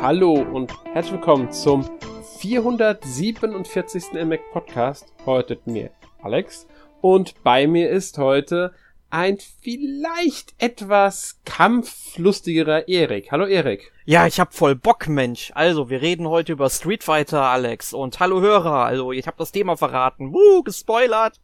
Hallo 0.00 0.34
und 0.34 0.72
herzlich 0.92 1.14
willkommen 1.14 1.50
zum 1.50 1.84
447. 2.38 4.12
NMAC 4.12 4.40
Podcast. 4.52 5.12
Heute 5.26 5.54
mit 5.54 5.66
mir 5.66 5.90
Alex 6.22 6.68
und 7.00 7.42
bei 7.42 7.66
mir 7.66 7.90
ist 7.90 8.16
heute 8.16 8.72
ein 9.10 9.38
vielleicht 9.60 10.54
etwas 10.58 11.40
kampflustigerer 11.44 12.86
Erik. 12.86 13.32
Hallo 13.32 13.46
Erik. 13.46 13.92
Ja, 14.04 14.28
ich 14.28 14.38
hab 14.38 14.54
voll 14.54 14.76
Bock, 14.76 15.08
Mensch. 15.08 15.50
Also, 15.54 15.90
wir 15.90 16.00
reden 16.00 16.28
heute 16.28 16.52
über 16.52 16.70
Street 16.70 17.02
Fighter, 17.02 17.42
Alex. 17.42 17.92
Und 17.92 18.20
hallo 18.20 18.40
Hörer. 18.40 18.84
Also, 18.84 19.10
ich 19.12 19.26
hab 19.26 19.36
das 19.36 19.50
Thema 19.50 19.76
verraten. 19.76 20.32
Wuh, 20.32 20.62
gespoilert. 20.62 21.40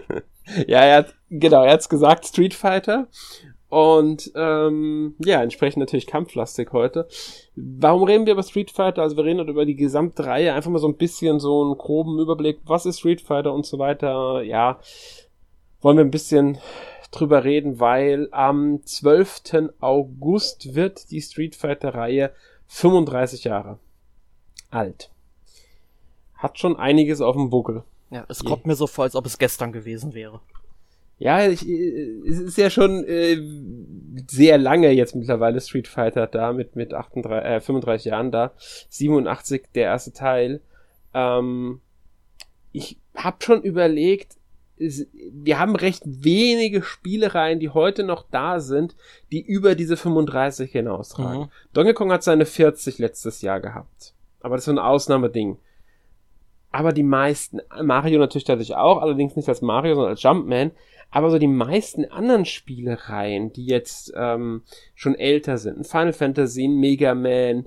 ja, 0.66 0.80
er 0.80 0.96
hat, 0.96 1.14
genau, 1.28 1.64
er 1.64 1.72
hat's 1.72 1.88
gesagt, 1.88 2.26
Street 2.26 2.54
Fighter. 2.54 3.08
Und 3.70 4.32
ähm, 4.34 5.14
ja, 5.20 5.40
entsprechend 5.42 5.78
natürlich 5.78 6.08
kampflastig 6.08 6.72
heute. 6.72 7.06
Warum 7.54 8.02
reden 8.02 8.26
wir 8.26 8.32
über 8.32 8.42
Street 8.42 8.72
Fighter? 8.72 9.02
Also 9.02 9.16
wir 9.16 9.24
reden 9.24 9.46
über 9.48 9.64
die 9.64 9.76
gesamte 9.76 10.26
Reihe, 10.26 10.52
einfach 10.54 10.72
mal 10.72 10.80
so 10.80 10.88
ein 10.88 10.96
bisschen 10.96 11.38
so 11.38 11.62
einen 11.62 11.78
groben 11.78 12.18
Überblick, 12.18 12.58
was 12.64 12.84
ist 12.84 12.98
Street 12.98 13.20
Fighter 13.20 13.54
und 13.54 13.64
so 13.64 13.78
weiter. 13.78 14.42
Ja, 14.42 14.80
wollen 15.80 15.96
wir 15.96 16.04
ein 16.04 16.10
bisschen 16.10 16.58
drüber 17.12 17.44
reden, 17.44 17.78
weil 17.78 18.28
am 18.32 18.84
12. 18.84 19.70
August 19.78 20.74
wird 20.74 21.12
die 21.12 21.22
Street 21.22 21.54
Fighter 21.54 21.94
Reihe 21.94 22.32
35 22.66 23.44
Jahre 23.44 23.78
alt. 24.70 25.12
Hat 26.34 26.58
schon 26.58 26.76
einiges 26.76 27.20
auf 27.20 27.36
dem 27.36 27.50
Buckel. 27.50 27.84
Ja, 28.10 28.24
es 28.28 28.44
kommt 28.44 28.66
mir 28.66 28.74
so 28.74 28.88
vor, 28.88 29.04
als 29.04 29.14
ob 29.14 29.26
es 29.26 29.38
gestern 29.38 29.70
gewesen 29.70 30.12
wäre. 30.12 30.40
Ja, 31.20 31.46
ich, 31.46 31.68
es 31.68 32.38
ist 32.38 32.56
ja 32.56 32.70
schon 32.70 33.04
äh, 33.04 33.36
sehr 34.26 34.56
lange 34.56 34.90
jetzt 34.90 35.14
mittlerweile 35.14 35.60
Street 35.60 35.86
Fighter 35.86 36.26
da 36.26 36.54
mit 36.54 36.76
mit 36.76 36.94
38, 36.94 37.44
äh, 37.44 37.60
35 37.60 38.06
Jahren 38.06 38.32
da, 38.32 38.52
87 38.88 39.64
der 39.74 39.84
erste 39.84 40.14
Teil. 40.14 40.62
Ähm, 41.12 41.82
ich 42.72 42.98
habe 43.14 43.36
schon 43.40 43.60
überlegt, 43.60 44.38
wir 44.78 45.58
haben 45.58 45.76
recht 45.76 46.02
wenige 46.06 46.82
Spielereien, 46.82 47.60
die 47.60 47.68
heute 47.68 48.02
noch 48.02 48.24
da 48.30 48.58
sind, 48.60 48.96
die 49.30 49.42
über 49.42 49.74
diese 49.74 49.98
35 49.98 50.72
hinaustragen. 50.72 51.42
Mhm. 51.42 51.50
Donkey 51.74 51.92
Kong 51.92 52.12
hat 52.12 52.22
seine 52.22 52.46
40 52.46 52.98
letztes 52.98 53.42
Jahr 53.42 53.60
gehabt, 53.60 54.14
aber 54.40 54.56
das 54.56 54.62
ist 54.62 54.66
so 54.66 54.72
ein 54.72 54.78
Ausnahmeding. 54.78 55.58
Aber 56.72 56.92
die 56.94 57.02
meisten, 57.02 57.60
Mario 57.82 58.20
natürlich 58.20 58.44
dadurch 58.44 58.74
auch, 58.74 59.02
allerdings 59.02 59.36
nicht 59.36 59.50
als 59.50 59.60
Mario, 59.60 59.96
sondern 59.96 60.12
als 60.12 60.22
Jumpman, 60.22 60.70
aber 61.10 61.30
so 61.30 61.38
die 61.38 61.46
meisten 61.46 62.04
anderen 62.04 62.44
Spielereien, 62.44 63.52
die 63.52 63.66
jetzt 63.66 64.12
ähm, 64.14 64.62
schon 64.94 65.14
älter 65.14 65.58
sind, 65.58 65.86
Final 65.86 66.12
Fantasy, 66.12 66.68
Mega 66.68 67.14
Man, 67.14 67.66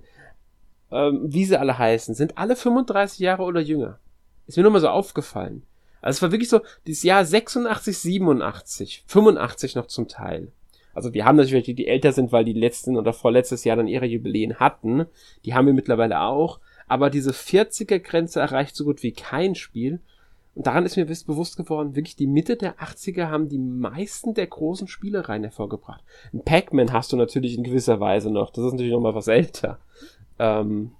ähm, 0.92 1.22
wie 1.24 1.46
sie 1.46 1.60
alle 1.60 1.78
heißen, 1.78 2.16
sind 2.16 2.38
alle 2.38 2.56
35 2.56 3.20
Jahre 3.20 3.44
oder 3.44 3.60
jünger. 3.60 4.00
Ist 4.48 4.58
mir 4.58 4.64
nur 4.64 4.72
mal 4.72 4.80
so 4.80 4.90
aufgefallen. 4.90 5.64
Also 6.02 6.18
es 6.18 6.22
war 6.22 6.32
wirklich 6.32 6.50
so, 6.50 6.62
dieses 6.86 7.04
Jahr 7.04 7.26
86, 7.26 7.98
87, 7.98 9.04
85 9.08 9.76
noch 9.76 9.88
zum 9.88 10.08
Teil. 10.08 10.52
Also 10.94 11.14
wir 11.14 11.26
haben 11.26 11.38
natürlich 11.38 11.66
die, 11.66 11.74
die 11.74 11.88
älter 11.88 12.12
sind, 12.12 12.32
weil 12.32 12.46
die 12.46 12.54
letzten 12.54 12.98
oder 12.98 13.14
vorletztes 13.14 13.64
Jahr 13.64 13.78
dann 13.78 13.88
ihre 13.88 14.06
Jubiläen 14.06 14.60
hatten. 14.60 15.06
Die 15.44 15.54
haben 15.54 15.66
wir 15.66 15.74
mittlerweile 15.74 16.22
auch. 16.22 16.60
Aber 16.88 17.10
diese 17.10 17.32
40er 17.32 18.00
Grenze 18.00 18.42
erreicht 18.42 18.76
so 18.76 18.84
gut 18.84 19.02
wie 19.02 19.14
kein 19.14 19.56
Spiel. 19.56 20.02
Und 20.56 20.68
daran 20.68 20.86
ist 20.86 20.98
mir 20.98 21.06
bewusst 21.06 21.58
geworden, 21.58 21.96
wirklich 21.96 22.16
die 22.16 22.28
Mitte 22.28 22.56
der 22.56 22.78
80er 22.78 23.30
haben 23.30 23.50
die 23.50 23.58
meisten 23.58 24.34
der 24.36 24.46
großen 24.46 24.88
Spielereien 24.88 25.44
hervorgebracht. 25.44 26.04
Ein 26.32 26.44
Pac-Man 26.44 26.94
hast 26.94 27.12
du 27.12 27.18
natürlich 27.18 27.58
in 27.58 27.64
gewisser 27.64 28.00
Weise 28.00 28.30
noch. 28.30 28.52
Das 28.52 28.64
ist 28.64 28.72
natürlich 28.72 28.94
noch 28.94 29.00
mal 29.00 29.16
was 29.16 29.28
älter. 29.28 29.80
Ähm, 30.38 30.92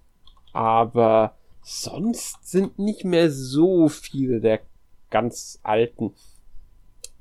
aber 0.54 1.36
sonst 1.62 2.50
sind 2.50 2.80
nicht 2.80 3.06
mehr 3.06 3.30
so 3.30 3.90
viele 3.90 4.42
der 4.42 4.62
ganz 5.12 5.60
alten 5.62 6.14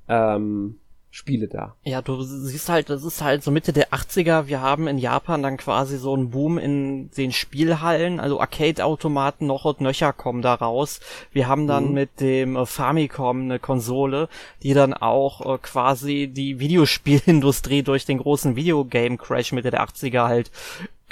ähm, 0.09 0.79
Spiele 1.15 1.47
da. 1.47 1.77
Ja, 1.85 2.01
du 2.01 2.23
siehst 2.23 2.71
halt, 2.71 2.89
das 2.89 3.05
ist 3.05 3.21
halt 3.21 3.45
so 3.45 3.51
Mitte 3.51 3.75
der 3.75 3.91
80er. 3.91 4.47
Wir 4.47 4.63
haben 4.63 4.89
in 4.89 4.97
Japan 4.97 5.43
dann 5.43 5.59
quasi 5.59 5.99
so 5.99 6.15
einen 6.15 6.31
Boom 6.31 6.57
in 6.57 7.11
den 7.11 7.33
Spielhallen, 7.33 8.19
also 8.19 8.41
Arcade-Automaten 8.41 9.47
noch 9.47 9.67
und 9.67 9.83
nöcher 9.83 10.15
kommen 10.15 10.41
da 10.41 10.55
raus. 10.55 11.01
Wir 11.31 11.49
haben 11.49 11.67
dann 11.67 11.89
mhm. 11.89 11.93
mit 11.93 12.21
dem 12.21 12.57
äh, 12.57 12.65
Famicom 12.65 13.43
eine 13.43 13.59
Konsole, 13.59 14.31
die 14.63 14.73
dann 14.73 14.95
auch 14.95 15.55
äh, 15.55 15.59
quasi 15.59 16.29
die 16.33 16.59
Videospielindustrie 16.61 17.83
durch 17.83 18.07
den 18.07 18.17
großen 18.17 18.57
Videogame-Crash 18.57 19.53
Mitte 19.53 19.71
der 19.71 19.85
80er 19.87 20.29
halt 20.29 20.51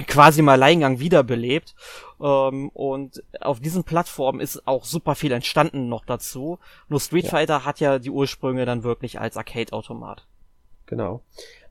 quasi 0.06 0.40
mal 0.40 0.52
Alleingang 0.52 0.98
wiederbelebt. 0.98 1.74
Ähm, 2.20 2.68
und 2.70 3.22
auf 3.40 3.60
diesen 3.60 3.84
Plattformen 3.84 4.40
ist 4.40 4.66
auch 4.66 4.84
super 4.84 5.14
viel 5.14 5.32
entstanden 5.32 5.88
noch 5.88 6.04
dazu. 6.04 6.58
Nur 6.88 7.00
Street 7.00 7.24
ja. 7.24 7.30
Fighter 7.30 7.64
hat 7.64 7.80
ja 7.80 7.98
die 7.98 8.10
Ursprünge 8.10 8.66
dann 8.66 8.82
wirklich 8.82 9.20
als 9.20 9.36
Arcade-Automat. 9.36 10.26
Genau. 10.86 11.22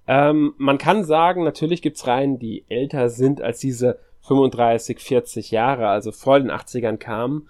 Ähm, 0.07 0.55
man 0.57 0.77
kann 0.77 1.03
sagen, 1.03 1.43
natürlich 1.43 1.81
gibt's 1.81 2.07
Reihen, 2.07 2.39
die 2.39 2.65
älter 2.67 3.09
sind 3.09 3.41
als 3.41 3.59
diese 3.59 3.99
35, 4.21 4.99
40 4.99 5.51
Jahre, 5.51 5.87
also 5.87 6.11
vor 6.11 6.39
den 6.39 6.51
80ern 6.51 6.97
kamen. 6.97 7.47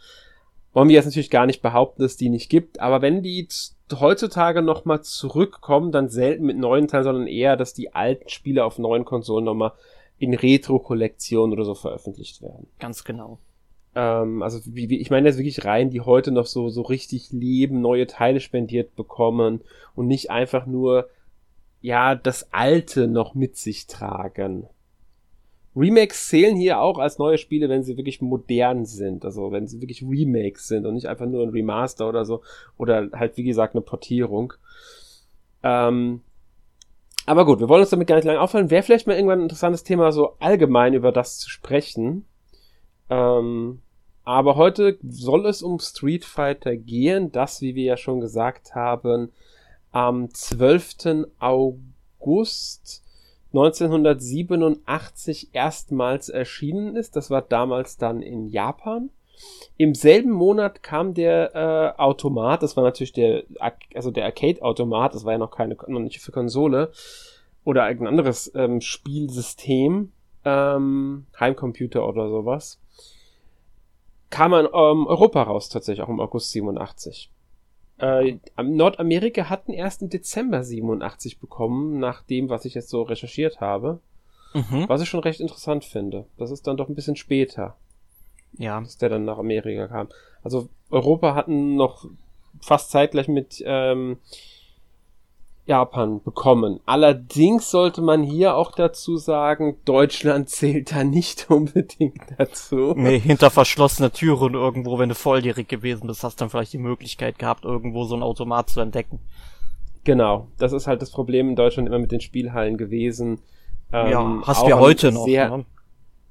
Wollen 0.74 0.90
wir 0.90 0.96
jetzt 0.96 1.06
natürlich 1.06 1.32
gar 1.32 1.46
nicht 1.46 1.62
behaupten, 1.62 2.02
dass 2.02 2.18
die 2.18 2.30
nicht 2.30 2.50
gibt, 2.50 2.80
aber 2.80 3.02
wenn 3.02 3.24
die 3.24 3.48
heutzutage 3.94 4.62
nochmal 4.62 5.02
zurückkommen, 5.02 5.92
dann 5.92 6.10
selten 6.10 6.46
mit 6.46 6.58
neuen 6.58 6.88
Teilen, 6.88 7.04
sondern 7.06 7.28
eher, 7.28 7.58
dass 7.58 7.74
die 7.74 7.94
alten 7.96 8.30
Spiele 8.30 8.64
auf 8.64 8.78
neuen 8.78 9.04
Konsolen 9.04 9.46
nochmal 9.46 9.72
in 10.20 10.34
Retro-Kollektionen 10.34 11.54
oder 11.54 11.66
so 11.66 11.74
veröffentlicht 11.74 12.42
werden. 12.42 12.68
Ganz 12.80 13.04
genau. 13.04 13.40
Ähm, 13.96 14.44
also 14.44 14.60
wie, 14.66 14.90
wie, 14.90 15.00
ich 15.00 15.10
meine 15.10 15.28
jetzt 15.28 15.38
wirklich 15.38 15.66
Reihen, 15.66 15.90
die 15.90 16.02
heute 16.02 16.32
noch 16.32 16.46
so, 16.46 16.70
so 16.70 16.82
richtig 16.82 17.32
leben, 17.32 17.82
neue 17.82 18.06
Teile 18.06 18.40
spendiert 18.40 18.96
bekommen 18.96 19.62
und 19.96 20.08
nicht 20.08 20.30
einfach 20.30 20.66
nur, 20.66 21.10
ja, 21.82 22.16
das 22.16 22.52
Alte 22.54 23.08
noch 23.08 23.34
mit 23.34 23.56
sich 23.56 23.88
tragen. 23.88 24.68
Remakes 25.76 26.28
zählen 26.28 26.58
hier 26.58 26.82
auch 26.82 26.98
als 26.98 27.20
neue 27.20 27.38
Spiele, 27.38 27.70
wenn 27.70 27.84
sie 27.84 27.96
wirklich 27.96 28.22
modern 28.22 28.86
sind, 28.86 29.24
also 29.24 29.52
wenn 29.52 29.68
sie 29.68 29.80
wirklich 29.82 30.04
Remakes 30.04 30.68
sind 30.68 30.86
und 30.86 30.96
nicht 30.96 31.08
einfach 31.08 31.28
nur 31.28 31.44
ein 31.44 31.50
Remaster 31.50 32.10
oder 32.10 32.26
so 32.26 32.42
oder 32.78 33.10
halt 33.14 33.38
wie 33.38 33.44
gesagt 33.44 33.76
eine 33.76 33.82
Portierung. 33.82 34.54
Ähm, 35.64 36.22
aber 37.30 37.46
gut, 37.46 37.60
wir 37.60 37.70
wollen 37.70 37.82
uns 37.82 37.92
damit 37.92 38.08
gar 38.08 38.16
nicht 38.16 38.26
lange 38.26 38.42
auffallen. 38.42 38.72
Wäre 38.72 38.82
vielleicht 38.82 39.06
mal 39.06 39.14
irgendwann 39.14 39.42
ein 39.42 39.44
interessantes 39.44 39.84
Thema, 39.84 40.12
so 40.12 40.34
allgemein 40.40 40.96
über 40.96 41.12
das 41.12 41.38
zu 41.38 41.48
sprechen. 41.48 42.26
Ähm, 43.08 43.84
aber 44.24 44.56
heute 44.56 44.98
soll 45.08 45.46
es 45.46 45.62
um 45.62 45.78
Street 45.78 46.26
Fighter 46.26 46.76
gehen, 46.76 47.32
das, 47.32 47.62
wie 47.62 47.76
wir 47.76 47.84
ja 47.84 47.98
schon 47.98 48.20
gesagt 48.20 48.74
haben, 48.74 49.32
am 49.92 50.34
12. 50.34 51.28
August 51.38 53.06
1987 53.54 55.50
erstmals 55.54 56.30
erschienen 56.30 56.96
ist. 56.96 57.16
Das 57.16 57.30
war 57.30 57.44
damals 57.44 57.98
dann 57.98 58.24
in 58.24 58.48
Japan. 58.48 59.12
Im 59.78 59.96
selben 59.96 60.32
Monat 60.32 60.84
kam 60.84 61.14
der 61.14 61.56
äh, 61.56 62.02
Automat, 62.02 62.64
das 62.64 62.76
war 62.76 62.84
natürlich 62.84 63.14
der, 63.14 63.44
also 63.94 64.12
der 64.12 64.26
Arcade-Automat, 64.26 65.16
das 65.16 65.26
war 65.26 65.34
ja 65.34 65.38
noch 65.38 65.52
keine, 65.52 65.76
noch 65.88 66.00
nicht 66.00 66.20
für 66.20 66.32
Konsole 66.32 66.92
oder 67.64 67.88
irgendein 67.88 68.20
anderes 68.20 68.52
ähm, 68.56 68.82
Spielsystem, 68.82 70.12
ähm, 70.46 71.26
Heimcomputer 71.40 72.08
oder 72.08 72.30
sowas, 72.30 72.80
kam 74.30 74.54
in 74.54 74.66
ähm, 74.66 75.08
Europa 75.08 75.44
raus 75.44 75.70
tatsächlich, 75.70 76.04
auch 76.04 76.10
im 76.10 76.20
August 76.20 76.52
87. 76.52 77.32
Äh, 78.00 78.38
Nordamerika 78.62 79.50
hatten 79.50 79.74
erst 79.74 80.02
im 80.02 80.10
Dezember 80.10 80.64
87 80.64 81.40
bekommen, 81.40 82.00
nach 82.00 82.24
dem, 82.24 82.50
was 82.50 82.66
ich 82.66 82.74
jetzt 82.74 82.90
so 82.90 83.02
recherchiert 83.02 83.60
habe. 83.60 84.00
Mhm. 84.54 84.86
Was 84.88 85.02
ich 85.02 85.10
schon 85.10 85.20
recht 85.20 85.42
interessant 85.42 85.86
finde. 85.86 86.26
Das 86.38 86.52
ist 86.52 86.66
dann 86.66 86.78
doch 86.78 86.90
ein 86.90 86.96
bisschen 86.96 87.16
später. 87.16 87.76
Ja. 88.58 88.82
Dass 88.82 88.98
der 88.98 89.10
dann 89.10 89.26
nach 89.26 89.38
Amerika 89.38 89.88
kam. 89.88 90.10
Also 90.44 90.70
Europa 90.90 91.36
hatten 91.36 91.76
noch 91.76 92.06
fast 92.62 92.92
zeitgleich 92.92 93.28
mit 93.28 93.64
ähm, 93.66 94.18
Japan 95.70 96.22
bekommen. 96.24 96.80
Allerdings 96.88 97.70
sollte 97.70 98.02
man 98.02 98.24
hier 98.24 98.56
auch 98.56 98.72
dazu 98.72 99.18
sagen, 99.18 99.78
Deutschland 99.86 100.50
zählt 100.50 100.92
da 100.92 101.04
nicht 101.04 101.50
unbedingt 101.50 102.22
dazu. 102.38 102.94
Nee, 102.98 103.20
hinter 103.20 103.52
verschlossener 103.52 104.12
Türen 104.12 104.56
irgendwo, 104.56 104.98
wenn 104.98 105.10
du 105.10 105.16
volljährig 105.16 105.68
gewesen 105.68 106.08
bist, 106.08 106.24
hast 106.24 106.40
du 106.40 106.44
dann 106.44 106.50
vielleicht 106.50 106.74
die 106.74 106.80
Möglichkeit 106.80 107.38
gehabt, 107.38 107.66
irgendwo 107.66 108.04
so 108.06 108.16
ein 108.16 108.24
Automat 108.24 108.70
zu 108.70 108.82
entdecken. 108.82 109.20
Genau, 110.04 110.48
das 110.58 110.74
ist 110.74 110.88
halt 110.88 111.04
das 111.04 111.12
Problem 111.12 111.50
in 111.50 111.56
Deutschland 111.56 111.88
immer 111.88 112.00
mit 112.00 112.12
den 112.12 112.22
Spielhallen 112.22 112.78
gewesen. 112.78 113.40
Ähm, 113.94 114.12
ja, 114.12 114.42
hast 114.44 114.64
du 114.64 114.70
ja 114.70 114.80
heute 114.80 115.12
noch. 115.12 115.26
Sehr, 115.26 115.56
ne? 115.56 115.66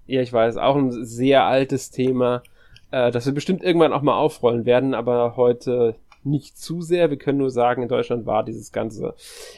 Ja, 0.08 0.22
ich 0.22 0.32
weiß, 0.32 0.56
auch 0.56 0.74
ein 0.74 1.04
sehr 1.04 1.44
altes 1.44 1.90
Thema, 1.90 2.42
äh, 2.90 3.10
das 3.10 3.26
wir 3.26 3.34
bestimmt 3.34 3.62
irgendwann 3.62 3.92
auch 3.92 4.00
mal 4.00 4.16
aufrollen 4.16 4.64
werden, 4.64 4.94
aber 4.94 5.36
heute 5.36 5.96
nicht 6.24 6.56
zu 6.56 6.80
sehr. 6.80 7.10
Wir 7.10 7.18
können 7.18 7.36
nur 7.36 7.50
sagen, 7.50 7.82
in 7.82 7.88
Deutschland 7.88 8.24
war 8.24 8.42
dieses 8.42 8.72
ganze 8.72 9.14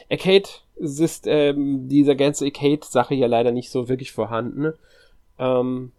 Arcade, 0.09 0.49
ist, 0.75 1.25
ähm, 1.25 1.87
dieser 1.87 2.15
ganze 2.15 2.43
Arcade-Sache 2.45 3.15
ja 3.15 3.27
leider 3.27 3.51
nicht 3.51 3.71
so 3.71 3.87
wirklich 3.87 4.11
vorhanden. 4.11 4.73
Ähm, 5.39 5.93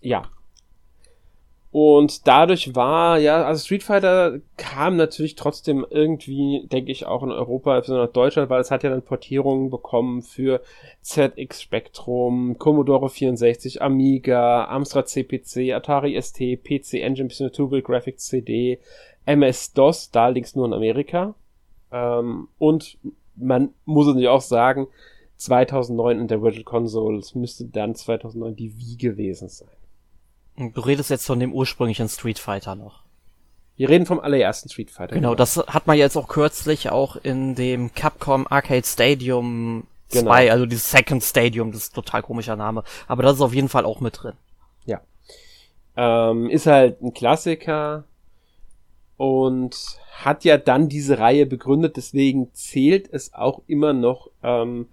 ja, 0.00 0.22
und 1.70 2.26
dadurch 2.26 2.74
war, 2.74 3.18
ja, 3.18 3.44
also 3.44 3.62
Street 3.62 3.82
Fighter 3.82 4.40
kam 4.56 4.96
natürlich 4.96 5.34
trotzdem 5.34 5.84
irgendwie, 5.88 6.66
denke 6.72 6.90
ich, 6.90 7.04
auch 7.04 7.22
in 7.22 7.30
Europa, 7.30 7.78
besonders 7.78 8.12
Deutschland, 8.12 8.48
weil 8.48 8.62
es 8.62 8.70
hat 8.70 8.84
ja 8.84 8.90
dann 8.90 9.02
Portierungen 9.02 9.68
bekommen 9.68 10.22
für 10.22 10.62
ZX 11.02 11.60
Spectrum, 11.60 12.56
Commodore 12.58 13.10
64, 13.10 13.82
Amiga, 13.82 14.64
Amstrad 14.64 15.08
CPC, 15.10 15.74
Atari 15.74 16.20
ST, 16.20 16.38
PC 16.64 16.94
Engine, 16.94 17.28
Turbo 17.52 17.82
Graphics 17.82 18.26
CD, 18.26 18.80
MS-DOS, 19.26 20.10
da 20.10 20.24
allerdings 20.24 20.56
nur 20.56 20.64
in 20.64 20.72
Amerika. 20.72 21.34
Ähm, 21.92 22.48
und 22.56 22.96
man 23.36 23.74
muss 23.84 24.06
es 24.06 24.14
natürlich 24.14 24.30
auch 24.30 24.40
sagen, 24.40 24.88
2009 25.36 26.18
in 26.18 26.28
der 26.28 26.40
Virtual 26.40 26.64
Console, 26.64 27.18
es 27.18 27.34
müsste 27.34 27.66
dann 27.66 27.94
2009 27.94 28.56
die 28.56 28.74
Wii 28.78 28.96
gewesen 28.96 29.48
sein. 29.48 29.68
Du 30.58 30.80
redest 30.80 31.10
jetzt 31.10 31.26
von 31.26 31.38
dem 31.38 31.52
ursprünglichen 31.52 32.08
Street 32.08 32.38
Fighter 32.38 32.74
noch. 32.74 33.04
Wir 33.76 33.88
reden 33.88 34.06
vom 34.06 34.18
allerersten 34.18 34.68
Street 34.68 34.90
Fighter. 34.90 35.14
Genau, 35.14 35.28
genau. 35.30 35.34
das 35.36 35.56
hat 35.56 35.86
man 35.86 35.96
jetzt 35.96 36.16
auch 36.16 36.26
kürzlich 36.26 36.90
auch 36.90 37.14
in 37.14 37.54
dem 37.54 37.94
Capcom 37.94 38.46
Arcade 38.48 38.84
Stadium 38.84 39.86
2, 40.08 40.20
genau. 40.20 40.52
also 40.52 40.66
dieses 40.66 40.90
Second 40.90 41.22
Stadium, 41.22 41.70
das 41.70 41.82
ist 41.82 41.92
ein 41.92 41.94
total 41.94 42.22
komischer 42.22 42.56
Name. 42.56 42.82
Aber 43.06 43.22
das 43.22 43.36
ist 43.36 43.40
auf 43.40 43.54
jeden 43.54 43.68
Fall 43.68 43.84
auch 43.84 44.00
mit 44.00 44.20
drin. 44.20 44.34
Ja. 44.84 45.00
Ähm, 45.96 46.50
ist 46.50 46.66
halt 46.66 47.00
ein 47.02 47.14
Klassiker 47.14 48.04
und 49.16 49.76
hat 50.12 50.44
ja 50.44 50.58
dann 50.58 50.88
diese 50.88 51.20
Reihe 51.20 51.46
begründet, 51.46 51.96
deswegen 51.96 52.52
zählt 52.54 53.12
es 53.12 53.32
auch 53.32 53.62
immer 53.68 53.92
noch 53.92 54.30
ähm, 54.42 54.88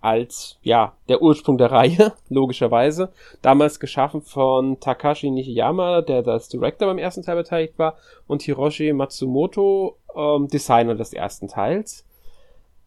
als 0.00 0.58
ja 0.62 0.94
der 1.08 1.22
Ursprung 1.22 1.58
der 1.58 1.70
Reihe, 1.70 2.12
logischerweise. 2.28 3.12
Damals 3.42 3.80
geschaffen 3.80 4.22
von 4.22 4.80
Takashi 4.80 5.30
Nishiyama, 5.30 6.02
der 6.02 6.22
das 6.22 6.48
Director 6.48 6.88
beim 6.88 6.98
ersten 6.98 7.22
Teil 7.22 7.36
beteiligt 7.36 7.78
war, 7.78 7.96
und 8.26 8.42
Hiroshi 8.42 8.92
Matsumoto, 8.92 9.98
ähm, 10.16 10.48
Designer 10.48 10.94
des 10.94 11.12
ersten 11.12 11.48
Teils. 11.48 12.06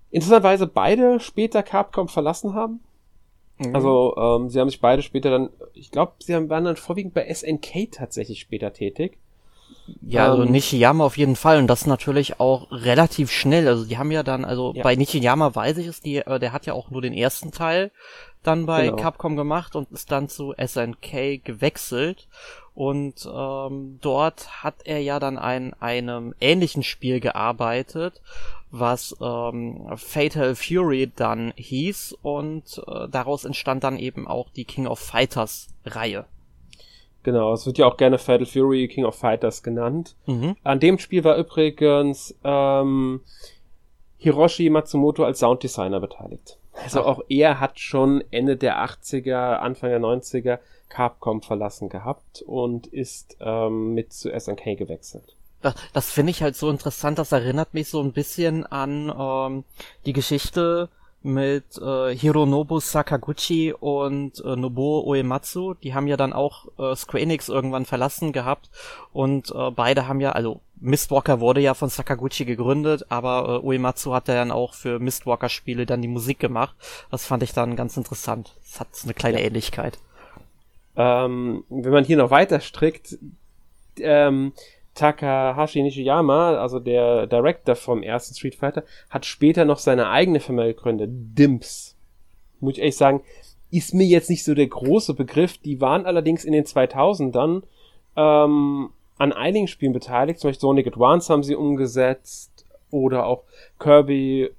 Interessanterweise 0.10 0.68
beide 0.68 1.20
später 1.20 1.64
Capcom 1.64 2.08
verlassen 2.08 2.54
haben. 2.54 2.82
Mhm. 3.58 3.76
Also 3.76 4.16
ähm, 4.18 4.50
sie 4.50 4.60
haben 4.60 4.70
sich 4.70 4.82
beide 4.82 5.02
später 5.02 5.30
dann, 5.30 5.50
ich 5.74 5.92
glaube, 5.92 6.14
sie 6.20 6.34
waren 6.50 6.66
dann 6.66 6.76
vorwiegend 6.76 7.14
bei 7.14 7.32
SNK 7.34 7.92
tatsächlich 7.92 8.40
später 8.40 8.74
tätig. 8.74 9.18
Ja, 10.02 10.32
also 10.32 10.44
ähm, 10.44 10.52
Nishiyama 10.52 11.04
auf 11.04 11.18
jeden 11.18 11.36
Fall 11.36 11.58
und 11.58 11.68
das 11.68 11.86
natürlich 11.86 12.40
auch 12.40 12.72
relativ 12.72 13.32
schnell. 13.32 13.68
Also 13.68 13.86
die 13.86 13.98
haben 13.98 14.12
ja 14.12 14.24
dann, 14.24 14.46
also 14.46 14.74
ja. 14.76 14.84
bei 14.84 14.96
Nishiyama 14.96 15.56
weiß 15.56 15.78
ich 15.78 15.88
es, 15.88 16.02
die, 16.02 16.18
äh, 16.18 16.40
der 16.40 16.54
hat 16.54 16.66
ja 16.66 16.74
auch 16.74 16.90
nur 16.90 17.02
den 17.02 17.14
ersten 17.14 17.52
Teil 17.52 17.92
dann 18.44 18.66
bei 18.66 18.88
genau. 18.88 18.98
Capcom 18.98 19.36
gemacht 19.36 19.76
und 19.76 19.92
ist 19.92 20.12
dann 20.12 20.30
zu 20.30 20.54
SNK 20.54 21.44
gewechselt. 21.44 22.28
Und 22.76 23.30
ähm, 23.32 24.00
dort 24.02 24.64
hat 24.64 24.76
er 24.86 25.00
ja 25.00 25.20
dann 25.20 25.38
an 25.38 25.74
einem 25.80 26.34
ähnlichen 26.42 26.84
Spiel 26.84 27.20
gearbeitet, 27.20 28.22
was 28.72 29.16
ähm, 29.22 29.88
Fatal 29.96 30.56
Fury 30.56 31.12
dann 31.16 31.54
hieß 31.56 32.18
und 32.24 32.82
äh, 32.88 33.08
daraus 33.10 33.46
entstand 33.46 33.84
dann 33.84 34.00
eben 34.00 34.28
auch 34.28 34.50
die 34.50 34.66
King 34.66 34.88
of 34.88 35.00
Fighters 35.00 35.68
Reihe. 35.86 36.26
Genau, 37.24 37.54
es 37.54 37.66
wird 37.66 37.78
ja 37.78 37.86
auch 37.86 37.98
gerne 37.98 38.18
Fatal 38.18 38.46
Fury 38.46 38.88
King 38.88 39.06
of 39.06 39.16
Fighters 39.16 39.64
genannt. 39.64 40.16
Mhm. 40.26 40.56
An 40.64 40.80
dem 40.80 41.00
Spiel 41.00 41.24
war 41.24 41.38
übrigens 41.38 42.36
ähm, 42.44 43.22
Hiroshi 44.18 44.70
Matsumoto 44.70 45.24
als 45.24 45.40
Sounddesigner 45.40 46.00
beteiligt. 46.00 46.58
Also 46.74 47.02
Ach. 47.02 47.06
auch 47.06 47.22
er 47.30 47.60
hat 47.60 47.80
schon 47.80 48.24
Ende 48.32 48.58
der 48.58 48.84
80er, 48.84 49.58
Anfang 49.58 49.90
der 49.90 50.02
90er 50.02 50.60
Capcom 50.90 51.42
verlassen 51.42 51.90
gehabt 51.90 52.42
und 52.42 52.88
ist 52.88 53.38
ähm, 53.40 53.94
mit 53.94 54.14
zu 54.14 54.30
SNK 54.38 54.78
gewechselt. 54.78 55.36
Das, 55.62 55.76
das 55.94 56.12
finde 56.12 56.32
ich 56.32 56.44
halt 56.44 56.56
so 56.56 56.70
interessant, 56.70 57.20
das 57.20 57.32
erinnert 57.32 57.74
mich 57.74 57.88
so 57.88 58.02
ein 58.02 58.12
bisschen 58.12 58.66
an 58.66 59.14
ähm, 59.18 59.64
die 60.06 60.14
Geschichte 60.14 60.90
mit 61.24 61.78
äh, 61.82 62.16
Hironobu 62.16 62.80
Sakaguchi 62.80 63.74
und 63.74 64.44
äh, 64.44 64.56
Nobuo 64.56 65.02
Uematsu. 65.10 65.74
Die 65.76 65.94
haben 65.94 66.08
ja 66.08 66.18
dann 66.18 66.34
auch 66.34 66.68
äh, 66.78 66.96
Square 66.96 67.24
Enix 67.24 67.50
irgendwann 67.50 67.86
verlassen 67.86 68.34
gehabt 68.34 68.70
und 69.14 69.52
äh, 69.52 69.72
beide 69.72 70.08
haben 70.08 70.20
ja, 70.20 70.34
also 70.34 70.60
Mistwalker 70.84 71.40
wurde 71.40 71.62
ja 71.62 71.74
von 71.74 71.88
Sakaguchi 71.88 72.44
gegründet, 72.44 73.06
aber 73.08 73.62
äh, 73.64 73.66
Uematsu 73.66 74.14
hat 74.14 74.28
ja 74.28 74.34
dann 74.36 74.52
auch 74.52 74.74
für 74.74 75.00
Mistwalker-Spiele 75.00 75.86
dann 75.86 76.02
die 76.02 76.10
Musik 76.10 76.40
gemacht. 76.40 76.76
Das 77.10 77.26
fand 77.26 77.42
ich 77.42 77.54
dann 77.54 77.78
ganz 77.78 77.96
interessant. 77.96 78.54
Das 78.62 78.82
hat 78.82 78.88
eine 79.04 79.14
kleine 79.14 79.40
ja. 79.40 79.48
Ähnlichkeit. 79.48 79.98
Ähm, 80.98 81.64
wenn 81.70 81.92
man 81.94 82.04
hier 82.04 82.18
noch 82.18 82.32
weiter 82.32 82.60
strickt, 82.60 83.18
ähm, 83.98 84.52
Takahashi 84.96 85.82
Nishiyama, 85.82 86.58
also 86.58 86.80
der 86.80 87.28
Director 87.28 87.76
vom 87.76 88.04
ersten 88.04 88.36
Street 88.36 88.56
Fighter, 88.56 88.84
hat 89.10 89.26
später 89.26 89.66
noch 89.66 89.80
seine 89.80 90.10
eigene 90.10 90.40
Firma 90.40 90.66
gegründet, 90.66 91.10
Dimps. 91.12 91.96
Muss 92.60 92.74
ich 92.74 92.80
ehrlich 92.80 92.98
sagen, 92.98 93.22
ist 93.72 93.94
mir 93.94 94.06
jetzt 94.06 94.30
nicht 94.30 94.44
so 94.44 94.54
der 94.54 94.68
große 94.68 95.16
Begriff. 95.16 95.58
Die 95.58 95.82
waren 95.82 96.06
allerdings 96.06 96.46
in 96.46 96.54
den 96.54 96.66
2000ern 96.66 97.64
ähm, 98.16 98.90
an 99.18 99.34
einigen 99.34 99.68
Spielen 99.68 99.94
beteiligt. 99.94 100.40
Zum 100.40 100.50
Beispiel 100.50 100.62
Sonic 100.62 100.88
Advance 100.88 101.34
haben 101.34 101.44
sie 101.44 101.56
umgesetzt 101.56 102.66
oder 102.92 103.26
auch 103.26 103.44
Kirby 103.80 104.52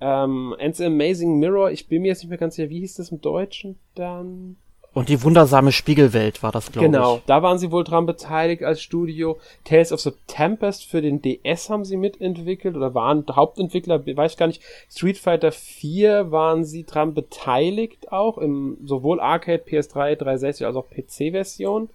ähm, 0.00 0.56
and 0.58 0.74
the 0.74 0.86
Amazing 0.86 1.38
Mirror. 1.38 1.70
Ich 1.70 1.86
bin 1.86 2.02
mir 2.02 2.08
jetzt 2.08 2.22
nicht 2.22 2.30
mehr 2.30 2.38
ganz 2.38 2.56
sicher, 2.56 2.68
wie 2.68 2.80
hieß 2.80 2.96
das 2.96 3.12
im 3.12 3.20
Deutschen 3.20 3.78
dann? 3.94 4.56
Und 4.98 5.08
die 5.08 5.22
wundersame 5.22 5.70
Spiegelwelt 5.70 6.42
war 6.42 6.50
das, 6.50 6.72
glaube 6.72 6.88
genau, 6.88 6.98
ich. 6.98 7.22
Genau, 7.22 7.22
da 7.26 7.40
waren 7.40 7.56
sie 7.56 7.70
wohl 7.70 7.84
dran 7.84 8.04
beteiligt 8.04 8.64
als 8.64 8.82
Studio. 8.82 9.38
Tales 9.62 9.92
of 9.92 10.00
the 10.00 10.10
Tempest 10.26 10.86
für 10.86 11.00
den 11.00 11.22
DS 11.22 11.70
haben 11.70 11.84
sie 11.84 11.96
mitentwickelt 11.96 12.74
oder 12.74 12.94
waren 12.94 13.24
Hauptentwickler, 13.30 14.04
weiß 14.04 14.32
ich 14.32 14.38
gar 14.38 14.48
nicht. 14.48 14.60
Street 14.90 15.16
Fighter 15.16 15.52
4 15.52 16.32
waren 16.32 16.64
sie 16.64 16.84
dran 16.84 17.14
beteiligt 17.14 18.10
auch, 18.10 18.38
im 18.38 18.76
sowohl 18.84 19.20
Arcade, 19.20 19.62
PS3, 19.64 20.16
360 20.16 20.66
als 20.66 20.74
auch 20.74 20.86
PC-Version. 20.90 21.90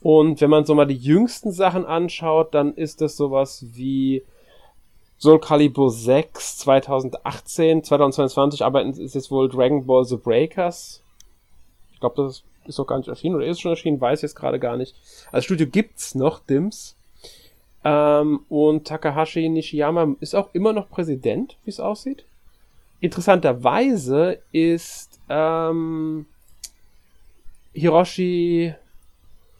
Und 0.00 0.40
wenn 0.40 0.50
man 0.50 0.64
so 0.64 0.76
mal 0.76 0.86
die 0.86 0.94
jüngsten 0.94 1.50
Sachen 1.50 1.84
anschaut, 1.84 2.54
dann 2.54 2.72
ist 2.72 3.00
das 3.00 3.16
sowas 3.16 3.66
wie 3.72 4.22
Soul 5.18 5.40
Calibur 5.40 5.90
6 5.90 6.58
2018, 6.58 7.82
2022, 7.82 8.64
aber 8.64 8.84
ist 8.84 9.16
jetzt 9.16 9.32
wohl 9.32 9.48
Dragon 9.48 9.84
Ball 9.86 10.04
The 10.04 10.16
Breakers 10.16 11.02
ich 11.98 12.00
glaube, 12.00 12.22
das 12.22 12.44
ist 12.66 12.78
noch 12.78 12.86
gar 12.86 12.98
nicht 12.98 13.08
erschienen 13.08 13.34
oder 13.34 13.44
ist 13.44 13.60
schon 13.60 13.72
erschienen, 13.72 14.00
weiß 14.00 14.20
ich 14.20 14.22
jetzt 14.22 14.36
gerade 14.36 14.60
gar 14.60 14.76
nicht. 14.76 14.94
Als 15.32 15.46
Studio 15.46 15.66
gibt's 15.66 16.14
noch 16.14 16.38
Dims. 16.38 16.94
Ähm, 17.84 18.44
und 18.48 18.86
Takahashi 18.86 19.48
Nishiyama 19.48 20.14
ist 20.20 20.36
auch 20.36 20.50
immer 20.52 20.72
noch 20.72 20.88
Präsident, 20.88 21.56
wie 21.64 21.70
es 21.70 21.80
aussieht. 21.80 22.24
Interessanterweise 23.00 24.38
ist 24.52 25.18
ähm, 25.28 26.26
Hiroshi 27.72 28.74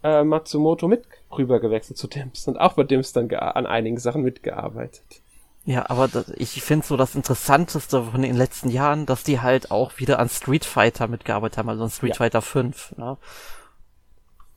äh, 0.04 0.22
Matsumoto 0.22 0.86
mit 0.86 1.02
rüber 1.36 1.58
gewechselt 1.58 1.98
zu 1.98 2.06
Dims 2.06 2.46
und 2.46 2.56
auch 2.56 2.74
bei 2.74 2.84
Dims 2.84 3.12
dann 3.12 3.28
an 3.34 3.66
einigen 3.66 3.98
Sachen 3.98 4.22
mitgearbeitet. 4.22 5.22
Ja, 5.68 5.90
aber 5.90 6.08
das, 6.08 6.30
ich 6.30 6.62
finde 6.62 6.86
so 6.86 6.96
das 6.96 7.14
Interessanteste 7.14 8.02
von 8.02 8.22
den 8.22 8.34
letzten 8.34 8.70
Jahren, 8.70 9.04
dass 9.04 9.22
die 9.22 9.40
halt 9.40 9.70
auch 9.70 9.98
wieder 9.98 10.18
an 10.18 10.30
Street 10.30 10.64
Fighter 10.64 11.08
mitgearbeitet 11.08 11.58
haben, 11.58 11.68
also 11.68 11.84
an 11.84 11.90
Street 11.90 12.14
ja. 12.14 12.16
Fighter 12.16 12.40
5. 12.40 12.96
Ne? 12.96 13.18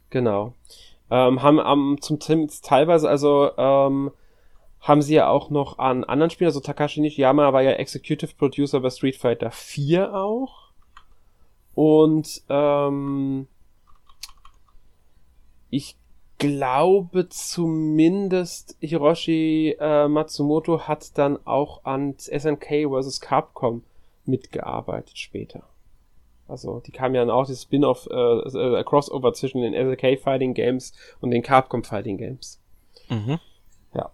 Genau. 0.10 0.54
Ähm, 1.10 1.42
haben 1.42 1.60
am 1.60 1.98
zum 2.00 2.18
teilweise 2.20 3.10
also 3.10 3.52
ähm, 3.58 4.12
haben 4.80 5.02
sie 5.02 5.16
ja 5.16 5.28
auch 5.28 5.50
noch 5.50 5.80
an 5.80 6.06
anderen 6.06 6.30
Spielen, 6.30 6.48
also 6.48 6.62
Takashi 6.62 7.02
Nishiyama 7.02 7.52
war 7.52 7.62
ja 7.62 7.72
Executive 7.72 8.34
Producer 8.38 8.80
bei 8.80 8.90
Street 8.90 9.18
Fighter 9.18 9.52
4 9.52 10.16
auch. 10.16 10.72
Und 11.74 12.42
ähm, 12.48 13.50
ich 15.70 15.98
glaube 16.42 17.30
zumindest 17.30 18.76
Hiroshi 18.80 19.78
äh, 19.80 20.08
Matsumoto 20.08 20.88
hat 20.88 21.16
dann 21.18 21.38
auch 21.46 21.86
an 21.86 22.16
SNK 22.18 22.90
vs. 22.90 23.22
Capcom 23.22 23.84
mitgearbeitet 24.26 25.20
später. 25.20 25.64
Also 26.48 26.80
die 26.80 26.92
kam 26.92 27.14
ja 27.14 27.22
dann 27.22 27.30
auch 27.30 27.48
das 27.48 27.62
Spin-off, 27.62 28.08
äh, 28.12 28.16
äh, 28.16 28.84
Crossover 28.84 29.34
zwischen 29.34 29.62
den 29.62 29.74
SNK 29.74 30.20
Fighting 30.20 30.56
Games 30.56 30.94
und 31.22 31.30
den 31.30 31.44
Capcom 31.44 31.84
Fighting 31.84 32.18
Games. 32.18 32.60
Mhm. 33.08 33.40
Ja. 33.94 34.10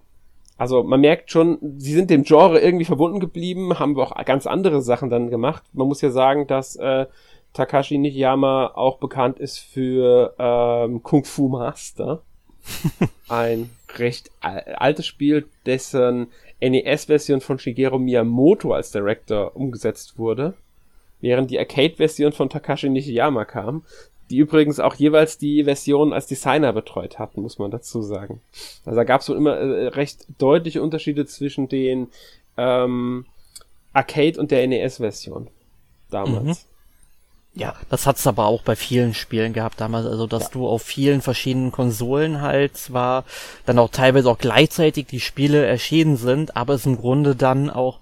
Also 0.58 0.84
man 0.84 1.00
merkt 1.00 1.32
schon, 1.32 1.58
sie 1.78 1.94
sind 1.94 2.10
dem 2.10 2.24
Genre 2.24 2.60
irgendwie 2.60 2.86
verbunden 2.86 3.22
geblieben, 3.22 3.80
haben 3.80 3.98
auch 3.98 4.14
ganz 4.26 4.46
andere 4.48 4.82
Sachen 4.82 5.10
dann 5.10 5.30
gemacht. 5.30 5.64
Man 5.72 5.88
muss 5.88 6.02
ja 6.02 6.12
sagen, 6.12 6.46
dass 6.46 6.76
äh, 6.76 7.06
Takashi 7.54 7.98
Nishiyama 7.98 8.72
auch 8.76 8.98
bekannt 8.98 9.40
ist 9.40 9.60
für 9.60 10.36
ähm, 10.38 11.02
Kung 11.04 11.26
Fu 11.26 11.50
Master. 11.50 12.22
ein 13.30 13.70
recht 13.96 14.30
altes 14.42 15.06
Spiel, 15.06 15.48
dessen 15.66 16.28
NES-Version 16.62 17.42
von 17.42 17.60
Shigeru 17.60 18.00
Miyamoto 18.00 18.74
als 18.74 18.92
Director 18.92 19.56
umgesetzt 19.56 20.18
wurde. 20.18 20.56
während 21.20 21.50
die 21.50 21.58
Arcade-Version 21.58 22.32
von 22.32 22.50
Takashi 22.50 22.90
Nishiyama 22.90 23.46
kam, 23.46 23.84
die 24.30 24.38
übrigens 24.38 24.80
auch 24.80 24.96
jeweils 24.96 25.38
die 25.38 25.64
Version 25.64 26.14
als 26.14 26.28
Designer 26.28 26.74
betreut 26.74 27.18
hatten, 27.18 27.42
muss 27.42 27.60
man 27.60 27.72
dazu 27.72 28.02
sagen. 28.02 28.42
Also 28.86 28.98
da 28.98 29.04
gab 29.04 29.22
es 29.22 29.30
wohl 29.30 29.38
immer 29.38 29.56
äh, 29.58 29.88
recht 29.88 30.26
deutliche 30.38 30.82
Unterschiede 30.82 31.26
zwischen 31.26 31.70
den 31.70 32.10
ähm, 32.58 33.26
Arcade 33.94 34.40
und 34.40 34.52
der 34.52 34.68
NES-Version 34.68 35.48
damals. 36.12 36.46
Mhm. 36.46 36.77
Ja, 37.60 37.74
das 37.90 38.06
hat's 38.06 38.28
aber 38.28 38.46
auch 38.46 38.62
bei 38.62 38.76
vielen 38.76 39.16
Spielen 39.16 39.52
gehabt 39.52 39.82
damals, 39.82 40.06
also 40.06 40.28
dass 40.28 40.44
ja. 40.44 40.50
du 40.54 40.68
auf 40.68 40.84
vielen 40.84 41.22
verschiedenen 41.22 41.72
Konsolen 41.72 42.42
halt 42.42 42.78
zwar 42.78 43.24
dann 43.66 43.80
auch 43.80 43.90
teilweise 43.90 44.30
auch 44.30 44.38
gleichzeitig 44.38 45.08
die 45.08 45.20
Spiele 45.20 45.66
erschienen 45.66 46.18
sind, 46.18 46.56
aber 46.56 46.76
es 46.76 46.86
im 46.86 46.98
Grunde 46.98 47.36
dann 47.36 47.72
auch 47.72 48.00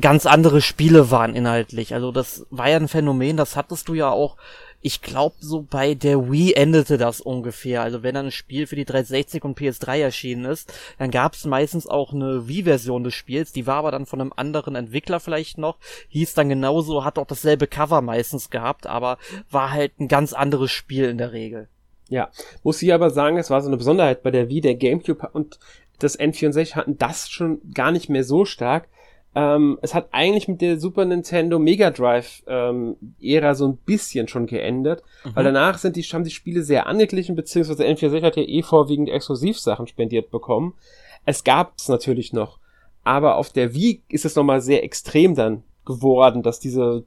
ganz 0.00 0.26
andere 0.26 0.60
Spiele 0.60 1.12
waren 1.12 1.36
inhaltlich. 1.36 1.94
Also 1.94 2.10
das 2.10 2.44
war 2.50 2.68
ja 2.68 2.76
ein 2.76 2.88
Phänomen, 2.88 3.36
das 3.36 3.54
hattest 3.54 3.88
du 3.88 3.94
ja 3.94 4.10
auch 4.10 4.36
ich 4.80 5.02
glaube, 5.02 5.36
so 5.40 5.62
bei 5.62 5.94
der 5.94 6.30
Wii 6.30 6.54
endete 6.54 6.98
das 6.98 7.20
ungefähr. 7.20 7.82
Also 7.82 8.02
wenn 8.02 8.14
dann 8.14 8.26
ein 8.26 8.32
Spiel 8.32 8.66
für 8.66 8.76
die 8.76 8.84
360 8.84 9.44
und 9.44 9.58
PS3 9.58 9.98
erschienen 9.98 10.44
ist, 10.44 10.72
dann 10.98 11.10
gab 11.10 11.34
es 11.34 11.44
meistens 11.44 11.86
auch 11.86 12.12
eine 12.12 12.46
Wii-Version 12.46 13.02
des 13.02 13.14
Spiels, 13.14 13.52
die 13.52 13.66
war 13.66 13.76
aber 13.76 13.90
dann 13.90 14.06
von 14.06 14.20
einem 14.20 14.32
anderen 14.36 14.76
Entwickler 14.76 15.18
vielleicht 15.20 15.58
noch, 15.58 15.78
hieß 16.08 16.34
dann 16.34 16.48
genauso, 16.48 17.04
hat 17.04 17.18
auch 17.18 17.26
dasselbe 17.26 17.66
Cover 17.66 18.02
meistens 18.02 18.50
gehabt, 18.50 18.86
aber 18.86 19.18
war 19.50 19.72
halt 19.72 19.98
ein 19.98 20.08
ganz 20.08 20.32
anderes 20.32 20.70
Spiel 20.70 21.04
in 21.06 21.18
der 21.18 21.32
Regel. 21.32 21.68
Ja, 22.08 22.30
muss 22.62 22.80
ich 22.80 22.94
aber 22.94 23.10
sagen, 23.10 23.36
es 23.36 23.50
war 23.50 23.60
so 23.60 23.68
eine 23.68 23.76
Besonderheit 23.76 24.22
bei 24.22 24.30
der 24.30 24.48
Wii, 24.48 24.60
der 24.60 24.76
GameCube 24.76 25.28
und 25.32 25.58
das 25.98 26.18
N64 26.18 26.76
hatten 26.76 26.96
das 26.96 27.28
schon 27.28 27.60
gar 27.74 27.90
nicht 27.90 28.08
mehr 28.08 28.24
so 28.24 28.44
stark, 28.44 28.88
ähm, 29.34 29.78
es 29.82 29.94
hat 29.94 30.08
eigentlich 30.12 30.48
mit 30.48 30.60
der 30.60 30.80
Super 30.80 31.04
Nintendo 31.04 31.58
Mega 31.58 31.90
Drive 31.90 32.42
ähm, 32.46 32.96
Ära 33.20 33.54
so 33.54 33.68
ein 33.68 33.76
bisschen 33.76 34.26
schon 34.28 34.46
geändert, 34.46 35.02
mhm. 35.24 35.30
weil 35.34 35.44
danach 35.44 35.78
sind 35.78 35.96
die, 35.96 36.02
haben 36.02 36.24
die 36.24 36.30
Spiele 36.30 36.62
sehr 36.62 36.86
angeglichen, 36.86 37.36
beziehungsweise 37.36 37.84
N64 37.84 38.22
hat 38.22 38.36
ja 38.36 38.42
eh 38.42 38.62
vorwiegend 38.62 39.08
Exklusivsachen 39.08 39.86
spendiert 39.86 40.30
bekommen. 40.30 40.74
Es 41.24 41.44
gab 41.44 41.74
es 41.76 41.88
natürlich 41.88 42.32
noch, 42.32 42.58
aber 43.04 43.36
auf 43.36 43.52
der 43.52 43.74
Wii 43.74 44.02
ist 44.08 44.24
es 44.24 44.34
nochmal 44.34 44.60
sehr 44.60 44.82
extrem 44.82 45.34
dann 45.34 45.62
geworden, 45.84 46.42
dass 46.42 46.60
diese 46.60 47.04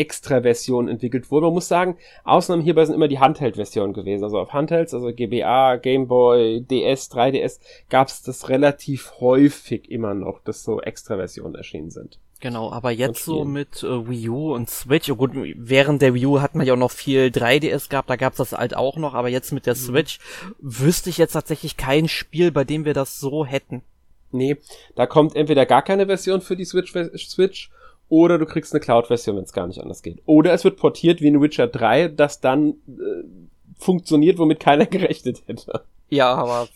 Extra-Version 0.00 0.88
entwickelt 0.88 1.30
wurde. 1.30 1.46
Man 1.46 1.54
muss 1.54 1.68
sagen, 1.68 1.98
Ausnahmen 2.24 2.62
hierbei 2.62 2.86
sind 2.86 2.94
immer 2.94 3.08
die 3.08 3.18
Handheld-Versionen 3.18 3.92
gewesen. 3.92 4.24
Also 4.24 4.38
auf 4.38 4.54
Handhelds, 4.54 4.94
also 4.94 5.12
GBA, 5.12 5.76
Game 5.76 6.08
Boy, 6.08 6.62
DS, 6.62 7.10
3DS, 7.10 7.60
gab 7.90 8.08
es 8.08 8.22
das 8.22 8.48
relativ 8.48 9.12
häufig 9.20 9.90
immer 9.90 10.14
noch, 10.14 10.40
dass 10.40 10.64
so 10.64 10.80
Extra-Versionen 10.80 11.54
erschienen 11.54 11.90
sind. 11.90 12.18
Genau, 12.40 12.72
aber 12.72 12.90
jetzt 12.90 13.22
so 13.22 13.44
mit 13.44 13.82
äh, 13.82 14.08
Wii 14.08 14.30
U 14.30 14.54
und 14.54 14.70
Switch, 14.70 15.10
oh 15.10 15.16
gut, 15.16 15.32
während 15.34 16.00
der 16.00 16.14
Wii 16.14 16.24
U 16.24 16.40
hat 16.40 16.54
man 16.54 16.66
ja 16.66 16.72
auch 16.72 16.78
noch 16.78 16.90
viel 16.90 17.26
3DS 17.26 17.90
gehabt, 17.90 18.08
da 18.08 18.16
gab's 18.16 18.38
das 18.38 18.52
halt 18.52 18.74
auch 18.74 18.96
noch, 18.96 19.12
aber 19.12 19.28
jetzt 19.28 19.52
mit 19.52 19.66
der 19.66 19.74
mhm. 19.74 19.78
Switch 19.78 20.18
wüsste 20.58 21.10
ich 21.10 21.18
jetzt 21.18 21.32
tatsächlich 21.32 21.76
kein 21.76 22.08
Spiel, 22.08 22.50
bei 22.50 22.64
dem 22.64 22.86
wir 22.86 22.94
das 22.94 23.20
so 23.20 23.44
hätten. 23.44 23.82
Nee, 24.32 24.56
da 24.94 25.06
kommt 25.06 25.36
entweder 25.36 25.66
gar 25.66 25.82
keine 25.82 26.06
Version 26.06 26.40
für 26.40 26.56
die 26.56 26.64
Switch, 26.64 26.92
Switch 26.92 27.70
oder 28.10 28.38
du 28.38 28.44
kriegst 28.44 28.74
eine 28.74 28.80
Cloud-Version, 28.80 29.36
wenn 29.36 29.44
es 29.44 29.52
gar 29.54 29.66
nicht 29.66 29.80
anders 29.80 30.02
geht. 30.02 30.20
Oder 30.26 30.52
es 30.52 30.64
wird 30.64 30.76
portiert 30.76 31.22
wie 31.22 31.28
in 31.28 31.40
Witcher 31.40 31.68
3, 31.68 32.08
das 32.08 32.40
dann 32.40 32.74
äh, 32.88 33.24
funktioniert, 33.78 34.38
womit 34.38 34.60
keiner 34.60 34.84
gerechnet 34.86 35.42
hätte. 35.46 35.84
Ja, 36.10 36.34
aber 36.34 36.68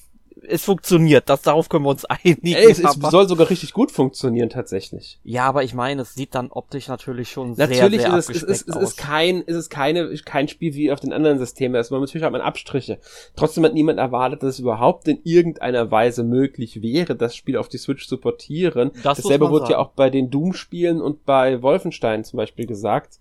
es 0.48 0.64
funktioniert. 0.64 1.28
Das, 1.28 1.42
darauf 1.42 1.68
können 1.68 1.84
wir 1.84 1.90
uns 1.90 2.04
einigen. 2.04 2.46
Ey, 2.46 2.70
es, 2.70 2.78
es 2.78 2.94
soll 3.10 3.28
sogar 3.28 3.50
richtig 3.50 3.72
gut 3.72 3.90
funktionieren 3.90 4.50
tatsächlich. 4.50 5.18
Ja, 5.24 5.46
aber 5.46 5.64
ich 5.64 5.74
meine, 5.74 6.02
es 6.02 6.14
sieht 6.14 6.34
dann 6.34 6.50
optisch 6.50 6.88
natürlich 6.88 7.30
schon 7.30 7.54
natürlich 7.54 7.78
sehr, 7.78 8.10
sehr 8.10 8.18
ist 8.18 8.30
es, 8.30 8.42
es, 8.42 8.42
ist, 8.42 8.68
es 8.68 8.76
ist 8.76 8.96
kein, 8.96 9.42
es 9.46 9.56
ist 9.56 9.70
keine, 9.70 10.14
kein 10.24 10.48
Spiel 10.48 10.74
wie 10.74 10.92
auf 10.92 11.00
den 11.00 11.12
anderen 11.12 11.38
Systemen. 11.38 11.76
Also 11.76 11.98
natürlich 11.98 12.24
hat 12.24 12.32
man 12.32 12.40
Abstriche. 12.40 12.98
Trotzdem 13.36 13.64
hat 13.64 13.74
niemand 13.74 13.98
erwartet, 13.98 14.42
dass 14.42 14.54
es 14.54 14.60
überhaupt 14.60 15.08
in 15.08 15.20
irgendeiner 15.24 15.90
Weise 15.90 16.24
möglich 16.24 16.82
wäre, 16.82 17.16
das 17.16 17.36
Spiel 17.36 17.56
auf 17.56 17.68
die 17.68 17.78
Switch 17.78 18.08
zu 18.08 18.18
portieren. 18.18 18.90
Das 19.02 19.18
Dasselbe 19.18 19.50
wurde 19.50 19.64
sagen. 19.64 19.72
ja 19.72 19.78
auch 19.78 19.90
bei 19.90 20.10
den 20.10 20.30
Doom-Spielen 20.30 21.00
und 21.00 21.24
bei 21.24 21.62
Wolfenstein 21.62 22.24
zum 22.24 22.36
Beispiel 22.38 22.66
gesagt 22.66 23.18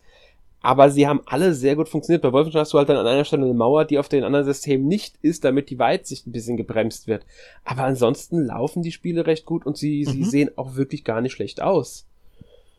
aber 0.63 0.89
sie 0.89 1.07
haben 1.07 1.21
alle 1.25 1.53
sehr 1.53 1.75
gut 1.75 1.89
funktioniert. 1.89 2.23
Bei 2.23 2.31
Wolfenstein 2.31 2.61
hast 2.61 2.73
du 2.73 2.77
halt 2.77 2.87
dann 2.87 2.95
an 2.95 3.05
einer 3.05 3.25
Stelle 3.25 3.43
eine 3.43 3.53
Mauer, 3.53 3.83
die 3.83 3.99
auf 3.99 4.07
den 4.07 4.23
anderen 4.23 4.45
Systemen 4.45 4.87
nicht 4.87 5.17
ist, 5.21 5.43
damit 5.43 5.69
die 5.69 5.77
Weitsicht 5.77 6.25
ein 6.25 6.31
bisschen 6.31 6.55
gebremst 6.55 7.05
wird. 7.05 7.25
Aber 7.65 7.83
ansonsten 7.83 8.45
laufen 8.45 8.81
die 8.81 8.93
Spiele 8.93 9.27
recht 9.27 9.45
gut 9.45 9.65
und 9.65 9.77
sie, 9.77 10.05
mhm. 10.07 10.11
sie 10.11 10.23
sehen 10.23 10.51
auch 10.55 10.75
wirklich 10.75 11.03
gar 11.03 11.19
nicht 11.19 11.33
schlecht 11.33 11.61
aus. 11.61 12.05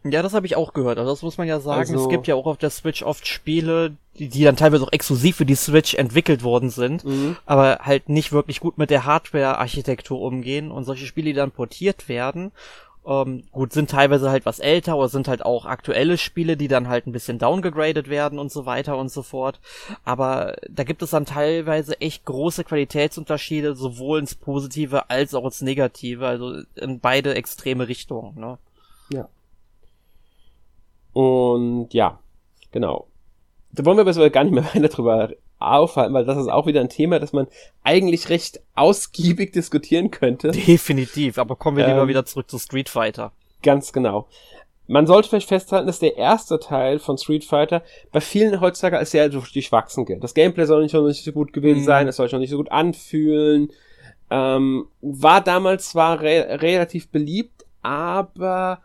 Ja, 0.03 0.23
das 0.23 0.33
habe 0.33 0.47
ich 0.47 0.57
auch 0.57 0.73
gehört. 0.73 0.99
Also 0.99 1.11
das 1.11 1.23
muss 1.23 1.37
man 1.37 1.47
ja 1.47 1.61
sagen. 1.61 1.81
Also, 1.81 2.05
es 2.05 2.09
gibt 2.09 2.27
ja 2.27 2.35
auch 2.35 2.47
auf 2.47 2.57
der 2.57 2.71
Switch 2.71 3.03
oft 3.03 3.27
Spiele, 3.27 3.97
die, 4.19 4.29
die 4.29 4.45
dann 4.45 4.57
teilweise 4.57 4.85
auch 4.85 4.93
exklusiv 4.93 5.37
für 5.37 5.47
die 5.47 5.55
Switch 5.55 5.95
entwickelt 5.95 6.43
worden 6.43 6.71
sind, 6.71 7.05
mhm. 7.05 7.37
aber 7.45 7.81
halt 7.83 8.09
nicht 8.09 8.33
wirklich 8.33 8.61
gut 8.61 8.79
mit 8.79 8.89
der 8.89 9.05
Hardware-Architektur 9.05 10.21
umgehen 10.21 10.71
und 10.71 10.85
solche 10.85 11.07
Spiele, 11.07 11.27
die 11.27 11.35
dann 11.35 11.51
portiert 11.51 12.09
werden 12.09 12.51
ähm, 13.07 13.45
gut, 13.53 13.73
sind 13.73 13.91
teilweise 13.91 14.31
halt 14.31 14.47
was 14.47 14.61
älter 14.61 14.97
oder 14.97 15.09
sind 15.09 15.29
halt 15.29 15.45
auch 15.45 15.67
aktuelle 15.67 16.17
Spiele, 16.17 16.57
die 16.57 16.69
dann 16.69 16.89
halt 16.89 17.07
ein 17.07 17.13
bisschen 17.13 17.39
downgegradet 17.39 18.09
werden 18.09 18.39
und 18.39 18.51
so 18.51 18.67
weiter 18.67 18.97
und 18.97 19.11
so 19.11 19.23
fort. 19.23 19.61
Aber 20.05 20.57
da 20.71 20.85
gibt 20.85 21.03
es 21.03 21.11
dann 21.11 21.27
teilweise 21.27 22.01
echt 22.01 22.25
große 22.25 22.65
Qualitätsunterschiede, 22.65 23.75
sowohl 23.75 24.21
ins 24.21 24.35
Positive 24.35 25.11
als 25.11 25.35
auch 25.35 25.45
ins 25.45 25.61
Negative, 25.61 26.27
also 26.27 26.63
in 26.77 27.01
beide 27.01 27.35
extreme 27.35 27.89
Richtungen. 27.89 28.39
Ne? 28.39 28.59
Ja. 29.11 29.29
Und 31.13 31.93
ja, 31.93 32.19
genau. 32.73 33.07
Da 33.73 33.85
wollen 33.85 33.99
wir 33.99 34.07
aber 34.07 34.31
gar 34.31 34.45
nicht 34.45 34.55
mehr 34.55 34.65
weiter 34.75 34.89
drüber 34.89 35.31
aufhalten, 35.73 36.15
weil 36.15 36.25
das 36.25 36.39
ist 36.39 36.49
auch 36.49 36.67
wieder 36.67 36.81
ein 36.81 36.89
Thema, 36.89 37.19
das 37.19 37.33
man 37.33 37.47
eigentlich 37.83 38.29
recht 38.29 38.61
ausgiebig 38.75 39.53
diskutieren 39.53 40.11
könnte. 40.11 40.51
Definitiv, 40.51 41.39
aber 41.39 41.57
kommen 41.57 41.77
wir 41.77 41.87
lieber 41.87 42.03
ähm, 42.03 42.09
wieder 42.09 42.25
zurück 42.25 42.51
zu 42.51 42.59
Street 42.59 42.89
Fighter. 42.89 43.33
Ganz 43.63 43.93
genau. 43.93 44.29
Man 44.87 45.07
sollte 45.07 45.31
vielleicht 45.31 45.49
festhalten, 45.49 45.87
dass 45.87 45.99
der 45.99 46.19
erste 46.19 46.61
Teil 46.61 46.99
von 46.99 47.17
Street 47.17 47.45
Fighter 47.45 47.83
bei 48.13 48.21
vielen 48.21 48.61
heutzutage 48.61 48.99
als 48.99 49.13
sehr 49.13 49.31
durchwachsen 49.31 50.05
gilt. 50.05 50.23
Das 50.23 50.35
Gameplay 50.35 50.67
soll 50.67 50.83
nicht, 50.83 50.93
noch 50.93 51.07
nicht 51.07 51.25
so 51.25 51.33
gut 51.33 51.55
gewesen 51.55 51.81
mhm. 51.81 51.85
sein, 51.85 52.09
es 52.09 52.17
soll 52.17 52.27
sich 52.27 52.35
noch 52.35 52.41
nicht 52.41 52.51
so 52.51 52.59
gut 52.59 52.71
anfühlen. 52.71 53.71
Ähm, 54.31 54.87
war 55.01 55.41
damals 55.41 55.91
zwar 55.91 56.21
re 56.21 56.59
relativ 56.61 57.09
beliebt, 57.09 57.65
aber 57.83 58.81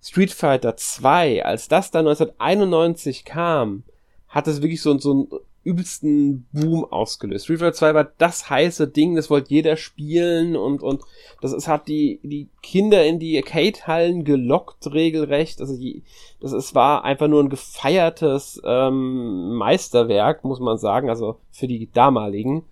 Street 0.00 0.32
Fighter 0.32 0.76
2, 0.76 1.44
als 1.44 1.68
das 1.68 1.90
dann 1.90 2.06
1991 2.06 3.24
kam, 3.24 3.84
hat 4.28 4.48
es 4.48 4.62
wirklich 4.62 4.82
so, 4.82 4.96
so 4.98 5.14
ein 5.14 5.28
übelsten 5.64 6.46
Boom 6.52 6.84
ausgelöst. 6.84 7.44
Street 7.44 7.60
Fighter 7.60 7.72
2 7.72 7.94
war 7.94 8.04
das 8.18 8.50
heiße 8.50 8.88
Ding, 8.88 9.14
das 9.14 9.30
wollte 9.30 9.50
jeder 9.50 9.76
spielen 9.76 10.56
und, 10.56 10.82
und 10.82 11.02
das 11.40 11.52
ist, 11.52 11.68
hat 11.68 11.88
die, 11.88 12.20
die 12.22 12.48
Kinder 12.62 13.04
in 13.04 13.18
die 13.18 13.36
Arcade-Hallen 13.36 14.24
gelockt, 14.24 14.92
regelrecht. 14.92 15.60
Also 15.60 15.76
die, 15.76 16.02
das 16.40 16.52
ist, 16.52 16.74
war 16.74 17.04
einfach 17.04 17.28
nur 17.28 17.42
ein 17.42 17.48
gefeiertes 17.48 18.60
ähm, 18.64 19.54
Meisterwerk, 19.54 20.44
muss 20.44 20.60
man 20.60 20.78
sagen, 20.78 21.08
also 21.08 21.38
für 21.50 21.68
die 21.68 21.90
damaligen. 21.92 22.64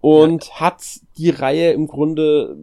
Und 0.00 0.46
ja. 0.46 0.60
hat 0.60 0.82
die 1.16 1.30
Reihe 1.30 1.72
im 1.72 1.86
Grunde, 1.86 2.56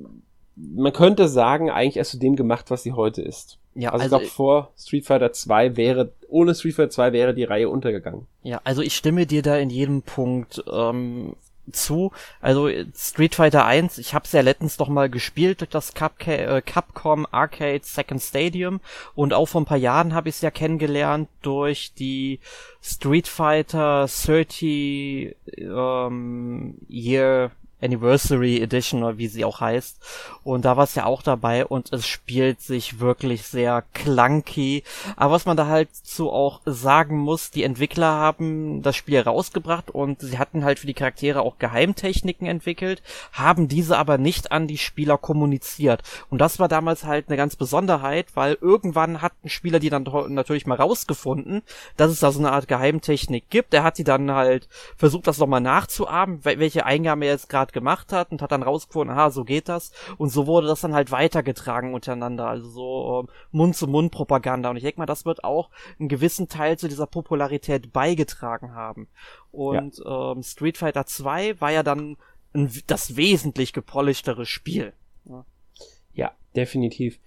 man 0.55 0.91
könnte 0.91 1.29
sagen, 1.29 1.69
eigentlich 1.69 1.97
erst 1.97 2.11
zu 2.11 2.19
dem 2.19 2.35
gemacht, 2.35 2.69
was 2.69 2.83
sie 2.83 2.91
heute 2.93 3.21
ist. 3.21 3.58
Ja, 3.75 3.91
also, 3.91 4.03
also 4.03 4.15
ich 4.17 4.21
glaube, 4.21 4.33
vor 4.33 4.71
Street 4.77 5.05
Fighter 5.05 5.31
2 5.31 5.77
wäre, 5.77 6.11
ohne 6.27 6.55
Street 6.55 6.75
Fighter 6.75 6.89
2 6.89 7.13
wäre 7.13 7.33
die 7.33 7.43
Reihe 7.43 7.69
untergegangen. 7.69 8.27
Ja, 8.43 8.61
also 8.63 8.81
ich 8.81 8.95
stimme 8.95 9.25
dir 9.25 9.41
da 9.41 9.57
in 9.57 9.69
jedem 9.69 10.01
Punkt 10.01 10.63
ähm, 10.71 11.35
zu. 11.71 12.11
Also 12.41 12.69
Street 12.95 13.35
Fighter 13.35 13.65
1, 13.65 13.97
ich 13.97 14.13
habe 14.13 14.25
es 14.25 14.31
ja 14.31 14.41
letztens 14.41 14.79
noch 14.79 14.89
mal 14.89 15.09
gespielt 15.09 15.61
durch 15.61 15.69
das 15.69 15.93
Capca 15.93 16.31
äh, 16.31 16.61
Capcom 16.61 17.27
Arcade 17.31 17.81
Second 17.83 18.21
Stadium 18.21 18.79
und 19.15 19.33
auch 19.33 19.47
vor 19.47 19.61
ein 19.61 19.65
paar 19.65 19.77
Jahren 19.77 20.13
habe 20.13 20.29
ich 20.29 20.35
es 20.35 20.41
ja 20.41 20.51
kennengelernt 20.51 21.29
durch 21.41 21.93
die 21.93 22.39
Street 22.81 23.27
Fighter 23.27 24.07
30 24.07 25.35
ähm, 25.57 26.75
Year 26.87 27.51
Anniversary 27.81 28.61
Edition 28.61 29.03
oder 29.03 29.17
wie 29.17 29.27
sie 29.27 29.45
auch 29.45 29.61
heißt. 29.61 29.97
Und 30.43 30.65
da 30.65 30.77
war 30.77 30.83
es 30.83 30.95
ja 30.95 31.05
auch 31.05 31.21
dabei 31.21 31.65
und 31.65 31.93
es 31.93 32.07
spielt 32.07 32.61
sich 32.61 32.99
wirklich 32.99 33.43
sehr 33.43 33.83
clunky. 33.93 34.83
Aber 35.15 35.33
was 35.33 35.45
man 35.45 35.57
da 35.57 35.67
halt 35.67 35.89
so 36.03 36.31
auch 36.31 36.61
sagen 36.65 37.17
muss, 37.17 37.51
die 37.51 37.63
Entwickler 37.63 38.07
haben 38.07 38.81
das 38.81 38.95
Spiel 38.95 39.19
rausgebracht 39.19 39.91
und 39.91 40.21
sie 40.21 40.37
hatten 40.37 40.63
halt 40.63 40.79
für 40.79 40.87
die 40.87 40.93
Charaktere 40.93 41.41
auch 41.41 41.57
Geheimtechniken 41.57 42.47
entwickelt, 42.47 43.01
haben 43.31 43.67
diese 43.67 43.97
aber 43.97 44.17
nicht 44.17 44.51
an 44.51 44.67
die 44.67 44.77
Spieler 44.77 45.17
kommuniziert. 45.17 46.03
Und 46.29 46.39
das 46.39 46.59
war 46.59 46.67
damals 46.67 47.03
halt 47.03 47.27
eine 47.27 47.37
ganz 47.37 47.55
Besonderheit, 47.55 48.27
weil 48.35 48.57
irgendwann 48.61 49.21
hat 49.21 49.33
ein 49.43 49.49
Spieler 49.49 49.79
die 49.79 49.89
dann 49.89 50.07
natürlich 50.29 50.65
mal 50.65 50.75
rausgefunden, 50.75 51.61
dass 51.97 52.11
es 52.11 52.19
da 52.19 52.31
so 52.31 52.39
eine 52.39 52.51
Art 52.51 52.67
Geheimtechnik 52.67 53.49
gibt. 53.49 53.73
Er 53.73 53.83
hat 53.83 53.95
sie 53.95 54.03
dann 54.03 54.31
halt 54.31 54.67
versucht, 54.97 55.27
das 55.27 55.37
nochmal 55.37 55.61
nachzuahmen, 55.61 56.43
welche 56.43 56.85
Eingabe 56.85 57.25
er 57.25 57.33
jetzt 57.33 57.49
gerade 57.49 57.68
das 57.69 57.73
gemacht 57.73 58.11
hat 58.11 58.31
und 58.31 58.41
hat 58.41 58.51
dann 58.51 58.63
rausgefunden, 58.63 59.15
aha, 59.15 59.29
so 59.29 59.43
geht 59.43 59.69
das. 59.69 59.91
Und 60.17 60.29
so 60.29 60.47
wurde 60.47 60.67
das 60.67 60.81
dann 60.81 60.93
halt 60.93 61.11
weitergetragen 61.11 61.93
untereinander, 61.93 62.47
also 62.47 62.69
so 62.69 63.19
ähm, 63.21 63.29
Mund-zu-Mund-Propaganda. 63.51 64.69
Und 64.69 64.77
ich 64.77 64.83
denke 64.83 64.99
mal, 64.99 65.05
das 65.05 65.25
wird 65.25 65.43
auch 65.43 65.69
einen 65.99 66.09
gewissen 66.09 66.47
Teil 66.47 66.77
zu 66.77 66.87
dieser 66.87 67.07
Popularität 67.07 67.93
beigetragen 67.93 68.73
haben. 68.73 69.07
Und 69.51 69.99
ja. 69.99 70.31
ähm, 70.31 70.43
Street 70.43 70.77
Fighter 70.77 71.05
2 71.05 71.61
war 71.61 71.71
ja 71.71 71.83
dann 71.83 72.17
ein, 72.53 72.71
das 72.87 73.15
wesentlich 73.15 73.73
gepolischtere 73.73 74.45
Spiel. 74.45 74.93
Ja, 75.25 75.45
ja 76.13 76.31
definitiv. 76.55 77.19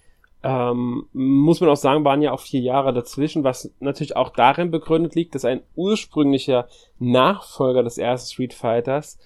Ähm, 0.45 1.07
muss 1.13 1.61
man 1.61 1.71
auch 1.71 1.77
sagen, 1.77 2.05
waren 2.05 2.21
ja 2.21 2.33
auch 2.33 2.41
vier 2.41 2.61
Jahre 2.61 2.93
dazwischen, 2.93 3.45
was 3.45 3.73
natürlich 3.79 4.17
auch 4.17 4.31
darin 4.31 4.73
begründet 4.73 5.15
liegt, 5.15 5.37
dass 5.37 5.45
ein 5.45 5.63
ursprünglicher 5.77 6.67
Nachfolger 6.99 7.85
des 7.85 7.97
ersten 7.97 8.33
Street 8.33 8.53
Fighters 8.53 9.19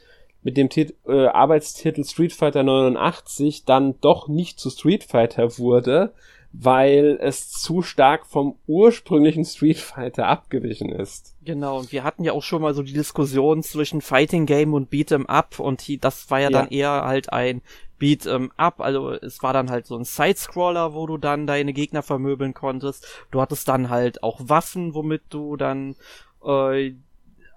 mit 0.46 0.56
dem 0.56 0.68
Tit 0.68 0.94
äh, 1.08 1.26
Arbeitstitel 1.26 2.04
Street 2.04 2.32
Fighter 2.32 2.62
89 2.62 3.64
dann 3.64 4.00
doch 4.00 4.28
nicht 4.28 4.60
zu 4.60 4.70
Street 4.70 5.02
Fighter 5.02 5.58
wurde, 5.58 6.14
weil 6.52 7.18
es 7.20 7.50
zu 7.50 7.82
stark 7.82 8.26
vom 8.26 8.54
ursprünglichen 8.68 9.44
Street 9.44 9.78
Fighter 9.78 10.28
abgewichen 10.28 10.90
ist. 10.92 11.34
Genau, 11.44 11.80
und 11.80 11.90
wir 11.90 12.04
hatten 12.04 12.22
ja 12.22 12.30
auch 12.30 12.44
schon 12.44 12.62
mal 12.62 12.74
so 12.74 12.84
die 12.84 12.92
Diskussion 12.92 13.64
zwischen 13.64 14.00
Fighting 14.00 14.46
Game 14.46 14.72
und 14.72 14.88
Beat'em 14.88 15.26
Up 15.26 15.58
und 15.58 15.82
das 16.04 16.30
war 16.30 16.38
ja, 16.38 16.44
ja, 16.44 16.50
dann 16.50 16.68
eher 16.68 17.02
halt 17.04 17.32
ein 17.32 17.60
Beat'em 18.00 18.50
Up, 18.56 18.80
also 18.80 19.10
es 19.10 19.42
war 19.42 19.52
dann 19.52 19.68
halt 19.68 19.88
so 19.88 19.96
ein 19.96 20.04
Sidescroller, 20.04 20.94
wo 20.94 21.08
du 21.08 21.18
dann 21.18 21.48
deine 21.48 21.72
Gegner 21.72 22.04
vermöbeln 22.04 22.54
konntest. 22.54 23.04
Du 23.32 23.40
hattest 23.40 23.66
dann 23.66 23.90
halt 23.90 24.22
auch 24.22 24.38
Waffen, 24.44 24.94
womit 24.94 25.22
du 25.30 25.56
dann 25.56 25.96
äh, 26.44 26.92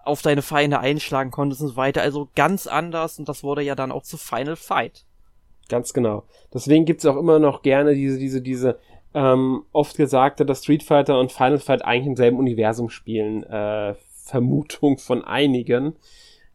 auf 0.03 0.21
deine 0.21 0.41
Feinde 0.41 0.79
einschlagen 0.79 1.31
konntest 1.31 1.61
und 1.61 1.69
so 1.69 1.75
weiter. 1.75 2.01
Also 2.01 2.29
ganz 2.35 2.67
anders 2.67 3.19
und 3.19 3.29
das 3.29 3.43
wurde 3.43 3.61
ja 3.61 3.75
dann 3.75 3.91
auch 3.91 4.03
zu 4.03 4.17
Final 4.17 4.55
Fight. 4.55 5.05
Ganz 5.69 5.93
genau. 5.93 6.23
Deswegen 6.53 6.85
gibt's 6.85 7.05
auch 7.05 7.17
immer 7.17 7.39
noch 7.39 7.61
gerne 7.61 7.93
diese, 7.93 8.17
diese, 8.17 8.41
diese 8.41 8.79
ähm, 9.13 9.63
oft 9.71 9.97
gesagte, 9.97 10.45
dass 10.45 10.63
Street 10.63 10.83
Fighter 10.83 11.19
und 11.19 11.31
Final 11.31 11.59
Fight 11.59 11.85
eigentlich 11.85 12.07
im 12.07 12.15
selben 12.15 12.37
Universum 12.37 12.89
spielen. 12.89 13.43
Äh, 13.43 13.95
Vermutung 14.29 14.97
von 14.97 15.23
einigen. 15.23 15.95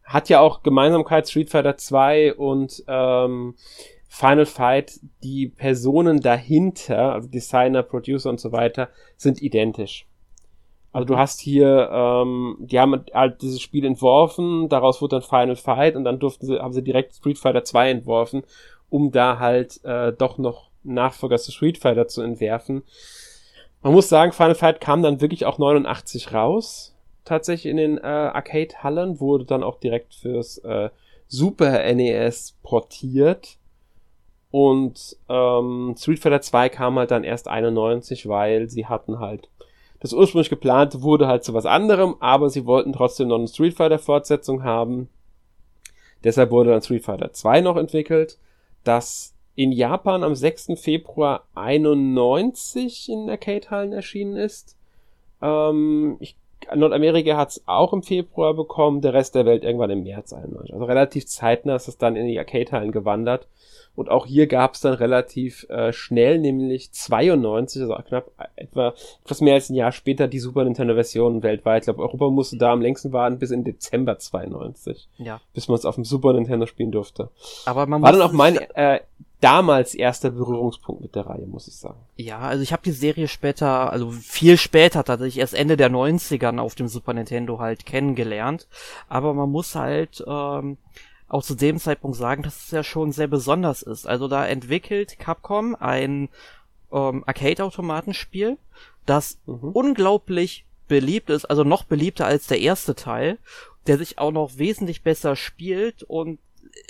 Hat 0.03 0.29
ja 0.29 0.39
auch 0.39 0.63
Gemeinsamkeit 0.63 1.27
Street 1.27 1.49
Fighter 1.49 1.77
2 1.77 2.35
und 2.35 2.83
ähm, 2.87 3.55
Final 4.07 4.45
Fight. 4.45 4.99
Die 5.23 5.47
Personen 5.47 6.21
dahinter, 6.21 7.13
also 7.13 7.27
Designer, 7.27 7.83
Producer 7.83 8.29
und 8.29 8.39
so 8.39 8.51
weiter, 8.51 8.89
sind 9.17 9.41
identisch. 9.41 10.07
Also 10.95 11.05
du 11.07 11.17
hast 11.17 11.41
hier, 11.41 11.89
ähm, 11.91 12.55
die 12.59 12.79
haben 12.79 13.03
halt 13.13 13.41
dieses 13.41 13.61
Spiel 13.61 13.83
entworfen, 13.83 14.69
daraus 14.69 15.01
wurde 15.01 15.17
dann 15.17 15.23
Final 15.23 15.55
Fight 15.57 15.95
und 15.95 16.05
dann 16.05 16.19
durften 16.19 16.45
sie, 16.45 16.59
haben 16.59 16.73
sie 16.73 16.83
direkt 16.83 17.15
Street 17.15 17.37
Fighter 17.37 17.63
2 17.65 17.89
entworfen 17.89 18.43
um 18.89 19.11
da 19.11 19.39
halt 19.39 19.83
äh, 19.83 20.13
doch 20.13 20.37
noch 20.37 20.69
Nachfolger 20.83 21.37
zu 21.37 21.51
Street 21.51 21.77
Fighter 21.77 22.07
zu 22.07 22.21
entwerfen. 22.21 22.83
Man 23.81 23.93
muss 23.93 24.09
sagen, 24.09 24.31
Final 24.31 24.55
Fight 24.55 24.81
kam 24.81 25.03
dann 25.03 25.21
wirklich 25.21 25.45
auch 25.45 25.57
89 25.57 26.33
raus. 26.33 26.95
Tatsächlich 27.23 27.71
in 27.71 27.77
den 27.77 27.97
äh, 27.97 28.01
Arcade-Hallen 28.01 29.19
wurde 29.19 29.45
dann 29.45 29.63
auch 29.63 29.79
direkt 29.79 30.13
fürs 30.13 30.59
äh, 30.59 30.89
Super 31.27 31.93
NES 31.93 32.55
portiert. 32.63 33.57
Und 34.51 35.17
ähm, 35.27 35.95
Street 35.97 36.19
Fighter 36.19 36.41
2 36.41 36.69
kam 36.69 36.97
halt 36.97 37.11
dann 37.11 37.23
erst 37.23 37.47
91, 37.47 38.29
weil 38.29 38.69
sie 38.69 38.85
hatten 38.85 39.19
halt 39.19 39.49
das 40.05 40.13
ursprünglich 40.13 40.49
geplante 40.49 41.01
wurde 41.01 41.27
halt 41.27 41.43
zu 41.43 41.53
was 41.53 41.65
anderem, 41.65 42.15
aber 42.19 42.49
sie 42.49 42.65
wollten 42.65 42.93
trotzdem 42.93 43.27
noch 43.27 43.37
eine 43.37 43.47
Street 43.47 43.73
Fighter 43.73 43.99
Fortsetzung 43.99 44.63
haben. 44.63 45.09
Deshalb 46.23 46.51
wurde 46.51 46.71
dann 46.71 46.81
Street 46.81 47.03
Fighter 47.03 47.33
2 47.33 47.61
noch 47.61 47.77
entwickelt 47.77 48.37
das 48.85 49.33
in 49.55 49.71
Japan 49.71 50.23
am 50.23 50.35
6. 50.35 50.73
Februar 50.77 51.47
91 51.55 53.09
in 53.09 53.29
Arcade-Hallen 53.29 53.93
erschienen 53.93 54.37
ist. 54.37 54.77
Ähm, 55.41 56.17
ich, 56.19 56.37
Nordamerika 56.73 57.37
hat 57.37 57.49
es 57.49 57.63
auch 57.65 57.93
im 57.93 58.03
Februar 58.03 58.53
bekommen, 58.53 59.01
der 59.01 59.13
Rest 59.13 59.35
der 59.35 59.45
Welt 59.45 59.63
irgendwann 59.63 59.89
im 59.89 60.03
März 60.03 60.33
91. 60.33 60.73
Also 60.73 60.85
relativ 60.85 61.25
zeitnah 61.27 61.75
ist 61.75 61.87
es 61.87 61.97
dann 61.97 62.15
in 62.15 62.27
die 62.27 62.39
Arcade-Hallen 62.39 62.91
gewandert. 62.91 63.47
Und 63.95 64.09
auch 64.09 64.25
hier 64.25 64.47
gab 64.47 64.73
es 64.73 64.81
dann 64.81 64.93
relativ 64.93 65.69
äh, 65.69 65.93
schnell, 65.93 66.37
nämlich 66.37 66.91
92, 66.91 67.81
also 67.81 67.95
knapp 68.07 68.31
etwa 68.55 68.93
etwas 69.23 69.41
mehr 69.41 69.53
als 69.53 69.69
ein 69.69 69.75
Jahr 69.75 69.93
später, 69.93 70.27
die 70.27 70.39
Super 70.39 70.65
Nintendo-Version 70.65 71.43
weltweit. 71.43 71.83
Ich 71.83 71.85
glaube, 71.85 72.01
Europa 72.01 72.29
musste 72.29 72.57
da 72.57 72.73
am 72.73 72.81
längsten 72.81 73.13
warten 73.13 73.39
bis 73.39 73.51
in 73.51 73.63
Dezember 73.63 74.17
92. 74.17 75.07
Ja. 75.17 75.39
Bis 75.53 75.69
man 75.69 75.77
es 75.77 75.85
auf 75.85 75.95
dem 75.95 76.03
Super 76.03 76.33
Nintendo 76.33 76.65
spielen 76.65 76.91
durfte. 76.91 77.29
Aber 77.65 77.85
man 77.85 78.01
War 78.01 78.11
dann 78.11 78.21
auch 78.21 78.33
mein 78.33 78.57
äh, 78.75 78.99
damals 79.41 79.95
erster 79.95 80.31
Berührungspunkt 80.31 81.01
mit 81.01 81.15
der 81.15 81.27
Reihe, 81.27 81.45
muss 81.45 81.67
ich 81.67 81.75
sagen. 81.75 81.99
Ja, 82.15 82.39
also 82.39 82.63
ich 82.63 82.71
habe 82.71 82.83
die 82.83 82.91
Serie 82.91 83.27
später, 83.27 83.91
also 83.91 84.11
viel 84.11 84.57
später 84.57 85.03
tatsächlich 85.03 85.39
erst 85.39 85.53
Ende 85.53 85.77
der 85.77 85.91
90ern 85.91 86.59
auf 86.59 86.75
dem 86.75 86.87
Super 86.87 87.13
Nintendo 87.13 87.59
halt 87.59 87.85
kennengelernt. 87.85 88.67
Aber 89.09 89.33
man 89.33 89.49
muss 89.49 89.75
halt 89.75 90.23
ähm, 90.27 90.77
auch 91.27 91.43
zu 91.43 91.55
dem 91.55 91.79
Zeitpunkt 91.79 92.17
sagen, 92.17 92.43
dass 92.43 92.65
es 92.65 92.71
ja 92.71 92.83
schon 92.83 93.11
sehr 93.11 93.27
besonders 93.27 93.81
ist. 93.81 94.07
Also 94.07 94.27
da 94.27 94.45
entwickelt 94.45 95.19
Capcom 95.19 95.75
ein 95.75 96.29
ähm, 96.91 97.23
Arcade-Automatenspiel, 97.25 98.57
das 99.05 99.37
mhm. 99.45 99.71
unglaublich 99.73 100.65
beliebt 100.87 101.29
ist, 101.29 101.45
also 101.45 101.63
noch 101.63 101.83
beliebter 101.83 102.25
als 102.25 102.47
der 102.47 102.59
erste 102.59 102.95
Teil, 102.95 103.39
der 103.87 103.97
sich 103.97 104.17
auch 104.17 104.31
noch 104.31 104.57
wesentlich 104.57 105.03
besser 105.03 105.35
spielt 105.35 106.03
und 106.03 106.39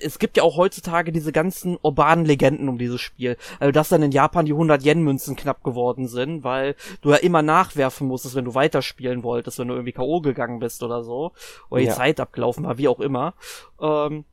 es 0.01 0.19
gibt 0.19 0.37
ja 0.37 0.43
auch 0.43 0.57
heutzutage 0.57 1.11
diese 1.11 1.31
ganzen 1.31 1.77
urbanen 1.81 2.25
Legenden 2.25 2.69
um 2.69 2.77
dieses 2.77 3.01
Spiel. 3.01 3.37
Also, 3.59 3.71
dass 3.71 3.89
dann 3.89 4.03
in 4.03 4.11
Japan 4.11 4.45
die 4.45 4.51
100 4.51 4.83
Yen-Münzen 4.83 5.35
knapp 5.35 5.63
geworden 5.63 6.07
sind, 6.07 6.43
weil 6.43 6.75
du 7.01 7.11
ja 7.11 7.17
immer 7.17 7.41
nachwerfen 7.41 8.07
musstest, 8.07 8.35
wenn 8.35 8.45
du 8.45 8.55
weiterspielen 8.55 9.23
wolltest, 9.23 9.59
wenn 9.59 9.67
du 9.67 9.75
irgendwie 9.75 9.93
K.O. 9.93 10.21
gegangen 10.21 10.59
bist 10.59 10.83
oder 10.83 11.03
so. 11.03 11.33
Oder 11.69 11.81
die 11.81 11.87
ja. 11.87 11.93
Zeit 11.93 12.19
abgelaufen 12.19 12.65
war, 12.65 12.77
wie 12.77 12.87
auch 12.87 12.99
immer. 12.99 13.35
Ähm, 13.79 14.25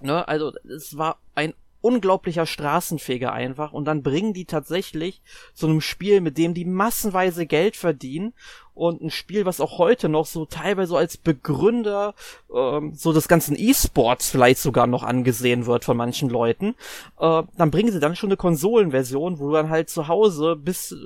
ne, 0.00 0.26
also, 0.26 0.52
es 0.64 0.96
war 0.96 1.18
ein 1.34 1.54
unglaublicher 1.82 2.46
Straßenfeger 2.46 3.32
einfach 3.32 3.72
und 3.72 3.84
dann 3.84 4.02
bringen 4.02 4.32
die 4.32 4.44
tatsächlich 4.44 5.22
zu 5.54 5.66
einem 5.66 5.80
Spiel, 5.80 6.20
mit 6.20 6.36
dem 6.36 6.52
die 6.52 6.64
massenweise 6.64 7.46
Geld 7.46 7.76
verdienen 7.76 8.34
und 8.76 9.02
ein 9.02 9.10
Spiel, 9.10 9.46
was 9.46 9.60
auch 9.60 9.78
heute 9.78 10.08
noch 10.08 10.26
so 10.26 10.44
teilweise 10.44 10.96
als 10.96 11.16
Begründer 11.16 12.14
ähm, 12.54 12.92
so 12.94 13.12
des 13.12 13.26
ganzen 13.26 13.56
E-Sports 13.58 14.30
vielleicht 14.30 14.60
sogar 14.60 14.86
noch 14.86 15.02
angesehen 15.02 15.66
wird 15.66 15.84
von 15.84 15.96
manchen 15.96 16.28
Leuten, 16.28 16.74
äh, 17.18 17.42
dann 17.56 17.70
bringen 17.70 17.90
sie 17.90 18.00
dann 18.00 18.14
schon 18.14 18.28
eine 18.28 18.36
Konsolenversion, 18.36 19.38
wo 19.38 19.48
du 19.48 19.54
dann 19.54 19.70
halt 19.70 19.88
zu 19.88 20.08
Hause 20.08 20.56
bis 20.56 20.92
äh, 20.92 20.96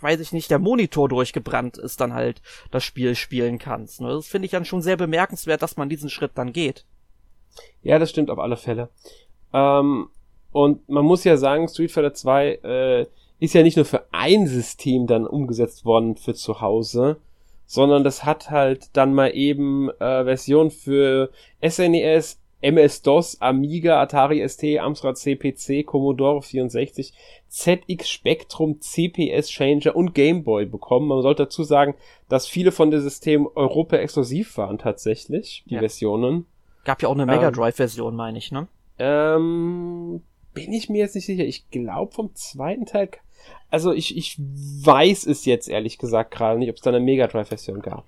weiß 0.00 0.20
ich 0.20 0.32
nicht, 0.32 0.50
der 0.50 0.58
Monitor 0.58 1.08
durchgebrannt 1.08 1.76
ist, 1.76 2.00
dann 2.00 2.14
halt 2.14 2.40
das 2.70 2.84
Spiel 2.84 3.14
spielen 3.14 3.58
kannst. 3.58 4.00
Ne? 4.00 4.08
Das 4.08 4.28
finde 4.28 4.46
ich 4.46 4.52
dann 4.52 4.64
schon 4.64 4.82
sehr 4.82 4.96
bemerkenswert, 4.96 5.62
dass 5.62 5.76
man 5.76 5.88
diesen 5.88 6.10
Schritt 6.10 6.32
dann 6.36 6.52
geht. 6.52 6.84
Ja, 7.82 7.98
das 7.98 8.10
stimmt 8.10 8.30
auf 8.30 8.38
alle 8.38 8.56
Fälle. 8.56 8.88
Ähm, 9.52 10.08
und 10.52 10.88
man 10.88 11.04
muss 11.04 11.24
ja 11.24 11.36
sagen, 11.36 11.68
Street 11.68 11.90
Fighter 11.90 12.14
2 12.14 12.48
äh, 12.52 13.06
ist 13.40 13.54
ja 13.54 13.62
nicht 13.62 13.76
nur 13.76 13.86
für 13.86 14.06
ein 14.12 14.46
System 14.46 15.06
dann 15.06 15.26
umgesetzt 15.26 15.84
worden 15.84 16.16
für 16.16 16.34
zu 16.34 16.60
Hause, 16.60 17.16
sondern 17.66 18.04
das 18.04 18.24
hat 18.24 18.50
halt 18.50 18.90
dann 18.96 19.14
mal 19.14 19.34
eben 19.34 19.88
äh, 19.98 20.24
Version 20.24 20.70
für 20.70 21.30
SNES, 21.66 22.40
MS-DOS, 22.62 23.40
Amiga, 23.40 24.02
Atari 24.02 24.46
ST, 24.46 24.78
Amstrad 24.78 25.16
CPC, 25.16 25.86
Commodore 25.86 26.42
64, 26.42 27.14
ZX 27.48 28.08
Spectrum, 28.08 28.80
CPS 28.80 29.48
Changer 29.48 29.96
und 29.96 30.14
Game 30.14 30.44
Boy 30.44 30.66
bekommen. 30.66 31.08
Man 31.08 31.22
sollte 31.22 31.44
dazu 31.44 31.64
sagen, 31.64 31.94
dass 32.28 32.46
viele 32.46 32.70
von 32.70 32.90
den 32.90 33.00
Systemen 33.00 33.46
Europa 33.54 33.96
exklusiv 33.96 34.58
waren 34.58 34.76
tatsächlich, 34.76 35.64
die 35.70 35.74
ja. 35.74 35.80
Versionen. 35.80 36.46
Gab 36.84 37.00
ja 37.02 37.08
auch 37.08 37.14
eine 37.14 37.24
Mega 37.24 37.48
ähm, 37.48 37.54
Drive 37.54 37.76
Version, 37.76 38.14
meine 38.14 38.36
ich, 38.36 38.52
ne? 38.52 38.68
Ähm, 38.98 40.22
bin 40.52 40.72
ich 40.72 40.90
mir 40.90 40.98
jetzt 40.98 41.14
nicht 41.14 41.26
sicher. 41.26 41.44
Ich 41.44 41.70
glaube 41.70 42.12
vom 42.12 42.34
zweiten 42.34 42.84
Teil. 42.84 43.10
Also 43.70 43.92
ich, 43.92 44.16
ich 44.16 44.38
weiß 44.38 45.26
es 45.26 45.44
jetzt 45.44 45.68
ehrlich 45.68 45.98
gesagt 45.98 46.32
gerade 46.32 46.58
nicht, 46.58 46.70
ob 46.70 46.76
es 46.76 46.82
da 46.82 46.90
eine 46.90 47.00
Mega 47.00 47.26
Drive 47.26 47.48
Version 47.48 47.80
gab. 47.80 48.04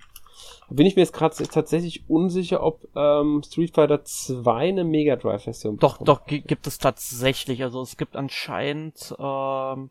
Bin 0.70 0.86
ich 0.86 0.96
mir 0.96 1.02
jetzt 1.02 1.12
gerade 1.12 1.36
tatsächlich 1.36 2.08
unsicher, 2.08 2.62
ob 2.62 2.88
ähm, 2.96 3.42
Street 3.44 3.74
Fighter 3.74 4.04
2 4.04 4.68
eine 4.68 4.84
Mega 4.84 5.16
Drive 5.16 5.44
Version 5.44 5.76
Doch, 5.76 5.98
doch, 5.98 6.24
gibt 6.26 6.66
es 6.66 6.78
tatsächlich. 6.78 7.62
Also 7.62 7.82
es 7.82 7.96
gibt 7.96 8.16
anscheinend 8.16 9.14
ähm, 9.18 9.90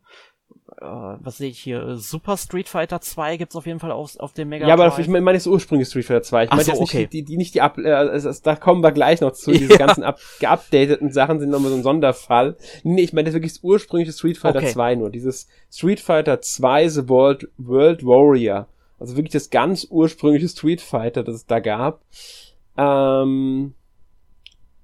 äh, 0.82 0.86
was 0.86 1.38
sehe 1.38 1.50
ich 1.50 1.60
hier, 1.60 1.98
Super 1.98 2.38
Street 2.38 2.68
Fighter 2.68 3.02
2 3.02 3.38
gibt's 3.38 3.56
auf 3.56 3.66
jeden 3.66 3.80
Fall 3.80 3.92
auf, 3.92 4.20
auf 4.20 4.34
dem 4.34 4.50
Mega 4.50 4.68
Ja, 4.68 4.74
aber 4.74 4.98
ich 4.98 5.08
meine 5.08 5.34
das 5.34 5.48
ursprüngliche 5.48 5.90
Street 5.90 6.06
Fighter 6.06 6.24
2. 6.24 6.44
Ich 6.46 6.50
meine 6.50 6.64
so, 6.64 6.72
jetzt 6.72 6.80
nicht 6.80 6.94
okay. 6.94 7.08
die, 7.08 7.24
die, 7.24 7.38
nicht 7.38 7.54
die 7.54 7.62
Up, 7.62 7.78
äh, 7.78 7.92
also, 7.92 8.32
da 8.44 8.56
kommen 8.56 8.82
wir 8.82 8.92
gleich 8.92 9.22
noch 9.22 9.34
zu. 9.34 9.52
Diese 9.52 9.74
ja. 9.74 9.78
ganzen 9.78 10.04
up, 10.04 10.20
geupdateten 10.40 11.12
Sachen 11.12 11.40
sind 11.40 11.50
nochmal 11.50 11.72
so 11.72 11.78
ein 11.78 11.84
Sonderfall. 11.84 12.58
Nee, 12.84 13.02
ich 13.02 13.14
meine 13.14 13.26
das 13.26 13.34
wirklich 13.34 13.54
das 13.54 13.64
ursprüngliche 13.64 14.14
Street 14.14 14.38
Fighter 14.38 14.60
okay. 14.60 14.72
2 14.72 14.96
nur. 14.96 15.10
Dieses 15.10 15.48
Street 15.72 16.00
Fighter 16.00 16.42
2 16.42 16.90
The 16.90 17.10
World, 17.10 17.50
World 17.58 18.06
Warrior. 18.06 18.68
Also 19.00 19.16
wirklich 19.16 19.34
das 19.34 19.50
ganz 19.50 19.88
ursprüngliche 19.90 20.48
Street 20.48 20.82
Fighter, 20.82 21.24
das 21.24 21.36
es 21.36 21.46
da 21.46 21.60
gab. 21.60 22.02
Ähm, 22.78 23.74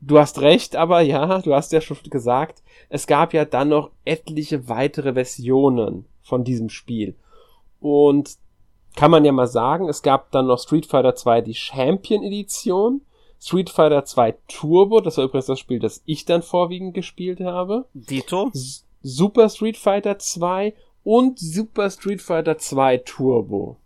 du 0.01 0.19
hast 0.19 0.41
recht, 0.41 0.75
aber 0.75 1.01
ja, 1.01 1.39
du 1.41 1.53
hast 1.53 1.71
ja 1.71 1.81
schon 1.81 1.97
gesagt, 2.03 2.63
es 2.89 3.07
gab 3.07 3.33
ja 3.33 3.45
dann 3.45 3.69
noch 3.69 3.91
etliche 4.05 4.69
weitere 4.69 5.13
Versionen 5.13 6.05
von 6.21 6.43
diesem 6.43 6.69
Spiel. 6.69 7.15
Und 7.79 8.37
kann 8.95 9.11
man 9.11 9.25
ja 9.25 9.31
mal 9.31 9.47
sagen, 9.47 9.89
es 9.89 10.01
gab 10.01 10.31
dann 10.31 10.47
noch 10.47 10.59
Street 10.59 10.87
Fighter 10.87 11.15
2 11.15 11.41
die 11.41 11.53
Champion 11.53 12.23
Edition, 12.23 13.01
Street 13.39 13.69
Fighter 13.69 14.03
2 14.05 14.35
Turbo, 14.47 15.01
das 15.01 15.17
war 15.17 15.25
übrigens 15.25 15.45
das 15.45 15.59
Spiel, 15.59 15.79
das 15.79 16.01
ich 16.05 16.25
dann 16.25 16.41
vorwiegend 16.41 16.93
gespielt 16.93 17.39
habe. 17.39 17.85
Dito. 17.93 18.51
Super 19.03 19.49
Street 19.49 19.77
Fighter 19.77 20.17
2 20.17 20.73
und 21.03 21.37
Super 21.39 21.89
Street 21.91 22.21
Fighter 22.21 22.57
2 22.57 22.97
Turbo. 22.97 23.77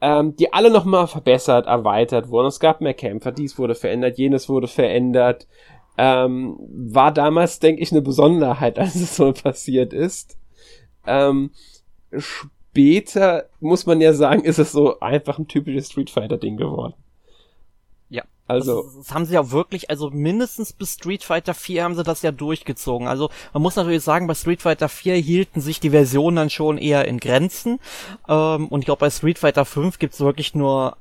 Ähm, 0.00 0.34
die 0.36 0.52
alle 0.52 0.70
nochmal 0.70 1.06
verbessert, 1.06 1.66
erweitert 1.66 2.30
wurden. 2.30 2.46
Es 2.46 2.60
gab 2.60 2.80
mehr 2.80 2.94
Kämpfer, 2.94 3.32
dies 3.32 3.58
wurde 3.58 3.74
verändert, 3.74 4.16
jenes 4.18 4.48
wurde 4.48 4.66
verändert. 4.66 5.46
Ähm, 5.98 6.56
war 6.70 7.12
damals, 7.12 7.58
denke 7.58 7.82
ich, 7.82 7.92
eine 7.92 8.00
Besonderheit, 8.00 8.78
als 8.78 8.94
es 8.94 9.16
so 9.16 9.32
passiert 9.32 9.92
ist. 9.92 10.38
Ähm, 11.06 11.50
später 12.16 13.48
muss 13.60 13.86
man 13.86 14.00
ja 14.00 14.12
sagen, 14.12 14.42
ist 14.42 14.58
es 14.58 14.72
so 14.72 15.00
einfach 15.00 15.38
ein 15.38 15.48
typisches 15.48 15.88
Street 15.88 16.10
Fighter 16.10 16.38
Ding 16.38 16.56
geworden. 16.56 16.94
Also. 18.50 18.82
Das, 18.82 18.96
das, 19.06 19.14
haben 19.14 19.24
sie 19.24 19.34
ja 19.34 19.50
wirklich, 19.50 19.90
also 19.90 20.10
mindestens 20.10 20.72
bis 20.72 20.94
Street 20.94 21.22
Fighter 21.22 21.54
4 21.54 21.84
haben 21.84 21.94
sie 21.94 22.02
das 22.02 22.22
ja 22.22 22.32
durchgezogen. 22.32 23.06
Also 23.06 23.30
man 23.52 23.62
muss 23.62 23.76
natürlich 23.76 24.02
sagen, 24.02 24.26
bei 24.26 24.34
Street 24.34 24.62
Fighter 24.62 24.88
4 24.88 25.16
hielten 25.16 25.60
sich 25.60 25.80
die 25.80 25.90
Versionen 25.90 26.36
dann 26.36 26.50
schon 26.50 26.78
eher 26.78 27.06
in 27.06 27.18
Grenzen. 27.18 27.78
Ähm, 28.28 28.68
und 28.68 28.80
ich 28.80 28.86
glaube, 28.86 29.00
bei 29.00 29.10
Street 29.10 29.38
Fighter 29.38 29.64
5 29.64 29.98
gibt's 29.98 30.20
wirklich 30.20 30.54
nur 30.54 30.96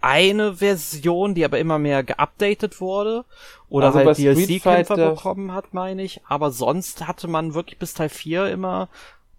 eine 0.00 0.56
Version, 0.56 1.34
die 1.34 1.44
aber 1.44 1.58
immer 1.58 1.78
mehr 1.78 2.02
geupdatet 2.02 2.80
wurde 2.80 3.24
oder 3.70 3.86
also 3.86 4.00
halt 4.00 4.18
DLC-Kämpfer 4.18 4.96
bekommen 4.96 5.52
hat, 5.52 5.72
meine 5.72 6.02
ich. 6.02 6.20
Aber 6.28 6.50
sonst 6.50 7.06
hatte 7.06 7.26
man 7.26 7.54
wirklich 7.54 7.78
bis 7.78 7.94
Teil 7.94 8.10
4 8.10 8.48
immer 8.48 8.88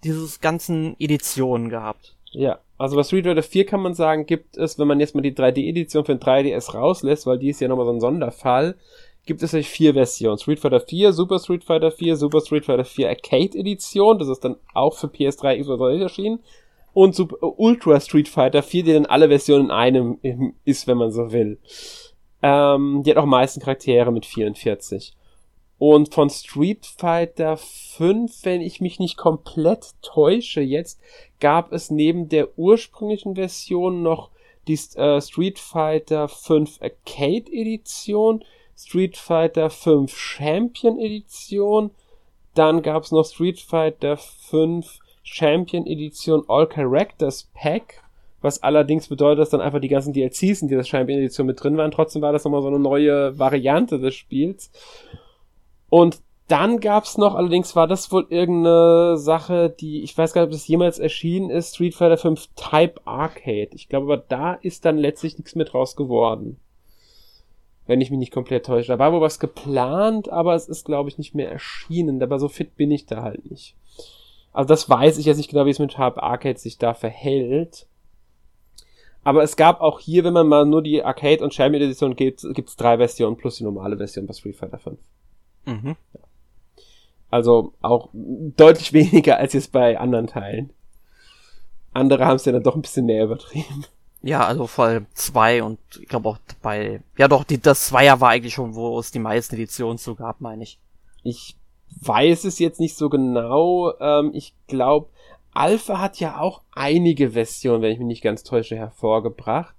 dieses 0.04 0.42
ganzen 0.42 0.96
Editionen 1.00 1.70
gehabt. 1.70 2.15
Ja, 2.38 2.60
also 2.78 2.98
bei 2.98 3.04
Street 3.04 3.26
Fighter 3.26 3.44
4 3.44 3.66
kann 3.66 3.80
man 3.80 3.94
sagen, 3.94 4.26
gibt 4.26 4.58
es, 4.58 4.78
wenn 4.78 4.90
man 4.90 5.00
jetzt 5.00 5.16
mal 5.16 5.22
die 5.22 5.34
3D-Edition 5.34 6.04
für 6.04 6.16
den 6.16 6.20
3DS 6.20 6.74
rauslässt, 6.74 7.26
weil 7.26 7.40
die 7.40 7.50
ist 7.50 7.62
ja 7.62 7.70
nochmal 7.70 7.86
so 7.86 7.94
ein 7.94 8.02
Sonderfall, 8.02 8.76
gibt 9.26 9.42
es 9.42 9.54
eigentlich 9.54 9.70
vier 9.70 9.94
Versionen. 9.94 10.38
Street 10.38 10.60
Fighter 10.60 10.82
4, 10.82 11.14
Super 11.14 11.40
Street 11.40 11.64
Fighter 11.64 11.92
4, 11.92 12.18
Super 12.18 12.42
Street 12.42 12.66
Fighter 12.66 12.84
4 12.84 13.08
Arcade 13.08 13.58
Edition, 13.58 14.20
das 14.20 14.28
ist 14.28 14.44
dann 14.44 14.58
auch 14.74 14.98
für 14.98 15.08
PS3 15.08 15.62
Xbox 15.62 16.02
erschienen, 16.02 16.40
und 16.94 17.16
Super, 17.16 17.38
Ultra 17.58 18.02
Street 18.02 18.28
Fighter 18.28 18.62
4, 18.62 18.84
die 18.84 18.94
dann 18.94 19.06
alle 19.06 19.30
Versionen 19.30 19.66
in 19.66 19.72
einem 19.72 20.54
ist, 20.66 20.88
wenn 20.88 20.98
man 20.98 21.12
so 21.12 21.32
will. 21.32 21.58
Ähm, 22.44 23.02
die 23.06 23.12
hat 23.12 23.18
auch 23.18 23.26
meisten 23.26 23.62
Charaktere 23.62 24.12
mit 24.12 24.26
44. 24.26 25.16
Und 25.78 26.14
von 26.14 26.30
Street 26.30 26.86
Fighter 26.86 27.58
5, 27.58 28.46
wenn 28.46 28.62
ich 28.62 28.80
mich 28.80 29.00
nicht 29.00 29.18
komplett 29.18 29.94
täusche 30.02 30.62
jetzt, 30.62 31.00
gab 31.40 31.74
es 31.74 31.92
neben 31.92 32.30
der 32.30 32.58
ursprünglichen 32.58 33.36
Version 33.36 34.02
noch 34.02 34.30
die 34.68 34.80
äh, 34.96 35.22
Street 35.22 35.60
Fighter 35.60 36.28
5 36.28 36.82
Arcade 36.82 37.52
Edition, 37.52 38.44
Street 38.78 39.18
Fighter 39.18 39.70
5 39.70 40.18
Champion 40.18 41.00
Edition, 41.00 41.92
dann 42.56 42.82
gab 42.82 43.04
es 43.04 43.12
noch 43.12 43.26
Street 43.26 43.60
Fighter 43.60 44.18
5 44.18 45.00
Champion 45.24 45.86
Edition 45.86 46.44
All 46.48 46.68
Characters 46.68 47.50
Pack, 47.54 48.02
was 48.42 48.64
allerdings 48.64 49.08
bedeutet, 49.08 49.40
dass 49.40 49.50
dann 49.50 49.62
einfach 49.62 49.82
die 49.82 49.90
ganzen 49.90 50.14
DLCs 50.14 50.62
in 50.62 50.68
dieser 50.68 50.84
Champion 50.84 51.20
Edition 51.20 51.48
mit 51.48 51.62
drin 51.62 51.78
waren. 51.78 51.92
Trotzdem 51.92 52.22
war 52.22 52.32
das 52.32 52.46
nochmal 52.46 52.62
so 52.62 52.68
eine 52.68 52.80
neue 52.80 53.38
Variante 53.38 54.00
des 54.00 54.16
Spiels. 54.16 54.72
Und 55.90 56.22
dann 56.48 56.80
gab's 56.80 57.18
noch, 57.18 57.34
allerdings 57.34 57.76
war 57.76 57.88
das 57.88 58.12
wohl 58.12 58.28
irgendeine 58.30 59.18
Sache, 59.18 59.70
die, 59.70 60.04
ich 60.04 60.16
weiß 60.16 60.34
gar 60.34 60.42
nicht, 60.42 60.48
ob 60.48 60.52
das 60.54 60.68
jemals 60.68 61.00
erschienen 61.00 61.50
ist, 61.50 61.76
Street 61.76 61.96
Fighter 61.96 62.18
5 62.18 62.50
Type 62.56 63.02
Arcade. 63.06 63.70
Ich 63.74 63.90
glaube 63.90 64.14
aber, 64.14 64.24
da 64.28 64.54
ist 64.54 64.86
dann 64.86 64.98
letztlich 64.98 65.38
nichts 65.38 65.56
mehr 65.56 65.66
draus 65.66 65.96
geworden. 65.96 66.60
Wenn 67.88 68.02
ich 68.02 68.12
mich 68.12 68.20
nicht 68.20 68.34
komplett 68.34 68.66
täusche. 68.66 68.90
Da 68.90 69.00
war 69.00 69.12
wohl 69.12 69.22
was 69.22 69.40
geplant, 69.40 70.30
aber 70.30 70.56
es 70.56 70.68
ist, 70.68 70.86
glaube 70.86 71.10
ich, 71.10 71.18
nicht 71.18 71.36
mehr 71.36 71.52
erschienen. 71.52 72.22
Aber 72.22 72.40
so 72.40 72.48
fit 72.48 72.76
bin 72.76 72.92
ich 72.92 73.06
da 73.06 73.22
halt 73.22 73.50
nicht. 73.50 73.76
Also 74.54 74.68
das 74.68 74.90
weiß 74.90 75.18
ich 75.18 75.26
jetzt 75.26 75.38
nicht 75.38 75.50
genau, 75.50 75.66
wie 75.66 75.72
es 75.72 75.80
mit 75.80 75.92
Type 75.92 76.22
Arcade 76.22 76.58
sich 76.58 76.78
da 76.78 76.94
verhält. 76.94 77.88
Aber 79.24 79.42
es 79.42 79.56
gab 79.56 79.82
auch 79.82 80.00
hier, 80.00 80.24
wenn 80.24 80.34
man 80.34 80.48
mal 80.48 80.66
nur 80.66 80.84
die 80.84 81.04
Arcade 81.04 81.44
und 81.44 81.54
Champion 81.54 81.84
Edition 81.84 82.16
gibt, 82.16 82.46
gibt's 82.54 82.76
drei 82.76 82.98
Versionen 82.98 83.38
plus 83.38 83.58
die 83.58 83.64
normale 83.64 83.98
Version 83.98 84.28
bei 84.28 84.34
Street 84.34 84.56
Fighter 84.56 84.78
5. 84.78 85.00
Mhm. 85.66 85.96
Also 87.30 87.74
auch 87.82 88.10
deutlich 88.14 88.94
weniger 88.94 89.38
als 89.38 89.54
jetzt 89.54 89.72
bei 89.72 90.00
anderen 90.00 90.28
Teilen. 90.28 90.72
Andere 91.94 92.26
haben 92.26 92.36
es 92.36 92.46
ja 92.46 92.52
dann 92.52 92.64
doch 92.64 92.76
ein 92.76 92.82
bisschen 92.82 93.06
mehr 93.06 93.24
übertrieben. 93.26 93.86
Ja, 94.22 94.46
also 94.46 94.68
vor 94.68 94.86
allem 94.86 95.06
zwei 95.14 95.62
und 95.62 95.80
ich 96.00 96.08
glaube 96.08 96.30
auch 96.30 96.40
bei, 96.62 97.02
ja 97.18 97.28
doch, 97.28 97.44
die, 97.44 97.62
das 97.62 97.86
Zweier 97.86 98.20
war 98.22 98.30
eigentlich 98.30 98.56
schon, 98.56 98.74
wo 98.74 98.98
es 99.00 99.12
die 99.12 99.20
meisten 99.20 99.56
Editionen 99.56 99.98
zu 99.98 100.16
gab, 100.16 100.42
meine 100.42 100.64
ich. 100.64 100.80
Ich 101.24 101.56
weiß 102.02 102.44
es 102.46 102.60
jetzt 102.60 102.80
nicht 102.80 102.98
so 102.98 103.10
genau. 103.10 103.94
Ähm, 104.00 104.32
ich 104.34 104.54
glaube, 104.68 105.10
Alpha 105.54 106.00
hat 106.00 106.20
ja 106.20 106.40
auch 106.40 106.62
einige 106.74 107.32
Versionen, 107.32 107.82
wenn 107.82 107.92
ich 107.92 108.00
mich 108.00 108.08
nicht 108.08 108.24
ganz 108.24 108.44
täusche, 108.44 108.76
hervorgebracht. 108.76 109.76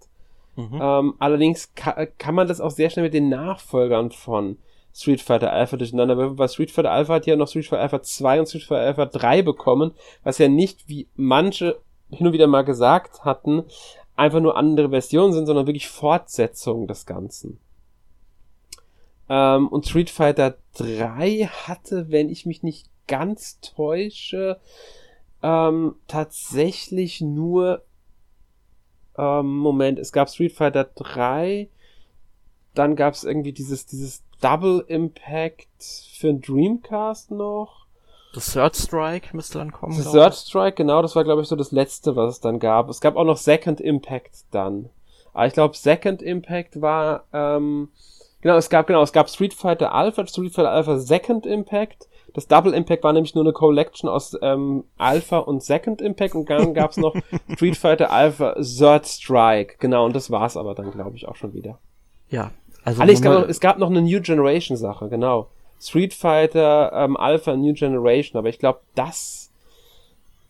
Mhm. 0.57 0.79
Ähm, 0.81 1.15
allerdings 1.19 1.75
ka 1.75 2.07
kann 2.07 2.35
man 2.35 2.49
das 2.49 2.61
auch 2.61 2.71
sehr 2.71 2.89
schnell 2.89 3.05
mit 3.05 3.15
den 3.15 3.29
Nachfolgern 3.29 4.11
von 4.11 4.59
Street 4.97 5.21
Fighter 5.21 5.53
Alpha 5.53 5.77
durcheinander 5.77 6.17
werfen, 6.17 6.39
weil 6.39 6.49
Street 6.49 6.71
Fighter 6.71 6.91
Alpha 6.91 7.15
hat 7.15 7.27
ja 7.27 7.37
noch 7.37 7.49
Street 7.49 7.67
Fighter 7.67 7.83
Alpha 7.83 8.03
2 8.03 8.41
und 8.41 8.49
Street 8.49 8.63
Fighter 8.63 8.87
Alpha 8.87 9.07
3 9.07 9.43
bekommen, 9.43 9.93
was 10.25 10.39
ja 10.39 10.49
nicht, 10.49 10.89
wie 10.89 11.07
manche 11.17 11.81
hin 12.11 12.27
und 12.27 12.33
wieder 12.33 12.47
mal 12.47 12.63
gesagt 12.63 13.25
hatten, 13.25 13.65
einfach 14.15 14.41
nur 14.41 14.57
andere 14.57 14.89
Versionen 14.89 15.35
sind, 15.35 15.45
sondern 15.45 15.67
wirklich 15.67 15.89
Fortsetzungen 15.89 16.87
des 16.87 17.05
Ganzen. 17.05 17.61
Ähm, 19.29 19.69
und 19.69 19.87
Street 19.87 20.09
Fighter 20.09 20.57
3 20.79 21.51
hatte, 21.67 22.11
wenn 22.11 22.31
ich 22.31 22.47
mich 22.47 22.63
nicht 22.63 22.89
ganz 23.07 23.61
täusche, 23.61 24.59
ähm, 25.43 25.97
tatsächlich 26.07 27.21
nur 27.21 27.85
ähm, 29.19 29.59
Moment, 29.59 29.99
es 29.99 30.11
gab 30.13 30.31
Street 30.31 30.53
Fighter 30.53 30.85
3, 30.85 31.69
dann 32.75 32.97
gab 32.97 33.15
es 33.15 33.25
irgendwie 33.25 33.53
dieses, 33.53 33.87
dieses 33.87 34.23
Double 34.41 34.85
Impact 34.89 35.69
für 36.13 36.29
ein 36.29 36.41
Dreamcast 36.41 37.31
noch. 37.31 37.87
The 38.35 38.41
Third 38.41 38.77
Strike 38.77 39.35
müsste 39.35 39.59
dann 39.59 39.73
kommen. 39.73 39.95
The 39.95 40.11
Third 40.11 40.35
Strike, 40.35 40.77
genau, 40.77 41.01
das 41.01 41.17
war, 41.17 41.25
glaube 41.25 41.43
ich, 41.43 41.49
so 41.49 41.57
das 41.57 41.73
letzte, 41.73 42.17
was 42.17 42.35
es 42.35 42.41
dann 42.41 42.59
gab. 42.59 42.91
Es 42.91 43.01
gab 43.01 43.17
auch 43.17 43.25
noch 43.25 43.39
Second 43.39 43.81
Impact 43.81 44.45
dann. 44.51 44.91
Aber 45.33 45.47
ich 45.47 45.55
glaube, 45.55 45.77
Second 45.77 46.23
Impact 46.23 46.81
war, 46.81 47.25
ähm, 47.33 47.89
genau, 48.43 48.57
es 48.57 48.69
gab, 48.69 48.87
genau, 48.87 49.03
es 49.03 49.13
gab 49.13 49.31
Street 49.31 49.55
Fighter 49.55 49.95
Alpha, 49.95 50.27
Street 50.27 50.53
Fighter 50.53 50.71
Alpha 50.71 50.99
Second 50.99 51.47
Impact. 51.47 52.09
Das 52.35 52.47
Double 52.47 52.75
Impact 52.75 53.03
war 53.05 53.15
nämlich 53.15 53.35
nur 53.35 53.45
eine 53.45 53.55
Collection 53.55 54.11
aus 54.11 54.37
ähm, 54.43 54.85
Alpha 54.99 55.39
und 55.39 55.63
Second 55.63 56.03
Impact 56.03 56.35
und 56.35 56.51
dann 56.51 56.75
gab's 56.75 56.99
noch 56.99 57.15
Street 57.55 57.77
Fighter 57.77 58.11
Alpha 58.11 58.55
Third 58.55 59.07
Strike. 59.07 59.77
Genau, 59.79 60.05
und 60.05 60.15
das 60.15 60.31
war's 60.31 60.59
aber 60.59 60.75
dann, 60.75 60.91
glaube 60.91 61.17
ich, 61.17 61.27
auch 61.27 61.37
schon 61.37 61.55
wieder. 61.55 61.79
Ja, 62.29 62.51
also 62.87 63.03
es, 63.03 63.21
gab 63.21 63.33
noch, 63.35 63.49
es 63.49 63.61
gab 63.61 63.79
noch 63.79 63.91
eine 63.91 64.01
New 64.01 64.21
Generation 64.21 64.77
Sache, 64.77 65.09
genau. 65.09 65.49
Street 65.81 66.15
Fighter 66.15 66.93
ähm, 66.95 67.17
Alpha 67.17 67.55
New 67.55 67.75
Generation, 67.75 68.39
aber 68.39 68.49
ich 68.49 68.59
glaube, 68.59 68.81
das 68.95 69.47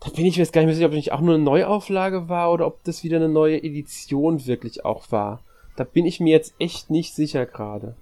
da 0.01 0.11
bin 0.11 0.27
ich 0.27 0.37
mir 0.37 0.42
jetzt 0.42 0.53
gar 0.53 0.61
nicht 0.61 0.66
mehr 0.66 0.75
sicher, 0.75 0.87
ob 0.87 0.92
das 0.92 0.99
nicht 0.99 1.12
auch 1.12 1.20
nur 1.20 1.35
eine 1.35 1.42
Neuauflage 1.42 2.29
war 2.29 2.53
oder 2.53 2.66
ob 2.66 2.83
das 2.85 3.03
wieder 3.03 3.16
eine 3.16 3.29
neue 3.29 3.62
Edition 3.62 4.46
wirklich 4.46 4.85
auch 4.85 5.11
war. 5.11 5.40
Da 5.77 5.85
bin 5.85 6.07
ich 6.07 6.20
mir 6.20 6.31
jetzt 6.31 6.55
echt 6.59 6.90
nicht 6.90 7.14
sicher 7.14 7.46
gerade. 7.46 7.96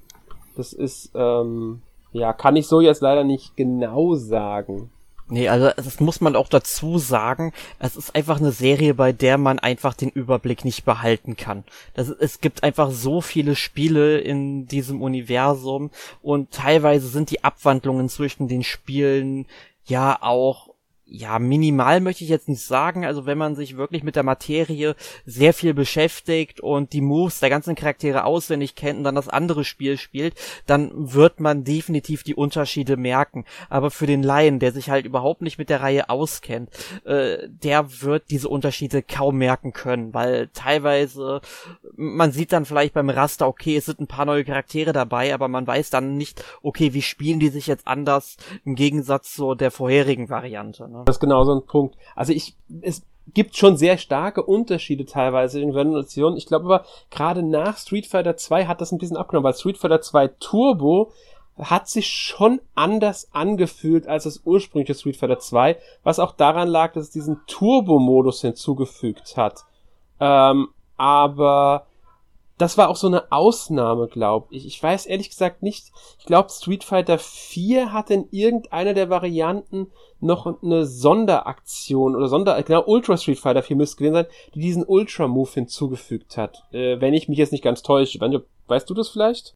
Das 0.56 0.72
ist, 0.72 1.12
ähm, 1.14 1.82
ja, 2.12 2.32
kann 2.32 2.56
ich 2.56 2.66
so 2.66 2.80
jetzt 2.80 3.00
leider 3.00 3.24
nicht 3.24 3.56
genau 3.56 4.14
sagen. 4.14 4.90
Nee, 5.26 5.48
also 5.48 5.70
das 5.74 6.00
muss 6.00 6.20
man 6.20 6.36
auch 6.36 6.48
dazu 6.48 6.98
sagen. 6.98 7.52
Es 7.78 7.96
ist 7.96 8.14
einfach 8.14 8.40
eine 8.40 8.52
Serie, 8.52 8.92
bei 8.92 9.12
der 9.12 9.38
man 9.38 9.58
einfach 9.58 9.94
den 9.94 10.10
Überblick 10.10 10.66
nicht 10.66 10.84
behalten 10.84 11.34
kann. 11.36 11.64
Das, 11.94 12.10
es 12.10 12.40
gibt 12.42 12.62
einfach 12.62 12.90
so 12.90 13.22
viele 13.22 13.56
Spiele 13.56 14.18
in 14.18 14.66
diesem 14.66 15.00
Universum 15.00 15.90
und 16.22 16.50
teilweise 16.50 17.08
sind 17.08 17.30
die 17.30 17.42
Abwandlungen 17.42 18.10
zwischen 18.10 18.48
den 18.48 18.62
Spielen 18.62 19.46
ja 19.86 20.18
auch 20.20 20.73
ja, 21.06 21.38
minimal 21.38 22.00
möchte 22.00 22.24
ich 22.24 22.30
jetzt 22.30 22.48
nicht 22.48 22.62
sagen. 22.62 23.04
Also 23.04 23.26
wenn 23.26 23.36
man 23.36 23.56
sich 23.56 23.76
wirklich 23.76 24.02
mit 24.02 24.16
der 24.16 24.22
Materie 24.22 24.96
sehr 25.26 25.52
viel 25.52 25.74
beschäftigt 25.74 26.60
und 26.60 26.92
die 26.92 27.02
Moves 27.02 27.40
der 27.40 27.50
ganzen 27.50 27.74
Charaktere 27.74 28.24
auswendig 28.24 28.74
kennt 28.74 28.98
und 28.98 29.04
dann 29.04 29.14
das 29.14 29.28
andere 29.28 29.64
Spiel 29.64 29.98
spielt, 29.98 30.34
dann 30.66 30.90
wird 30.94 31.40
man 31.40 31.62
definitiv 31.62 32.22
die 32.22 32.34
Unterschiede 32.34 32.96
merken. 32.96 33.44
Aber 33.68 33.90
für 33.90 34.06
den 34.06 34.22
Laien, 34.22 34.58
der 34.58 34.72
sich 34.72 34.88
halt 34.88 35.04
überhaupt 35.04 35.42
nicht 35.42 35.58
mit 35.58 35.68
der 35.68 35.82
Reihe 35.82 36.08
auskennt, 36.08 36.70
äh, 37.04 37.48
der 37.48 38.02
wird 38.02 38.30
diese 38.30 38.48
Unterschiede 38.48 39.02
kaum 39.02 39.36
merken 39.36 39.72
können, 39.72 40.14
weil 40.14 40.48
teilweise 40.54 41.42
man 41.96 42.32
sieht 42.32 42.52
dann 42.52 42.64
vielleicht 42.64 42.94
beim 42.94 43.10
Raster, 43.10 43.46
okay, 43.46 43.76
es 43.76 43.84
sind 43.86 44.00
ein 44.00 44.06
paar 44.06 44.24
neue 44.24 44.44
Charaktere 44.44 44.92
dabei, 44.92 45.34
aber 45.34 45.48
man 45.48 45.66
weiß 45.66 45.90
dann 45.90 46.16
nicht, 46.16 46.42
okay, 46.62 46.94
wie 46.94 47.02
spielen 47.02 47.40
die 47.40 47.50
sich 47.50 47.66
jetzt 47.66 47.86
anders 47.86 48.36
im 48.64 48.74
Gegensatz 48.74 49.34
zu 49.34 49.54
der 49.54 49.70
vorherigen 49.70 50.30
Variante. 50.30 50.88
Ne? 50.94 51.02
Das 51.04 51.16
ist 51.16 51.20
genau 51.20 51.44
so 51.44 51.54
ein 51.54 51.66
Punkt. 51.66 51.96
Also 52.14 52.32
ich, 52.32 52.54
es 52.80 53.02
gibt 53.32 53.56
schon 53.56 53.76
sehr 53.76 53.98
starke 53.98 54.42
Unterschiede 54.42 55.04
teilweise 55.04 55.60
in 55.60 55.72
Versionen. 55.72 56.36
Ich 56.36 56.46
glaube 56.46 56.66
aber, 56.66 56.84
gerade 57.10 57.42
nach 57.42 57.78
Street 57.78 58.06
Fighter 58.06 58.36
2 58.36 58.66
hat 58.66 58.80
das 58.80 58.92
ein 58.92 58.98
bisschen 58.98 59.16
abgenommen, 59.16 59.44
weil 59.44 59.54
Street 59.54 59.78
Fighter 59.78 60.00
2 60.00 60.28
Turbo 60.38 61.10
hat 61.58 61.88
sich 61.88 62.08
schon 62.08 62.60
anders 62.74 63.28
angefühlt 63.32 64.08
als 64.08 64.24
das 64.24 64.42
ursprüngliche 64.44 64.94
Street 64.94 65.16
Fighter 65.16 65.38
2, 65.38 65.76
was 66.02 66.18
auch 66.18 66.32
daran 66.32 66.68
lag, 66.68 66.92
dass 66.92 67.04
es 67.04 67.10
diesen 67.10 67.40
Turbo-Modus 67.46 68.40
hinzugefügt 68.40 69.36
hat. 69.36 69.64
Ähm, 70.20 70.68
aber 70.96 71.86
das 72.58 72.78
war 72.78 72.88
auch 72.88 72.96
so 72.96 73.08
eine 73.08 73.32
Ausnahme, 73.32 74.06
glaube 74.06 74.54
ich. 74.54 74.66
Ich 74.66 74.80
weiß 74.80 75.06
ehrlich 75.06 75.30
gesagt 75.30 75.62
nicht. 75.62 75.90
Ich 76.18 76.26
glaube, 76.26 76.50
Street 76.50 76.84
Fighter 76.84 77.18
4 77.18 77.92
hatte 77.92 78.14
in 78.14 78.28
irgendeiner 78.30 78.94
der 78.94 79.10
Varianten 79.10 79.90
noch 80.20 80.62
eine 80.62 80.86
Sonderaktion 80.86 82.14
oder 82.14 82.28
Sonder, 82.28 82.62
genau, 82.62 82.84
Ultra 82.86 83.16
Street 83.16 83.38
Fighter 83.38 83.62
4 83.62 83.76
müsste 83.76 83.96
gewesen 83.96 84.14
sein, 84.14 84.26
die 84.54 84.60
diesen 84.60 84.84
Ultra 84.84 85.26
Move 85.26 85.50
hinzugefügt 85.52 86.36
hat. 86.36 86.62
Äh, 86.72 87.00
wenn 87.00 87.14
ich 87.14 87.28
mich 87.28 87.38
jetzt 87.38 87.52
nicht 87.52 87.64
ganz 87.64 87.82
täusche. 87.82 88.20
Weißt 88.66 88.88
du 88.88 88.94
das 88.94 89.08
vielleicht? 89.08 89.54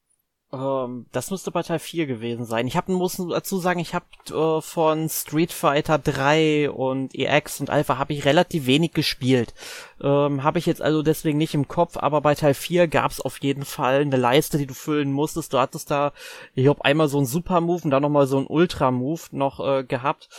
Ähm, 0.50 1.06
das 1.12 1.30
müsste 1.30 1.50
bei 1.50 1.62
Teil 1.62 1.78
4 1.78 2.06
gewesen 2.06 2.46
sein. 2.46 2.66
Ich 2.66 2.76
habe 2.76 2.92
muss 2.92 3.16
dazu 3.16 3.58
sagen, 3.58 3.80
ich 3.80 3.94
habe 3.94 4.06
äh, 4.30 4.62
von 4.62 5.08
Street 5.10 5.52
Fighter 5.52 5.98
3 5.98 6.70
und 6.70 7.14
EX 7.14 7.60
und 7.60 7.68
Alpha 7.68 7.98
habe 7.98 8.14
ich 8.14 8.24
relativ 8.24 8.66
wenig 8.66 8.92
gespielt. 8.92 9.52
Ähm, 10.00 10.42
habe 10.42 10.58
ich 10.58 10.64
jetzt 10.66 10.80
also 10.80 11.02
deswegen 11.02 11.36
nicht 11.36 11.54
im 11.54 11.68
Kopf, 11.68 11.98
aber 11.98 12.22
bei 12.22 12.34
Teil 12.34 12.54
4 12.54 12.88
gab 12.88 13.10
es 13.10 13.20
auf 13.20 13.38
jeden 13.38 13.64
Fall 13.64 14.00
eine 14.00 14.16
Leiste, 14.16 14.56
die 14.56 14.66
du 14.66 14.74
füllen 14.74 15.12
musstest. 15.12 15.52
Du 15.52 15.58
hattest 15.58 15.90
da, 15.90 16.12
ich 16.54 16.64
glaube, 16.64 16.84
einmal 16.84 17.08
so 17.08 17.18
ein 17.18 17.26
Super 17.26 17.60
Move 17.60 17.82
und 17.84 17.90
dann 17.90 18.02
nochmal 18.02 18.26
so 18.26 18.38
ein 18.38 18.46
Ultra 18.46 18.90
Move 18.90 19.20
noch 19.32 19.60
äh, 19.60 19.84
gehabt. 19.84 20.30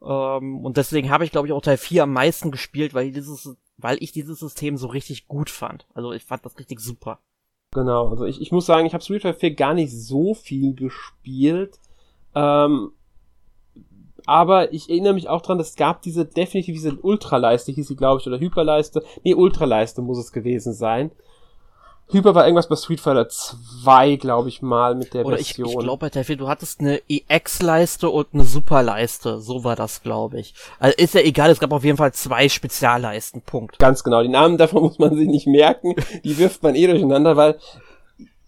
Ähm, 0.00 0.64
und 0.64 0.76
deswegen 0.76 1.10
habe 1.10 1.24
ich, 1.24 1.32
glaube 1.32 1.48
ich, 1.48 1.52
auch 1.52 1.62
Teil 1.62 1.78
4 1.78 2.04
am 2.04 2.12
meisten 2.12 2.52
gespielt, 2.52 2.94
weil 2.94 3.10
dieses, 3.10 3.56
weil 3.78 3.98
ich 4.00 4.12
dieses 4.12 4.38
System 4.38 4.76
so 4.76 4.86
richtig 4.86 5.26
gut 5.26 5.50
fand. 5.50 5.86
Also 5.94 6.12
ich 6.12 6.22
fand 6.22 6.44
das 6.44 6.56
richtig 6.58 6.78
super. 6.78 7.18
Genau, 7.76 8.08
also 8.08 8.24
ich, 8.24 8.40
ich 8.40 8.52
muss 8.52 8.64
sagen, 8.64 8.86
ich 8.86 8.94
habe 8.94 9.04
Street 9.04 9.20
Fighter 9.20 9.38
4 9.38 9.54
gar 9.54 9.74
nicht 9.74 9.92
so 9.92 10.32
viel 10.32 10.74
gespielt. 10.74 11.78
Ähm, 12.34 12.92
aber 14.24 14.72
ich 14.72 14.88
erinnere 14.88 15.12
mich 15.12 15.28
auch 15.28 15.42
dran, 15.42 15.60
es 15.60 15.76
gab 15.76 16.00
diese 16.00 16.24
definitiv 16.24 16.74
diese 16.74 16.96
Ultraleiste, 16.96 17.72
hieß 17.72 17.86
sie, 17.86 17.96
glaube 17.96 18.22
ich, 18.22 18.26
oder 18.26 18.40
Hyperleiste. 18.40 19.02
Nee, 19.24 19.34
Ultraleiste 19.34 20.00
muss 20.00 20.16
es 20.16 20.32
gewesen 20.32 20.72
sein. 20.72 21.10
Hyper 22.08 22.36
war 22.36 22.44
irgendwas 22.44 22.68
bei 22.68 22.76
Street 22.76 23.00
Fighter 23.00 23.28
2, 23.28 24.16
glaube 24.16 24.48
ich 24.48 24.62
mal, 24.62 24.94
mit 24.94 25.12
der 25.12 25.26
Oder 25.26 25.36
Version. 25.36 25.66
Ich, 25.66 25.74
ich 25.74 25.78
glaube 25.80 26.00
bei 26.00 26.10
Teil 26.10 26.22
4, 26.22 26.36
du 26.36 26.46
hattest 26.46 26.80
eine 26.80 27.00
EX-Leiste 27.08 28.08
und 28.10 28.28
eine 28.32 28.44
Super-Leiste. 28.44 29.40
So 29.40 29.64
war 29.64 29.74
das, 29.74 30.02
glaube 30.02 30.38
ich. 30.38 30.54
Also 30.78 30.96
ist 30.98 31.14
ja 31.14 31.20
egal, 31.22 31.50
es 31.50 31.58
gab 31.58 31.72
auf 31.72 31.82
jeden 31.82 31.96
Fall 31.96 32.12
zwei 32.12 32.48
Spezialleisten. 32.48 33.42
Punkt. 33.42 33.80
Ganz 33.80 34.04
genau. 34.04 34.22
Die 34.22 34.28
Namen 34.28 34.56
davon 34.56 34.82
muss 34.84 35.00
man 35.00 35.16
sich 35.16 35.26
nicht 35.26 35.48
merken. 35.48 35.94
Die 36.22 36.38
wirft 36.38 36.62
man 36.62 36.76
eh 36.76 36.86
durcheinander, 36.86 37.36
weil 37.36 37.58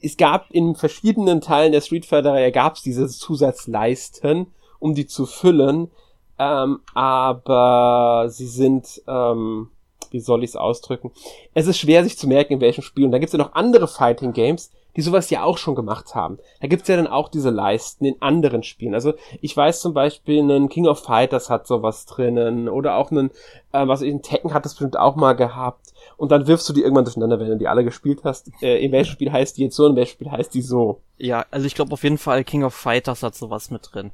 es 0.00 0.16
gab 0.16 0.50
in 0.52 0.76
verschiedenen 0.76 1.40
Teilen 1.40 1.72
der 1.72 1.80
Street 1.80 2.06
Fighter-Reihe 2.06 2.52
gab 2.52 2.76
es 2.76 2.82
diese 2.82 3.08
Zusatzleisten, 3.08 4.46
um 4.78 4.94
die 4.94 5.08
zu 5.08 5.26
füllen. 5.26 5.90
Ähm, 6.38 6.78
aber 6.94 8.26
sie 8.28 8.46
sind 8.46 9.02
ähm, 9.08 9.70
wie 10.12 10.20
soll 10.20 10.44
ich 10.44 10.50
es 10.50 10.56
ausdrücken? 10.56 11.10
Es 11.54 11.66
ist 11.66 11.78
schwer 11.78 12.04
sich 12.04 12.18
zu 12.18 12.26
merken, 12.26 12.54
in 12.54 12.60
welchem 12.60 12.82
Spiel. 12.82 13.04
Und 13.04 13.12
da 13.12 13.18
gibt 13.18 13.28
es 13.28 13.32
ja 13.32 13.44
noch 13.44 13.54
andere 13.54 13.88
Fighting 13.88 14.32
Games, 14.32 14.70
die 14.96 15.02
sowas 15.02 15.30
ja 15.30 15.44
auch 15.44 15.58
schon 15.58 15.74
gemacht 15.74 16.14
haben. 16.14 16.38
Da 16.60 16.66
gibt 16.66 16.82
es 16.82 16.88
ja 16.88 16.96
dann 16.96 17.06
auch 17.06 17.28
diese 17.28 17.50
Leisten 17.50 18.04
in 18.04 18.20
anderen 18.20 18.62
Spielen. 18.62 18.94
Also 18.94 19.14
ich 19.40 19.56
weiß 19.56 19.80
zum 19.80 19.94
Beispiel, 19.94 20.40
ein 20.42 20.68
King 20.68 20.86
of 20.86 20.98
Fighters 20.98 21.50
hat 21.50 21.66
sowas 21.66 22.06
drinnen 22.06 22.68
oder 22.68 22.96
auch 22.96 23.10
ein, 23.10 23.30
äh, 23.72 23.86
was 23.86 24.02
ich, 24.02 24.12
ein 24.12 24.22
Tekken 24.22 24.54
hat 24.54 24.64
das 24.64 24.74
bestimmt 24.74 24.98
auch 24.98 25.14
mal 25.14 25.34
gehabt. 25.34 25.92
Und 26.16 26.32
dann 26.32 26.48
wirfst 26.48 26.68
du 26.68 26.72
die 26.72 26.82
irgendwann 26.82 27.04
durcheinander, 27.04 27.38
wenn 27.38 27.48
du 27.48 27.56
die 27.56 27.68
alle 27.68 27.84
gespielt 27.84 28.22
hast. 28.24 28.50
Äh, 28.60 28.84
in 28.84 28.90
welchem 28.90 29.12
Spiel 29.12 29.30
heißt 29.30 29.56
die 29.56 29.62
jetzt 29.62 29.76
so, 29.76 29.86
in 29.86 29.94
welchem 29.94 30.14
Spiel 30.14 30.30
heißt 30.32 30.52
die 30.52 30.62
so. 30.62 31.00
Ja, 31.16 31.46
also 31.50 31.66
ich 31.66 31.76
glaube 31.76 31.92
auf 31.92 32.02
jeden 32.02 32.18
Fall 32.18 32.42
King 32.42 32.64
of 32.64 32.74
Fighters 32.74 33.22
hat 33.22 33.36
sowas 33.36 33.70
mit 33.70 33.88
drin. 33.92 34.10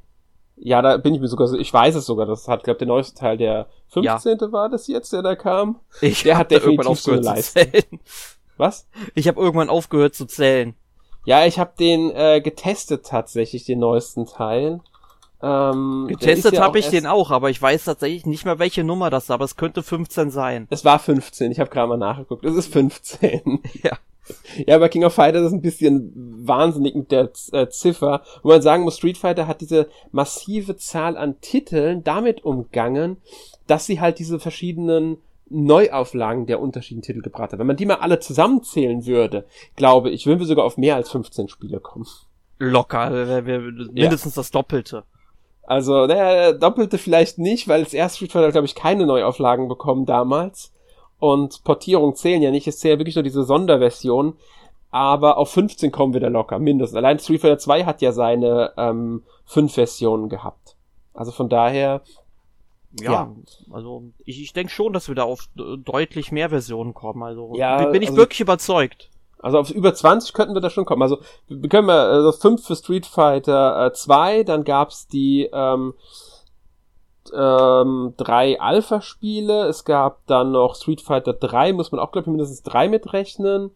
Ja, 0.57 0.83
da 0.83 0.97
bin 0.97 1.15
ich 1.15 1.21
mir 1.21 1.29
sogar 1.29 1.49
so, 1.49 1.59
ich 1.59 1.73
weiß 1.73 1.97
es 1.97 2.07
sogar, 2.07 2.27
das 2.27 2.47
hat, 2.47 2.65
glaube 2.65 2.79
der 2.79 2.89
neueste 2.89 3.19
Teil, 3.19 3.37
der 3.37 3.67
15. 3.89 4.39
Ja. 4.41 4.53
war 4.53 4.69
das 4.69 4.87
jetzt, 4.87 5.13
der 5.13 5.23
da 5.23 5.35
kam. 5.35 5.81
Ich 6.01 6.23
der 6.23 6.39
hat 6.39 6.51
definitiv 6.51 6.87
aufgehört 6.87 7.25
so 7.25 7.33
zu 7.33 7.43
zählen. 7.43 8.01
Was? 8.57 8.87
Ich 9.15 9.27
habe 9.27 9.41
irgendwann 9.41 9.69
aufgehört 9.69 10.15
zu 10.15 10.27
zählen. 10.27 10.75
Ja, 11.25 11.45
ich 11.45 11.59
habe 11.59 11.73
den 11.79 12.11
äh, 12.11 12.41
getestet 12.41 13.07
tatsächlich, 13.07 13.65
den 13.65 13.81
neuesten 13.81 14.27
Teil. 14.27 14.81
Ähm, 15.43 16.07
Getestet 16.09 16.55
ja 16.55 16.63
habe 16.63 16.79
ich 16.79 16.89
den 16.89 17.07
auch, 17.07 17.31
aber 17.31 17.51
ich 17.51 17.61
weiß 17.61 17.85
tatsächlich 17.85 18.25
nicht 18.25 18.45
mehr, 18.45 18.59
welche 18.59 18.85
Nummer 18.85 19.11
das 19.11 19.25
ist, 19.25 19.31
aber 19.31 19.45
es 19.45 19.57
könnte 19.57 19.83
15 19.83 20.31
sein. 20.31 20.67
Es 20.71 20.85
war 20.85 20.99
15, 20.99 21.53
ich 21.53 21.61
habe 21.61 21.69
gerade 21.69 21.89
mal 21.89 21.97
nachgeguckt. 21.99 22.45
Es 22.45 22.55
ist 22.55 22.73
15. 22.73 23.63
Ja. 23.83 23.99
Ja, 24.67 24.79
bei 24.79 24.89
King 24.89 25.05
of 25.05 25.15
Fighters 25.15 25.47
ist 25.47 25.53
ein 25.53 25.61
bisschen 25.61 26.13
wahnsinnig 26.47 26.95
mit 26.95 27.11
der 27.11 27.31
äh, 27.53 27.69
Ziffer, 27.69 28.23
wo 28.43 28.49
man 28.49 28.63
sagen 28.63 28.85
muss, 28.85 28.97
Street 28.97 29.19
Fighter 29.19 29.47
hat 29.47 29.61
diese 29.61 29.89
massive 30.13 30.77
Zahl 30.77 31.17
an 31.17 31.41
Titeln 31.41 32.05
damit 32.05 32.45
umgangen, 32.45 33.19
dass 33.67 33.87
sie 33.87 34.01
halt 34.01 34.19
diese 34.19 34.41
verschiedenen 34.41 35.19
Neuauflagen 35.51 36.47
der 36.47 36.61
unterschiedlichen 36.61 37.03
Titel 37.03 37.23
gebracht 37.23 37.53
hat. 37.53 37.59
Wenn 37.59 37.67
man 37.67 37.77
die 37.77 37.87
mal 37.87 37.97
alle 37.97 38.19
zusammenzählen 38.19 39.07
würde, 39.07 39.45
glaube 39.77 40.11
ich, 40.11 40.27
würden 40.27 40.41
wir 40.41 40.47
sogar 40.47 40.65
auf 40.65 40.79
mehr 40.79 40.97
als 40.97 41.11
15 41.11 41.49
Spiele 41.49 41.81
kommen. 41.81 42.07
Locker, 42.59 43.11
mindestens 43.43 44.37
ja. 44.37 44.41
das 44.41 44.51
Doppelte. 44.51 45.05
Also, 45.67 46.07
naja, 46.07 46.53
Doppelte 46.53 46.99
vielleicht 46.99 47.39
nicht, 47.39 47.69
weil 47.69 47.85
das 47.85 47.95
erste 47.95 48.17
Street 48.17 48.33
Fighter, 48.33 48.53
glaube 48.53 48.67
ich, 48.67 48.75
keine 48.75 49.07
Neuauflagen 49.07 49.69
bekommen 49.69 50.07
damals 50.07 50.74
und 51.25 51.65
Portierung 51.65 52.15
zählen 52.15 52.43
ja 52.43 52.51
nicht. 52.51 52.67
Es 52.67 52.81
zählt 52.81 52.99
wirklich 52.99 53.15
nur 53.15 53.23
diese 53.23 53.45
Sonderversion. 53.45 54.37
Aber 54.91 55.39
auf 55.39 55.51
15 55.53 55.91
kommen 55.91 56.13
wir 56.13 56.21
da 56.21 56.29
locker, 56.29 56.59
mindestens. 56.59 56.99
Allein 56.99 57.19
Street 57.19 57.41
Fighter 57.41 57.59
2 57.59 57.85
hat 57.87 58.03
ja 58.03 58.13
seine 58.13 58.75
ähm, 58.77 59.23
fünf 59.47 59.73
Versionen 59.73 60.29
gehabt. 60.29 60.77
Also 61.15 61.33
von 61.33 61.49
daher. 61.49 62.03
Ja, 63.01 63.11
ja. 63.11 63.35
also 63.73 64.05
ich, 64.27 64.43
ich 64.43 64.53
denke 64.53 64.71
schon, 64.71 64.93
dass 64.93 65.09
wir 65.09 65.15
da 65.15 65.23
auf 65.23 65.49
deutlich 65.57 66.31
mehr 66.31 66.51
Versionen 66.51 66.93
kommen. 66.93 67.23
Also 67.23 67.55
ja, 67.57 67.87
bin 67.87 68.03
ich 68.03 68.11
also, 68.11 68.19
wirklich 68.19 68.41
überzeugt. 68.41 69.09
Also 69.39 69.59
auf 69.59 69.71
über 69.71 69.95
20 69.95 70.35
könnten 70.35 70.55
wir 70.55 70.61
da 70.61 70.69
schon 70.69 70.85
kommen. 70.85 71.03
Also 71.03 71.21
wir 71.49 71.71
können 71.71 71.89
wir 71.89 71.95
also 71.95 72.33
5 72.33 72.65
für 72.65 72.77
Street 72.77 73.07
Fighter 73.07 73.87
äh, 73.87 73.93
2, 73.95 74.45
dann 74.45 74.63
gab's 74.63 75.09
die 75.09 75.49
ähm, 75.53 75.95
ähm, 77.33 78.15
drei 78.17 78.61
Alpha-Spiele. 78.61 79.67
Es 79.67 79.85
gab 79.85 80.27
dann 80.27 80.53
noch 80.53 80.75
Street 80.75 81.01
Fighter 81.01 81.33
3, 81.33 81.73
muss 81.73 81.93
man 81.93 82.01
auch, 82.01 82.13
glaube 82.13 82.25
ich, 82.25 82.31
mindestens 82.31 82.63
drei 82.63 82.89
mitrechnen. 82.89 83.71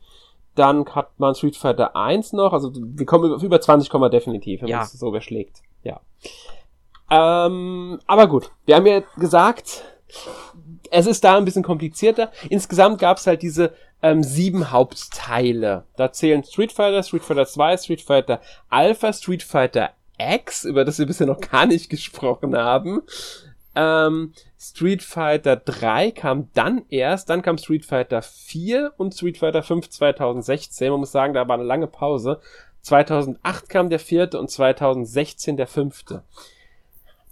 Dann 0.54 0.87
hat 0.94 1.11
man 1.18 1.34
Street 1.34 1.56
Fighter 1.56 1.94
1 1.94 2.32
noch. 2.32 2.52
Also 2.52 2.72
wir 2.74 3.06
kommen 3.06 3.32
auf 3.32 3.42
über 3.42 3.61
20 3.61 3.90
kommen 3.90 4.04
wir 4.04 4.11
definitiv, 4.11 4.62
wenn 4.62 4.68
ja. 4.68 4.78
man 4.78 4.87
es 4.87 4.92
so 4.92 5.08
überschlägt. 5.08 5.62
Ja. 5.84 6.00
Ähm, 7.11 8.00
aber 8.06 8.26
gut, 8.26 8.50
wir 8.66 8.76
haben 8.76 8.87
ja 8.87 9.02
gesagt, 9.16 9.84
es 10.90 11.06
ist 11.06 11.24
da 11.24 11.37
ein 11.37 11.44
bisschen 11.44 11.62
komplizierter. 11.62 12.30
Insgesamt 12.48 12.98
gab 12.98 13.18
es 13.18 13.26
halt 13.26 13.42
diese 13.42 13.72
ähm, 14.02 14.22
sieben 14.22 14.70
Hauptteile. 14.70 15.84
Da 15.96 16.12
zählen 16.12 16.44
Street 16.44 16.72
Fighter, 16.72 17.02
Street 17.02 17.24
Fighter 17.24 17.46
2, 17.46 17.76
Street 17.78 18.00
Fighter 18.00 18.40
Alpha, 18.68 19.12
Street 19.12 19.42
Fighter 19.42 19.90
X, 20.18 20.64
über 20.64 20.85
das 20.85 20.98
wir 20.98 21.07
bisher 21.07 21.26
noch 21.26 21.40
gar 21.40 21.66
nicht 21.66 21.88
gesprochen 21.88 22.57
haben. 22.57 23.02
Ähm, 23.74 24.33
Street 24.59 25.02
Fighter 25.02 25.57
3 25.57 26.11
kam 26.11 26.48
dann 26.54 26.83
erst, 26.88 27.31
dann 27.31 27.42
kam 27.42 27.59
Street 27.59 27.85
Fighter 27.85 28.22
4 28.22 28.94
und 28.96 29.14
Street 29.14 29.38
Fighter 29.38 29.62
5 29.62 29.88
2016. 29.88 30.90
Man 30.90 31.00
muss 31.00 31.12
sagen, 31.12 31.35
da 31.35 31.46
war 31.46 31.54
eine 31.54 31.64
lange 31.64 31.87
Pause. 31.87 32.40
2008 32.83 33.68
kam 33.68 33.90
der 33.90 33.98
vierte 33.98 34.38
und 34.38 34.50
2016 34.50 35.57
der 35.57 35.66
fünfte. 35.66 36.22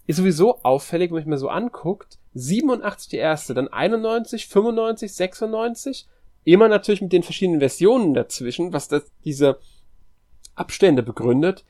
Ist 0.06 0.16
sowieso 0.16 0.58
auffällig, 0.62 1.10
wenn 1.10 1.22
man 1.22 1.30
mal 1.30 1.38
so 1.38 1.48
anguckt. 1.48 2.18
87 2.34 3.08
die 3.08 3.16
erste, 3.16 3.54
dann 3.54 3.68
91, 3.68 4.46
95, 4.46 5.12
96. 5.12 6.06
Immer 6.44 6.68
natürlich 6.68 7.02
mit 7.02 7.12
den 7.12 7.22
verschiedenen 7.24 7.60
Versionen 7.60 8.14
dazwischen, 8.14 8.72
was 8.72 8.86
das, 8.88 9.04
diese 9.24 9.58
Abstände 10.54 11.02
begründet. 11.02 11.64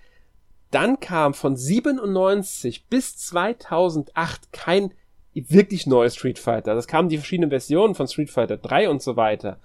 Dann 0.70 1.00
kam 1.00 1.34
von 1.34 1.56
97 1.56 2.86
bis 2.86 3.16
2008 3.16 4.52
kein 4.52 4.92
wirklich 5.34 5.86
neue 5.86 6.10
Street 6.10 6.38
Fighter. 6.38 6.74
Das 6.74 6.86
kamen 6.86 7.08
die 7.08 7.18
verschiedenen 7.18 7.50
Versionen 7.50 7.94
von 7.94 8.08
Street 8.08 8.30
Fighter 8.30 8.56
3 8.56 8.88
und 8.88 9.02
so 9.02 9.16
weiter. 9.16 9.58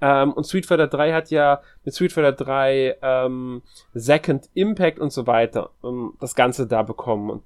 Ähm, 0.00 0.32
und 0.32 0.46
Street 0.46 0.66
Fighter 0.66 0.88
3 0.88 1.12
hat 1.12 1.30
ja 1.30 1.62
mit 1.84 1.94
Street 1.94 2.12
Fighter 2.12 2.32
3 2.32 2.96
ähm, 3.00 3.62
Second 3.94 4.48
Impact 4.54 4.98
und 4.98 5.12
so 5.12 5.26
weiter 5.26 5.70
ähm, 5.84 6.14
das 6.20 6.34
Ganze 6.34 6.66
da 6.66 6.82
bekommen. 6.82 7.30
Und 7.30 7.42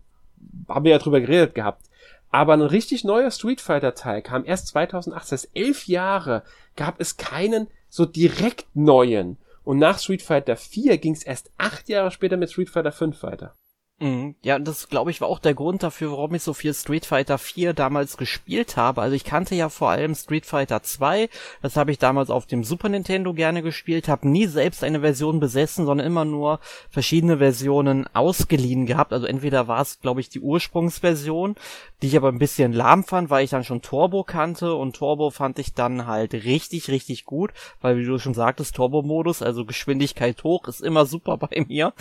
haben 0.69 0.85
wir 0.85 0.93
ja 0.93 0.99
drüber 0.99 1.21
geredet 1.21 1.55
gehabt. 1.55 1.83
Aber 2.31 2.55
ein 2.55 2.63
richtig 2.63 3.05
neuer 3.05 3.31
Street 3.31 3.61
Fighter 3.61 3.95
Teil 3.95 4.23
kam 4.23 4.45
erst 4.45 4.69
2008. 4.69 5.23
Das 5.23 5.33
heißt, 5.33 5.51
elf 5.55 5.87
Jahre 5.87 6.43
gab 6.77 7.01
es 7.01 7.17
keinen 7.17 7.69
so 7.89 8.07
direkt 8.07 8.67
neuen. 8.75 9.37
Und 9.71 9.79
nach 9.79 10.01
Street 10.01 10.23
Fighter 10.23 10.57
4 10.57 10.99
ging 10.99 11.13
es 11.13 11.23
erst 11.23 11.53
acht 11.57 11.89
Jahre 11.89 12.11
später 12.11 12.37
mit 12.37 12.51
Street 12.51 12.71
Fighter 12.71 12.91
5 12.91 13.23
weiter. 13.23 13.55
Mhm. 14.03 14.35
Ja, 14.43 14.59
das 14.59 14.89
glaube 14.89 15.11
ich 15.11 15.21
war 15.21 15.29
auch 15.29 15.39
der 15.39 15.53
Grund 15.53 15.83
dafür, 15.83 16.13
warum 16.13 16.35
ich 16.35 16.43
so 16.43 16.55
viel 16.55 16.73
Street 16.73 17.05
Fighter 17.05 17.37
4 17.37 17.75
damals 17.75 18.17
gespielt 18.17 18.79
habe. 18.79 19.03
Also 19.03 19.15
ich 19.15 19.25
kannte 19.25 19.55
ja 19.55 19.69
vor 19.69 19.91
allem 19.91 20.15
Street 20.15 20.47
Fighter 20.47 20.83
2, 20.83 21.29
das 21.61 21.77
habe 21.77 21.93
ich 21.93 21.99
damals 21.99 22.31
auf 22.31 22.47
dem 22.47 22.65
Super 22.65 22.89
Nintendo 22.89 23.35
gerne 23.35 23.63
gespielt, 23.63 24.09
habe 24.09 24.27
nie 24.27 24.47
selbst 24.47 24.85
eine 24.85 25.01
Version 25.01 25.39
besessen, 25.39 25.85
sondern 25.85 26.07
immer 26.07 26.25
nur 26.25 26.61
verschiedene 26.89 27.39
Versionen 27.39 28.07
ausgeliehen 28.15 28.87
gehabt. 28.87 29.13
Also 29.13 29.27
entweder 29.27 29.69
war 29.69 29.83
es, 29.83 30.01
glaube 30.01 30.21
ich, 30.23 30.31
die 30.31 30.41
Ursprungsversion, 30.41 31.57
die 32.01 32.07
ich 32.07 32.17
aber 32.17 32.29
ein 32.29 32.39
bisschen 32.39 32.73
lahm 32.73 33.05
fand, 33.05 33.29
weil 33.29 33.45
ich 33.45 33.51
dann 33.51 33.65
schon 33.65 33.83
Turbo 33.83 34.25
kannte 34.25 34.75
und 34.75 34.97
Turbo 34.97 35.29
fand 35.29 35.59
ich 35.59 35.75
dann 35.75 36.07
halt 36.07 36.33
richtig, 36.33 36.89
richtig 36.89 37.27
gut, 37.27 37.51
weil 37.83 37.99
wie 37.99 38.07
du 38.07 38.19
schon 38.19 38.33
sagtest, 38.33 38.75
Turbo-Modus, 38.77 39.43
also 39.43 39.67
Geschwindigkeit 39.67 40.43
hoch, 40.43 40.67
ist 40.69 40.81
immer 40.81 41.05
super 41.05 41.37
bei 41.37 41.67
mir. 41.69 41.93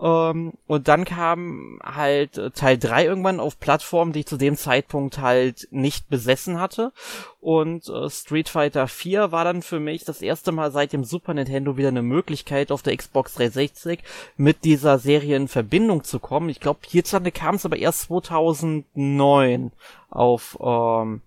Ähm, 0.00 0.54
und 0.66 0.88
dann 0.88 1.04
kam 1.04 1.41
kam 1.42 1.78
halt 1.82 2.38
äh, 2.38 2.50
Teil 2.50 2.78
3 2.78 3.04
irgendwann 3.04 3.40
auf 3.40 3.58
Plattformen, 3.58 4.12
die 4.12 4.20
ich 4.20 4.26
zu 4.26 4.36
dem 4.36 4.56
Zeitpunkt 4.56 5.18
halt 5.18 5.68
nicht 5.70 6.08
besessen 6.08 6.60
hatte. 6.60 6.92
Und 7.40 7.88
äh, 7.88 8.08
Street 8.10 8.48
Fighter 8.48 8.88
4 8.88 9.32
war 9.32 9.44
dann 9.44 9.62
für 9.62 9.80
mich 9.80 10.04
das 10.04 10.22
erste 10.22 10.52
Mal 10.52 10.70
seit 10.70 10.92
dem 10.92 11.04
Super 11.04 11.34
Nintendo 11.34 11.76
wieder 11.76 11.88
eine 11.88 12.02
Möglichkeit, 12.02 12.70
auf 12.70 12.82
der 12.82 12.96
Xbox 12.96 13.34
360 13.34 14.00
mit 14.36 14.64
dieser 14.64 14.98
Serie 14.98 15.36
in 15.36 15.48
Verbindung 15.48 16.04
zu 16.04 16.18
kommen. 16.18 16.48
Ich 16.48 16.60
glaube, 16.60 16.80
hierzulande 16.86 17.32
kam 17.32 17.56
es 17.56 17.66
aber 17.66 17.76
erst 17.76 18.02
2009 18.02 19.72
auf 20.10 20.58
ähm, 20.60 21.22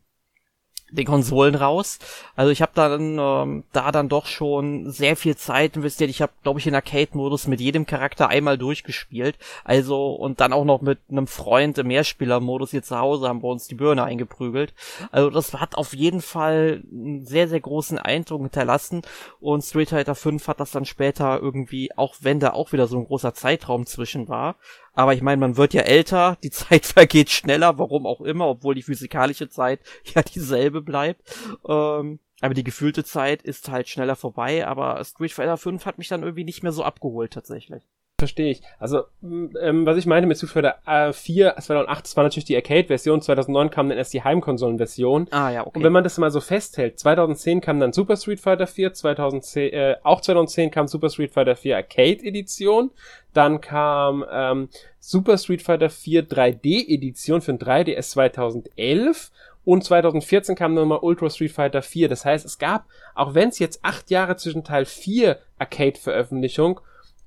den 0.95 1.05
Konsolen 1.05 1.55
raus. 1.55 1.99
Also 2.35 2.51
ich 2.51 2.61
habe 2.61 2.71
dann 2.75 3.17
ähm, 3.19 3.63
da 3.71 3.91
dann 3.91 4.09
doch 4.09 4.25
schon 4.25 4.91
sehr 4.91 5.15
viel 5.15 5.35
Zeit 5.35 5.75
investiert. 5.75 6.09
Ich 6.09 6.21
habe, 6.21 6.31
glaube 6.43 6.59
ich, 6.59 6.67
in 6.67 6.75
Arcade-Modus 6.75 7.47
mit 7.47 7.61
jedem 7.61 7.85
Charakter 7.85 8.29
einmal 8.29 8.57
durchgespielt. 8.57 9.37
Also 9.63 10.13
und 10.13 10.39
dann 10.39 10.53
auch 10.53 10.65
noch 10.65 10.81
mit 10.81 10.99
einem 11.09 11.27
Freund 11.27 11.77
im 11.77 11.87
Mehrspieler-Modus 11.87 12.71
hier 12.71 12.83
zu 12.83 12.97
Hause 12.97 13.27
haben 13.27 13.43
wir 13.43 13.49
uns 13.49 13.67
die 13.67 13.75
Birne 13.75 14.03
eingeprügelt. 14.03 14.73
Also 15.11 15.29
das 15.29 15.53
hat 15.53 15.75
auf 15.75 15.93
jeden 15.93 16.21
Fall 16.21 16.83
einen 16.91 17.25
sehr, 17.25 17.47
sehr 17.47 17.59
großen 17.59 17.99
Eindruck 17.99 18.41
hinterlassen. 18.41 19.01
Und 19.39 19.63
Street 19.63 19.89
Fighter 19.89 20.15
5 20.15 20.47
hat 20.47 20.59
das 20.59 20.71
dann 20.71 20.85
später 20.85 21.39
irgendwie, 21.39 21.95
auch 21.95 22.15
wenn 22.21 22.39
da 22.39 22.51
auch 22.53 22.71
wieder 22.71 22.87
so 22.87 22.97
ein 22.97 23.05
großer 23.05 23.33
Zeitraum 23.33 23.85
zwischen 23.85 24.27
war, 24.27 24.55
aber 24.95 25.13
ich 25.13 25.21
meine, 25.21 25.39
man 25.39 25.57
wird 25.57 25.73
ja 25.73 25.81
älter, 25.81 26.37
die 26.43 26.51
Zeit 26.51 26.85
vergeht 26.85 27.29
schneller, 27.29 27.77
warum 27.77 28.05
auch 28.05 28.21
immer, 28.21 28.47
obwohl 28.47 28.75
die 28.75 28.83
physikalische 28.83 29.49
Zeit 29.49 29.81
ja 30.15 30.21
dieselbe 30.23 30.81
bleibt. 30.81 31.21
Ähm, 31.67 32.19
aber 32.41 32.53
die 32.53 32.63
gefühlte 32.63 33.03
Zeit 33.03 33.43
ist 33.43 33.69
halt 33.69 33.87
schneller 33.87 34.15
vorbei, 34.15 34.67
aber 34.67 35.03
Street 35.03 35.31
Fighter 35.31 35.57
5 35.57 35.85
hat 35.85 35.97
mich 35.97 36.09
dann 36.09 36.23
irgendwie 36.23 36.43
nicht 36.43 36.63
mehr 36.63 36.73
so 36.73 36.83
abgeholt 36.83 37.31
tatsächlich. 37.31 37.83
Verstehe 38.17 38.51
ich. 38.51 38.61
Also, 38.79 39.03
ähm, 39.21 39.85
was 39.85 39.97
ich 39.97 40.05
meine 40.05 40.25
mit 40.25 40.37
Street 40.37 40.49
Fighter 40.49 40.75
äh, 40.85 41.11
4 41.11 41.57
2008, 41.57 42.05
das 42.05 42.15
war 42.15 42.23
natürlich 42.23 42.45
die 42.45 42.55
Arcade-Version, 42.55 43.21
2009 43.21 43.69
kam 43.69 43.89
dann 43.89 43.97
erst 43.97 44.13
die 44.13 44.23
Heimkonsolen-Version. 44.23 45.27
Ah, 45.31 45.49
ja, 45.49 45.67
okay. 45.67 45.77
Und 45.77 45.83
wenn 45.83 45.91
man 45.91 46.05
das 46.05 46.17
mal 46.17 46.31
so 46.31 46.39
festhält, 46.39 46.97
2010 46.97 47.59
kam 47.59 47.81
dann 47.81 47.91
Super 47.91 48.15
Street 48.15 48.39
Fighter 48.39 48.67
4, 48.67 48.93
2010, 48.93 49.73
äh, 49.73 49.95
auch 50.03 50.21
2010 50.21 50.71
kam 50.71 50.87
Super 50.87 51.09
Street 51.09 51.33
Fighter 51.33 51.57
4 51.57 51.75
Arcade-Edition, 51.75 52.91
dann 53.33 53.59
kam 53.59 54.23
ähm, 54.31 54.69
Super 55.01 55.37
Street 55.37 55.61
Fighter 55.61 55.89
4 55.89 56.29
3D-Edition 56.29 57.41
für 57.41 57.51
ein 57.51 57.59
3DS 57.59 58.11
2011 58.11 59.31
und 59.65 59.83
2014 59.83 60.55
kam 60.55 60.73
nochmal 60.73 60.99
Ultra 61.01 61.29
Street 61.29 61.51
Fighter 61.51 61.81
4. 61.81 62.07
Das 62.07 62.23
heißt, 62.23 62.45
es 62.45 62.59
gab, 62.59 62.85
auch 63.13 63.33
wenn 63.33 63.49
es 63.49 63.59
jetzt 63.59 63.83
acht 63.83 64.09
Jahre 64.09 64.37
zwischen 64.37 64.63
Teil 64.63 64.85
4 64.85 65.37
Arcade-Veröffentlichung 65.59 66.79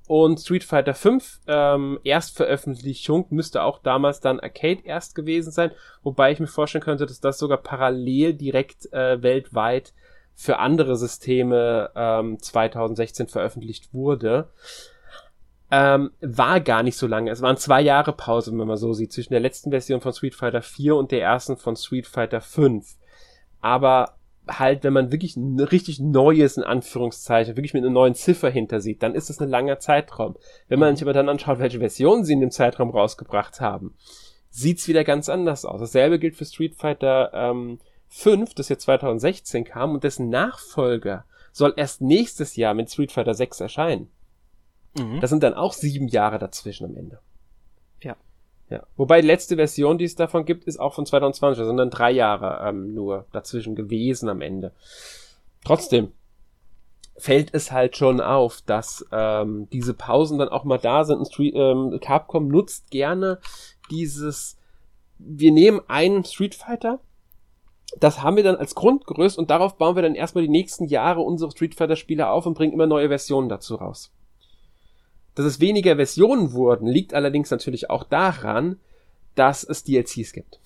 und 0.09 0.39
Street 0.39 0.63
Fighter 0.63 0.95
5 0.95 1.41
ähm, 1.45 1.99
Erstveröffentlichung 2.03 3.27
müsste 3.29 3.61
auch 3.61 3.77
damals 3.77 4.19
dann 4.19 4.39
Arcade 4.39 4.81
erst 4.83 5.13
gewesen 5.13 5.51
sein, 5.51 5.69
wobei 6.01 6.31
ich 6.31 6.39
mir 6.39 6.47
vorstellen 6.47 6.83
könnte, 6.83 7.05
dass 7.05 7.19
das 7.19 7.37
sogar 7.37 7.59
parallel 7.59 8.33
direkt 8.33 8.91
äh, 8.91 9.21
weltweit 9.21 9.93
für 10.33 10.57
andere 10.57 10.95
Systeme 10.95 11.91
ähm, 11.95 12.39
2016 12.41 13.27
veröffentlicht 13.27 13.93
wurde. 13.93 14.49
Ähm, 15.69 16.09
war 16.21 16.59
gar 16.59 16.81
nicht 16.81 16.97
so 16.97 17.05
lange. 17.05 17.29
Es 17.29 17.43
waren 17.43 17.57
zwei 17.57 17.79
Jahre 17.79 18.13
Pause, 18.13 18.51
wenn 18.57 18.67
man 18.67 18.77
so 18.77 18.93
sieht, 18.93 19.13
zwischen 19.13 19.33
der 19.33 19.41
letzten 19.41 19.69
Version 19.69 20.01
von 20.01 20.13
Street 20.13 20.33
Fighter 20.33 20.63
4 20.63 20.95
und 20.95 21.11
der 21.11 21.21
ersten 21.21 21.55
von 21.55 21.75
Street 21.75 22.07
Fighter 22.07 22.41
5. 22.41 22.97
Aber 23.61 24.15
halt, 24.49 24.83
wenn 24.83 24.93
man 24.93 25.11
wirklich 25.11 25.35
ein 25.37 25.59
richtig 25.59 25.99
neues, 25.99 26.57
in 26.57 26.63
Anführungszeichen, 26.63 27.55
wirklich 27.55 27.73
mit 27.73 27.83
einer 27.83 27.91
neuen 27.91 28.15
Ziffer 28.15 28.49
hinter 28.49 28.81
sieht, 28.81 29.03
dann 29.03 29.15
ist 29.15 29.29
das 29.29 29.39
ein 29.39 29.49
langer 29.49 29.79
Zeitraum. 29.79 30.35
Wenn 30.67 30.79
man 30.79 30.95
sich 30.95 31.03
aber 31.03 31.13
dann 31.13 31.29
anschaut, 31.29 31.59
welche 31.59 31.79
Versionen 31.79 32.23
sie 32.23 32.33
in 32.33 32.41
dem 32.41 32.51
Zeitraum 32.51 32.89
rausgebracht 32.89 33.61
haben, 33.61 33.95
sieht's 34.49 34.87
wieder 34.87 35.03
ganz 35.03 35.29
anders 35.29 35.65
aus. 35.65 35.79
Dasselbe 35.79 36.19
gilt 36.19 36.35
für 36.35 36.45
Street 36.45 36.75
Fighter 36.75 37.31
ähm, 37.33 37.79
5, 38.07 38.55
das 38.55 38.69
jetzt 38.69 38.83
2016 38.83 39.63
kam 39.65 39.93
und 39.93 40.03
dessen 40.03 40.29
Nachfolger 40.29 41.25
soll 41.51 41.73
erst 41.75 42.01
nächstes 42.01 42.55
Jahr 42.55 42.73
mit 42.73 42.91
Street 42.91 43.11
Fighter 43.11 43.33
6 43.33 43.59
erscheinen. 43.59 44.09
Mhm. 44.97 45.19
Das 45.21 45.29
sind 45.29 45.43
dann 45.43 45.53
auch 45.53 45.73
sieben 45.73 46.07
Jahre 46.07 46.39
dazwischen 46.39 46.85
am 46.85 46.95
Ende. 46.95 47.19
Ja. 48.69 48.83
Wobei 48.97 49.21
die 49.21 49.27
letzte 49.27 49.55
Version, 49.55 49.97
die 49.97 50.05
es 50.05 50.15
davon 50.15 50.45
gibt, 50.45 50.65
ist 50.65 50.79
auch 50.79 50.93
von 50.93 51.05
2020, 51.05 51.65
sondern 51.65 51.89
drei 51.89 52.11
Jahre 52.11 52.67
ähm, 52.67 52.93
nur 52.93 53.25
dazwischen 53.31 53.75
gewesen 53.75 54.29
am 54.29 54.41
Ende. 54.41 54.73
Trotzdem 55.65 56.11
fällt 57.17 57.53
es 57.53 57.71
halt 57.71 57.97
schon 57.97 58.21
auf, 58.21 58.61
dass 58.65 59.05
ähm, 59.11 59.67
diese 59.73 59.93
Pausen 59.93 60.37
dann 60.37 60.49
auch 60.49 60.63
mal 60.63 60.77
da 60.77 61.03
sind. 61.03 61.25
Street, 61.27 61.53
ähm, 61.55 61.99
Capcom 61.99 62.47
nutzt 62.47 62.91
gerne 62.91 63.39
dieses, 63.89 64.57
wir 65.17 65.51
nehmen 65.51 65.81
einen 65.87 66.23
Street 66.23 66.55
Fighter, 66.55 66.99
das 67.99 68.21
haben 68.21 68.35
wir 68.35 68.43
dann 68.43 68.55
als 68.55 68.75
Grundgerüst 68.75 69.37
und 69.37 69.49
darauf 69.49 69.77
bauen 69.77 69.95
wir 69.95 70.03
dann 70.03 70.15
erstmal 70.15 70.43
die 70.43 70.49
nächsten 70.49 70.85
Jahre 70.85 71.21
unsere 71.21 71.51
Street 71.51 71.73
Fighter 71.75 71.95
Spiele 71.95 72.29
auf 72.29 72.45
und 72.45 72.53
bringen 72.53 72.73
immer 72.73 72.87
neue 72.87 73.07
Versionen 73.07 73.49
dazu 73.49 73.75
raus. 73.75 74.11
Dass 75.39 75.47
es 75.47 75.61
weniger 75.61 75.95
Versionen 75.95 76.51
wurden, 76.51 76.85
liegt 76.85 77.13
allerdings 77.13 77.49
natürlich 77.49 77.89
auch 77.89 78.03
daran, 78.03 78.77
dass 79.35 79.63
es 79.63 79.85
DLCs 79.85 80.33
gibt. 80.33 80.59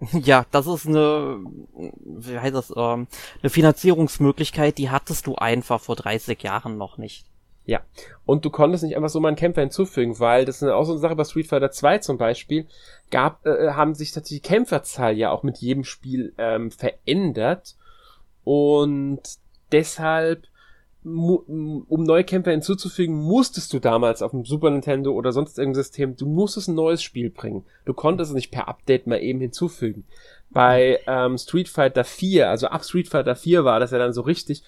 Ja, 0.22 0.46
das 0.50 0.66
ist 0.66 0.86
eine, 0.86 1.44
wie 1.76 2.38
heißt 2.38 2.54
das, 2.54 2.72
ähm, 2.74 3.08
eine 3.42 3.50
Finanzierungsmöglichkeit, 3.50 4.78
die 4.78 4.88
hattest 4.88 5.26
du 5.26 5.34
einfach 5.34 5.82
vor 5.82 5.96
30 5.96 6.42
Jahren 6.42 6.78
noch 6.78 6.96
nicht. 6.96 7.26
Ja, 7.66 7.82
und 8.24 8.46
du 8.46 8.48
konntest 8.48 8.84
nicht 8.84 8.96
einfach 8.96 9.10
so 9.10 9.20
mal 9.20 9.28
einen 9.28 9.36
Kämpfer 9.36 9.60
hinzufügen, 9.60 10.18
weil 10.18 10.46
das 10.46 10.62
ist 10.62 10.68
auch 10.70 10.84
so 10.84 10.92
eine 10.92 11.00
Sache 11.00 11.16
bei 11.16 11.24
Street 11.24 11.48
Fighter 11.48 11.70
2 11.70 11.98
zum 11.98 12.16
Beispiel, 12.16 12.66
gab, 13.10 13.44
äh, 13.44 13.50
äh, 13.50 13.72
haben 13.72 13.94
sich 13.94 14.12
tatsächlich 14.12 14.40
die 14.40 14.48
Kämpferzahl 14.48 15.18
ja 15.18 15.30
auch 15.30 15.42
mit 15.42 15.58
jedem 15.58 15.84
Spiel 15.84 16.32
ähm, 16.38 16.70
verändert 16.70 17.76
und 18.44 19.20
deshalb 19.70 20.46
um 21.02 22.02
neue 22.04 22.24
Kämpfer 22.24 22.50
hinzuzufügen, 22.50 23.14
musstest 23.14 23.72
du 23.72 23.78
damals 23.78 24.20
auf 24.20 24.32
dem 24.32 24.44
Super 24.44 24.70
Nintendo 24.70 25.12
oder 25.12 25.32
sonst 25.32 25.58
irgendein 25.58 25.82
System, 25.82 26.16
du 26.16 26.26
musstest 26.26 26.68
ein 26.68 26.74
neues 26.74 27.02
Spiel 27.02 27.30
bringen. 27.30 27.64
Du 27.86 27.94
konntest 27.94 28.30
es 28.30 28.34
nicht 28.34 28.50
per 28.50 28.68
Update 28.68 29.06
mal 29.06 29.22
eben 29.22 29.40
hinzufügen. 29.40 30.04
Bei 30.50 31.00
ähm, 31.06 31.38
Street 31.38 31.68
Fighter 31.68 32.04
4, 32.04 32.50
also 32.50 32.66
ab 32.66 32.84
Street 32.84 33.08
Fighter 33.08 33.34
4 33.34 33.64
war 33.64 33.80
das 33.80 33.92
ja 33.92 33.98
dann 33.98 34.12
so 34.12 34.20
richtig, 34.20 34.62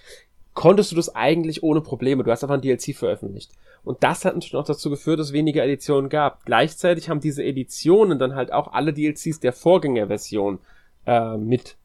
konntest 0.55 0.93
du 0.93 0.97
das 0.97 1.15
eigentlich 1.15 1.63
ohne 1.63 1.81
Probleme. 1.83 2.25
Du 2.25 2.31
hast 2.31 2.43
einfach 2.43 2.55
ein 2.55 2.63
DLC 2.63 2.95
veröffentlicht. 2.95 3.53
Und 3.85 4.03
das 4.03 4.25
hat 4.25 4.35
natürlich 4.35 4.55
auch 4.55 4.65
dazu 4.65 4.91
geführt, 4.91 5.19
dass 5.19 5.29
es 5.29 5.33
weniger 5.33 5.65
Editionen 5.65 6.09
gab. 6.09 6.45
Gleichzeitig 6.45 7.09
haben 7.09 7.21
diese 7.21 7.43
Editionen 7.43 8.19
dann 8.19 8.35
halt 8.35 8.53
auch 8.53 8.73
alle 8.73 8.93
DLCs 8.93 9.41
der 9.41 9.53
Vorgängerversion 9.53 10.61
äh, 11.05 11.37
mit 11.37 11.77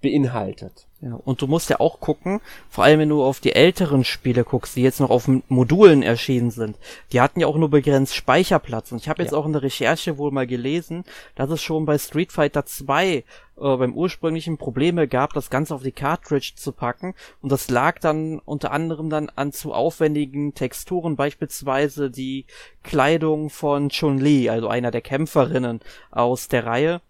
beinhaltet. 0.00 0.86
Ja, 1.00 1.14
und 1.14 1.40
du 1.42 1.46
musst 1.46 1.70
ja 1.70 1.78
auch 1.78 2.00
gucken, 2.00 2.40
vor 2.68 2.82
allem 2.82 2.98
wenn 2.98 3.08
du 3.08 3.22
auf 3.22 3.38
die 3.38 3.52
älteren 3.52 4.02
Spiele 4.02 4.42
guckst, 4.42 4.74
die 4.74 4.82
jetzt 4.82 4.98
noch 4.98 5.10
auf 5.10 5.28
Modulen 5.48 6.02
erschienen 6.02 6.50
sind, 6.50 6.76
die 7.12 7.20
hatten 7.20 7.38
ja 7.38 7.46
auch 7.46 7.56
nur 7.56 7.70
begrenzt 7.70 8.16
Speicherplatz. 8.16 8.90
Und 8.90 8.98
ich 8.98 9.08
habe 9.08 9.22
jetzt 9.22 9.30
ja. 9.30 9.38
auch 9.38 9.46
in 9.46 9.52
der 9.52 9.62
Recherche 9.62 10.18
wohl 10.18 10.32
mal 10.32 10.48
gelesen, 10.48 11.04
dass 11.36 11.50
es 11.50 11.62
schon 11.62 11.86
bei 11.86 11.98
Street 11.98 12.32
Fighter 12.32 12.66
2 12.66 13.06
äh, 13.08 13.22
beim 13.56 13.94
ursprünglichen 13.94 14.58
Probleme 14.58 15.06
gab, 15.06 15.34
das 15.34 15.50
Ganze 15.50 15.72
auf 15.72 15.84
die 15.84 15.92
Cartridge 15.92 16.54
zu 16.56 16.72
packen. 16.72 17.14
Und 17.42 17.52
das 17.52 17.70
lag 17.70 18.00
dann 18.00 18.40
unter 18.40 18.72
anderem 18.72 19.08
dann 19.08 19.30
an 19.30 19.52
zu 19.52 19.72
aufwendigen 19.74 20.54
Texturen, 20.54 21.14
beispielsweise 21.14 22.10
die 22.10 22.44
Kleidung 22.82 23.50
von 23.50 23.90
Chun-Li, 23.90 24.50
also 24.50 24.66
einer 24.66 24.90
der 24.90 25.02
Kämpferinnen 25.02 25.78
aus 26.10 26.48
der 26.48 26.66
Reihe 26.66 27.00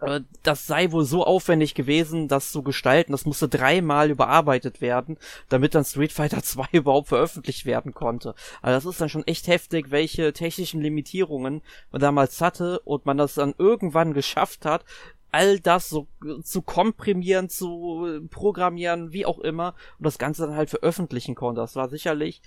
äh, 0.00 0.20
das 0.42 0.66
sei 0.66 0.92
wohl 0.92 1.04
so 1.04 1.24
aufwendig 1.24 1.74
gewesen, 1.74 2.28
das 2.28 2.52
zu 2.52 2.62
gestalten. 2.62 3.12
Das 3.12 3.26
musste 3.26 3.48
dreimal 3.48 4.10
überarbeitet 4.10 4.80
werden, 4.80 5.18
damit 5.48 5.74
dann 5.74 5.84
Street 5.84 6.12
Fighter 6.12 6.42
2 6.42 6.66
überhaupt 6.72 7.08
veröffentlicht 7.08 7.66
werden 7.66 7.92
konnte. 7.92 8.34
Also 8.62 8.88
das 8.88 8.94
ist 8.94 9.00
dann 9.00 9.08
schon 9.08 9.26
echt 9.26 9.46
heftig, 9.46 9.90
welche 9.90 10.32
technischen 10.32 10.80
Limitierungen 10.80 11.62
man 11.90 12.00
damals 12.00 12.40
hatte 12.40 12.80
und 12.80 13.06
man 13.06 13.18
das 13.18 13.34
dann 13.34 13.54
irgendwann 13.58 14.14
geschafft 14.14 14.64
hat, 14.64 14.84
all 15.32 15.60
das 15.60 15.88
so 15.88 16.08
zu 16.42 16.62
komprimieren, 16.62 17.48
zu 17.48 18.26
programmieren, 18.30 19.12
wie 19.12 19.26
auch 19.26 19.38
immer, 19.38 19.74
und 19.98 20.04
das 20.04 20.18
Ganze 20.18 20.46
dann 20.46 20.56
halt 20.56 20.70
veröffentlichen 20.70 21.34
konnte. 21.34 21.60
Das 21.60 21.76
war 21.76 21.88
sicherlich 21.88 22.42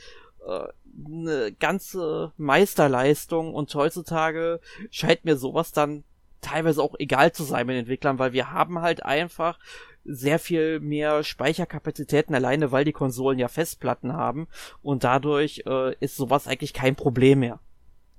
äh, 0.45 0.68
eine 1.06 1.54
ganze 1.54 2.34
Meisterleistung 2.38 3.54
und 3.54 3.74
heutzutage 3.74 4.60
scheint 4.89 5.24
mir 5.24 5.38
sowas 5.38 5.72
dann 5.72 6.04
teilweise 6.44 6.82
auch 6.82 6.96
egal 7.00 7.32
zu 7.32 7.44
sein 7.44 7.68
mit 7.68 7.78
Entwicklern, 7.78 8.20
weil 8.20 8.34
wir 8.34 8.52
haben 8.52 8.82
halt 8.82 9.04
einfach 9.04 9.60
sehr 10.06 10.39
viel 10.39 10.80
mehr 10.80 11.24
Speicherkapazitäten 11.24 12.36
alleine, 12.36 12.72
weil 12.72 12.86
die 12.86 12.91
Konsolen 12.91 13.39
ja 13.39 13.48
Festplatten 13.48 14.14
haben 14.14 14.48
und 14.82 15.04
dadurch 15.04 15.64
äh, 15.66 15.96
ist 16.00 16.18
sowas 16.18 16.48
eigentlich 16.48 16.74
kein 16.74 16.96
Problem 16.96 17.39
mehr. 17.39 17.60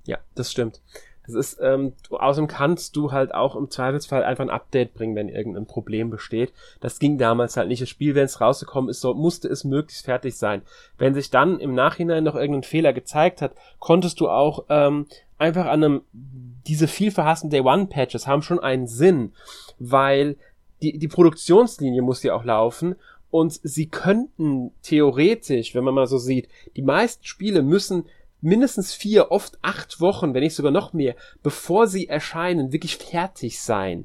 Ja, 0.06 0.18
das 0.34 0.50
stimmt. 0.50 0.80
Das 1.26 1.34
ist, 1.34 1.58
ähm, 1.62 1.94
du, 2.08 2.18
außerdem 2.18 2.48
kannst 2.48 2.96
du 2.96 3.10
halt 3.10 3.34
auch 3.34 3.56
im 3.56 3.70
Zweifelsfall 3.70 4.24
einfach 4.24 4.44
ein 4.44 4.50
Update 4.50 4.92
bringen, 4.92 5.16
wenn 5.16 5.30
irgendein 5.30 5.66
Problem 5.66 6.10
besteht. 6.10 6.52
Das 6.80 6.98
ging 6.98 7.16
damals 7.16 7.56
halt 7.56 7.68
nicht. 7.68 7.80
Das 7.80 7.88
Spiel, 7.88 8.14
wenn 8.14 8.26
es 8.26 8.40
rausgekommen 8.40 8.90
ist, 8.90 9.00
so 9.00 9.14
musste 9.14 9.48
es 9.48 9.64
möglichst 9.64 10.04
fertig 10.04 10.36
sein. 10.36 10.62
Wenn 10.98 11.14
sich 11.14 11.30
dann 11.30 11.60
im 11.60 11.74
Nachhinein 11.74 12.24
noch 12.24 12.34
irgendein 12.34 12.64
Fehler 12.64 12.92
gezeigt 12.92 13.40
hat, 13.40 13.52
konntest 13.78 14.20
du 14.20 14.28
auch 14.28 14.66
ähm, 14.68 15.06
einfach 15.38 15.66
an 15.66 15.84
einem, 15.84 16.02
diese 16.12 16.88
viel 16.88 17.10
verhassten 17.10 17.50
Day 17.50 17.60
One 17.60 17.86
Patches 17.86 18.26
haben 18.26 18.42
schon 18.42 18.60
einen 18.60 18.86
Sinn, 18.86 19.32
weil 19.78 20.36
die, 20.82 20.98
die 20.98 21.08
Produktionslinie 21.08 22.02
muss 22.02 22.22
ja 22.22 22.34
auch 22.34 22.44
laufen 22.44 22.96
und 23.30 23.58
sie 23.62 23.86
könnten 23.86 24.70
theoretisch, 24.82 25.74
wenn 25.74 25.84
man 25.84 25.94
mal 25.94 26.06
so 26.06 26.18
sieht, 26.18 26.48
die 26.76 26.82
meisten 26.82 27.24
Spiele 27.24 27.62
müssen 27.62 28.04
mindestens 28.40 28.92
vier, 28.92 29.30
oft 29.30 29.58
acht 29.62 30.00
Wochen, 30.00 30.34
wenn 30.34 30.42
nicht 30.42 30.54
sogar 30.54 30.70
noch 30.70 30.92
mehr, 30.92 31.16
bevor 31.42 31.86
sie 31.86 32.08
erscheinen, 32.08 32.72
wirklich 32.72 32.96
fertig 32.96 33.60
sein. 33.60 34.04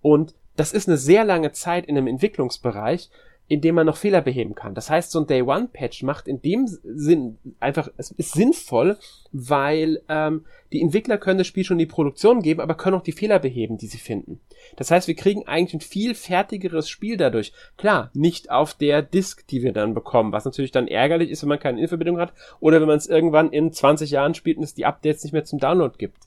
Und 0.00 0.34
das 0.56 0.72
ist 0.72 0.88
eine 0.88 0.96
sehr 0.96 1.24
lange 1.24 1.52
Zeit 1.52 1.86
in 1.86 1.96
einem 1.96 2.06
Entwicklungsbereich, 2.06 3.10
in 3.52 3.60
dem 3.60 3.74
man 3.74 3.84
noch 3.84 3.98
Fehler 3.98 4.22
beheben 4.22 4.54
kann. 4.54 4.74
Das 4.74 4.88
heißt, 4.88 5.10
so 5.10 5.20
ein 5.20 5.26
Day 5.26 5.42
One 5.42 5.68
Patch 5.70 6.02
macht 6.04 6.26
in 6.26 6.40
dem 6.40 6.66
Sinn 6.66 7.36
einfach, 7.60 7.90
es 7.98 8.10
ist 8.12 8.32
sinnvoll, 8.32 8.96
weil 9.30 10.00
ähm, 10.08 10.46
die 10.72 10.80
Entwickler 10.80 11.18
können 11.18 11.36
das 11.36 11.48
Spiel 11.48 11.62
schon 11.62 11.74
in 11.74 11.86
die 11.86 11.92
Produktion 11.92 12.40
geben, 12.40 12.62
aber 12.62 12.76
können 12.76 12.96
auch 12.96 13.02
die 13.02 13.12
Fehler 13.12 13.38
beheben, 13.38 13.76
die 13.76 13.88
sie 13.88 13.98
finden. 13.98 14.40
Das 14.76 14.90
heißt, 14.90 15.06
wir 15.06 15.14
kriegen 15.14 15.46
eigentlich 15.46 15.74
ein 15.74 15.86
viel 15.86 16.14
fertigeres 16.14 16.88
Spiel 16.88 17.18
dadurch. 17.18 17.52
Klar, 17.76 18.10
nicht 18.14 18.50
auf 18.50 18.72
der 18.72 19.02
Disk, 19.02 19.46
die 19.48 19.62
wir 19.62 19.74
dann 19.74 19.92
bekommen, 19.92 20.32
was 20.32 20.46
natürlich 20.46 20.72
dann 20.72 20.88
ärgerlich 20.88 21.28
ist, 21.28 21.42
wenn 21.42 21.50
man 21.50 21.60
keine 21.60 21.78
Infoverbindung 21.78 22.18
hat 22.18 22.32
oder 22.58 22.80
wenn 22.80 22.88
man 22.88 22.96
es 22.96 23.06
irgendwann 23.06 23.52
in 23.52 23.70
20 23.70 24.12
Jahren 24.12 24.32
spielt 24.32 24.56
und 24.56 24.64
es 24.64 24.72
die 24.72 24.86
Updates 24.86 25.24
nicht 25.24 25.34
mehr 25.34 25.44
zum 25.44 25.58
Download 25.58 25.94
gibt. 25.98 26.22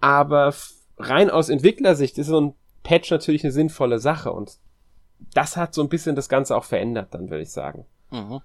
Aber 0.00 0.54
rein 0.96 1.28
aus 1.28 1.50
Entwicklersicht 1.50 2.16
ist 2.16 2.28
so 2.28 2.40
ein 2.40 2.54
Patch 2.84 3.10
natürlich 3.10 3.44
eine 3.44 3.52
sinnvolle 3.52 3.98
Sache 3.98 4.32
und 4.32 4.56
das 5.34 5.56
hat 5.56 5.74
so 5.74 5.82
ein 5.82 5.88
bisschen 5.88 6.16
das 6.16 6.28
Ganze 6.28 6.56
auch 6.56 6.64
verändert, 6.64 7.14
dann 7.14 7.30
würde 7.30 7.42
ich 7.42 7.50
sagen. 7.50 7.84
Mhm. 8.10 8.40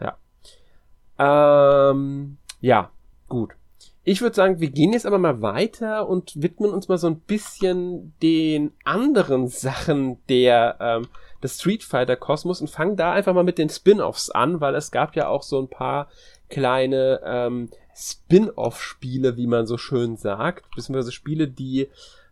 Ja. 0.00 1.90
Ähm, 1.90 2.38
ja, 2.60 2.90
gut. 3.28 3.56
Ich 4.04 4.20
würde 4.20 4.36
sagen, 4.36 4.60
wir 4.60 4.70
gehen 4.70 4.92
jetzt 4.92 5.06
aber 5.06 5.18
mal 5.18 5.42
weiter 5.42 6.08
und 6.08 6.40
widmen 6.40 6.70
uns 6.70 6.86
mal 6.86 6.98
so 6.98 7.08
ein 7.08 7.18
bisschen 7.20 8.14
den 8.22 8.72
anderen 8.84 9.48
Sachen 9.48 10.24
der 10.28 10.76
ähm, 10.80 11.08
des 11.42 11.58
Street 11.58 11.82
Fighter 11.82 12.16
Kosmos 12.16 12.60
und 12.60 12.70
fangen 12.70 12.96
da 12.96 13.12
einfach 13.12 13.34
mal 13.34 13.44
mit 13.44 13.58
den 13.58 13.68
Spin-offs 13.68 14.30
an, 14.30 14.60
weil 14.60 14.74
es 14.74 14.90
gab 14.90 15.16
ja 15.16 15.28
auch 15.28 15.42
so 15.42 15.60
ein 15.60 15.68
paar 15.68 16.08
kleine 16.48 17.20
ähm, 17.24 17.70
Spin-off-Spiele, 17.94 19.36
wie 19.36 19.46
man 19.46 19.66
so 19.66 19.78
schön 19.78 20.16
sagt, 20.16 20.70
beziehungsweise 20.74 21.12
Spiele, 21.12 21.48
die 21.48 21.88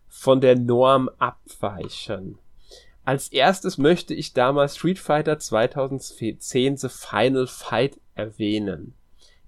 von 0.07 0.39
der 0.39 0.57
Norm 0.57 1.09
abweichen. 1.17 2.37
Als 3.05 3.29
erstes 3.29 3.77
möchte 3.77 4.13
ich 4.15 4.33
damals 4.33 4.77
Street 4.77 4.99
Fighter 4.99 5.37
2010 5.37 6.77
The 6.77 6.89
Final 6.89 7.47
Fight 7.47 7.99
erwähnen. 8.15 8.95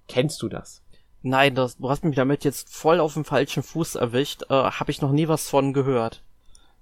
Kennst 0.08 0.42
du 0.44 0.48
das? 0.48 0.84
Nein, 1.24 1.56
das, 1.56 1.78
du 1.78 1.90
hast 1.90 2.04
mich 2.04 2.16
damit 2.16 2.44
jetzt 2.44 2.74
voll 2.74 3.00
auf 3.00 3.16
dem 3.16 3.26
falschen 3.26 3.64
Fuß 3.64 3.96
erwischt. 3.96 4.44
Äh, 4.50 4.54
Habe 4.54 4.92
ich 4.92 5.02
noch 5.02 5.12
nie 5.12 5.28
was 5.28 5.50
von 5.50 5.74
gehört. 5.74 6.22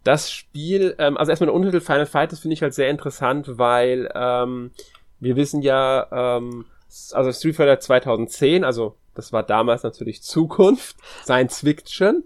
Das 0.04 0.32
Spiel, 0.32 0.96
ähm, 1.00 1.18
also 1.18 1.32
erstmal 1.32 1.48
der 1.48 1.56
Untertitel 1.56 1.84
Final 1.84 2.06
Fight, 2.06 2.32
das 2.32 2.40
finde 2.40 2.54
ich 2.54 2.62
halt 2.62 2.74
sehr 2.74 2.90
interessant, 2.90 3.58
weil 3.58 4.12
ähm, 4.14 4.72
wir 5.20 5.36
wissen 5.36 5.62
ja, 5.62 6.36
ähm, 6.38 6.66
also 7.14 7.32
Street 7.32 7.56
Fighter 7.56 7.80
2010, 7.80 8.64
also 8.64 8.98
das 9.16 9.34
war 9.34 9.42
damals 9.42 9.84
natürlich 9.84 10.22
Zukunft, 10.22 10.98
Science 11.24 11.62
Fiction. 11.62 12.26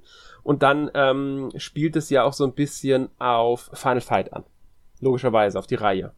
Und 0.49 0.63
dann 0.63 0.89
ähm, 0.95 1.51
spielt 1.57 1.95
es 1.95 2.09
ja 2.09 2.23
auch 2.23 2.33
so 2.33 2.43
ein 2.43 2.55
bisschen 2.55 3.09
auf 3.19 3.69
Final 3.71 4.01
Fight 4.01 4.33
an. 4.33 4.45
Logischerweise, 4.99 5.59
auf 5.59 5.67
die 5.67 5.75
Reihe. 5.75 6.15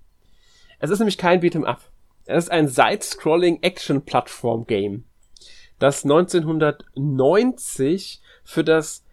Es 0.80 0.90
ist 0.90 1.00
nämlich 1.00 1.18
kein 1.18 1.42
Beat'em 1.42 1.66
Up. 1.66 1.82
Es 2.24 2.46
ist 2.46 2.50
ein 2.50 2.70
Side-Scrolling-Action-Plattform-Game, 2.70 5.04
das 5.80 6.06
1990 6.06 8.22
für 8.46 8.64
das 8.64 9.04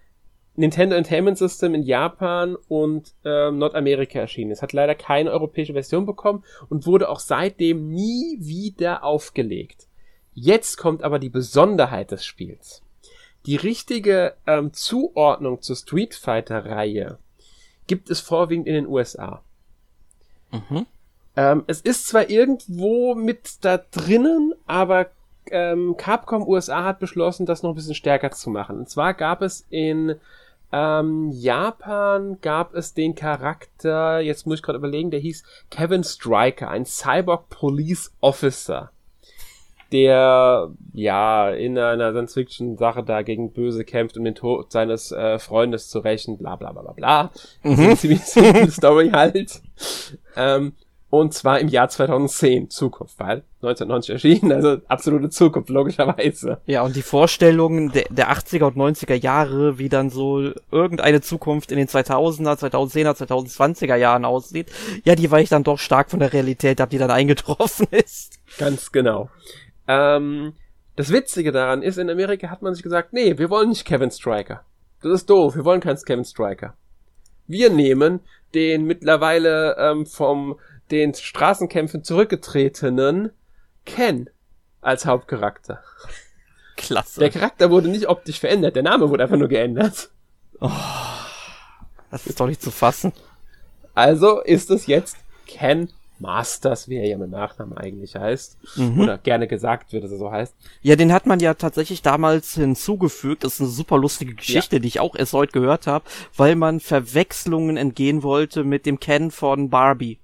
Nintendo 0.54 0.94
Entertainment 0.94 1.36
System 1.36 1.74
in 1.74 1.82
Japan 1.82 2.54
und 2.68 3.12
äh, 3.24 3.50
Nordamerika 3.50 4.20
erschienen 4.20 4.52
Es 4.52 4.62
Hat 4.62 4.72
leider 4.72 4.94
keine 4.94 5.32
europäische 5.32 5.72
Version 5.72 6.06
bekommen 6.06 6.44
und 6.68 6.86
wurde 6.86 7.08
auch 7.08 7.18
seitdem 7.18 7.88
nie 7.88 8.36
wieder 8.38 9.02
aufgelegt. 9.02 9.88
Jetzt 10.32 10.76
kommt 10.76 11.02
aber 11.02 11.18
die 11.18 11.28
Besonderheit 11.28 12.12
des 12.12 12.24
Spiels 12.24 12.84
die 13.46 13.56
richtige 13.56 14.34
ähm, 14.46 14.72
Zuordnung 14.72 15.62
zur 15.62 15.76
Street 15.76 16.14
Fighter 16.14 16.64
Reihe 16.66 17.18
gibt 17.86 18.10
es 18.10 18.20
vorwiegend 18.20 18.66
in 18.66 18.74
den 18.74 18.86
USA. 18.86 19.42
Mhm. 20.50 20.86
Ähm, 21.36 21.64
es 21.66 21.80
ist 21.80 22.06
zwar 22.08 22.28
irgendwo 22.28 23.14
mit 23.14 23.64
da 23.64 23.78
drinnen, 23.78 24.54
aber 24.66 25.06
ähm, 25.50 25.96
Capcom 25.96 26.46
USA 26.46 26.84
hat 26.84 26.98
beschlossen, 26.98 27.46
das 27.46 27.62
noch 27.62 27.70
ein 27.70 27.76
bisschen 27.76 27.94
stärker 27.94 28.30
zu 28.30 28.50
machen. 28.50 28.78
Und 28.78 28.90
zwar 28.90 29.14
gab 29.14 29.42
es 29.42 29.66
in 29.70 30.16
ähm, 30.70 31.30
Japan 31.32 32.38
gab 32.42 32.74
es 32.74 32.92
den 32.92 33.14
Charakter, 33.14 34.20
jetzt 34.20 34.46
muss 34.46 34.58
ich 34.58 34.62
gerade 34.62 34.78
überlegen, 34.78 35.10
der 35.10 35.20
hieß 35.20 35.42
Kevin 35.70 36.04
Striker, 36.04 36.68
ein 36.68 36.84
Cyborg 36.84 37.48
Police 37.48 38.12
Officer 38.20 38.90
der 39.92 40.70
ja 40.92 41.50
in 41.50 41.78
einer 41.78 42.12
Science-Fiction-Sache 42.12 43.02
da 43.02 43.22
gegen 43.22 43.52
Böse 43.52 43.84
kämpft, 43.84 44.16
um 44.18 44.24
den 44.24 44.34
Tod 44.34 44.70
seines 44.72 45.12
äh, 45.12 45.38
Freundes 45.38 45.88
zu 45.88 46.00
rächen, 46.00 46.38
bla 46.38 46.56
bla 46.56 46.72
bla 46.72 46.82
bla 46.82 46.92
bla. 46.92 47.30
Mhm. 47.62 47.96
Ziemlich 47.96 48.20
simple 48.24 48.70
Story 48.70 49.10
halt. 49.10 49.60
Ähm, 50.36 50.72
und 51.10 51.32
zwar 51.32 51.58
im 51.58 51.68
Jahr 51.68 51.88
2010, 51.88 52.68
Zukunft, 52.68 53.18
weil 53.18 53.42
1990 53.62 54.10
erschienen, 54.10 54.52
also 54.52 54.76
absolute 54.88 55.30
Zukunft, 55.30 55.70
logischerweise. 55.70 56.60
Ja, 56.66 56.82
und 56.82 56.96
die 56.96 57.02
Vorstellungen 57.02 57.90
der, 57.92 58.04
der 58.10 58.30
80er 58.30 58.64
und 58.64 58.76
90er 58.76 59.14
Jahre, 59.14 59.78
wie 59.78 59.88
dann 59.88 60.10
so 60.10 60.52
irgendeine 60.70 61.22
Zukunft 61.22 61.72
in 61.72 61.78
den 61.78 61.88
2000er, 61.88 62.58
2010er, 62.58 63.16
2020er 63.16 63.96
Jahren 63.96 64.26
aussieht, 64.26 64.70
ja, 65.04 65.14
die 65.14 65.30
weicht 65.30 65.52
dann 65.52 65.64
doch 65.64 65.78
stark 65.78 66.10
von 66.10 66.20
der 66.20 66.34
Realität 66.34 66.78
ab, 66.78 66.90
die 66.90 66.98
dann 66.98 67.10
eingetroffen 67.10 67.86
ist. 67.90 68.38
Ganz 68.58 68.92
genau. 68.92 69.30
Ähm, 69.88 70.52
das 70.96 71.10
Witzige 71.12 71.50
daran 71.50 71.82
ist, 71.82 71.98
in 71.98 72.10
Amerika 72.10 72.50
hat 72.50 72.62
man 72.62 72.74
sich 72.74 72.82
gesagt, 72.82 73.12
nee, 73.12 73.38
wir 73.38 73.50
wollen 73.50 73.70
nicht 73.70 73.84
Kevin 73.84 74.10
Striker. 74.10 74.64
Das 75.02 75.12
ist 75.12 75.30
doof, 75.30 75.56
wir 75.56 75.64
wollen 75.64 75.80
keinen 75.80 75.96
Kevin 75.96 76.24
Striker. 76.24 76.74
Wir 77.46 77.70
nehmen 77.70 78.20
den 78.54 78.84
mittlerweile 78.84 79.76
ähm, 79.78 80.06
vom 80.06 80.58
den 80.90 81.14
Straßenkämpfen 81.14 82.02
zurückgetretenen 82.02 83.30
Ken 83.84 84.28
als 84.80 85.06
Hauptcharakter. 85.06 85.82
Klasse. 86.76 87.20
Der 87.20 87.30
Charakter 87.30 87.70
wurde 87.70 87.88
nicht 87.88 88.08
optisch 88.08 88.40
verändert, 88.40 88.76
der 88.76 88.82
Name 88.82 89.08
wurde 89.10 89.24
einfach 89.24 89.36
nur 89.36 89.48
geändert. 89.48 90.10
Oh, 90.60 90.70
das 92.10 92.26
ist 92.26 92.40
doch 92.40 92.46
nicht 92.46 92.62
zu 92.62 92.70
fassen. 92.70 93.12
Also 93.94 94.40
ist 94.40 94.70
es 94.70 94.86
jetzt 94.86 95.16
Ken 95.46 95.90
Masters, 96.20 96.88
wie 96.88 96.96
er 96.96 97.06
ja 97.06 97.18
mit 97.18 97.30
Nachnamen 97.30 97.76
eigentlich 97.76 98.16
heißt. 98.16 98.58
Mhm. 98.76 99.00
Oder 99.00 99.18
gerne 99.18 99.46
gesagt 99.46 99.92
wird, 99.92 100.04
dass 100.04 100.10
er 100.10 100.18
so 100.18 100.30
heißt. 100.30 100.54
Ja, 100.82 100.96
den 100.96 101.12
hat 101.12 101.26
man 101.26 101.40
ja 101.40 101.54
tatsächlich 101.54 102.02
damals 102.02 102.54
hinzugefügt. 102.54 103.44
Das 103.44 103.54
ist 103.54 103.60
eine 103.60 103.70
super 103.70 103.98
lustige 103.98 104.34
Geschichte, 104.34 104.76
ja. 104.76 104.80
die 104.80 104.88
ich 104.88 105.00
auch 105.00 105.14
erst 105.14 105.32
heute 105.32 105.52
gehört 105.52 105.86
habe, 105.86 106.04
weil 106.36 106.56
man 106.56 106.80
Verwechslungen 106.80 107.76
entgehen 107.76 108.22
wollte 108.22 108.64
mit 108.64 108.86
dem 108.86 109.00
Ken 109.00 109.30
von 109.30 109.70
Barbie. 109.70 110.18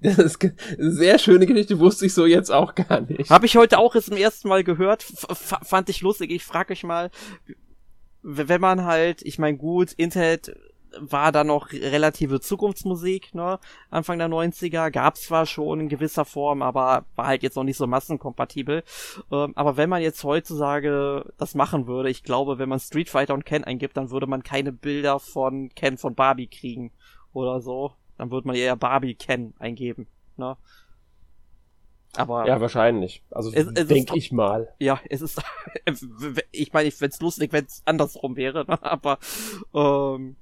Das 0.00 0.18
ist 0.18 0.42
eine 0.42 0.54
sehr 0.92 1.18
schöne 1.18 1.46
Geschichte, 1.46 1.80
wusste 1.80 2.06
ich 2.06 2.14
so 2.14 2.24
jetzt 2.24 2.50
auch 2.50 2.74
gar 2.74 3.00
nicht. 3.00 3.30
Habe 3.30 3.46
ich 3.46 3.56
heute 3.56 3.78
auch 3.78 3.94
jetzt 3.96 4.06
zum 4.06 4.16
ersten 4.16 4.48
Mal 4.48 4.62
gehört, 4.62 5.02
fand 5.02 5.88
ich 5.88 6.02
lustig. 6.02 6.30
Ich 6.30 6.44
frage 6.44 6.72
euch 6.72 6.84
mal, 6.84 7.10
wenn 8.22 8.60
man 8.60 8.84
halt, 8.84 9.22
ich 9.22 9.38
meine 9.38 9.56
gut, 9.56 9.92
Internet 9.92 10.54
war 10.98 11.32
da 11.32 11.44
noch 11.44 11.72
relative 11.72 12.40
Zukunftsmusik, 12.40 13.34
ne? 13.34 13.58
Anfang 13.90 14.18
der 14.18 14.28
90er. 14.28 14.90
Gab's 14.90 15.22
zwar 15.22 15.46
schon 15.46 15.80
in 15.80 15.88
gewisser 15.88 16.24
Form, 16.24 16.62
aber 16.62 17.04
war 17.16 17.26
halt 17.26 17.42
jetzt 17.42 17.56
noch 17.56 17.64
nicht 17.64 17.76
so 17.76 17.86
massenkompatibel. 17.86 18.82
Ähm, 19.30 19.52
aber 19.54 19.76
wenn 19.76 19.88
man 19.88 20.02
jetzt 20.02 20.24
heutzutage 20.24 21.32
das 21.38 21.54
machen 21.54 21.86
würde, 21.86 22.10
ich 22.10 22.22
glaube, 22.22 22.58
wenn 22.58 22.68
man 22.68 22.80
Street 22.80 23.08
Fighter 23.08 23.34
und 23.34 23.44
Ken 23.44 23.64
eingibt, 23.64 23.96
dann 23.96 24.10
würde 24.10 24.26
man 24.26 24.42
keine 24.42 24.72
Bilder 24.72 25.18
von 25.18 25.70
Ken 25.74 25.98
von 25.98 26.14
Barbie 26.14 26.48
kriegen 26.48 26.92
oder 27.32 27.60
so. 27.60 27.92
Dann 28.16 28.30
würde 28.30 28.48
man 28.48 28.56
eher 28.56 28.76
Barbie 28.76 29.14
Ken 29.14 29.54
eingeben, 29.58 30.06
ne? 30.36 30.56
Aber 32.16 32.46
ja, 32.46 32.60
wahrscheinlich. 32.60 33.22
Also 33.30 33.50
denke 33.50 34.16
ich 34.16 34.32
mal. 34.32 34.72
Ja, 34.78 35.00
es 35.08 35.20
ist. 35.20 35.40
ich 36.50 36.72
meine, 36.72 36.88
ich 36.88 36.94
fände 36.94 37.16
lustig, 37.20 37.52
wenn 37.52 37.66
es 37.66 37.82
andersrum 37.84 38.36
wäre, 38.36 38.64
ne? 38.66 38.82
aber 38.82 39.18
ähm, 39.74 40.36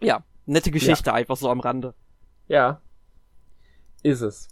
ja, 0.00 0.24
nette 0.46 0.70
Geschichte 0.70 1.10
ja. 1.10 1.14
einfach 1.14 1.36
so 1.36 1.50
am 1.50 1.60
Rande. 1.60 1.94
Ja, 2.48 2.80
ist 4.02 4.20
es. 4.20 4.48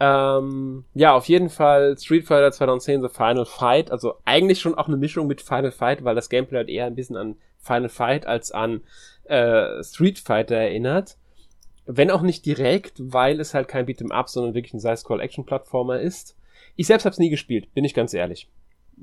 Ähm, 0.00 0.84
ja, 0.94 1.14
auf 1.14 1.26
jeden 1.26 1.50
Fall 1.50 1.98
Street 1.98 2.24
Fighter 2.26 2.52
2010 2.52 3.02
The 3.02 3.08
Final 3.08 3.46
Fight, 3.46 3.90
also 3.90 4.14
eigentlich 4.24 4.60
schon 4.60 4.76
auch 4.76 4.86
eine 4.86 4.96
Mischung 4.96 5.26
mit 5.26 5.40
Final 5.40 5.72
Fight, 5.72 6.04
weil 6.04 6.14
das 6.14 6.28
Gameplay 6.28 6.58
halt 6.58 6.68
eher 6.68 6.86
ein 6.86 6.94
bisschen 6.94 7.16
an 7.16 7.36
Final 7.58 7.88
Fight 7.88 8.26
als 8.26 8.52
an 8.52 8.82
äh, 9.24 9.82
Street 9.82 10.20
Fighter 10.20 10.56
erinnert. 10.56 11.16
Wenn 11.84 12.10
auch 12.10 12.22
nicht 12.22 12.46
direkt, 12.46 12.94
weil 12.98 13.40
es 13.40 13.54
halt 13.54 13.66
kein 13.66 13.86
Beat'em 13.86 14.12
Up, 14.12 14.28
sondern 14.28 14.54
wirklich 14.54 14.74
ein 14.74 14.80
Side-Scroll-Action-Plattformer 14.80 16.00
ist. 16.00 16.36
Ich 16.76 16.86
selbst 16.86 17.06
hab's 17.06 17.18
nie 17.18 17.30
gespielt, 17.30 17.72
bin 17.74 17.84
ich 17.84 17.94
ganz 17.94 18.14
ehrlich. 18.14 18.48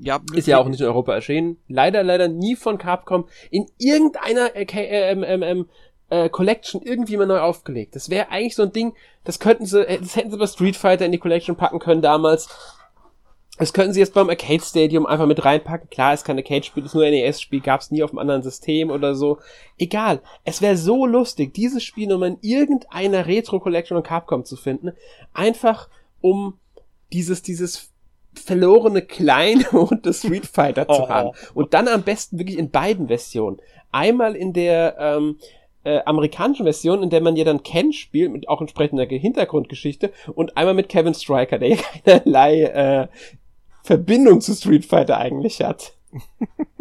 Ja, 0.00 0.20
ist 0.34 0.46
ja 0.46 0.58
auch 0.58 0.68
nicht 0.68 0.80
in 0.80 0.86
Europa 0.86 1.14
erschienen. 1.14 1.58
Leider, 1.68 2.02
leider 2.02 2.28
nie 2.28 2.56
von 2.56 2.78
Capcom 2.78 3.28
in 3.50 3.66
irgendeiner 3.78 4.54
äh, 4.54 4.66
ähm, 4.66 5.24
ähm, 5.26 5.42
ähm, 5.42 5.68
äh, 6.10 6.28
Collection 6.28 6.82
irgendwie 6.82 7.16
mal 7.16 7.26
neu 7.26 7.40
aufgelegt. 7.40 7.96
Das 7.96 8.10
wäre 8.10 8.30
eigentlich 8.30 8.54
so 8.54 8.62
ein 8.62 8.72
Ding, 8.72 8.94
das 9.24 9.38
könnten 9.38 9.66
sie, 9.66 9.86
äh, 9.86 9.98
das 9.98 10.16
hätten 10.16 10.30
sie 10.30 10.36
bei 10.36 10.46
Street 10.46 10.76
Fighter 10.76 11.06
in 11.06 11.12
die 11.12 11.18
Collection 11.18 11.56
packen 11.56 11.78
können 11.78 12.02
damals. 12.02 12.48
Das 13.58 13.72
könnten 13.72 13.94
sie 13.94 14.00
jetzt 14.00 14.12
beim 14.12 14.28
Arcade 14.28 14.62
Stadium 14.62 15.06
einfach 15.06 15.26
mit 15.26 15.42
reinpacken. 15.42 15.88
Klar, 15.88 16.12
ist 16.12 16.24
kein 16.24 16.36
Arcade-Spiel, 16.36 16.82
es 16.82 16.90
ist 16.90 16.94
nur 16.94 17.04
ein 17.04 17.12
NES-Spiel, 17.12 17.60
gab 17.60 17.80
es 17.80 17.90
nie 17.90 18.02
auf 18.02 18.10
einem 18.10 18.18
anderen 18.18 18.42
System 18.42 18.90
oder 18.90 19.14
so. 19.14 19.38
Egal. 19.78 20.20
Es 20.44 20.60
wäre 20.60 20.76
so 20.76 21.06
lustig, 21.06 21.54
dieses 21.54 21.82
Spiel 21.82 22.06
nochmal 22.06 22.30
in 22.30 22.38
irgendeiner 22.42 23.26
Retro-Collection 23.26 23.96
von 23.96 24.04
Capcom 24.04 24.44
zu 24.44 24.56
finden. 24.56 24.92
Einfach 25.32 25.88
um 26.20 26.58
dieses, 27.14 27.40
dieses 27.40 27.92
verlorene 28.38 29.02
Kleine 29.02 29.68
und 29.72 30.06
das 30.06 30.20
Street 30.20 30.46
Fighter 30.46 30.88
zu 30.88 31.08
haben. 31.08 31.30
Und 31.54 31.74
dann 31.74 31.88
am 31.88 32.02
besten 32.02 32.38
wirklich 32.38 32.58
in 32.58 32.70
beiden 32.70 33.08
Versionen. 33.08 33.58
Einmal 33.92 34.36
in 34.36 34.52
der 34.52 34.96
ähm, 34.98 35.38
äh, 35.84 36.00
amerikanischen 36.04 36.64
Version, 36.64 37.02
in 37.02 37.10
der 37.10 37.20
man 37.20 37.36
ja 37.36 37.44
dann 37.44 37.62
Ken 37.62 37.92
spielt, 37.92 38.32
mit 38.32 38.48
auch 38.48 38.60
entsprechender 38.60 39.06
Hintergrundgeschichte, 39.06 40.12
und 40.34 40.56
einmal 40.56 40.74
mit 40.74 40.88
Kevin 40.88 41.14
Stryker, 41.14 41.58
der 41.58 41.68
ja 41.68 41.76
keinerlei 42.04 42.62
äh, 42.62 43.08
Verbindung 43.84 44.40
zu 44.40 44.54
Street 44.54 44.84
Fighter 44.84 45.18
eigentlich 45.18 45.62
hat. 45.62 45.94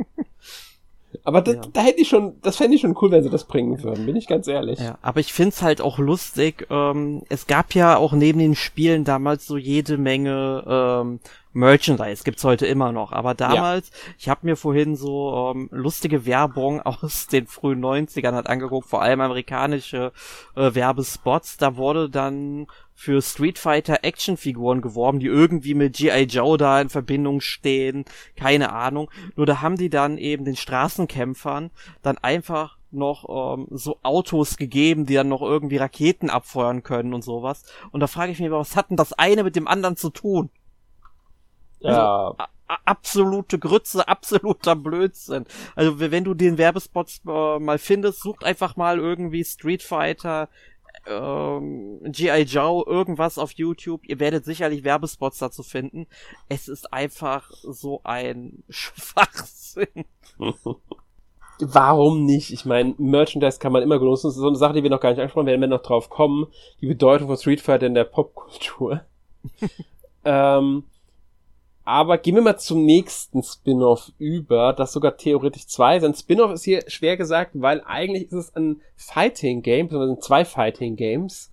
Aber 1.23 1.41
das, 1.41 1.55
ja. 1.55 1.61
da 1.73 1.81
hätte 1.81 2.01
ich 2.01 2.07
schon, 2.07 2.39
das 2.41 2.57
fände 2.57 2.75
ich 2.75 2.81
schon 2.81 2.95
cool, 3.01 3.09
wenn 3.09 3.23
sie 3.23 3.31
das 3.31 3.45
bringen 3.45 3.81
würden, 3.81 4.05
bin 4.05 4.15
ich 4.15 4.27
ganz 4.27 4.47
ehrlich. 4.47 4.79
Ja, 4.79 4.99
aber 5.01 5.19
ich 5.19 5.33
find's 5.33 5.63
halt 5.63 5.81
auch 5.81 5.97
lustig. 5.97 6.67
Ähm, 6.69 7.23
es 7.29 7.47
gab 7.47 7.73
ja 7.73 7.97
auch 7.97 8.13
neben 8.13 8.37
den 8.37 8.53
Spielen 8.53 9.05
damals 9.05 9.47
so 9.47 9.57
jede 9.57 9.97
Menge 9.97 10.63
ähm, 10.67 11.19
Merchandise 11.55 12.25
gibt's 12.25 12.43
heute 12.43 12.65
immer 12.65 12.91
noch, 12.91 13.13
aber 13.13 13.33
damals, 13.33 13.89
ja. 13.89 14.13
ich 14.19 14.29
habe 14.29 14.41
mir 14.43 14.57
vorhin 14.57 14.97
so 14.97 15.53
ähm, 15.55 15.69
lustige 15.71 16.25
Werbung 16.25 16.81
aus 16.81 17.27
den 17.27 17.47
frühen 17.47 17.83
90ern 17.83 18.33
halt 18.33 18.47
angeguckt, 18.47 18.89
vor 18.89 19.01
allem 19.01 19.21
amerikanische 19.21 20.11
äh, 20.55 20.75
Werbespots, 20.75 21.55
da 21.55 21.77
wurde 21.77 22.09
dann 22.09 22.67
für 22.93 23.21
Street 23.21 23.57
Fighter 23.57 23.99
Actionfiguren 24.03 24.81
geworben, 24.81 25.19
die 25.19 25.27
irgendwie 25.27 25.75
mit 25.75 25.95
G.I. 25.95 26.23
Joe 26.23 26.57
da 26.57 26.81
in 26.81 26.89
Verbindung 26.89 27.39
stehen, 27.39 28.03
keine 28.35 28.73
Ahnung. 28.73 29.09
Nur 29.37 29.45
da 29.45 29.61
haben 29.61 29.77
die 29.77 29.89
dann 29.89 30.17
eben 30.17 30.43
den 30.43 30.57
Straßenkämpfern 30.57 31.71
dann 32.01 32.17
einfach 32.17 32.77
noch 32.91 33.57
ähm, 33.57 33.67
so 33.71 33.99
Autos 34.03 34.57
gegeben, 34.57 35.05
die 35.05 35.13
dann 35.13 35.29
noch 35.29 35.41
irgendwie 35.41 35.77
Raketen 35.77 36.29
abfeuern 36.29 36.83
können 36.83 37.13
und 37.13 37.23
sowas. 37.23 37.63
Und 37.91 38.01
da 38.01 38.07
frage 38.07 38.33
ich 38.33 38.39
mich, 38.39 38.51
was 38.51 38.75
hat 38.75 38.89
denn 38.89 38.97
das 38.97 39.13
eine 39.13 39.43
mit 39.43 39.55
dem 39.55 39.69
anderen 39.69 39.95
zu 39.95 40.09
tun? 40.09 40.49
Ja. 41.79 42.27
Also, 42.27 42.35
absolute 42.85 43.59
Grütze, 43.59 44.07
absoluter 44.07 44.75
Blödsinn. 44.75 45.45
Also 45.75 45.99
wenn 45.99 46.23
du 46.23 46.33
den 46.33 46.57
Werbespot 46.57 47.21
äh, 47.27 47.59
mal 47.59 47.77
findest, 47.77 48.21
sucht 48.21 48.43
einfach 48.43 48.75
mal 48.75 48.99
irgendwie 48.99 49.43
Street 49.43 49.83
Fighter, 49.83 50.49
ähm, 51.07 51.99
G.I. 52.03 52.43
Joe, 52.43 52.83
irgendwas 52.85 53.37
auf 53.37 53.51
YouTube. 53.51 54.01
Ihr 54.05 54.19
werdet 54.19 54.45
sicherlich 54.45 54.83
Werbespots 54.83 55.37
dazu 55.37 55.63
finden. 55.63 56.07
Es 56.49 56.67
ist 56.67 56.91
einfach 56.91 57.51
so 57.51 58.01
ein 58.03 58.63
Schwachsinn. 58.69 60.05
Warum 61.59 62.25
nicht? 62.25 62.51
Ich 62.51 62.65
meine, 62.65 62.95
Merchandise 62.97 63.59
kann 63.59 63.71
man 63.71 63.81
immer 63.81 63.97
benutzen. 63.97 64.27
Das 64.27 64.35
ist 64.35 64.41
so 64.41 64.47
eine 64.47 64.57
Sache, 64.57 64.73
die 64.73 64.83
wir 64.83 64.89
noch 64.89 64.99
gar 64.99 65.09
nicht 65.11 65.19
angesprochen 65.19 65.45
werden, 65.45 65.61
wenn 65.61 65.69
wir 65.69 65.77
noch 65.77 65.85
drauf 65.85 66.09
kommen. 66.09 66.47
Die 66.81 66.87
Bedeutung 66.87 67.27
von 67.27 67.37
Street 67.37 67.61
Fighter 67.61 67.85
in 67.85 67.93
der 67.93 68.03
Popkultur. 68.03 69.01
ähm, 70.25 70.83
aber 71.85 72.17
gehen 72.17 72.33
wir 72.33 72.41
mal 72.41 72.57
zum 72.57 72.83
nächsten 72.83 73.43
Spin-off 73.43 74.11
über, 74.17 74.73
das 74.73 74.91
sogar 74.91 75.17
theoretisch 75.17 75.67
zwei 75.67 75.99
sind. 75.99 76.17
Spin-off 76.17 76.51
ist 76.51 76.63
hier 76.63 76.83
schwer 76.87 77.15
gesagt, 77.15 77.51
weil 77.53 77.81
eigentlich 77.85 78.23
ist 78.23 78.33
es 78.33 78.55
ein 78.55 78.81
Fighting-Game, 78.95 79.87
beziehungsweise 79.87 80.19
zwei 80.19 80.45
Fighting-Games, 80.45 81.51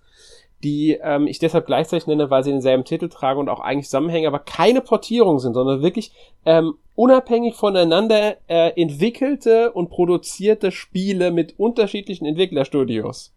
die 0.63 0.97
ähm, 1.03 1.27
ich 1.27 1.37
deshalb 1.37 1.67
gleichzeitig 1.67 2.07
nenne, 2.07 2.31
weil 2.31 2.43
sie 2.43 2.51
denselben 2.51 2.83
Titel 2.83 3.09
tragen 3.09 3.39
und 3.39 3.49
auch 3.49 3.59
eigentlich 3.59 3.85
zusammenhängen, 3.85 4.27
aber 4.27 4.39
keine 4.39 4.81
Portierung 4.81 5.37
sind, 5.37 5.53
sondern 5.53 5.83
wirklich 5.83 6.11
ähm, 6.45 6.75
unabhängig 6.95 7.53
voneinander 7.53 8.37
äh, 8.47 8.81
entwickelte 8.81 9.71
und 9.71 9.89
produzierte 9.89 10.71
Spiele 10.71 11.29
mit 11.29 11.59
unterschiedlichen 11.59 12.25
Entwicklerstudios. 12.25 13.33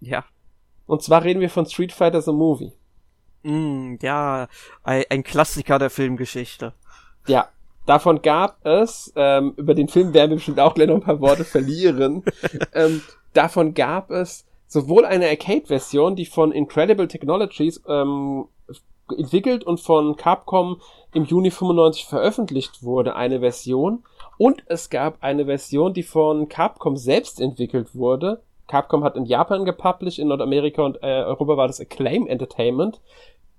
Ja. 0.00 0.24
Und 0.86 1.02
zwar 1.02 1.24
reden 1.24 1.40
wir 1.40 1.50
von 1.50 1.66
Street 1.66 1.92
Fighter 1.92 2.22
The 2.22 2.32
Movie. 2.32 2.72
Mm, 3.42 3.96
ja, 4.02 4.48
ein, 4.82 5.04
ein 5.10 5.22
Klassiker 5.22 5.78
der 5.78 5.90
Filmgeschichte. 5.90 6.74
Ja, 7.26 7.48
davon 7.86 8.22
gab 8.22 8.64
es, 8.64 9.12
ähm, 9.16 9.54
über 9.56 9.74
den 9.74 9.88
Film 9.88 10.14
werden 10.14 10.30
wir 10.30 10.36
bestimmt 10.36 10.60
auch 10.60 10.74
gleich 10.74 10.88
noch 10.88 10.96
ein 10.96 11.02
paar 11.02 11.20
Worte 11.20 11.44
verlieren, 11.44 12.24
ähm, 12.74 13.02
davon 13.32 13.74
gab 13.74 14.10
es 14.10 14.44
sowohl 14.66 15.04
eine 15.04 15.28
Arcade-Version, 15.28 16.16
die 16.16 16.26
von 16.26 16.52
Incredible 16.52 17.08
Technologies 17.08 17.82
ähm, 17.88 18.46
entwickelt 19.16 19.64
und 19.64 19.80
von 19.80 20.16
Capcom 20.16 20.80
im 21.14 21.24
Juni 21.24 21.50
95 21.50 22.04
veröffentlicht 22.06 22.82
wurde, 22.82 23.16
eine 23.16 23.40
Version. 23.40 24.04
Und 24.36 24.62
es 24.66 24.90
gab 24.90 25.22
eine 25.22 25.46
Version, 25.46 25.94
die 25.94 26.02
von 26.02 26.48
Capcom 26.48 26.96
selbst 26.96 27.40
entwickelt 27.40 27.94
wurde. 27.94 28.42
Capcom 28.68 29.02
hat 29.02 29.16
in 29.16 29.24
Japan 29.24 29.64
gepublished, 29.64 30.18
in 30.18 30.28
Nordamerika 30.28 30.82
und 30.82 31.02
äh, 31.02 31.24
Europa 31.24 31.56
war 31.56 31.66
das 31.66 31.80
Acclaim 31.80 32.26
Entertainment. 32.26 33.00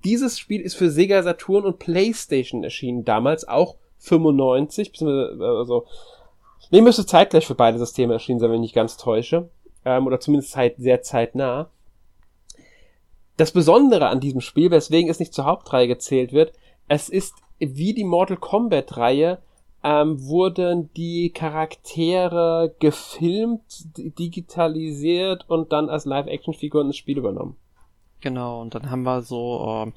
Dieses 0.05 0.39
Spiel 0.39 0.61
ist 0.61 0.75
für 0.75 0.89
Sega 0.89 1.21
Saturn 1.23 1.65
und 1.65 1.79
PlayStation 1.79 2.63
erschienen, 2.63 3.03
damals 3.03 3.45
auch 3.47 3.75
95, 3.97 4.93
also, 5.01 5.85
nee, 6.71 6.79
müsste 6.79 7.05
zeitgleich 7.05 7.45
für 7.45 7.55
beide 7.55 7.77
Systeme 7.77 8.13
erschienen 8.13 8.39
sein, 8.39 8.49
wenn 8.49 8.57
ich 8.57 8.69
nicht 8.69 8.75
ganz 8.75 8.95
täusche, 8.95 9.49
ähm, 9.83 10.07
oder 10.07 10.21
zumindest 10.21 10.53
zeit, 10.53 10.75
sehr 10.77 11.01
zeitnah. 11.01 11.69
Das 13.35 13.51
Besondere 13.51 14.07
an 14.07 14.19
diesem 14.19 14.41
Spiel, 14.41 14.71
weswegen 14.71 15.09
es 15.09 15.19
nicht 15.19 15.33
zur 15.33 15.45
Hauptreihe 15.45 15.87
gezählt 15.87 16.31
wird, 16.31 16.53
es 16.87 17.09
ist 17.09 17.35
wie 17.57 17.93
die 17.93 18.05
Mortal 18.05 18.37
Kombat 18.37 18.95
Reihe, 18.95 19.39
ähm, 19.83 20.21
wurden 20.21 20.91
die 20.95 21.31
Charaktere 21.31 22.75
gefilmt, 22.79 23.61
digitalisiert 23.97 25.45
und 25.47 25.71
dann 25.71 25.89
als 25.89 26.05
Live-Action-Figuren 26.05 26.87
ins 26.87 26.97
Spiel 26.97 27.17
übernommen. 27.17 27.55
Genau, 28.21 28.61
und 28.61 28.75
dann 28.75 28.91
haben 28.91 29.03
wir 29.03 29.21
so, 29.21 29.83
ähm, 29.85 29.93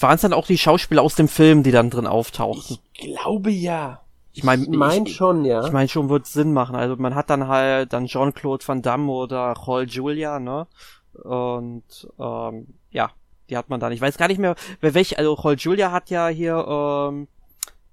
waren 0.00 0.16
es 0.16 0.22
dann 0.22 0.32
auch 0.32 0.46
die 0.46 0.58
Schauspieler 0.58 1.02
aus 1.02 1.14
dem 1.14 1.28
Film, 1.28 1.62
die 1.62 1.70
dann 1.70 1.90
drin 1.90 2.06
auftauchten? 2.06 2.78
Ich 2.92 3.00
glaube 3.00 3.50
ja. 3.50 4.00
Ich 4.32 4.44
meine 4.44 4.62
ich 4.62 4.68
mein 4.68 5.06
schon, 5.06 5.44
ja. 5.44 5.64
Ich 5.64 5.72
meine 5.72 5.88
schon 5.88 6.08
wird 6.08 6.26
Sinn 6.26 6.52
machen. 6.52 6.76
Also 6.76 6.96
man 6.96 7.14
hat 7.14 7.30
dann 7.30 7.48
halt 7.48 7.92
dann 7.92 8.06
Jean-Claude 8.06 8.66
Van 8.66 8.82
Damme 8.82 9.10
oder 9.10 9.52
Roll 9.52 9.88
Julia, 9.88 10.38
ne? 10.38 10.66
Und 11.12 12.08
ähm, 12.18 12.68
ja, 12.90 13.10
die 13.48 13.56
hat 13.56 13.68
man 13.68 13.80
dann. 13.80 13.92
Ich 13.92 14.00
weiß 14.00 14.18
gar 14.18 14.28
nicht 14.28 14.38
mehr, 14.38 14.54
wer 14.80 14.94
welch, 14.94 15.18
also 15.18 15.34
Roll 15.34 15.56
Julia 15.58 15.90
hat 15.90 16.10
ja 16.10 16.28
hier 16.28 16.64
ähm, 16.68 17.28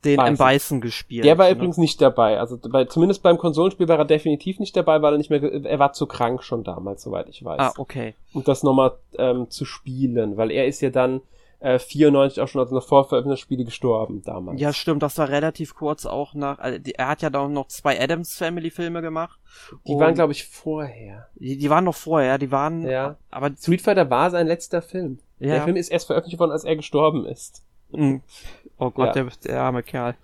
den 0.07 0.17
Bison. 0.17 0.47
M. 0.47 0.53
Bison 0.53 0.81
gespielt. 0.81 1.25
Der 1.25 1.37
war 1.37 1.45
ne? 1.45 1.51
übrigens 1.51 1.77
nicht 1.77 2.01
dabei. 2.01 2.39
Also 2.39 2.57
bei, 2.57 2.85
zumindest 2.85 3.23
beim 3.23 3.37
Konsolenspiel 3.37 3.87
war 3.87 3.99
er 3.99 4.05
definitiv 4.05 4.59
nicht 4.59 4.75
dabei, 4.75 5.01
weil 5.01 5.13
er 5.13 5.17
nicht 5.17 5.29
mehr, 5.29 5.41
er 5.43 5.79
war 5.79 5.93
zu 5.93 6.05
krank 6.05 6.43
schon 6.43 6.63
damals, 6.63 7.03
soweit 7.03 7.29
ich 7.29 7.43
weiß. 7.43 7.59
Ah, 7.59 7.73
okay. 7.77 8.15
Um 8.33 8.43
das 8.43 8.63
nochmal 8.63 8.93
ähm, 9.17 9.49
zu 9.49 9.65
spielen, 9.65 10.37
weil 10.37 10.51
er 10.51 10.67
ist 10.67 10.81
ja 10.81 10.89
dann 10.89 11.21
äh, 11.59 11.79
94 11.79 12.41
auch 12.41 12.47
schon 12.47 12.61
als 12.61 12.71
noch 12.71 12.85
vorveröffentlichte 12.85 13.41
Spiele 13.41 13.65
gestorben 13.65 14.21
damals. 14.23 14.61
Ja, 14.61 14.73
stimmt, 14.73 15.01
das 15.01 15.17
war 15.17 15.29
relativ 15.29 15.75
kurz 15.75 16.05
auch 16.05 16.33
nach, 16.33 16.59
also 16.59 16.77
die, 16.77 16.95
er 16.95 17.07
hat 17.07 17.21
ja 17.21 17.29
da 17.29 17.47
noch 17.47 17.67
zwei 17.67 17.99
Adams 17.99 18.35
Family 18.35 18.69
Filme 18.69 19.01
gemacht. 19.01 19.39
Die 19.87 19.95
waren, 19.95 20.13
glaube 20.13 20.33
ich, 20.33 20.45
vorher. 20.45 21.27
Die, 21.35 21.57
die 21.57 21.69
waren 21.69 21.83
noch 21.83 21.95
vorher, 21.95 22.37
die 22.37 22.51
waren, 22.51 22.87
ja. 22.87 23.17
aber 23.31 23.51
Street 23.57 23.81
Fighter 23.81 24.09
war 24.09 24.29
sein 24.29 24.47
letzter 24.47 24.81
Film. 24.81 25.19
Ja. 25.39 25.53
Der 25.53 25.63
Film 25.63 25.75
ist 25.75 25.89
erst 25.89 26.07
veröffentlicht 26.07 26.39
worden, 26.39 26.51
als 26.51 26.63
er 26.63 26.75
gestorben 26.75 27.25
ist. 27.25 27.63
Mhm. 27.91 28.21
Oh 28.79 28.91
Gott, 28.91 29.15
ja. 29.15 29.23
der, 29.23 29.31
der 29.43 29.61
arme 29.61 29.81
Kerl. 29.81 30.15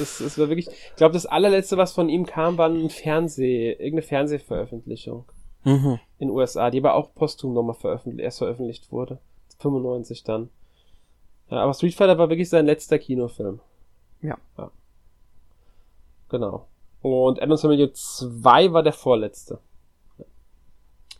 Es, 0.00 0.20
es 0.20 0.38
war 0.38 0.48
wirklich, 0.48 0.68
ich 0.68 0.96
glaube, 0.96 1.14
das 1.14 1.26
allerletzte, 1.26 1.76
was 1.76 1.92
von 1.92 2.08
ihm 2.08 2.24
kam, 2.24 2.56
war 2.56 2.68
ein 2.68 2.90
Fernseh, 2.90 3.72
irgendeine 3.72 4.02
Fernsehveröffentlichung. 4.02 5.24
Mhm. 5.64 5.98
In 6.18 6.30
USA, 6.30 6.70
die 6.70 6.78
aber 6.78 6.94
auch 6.94 7.12
posthum 7.14 7.52
nochmal 7.52 7.74
veröffentlicht, 7.74 8.24
erst 8.24 8.38
veröffentlicht 8.38 8.92
wurde. 8.92 9.18
95 9.58 10.22
dann. 10.22 10.50
Ja, 11.50 11.58
aber 11.58 11.74
Street 11.74 11.94
Fighter 11.94 12.18
war 12.18 12.28
wirklich 12.28 12.48
sein 12.48 12.66
letzter 12.66 12.98
Kinofilm. 12.98 13.60
Ja. 14.22 14.38
ja. 14.58 14.70
Genau. 16.28 16.66
Und 17.02 17.40
Adams 17.40 17.60
Family 17.60 17.92
2 17.92 18.72
war 18.72 18.82
der 18.82 18.92
vorletzte. 18.92 19.58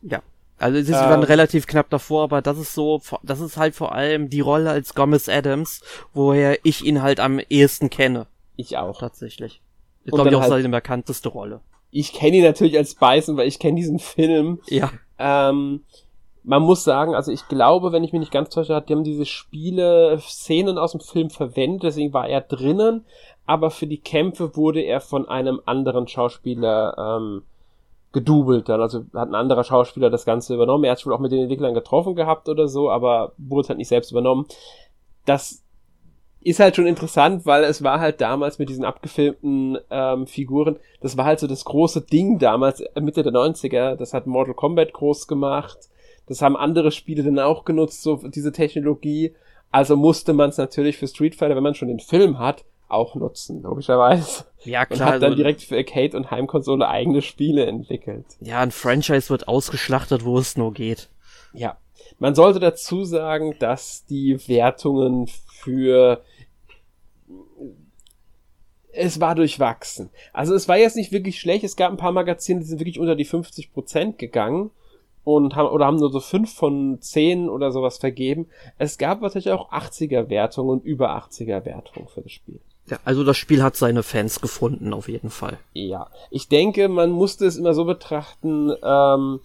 Ja. 0.02 0.22
Also 0.58 0.80
sie 0.80 0.92
waren 0.92 1.20
ähm, 1.20 1.26
relativ 1.26 1.66
knapp 1.66 1.90
davor, 1.90 2.24
aber 2.24 2.40
das 2.40 2.58
ist 2.58 2.74
so, 2.74 3.00
das 3.22 3.40
ist 3.40 3.56
halt 3.56 3.74
vor 3.74 3.92
allem 3.92 4.30
die 4.30 4.40
Rolle 4.40 4.70
als 4.70 4.94
Gomez 4.94 5.28
Adams, 5.28 5.82
woher 6.14 6.58
ich 6.64 6.84
ihn 6.84 7.02
halt 7.02 7.20
am 7.20 7.40
ehesten 7.50 7.90
kenne. 7.90 8.26
Ich 8.56 8.78
auch. 8.78 8.98
Tatsächlich. 8.98 9.60
Ich 10.04 10.12
glaube, 10.12 10.30
ich 10.30 10.36
auch 10.36 10.40
halt, 10.42 10.50
seine 10.50 10.68
bekannteste 10.68 11.28
Rolle. 11.28 11.60
Ich 11.90 12.12
kenne 12.12 12.36
ihn 12.36 12.44
natürlich 12.44 12.76
als 12.76 12.94
Bison, 12.94 13.36
weil 13.36 13.48
ich 13.48 13.58
kenne 13.58 13.76
diesen 13.76 13.98
Film. 13.98 14.60
Ja. 14.68 14.90
Ähm, 15.18 15.82
man 16.42 16.62
muss 16.62 16.84
sagen, 16.84 17.14
also 17.14 17.32
ich 17.32 17.48
glaube, 17.48 17.92
wenn 17.92 18.04
ich 18.04 18.12
mich 18.12 18.20
nicht 18.20 18.32
ganz 18.32 18.50
täusche, 18.50 18.74
hat, 18.74 18.88
die 18.88 18.94
haben 18.94 19.04
diese 19.04 19.26
Spiele, 19.26 20.18
Szenen 20.20 20.78
aus 20.78 20.92
dem 20.92 21.00
Film 21.00 21.28
verwendet, 21.28 21.82
deswegen 21.82 22.12
war 22.12 22.28
er 22.28 22.40
drinnen, 22.40 23.04
aber 23.46 23.70
für 23.70 23.88
die 23.88 24.00
Kämpfe 24.00 24.56
wurde 24.56 24.80
er 24.80 25.00
von 25.00 25.28
einem 25.28 25.60
anderen 25.66 26.06
Schauspieler 26.06 27.18
ähm, 27.18 27.42
gedoubelt 28.16 28.70
dann. 28.70 28.80
Also 28.80 29.04
hat 29.12 29.28
ein 29.28 29.34
anderer 29.34 29.62
Schauspieler 29.62 30.08
das 30.08 30.24
Ganze 30.24 30.54
übernommen. 30.54 30.84
Er 30.84 30.92
hat 30.92 31.02
schon 31.02 31.12
auch 31.12 31.18
mit 31.20 31.32
den 31.32 31.42
Entwicklern 31.42 31.74
getroffen 31.74 32.14
gehabt 32.14 32.48
oder 32.48 32.66
so, 32.66 32.90
aber 32.90 33.32
wurde 33.36 33.68
halt 33.68 33.76
nicht 33.76 33.88
selbst 33.88 34.10
übernommen. 34.10 34.46
Das 35.26 35.62
ist 36.40 36.58
halt 36.58 36.76
schon 36.76 36.86
interessant, 36.86 37.44
weil 37.44 37.64
es 37.64 37.82
war 37.82 38.00
halt 38.00 38.22
damals 38.22 38.58
mit 38.58 38.70
diesen 38.70 38.86
abgefilmten 38.86 39.76
ähm, 39.90 40.26
Figuren, 40.26 40.78
das 41.02 41.18
war 41.18 41.26
halt 41.26 41.40
so 41.40 41.46
das 41.46 41.66
große 41.66 42.00
Ding 42.00 42.38
damals, 42.38 42.80
äh, 42.80 43.00
Mitte 43.02 43.22
der 43.22 43.34
90er. 43.34 43.96
Das 43.96 44.14
hat 44.14 44.26
Mortal 44.26 44.54
Kombat 44.54 44.94
groß 44.94 45.28
gemacht. 45.28 45.76
Das 46.26 46.40
haben 46.40 46.56
andere 46.56 46.92
Spiele 46.92 47.22
dann 47.22 47.38
auch 47.38 47.66
genutzt, 47.66 48.02
so 48.02 48.16
diese 48.28 48.52
Technologie. 48.52 49.34
Also 49.70 49.94
musste 49.94 50.32
man 50.32 50.48
es 50.48 50.56
natürlich 50.56 50.96
für 50.96 51.06
Street 51.06 51.34
Fighter, 51.34 51.54
wenn 51.54 51.62
man 51.62 51.74
schon 51.74 51.88
den 51.88 52.00
Film 52.00 52.38
hat, 52.38 52.64
auch 52.88 53.14
nutzen, 53.14 53.62
logischerweise. 53.62 54.44
Ja, 54.64 54.84
klar. 54.84 55.00
Und 55.00 55.06
hat 55.06 55.22
dann 55.22 55.32
also, 55.32 55.36
direkt 55.36 55.62
für 55.62 55.76
Arcade 55.76 56.16
und 56.16 56.30
Heimkonsole 56.30 56.88
eigene 56.88 57.22
Spiele 57.22 57.66
entwickelt. 57.66 58.26
Ja, 58.40 58.60
ein 58.60 58.70
Franchise 58.70 59.30
wird 59.30 59.48
ausgeschlachtet, 59.48 60.24
wo 60.24 60.38
es 60.38 60.56
nur 60.56 60.72
geht. 60.72 61.08
Ja. 61.52 61.76
Man 62.18 62.34
sollte 62.34 62.60
dazu 62.60 63.04
sagen, 63.04 63.56
dass 63.58 64.04
die 64.06 64.38
Wertungen 64.48 65.26
für 65.26 66.22
es 68.96 69.20
war 69.20 69.34
durchwachsen. 69.34 70.10
Also 70.32 70.54
es 70.54 70.68
war 70.68 70.78
jetzt 70.78 70.96
nicht 70.96 71.12
wirklich 71.12 71.38
schlecht. 71.38 71.64
Es 71.64 71.76
gab 71.76 71.90
ein 71.90 71.98
paar 71.98 72.12
Magazine, 72.12 72.60
die 72.60 72.66
sind 72.66 72.80
wirklich 72.80 72.98
unter 72.98 73.14
die 73.14 73.24
50 73.24 73.72
Prozent 73.72 74.18
gegangen 74.18 74.70
und 75.22 75.54
haben 75.54 75.68
oder 75.68 75.86
haben 75.86 75.96
nur 75.96 76.10
so 76.10 76.20
fünf 76.20 76.54
von 76.54 76.98
zehn 77.00 77.48
oder 77.48 77.72
sowas 77.72 77.98
vergeben. 77.98 78.46
Es 78.78 78.96
gab 78.96 79.20
natürlich 79.20 79.50
auch 79.50 79.70
80er 79.70 80.30
Wertungen 80.30 80.70
und 80.70 80.84
über 80.84 81.16
80er 81.16 81.64
Wertungen 81.64 82.08
für 82.08 82.22
das 82.22 82.32
Spiel. 82.32 82.60
Ja, 82.88 82.98
also 83.04 83.24
das 83.24 83.36
Spiel 83.36 83.62
hat 83.62 83.76
seine 83.76 84.02
Fans 84.02 84.40
gefunden, 84.40 84.92
auf 84.92 85.08
jeden 85.08 85.30
Fall. 85.30 85.58
Ja, 85.72 86.08
ich 86.30 86.48
denke, 86.48 86.88
man 86.88 87.10
musste 87.10 87.46
es 87.46 87.56
immer 87.56 87.74
so 87.74 87.84
betrachten, 87.84 88.72
ähm, 88.82 89.40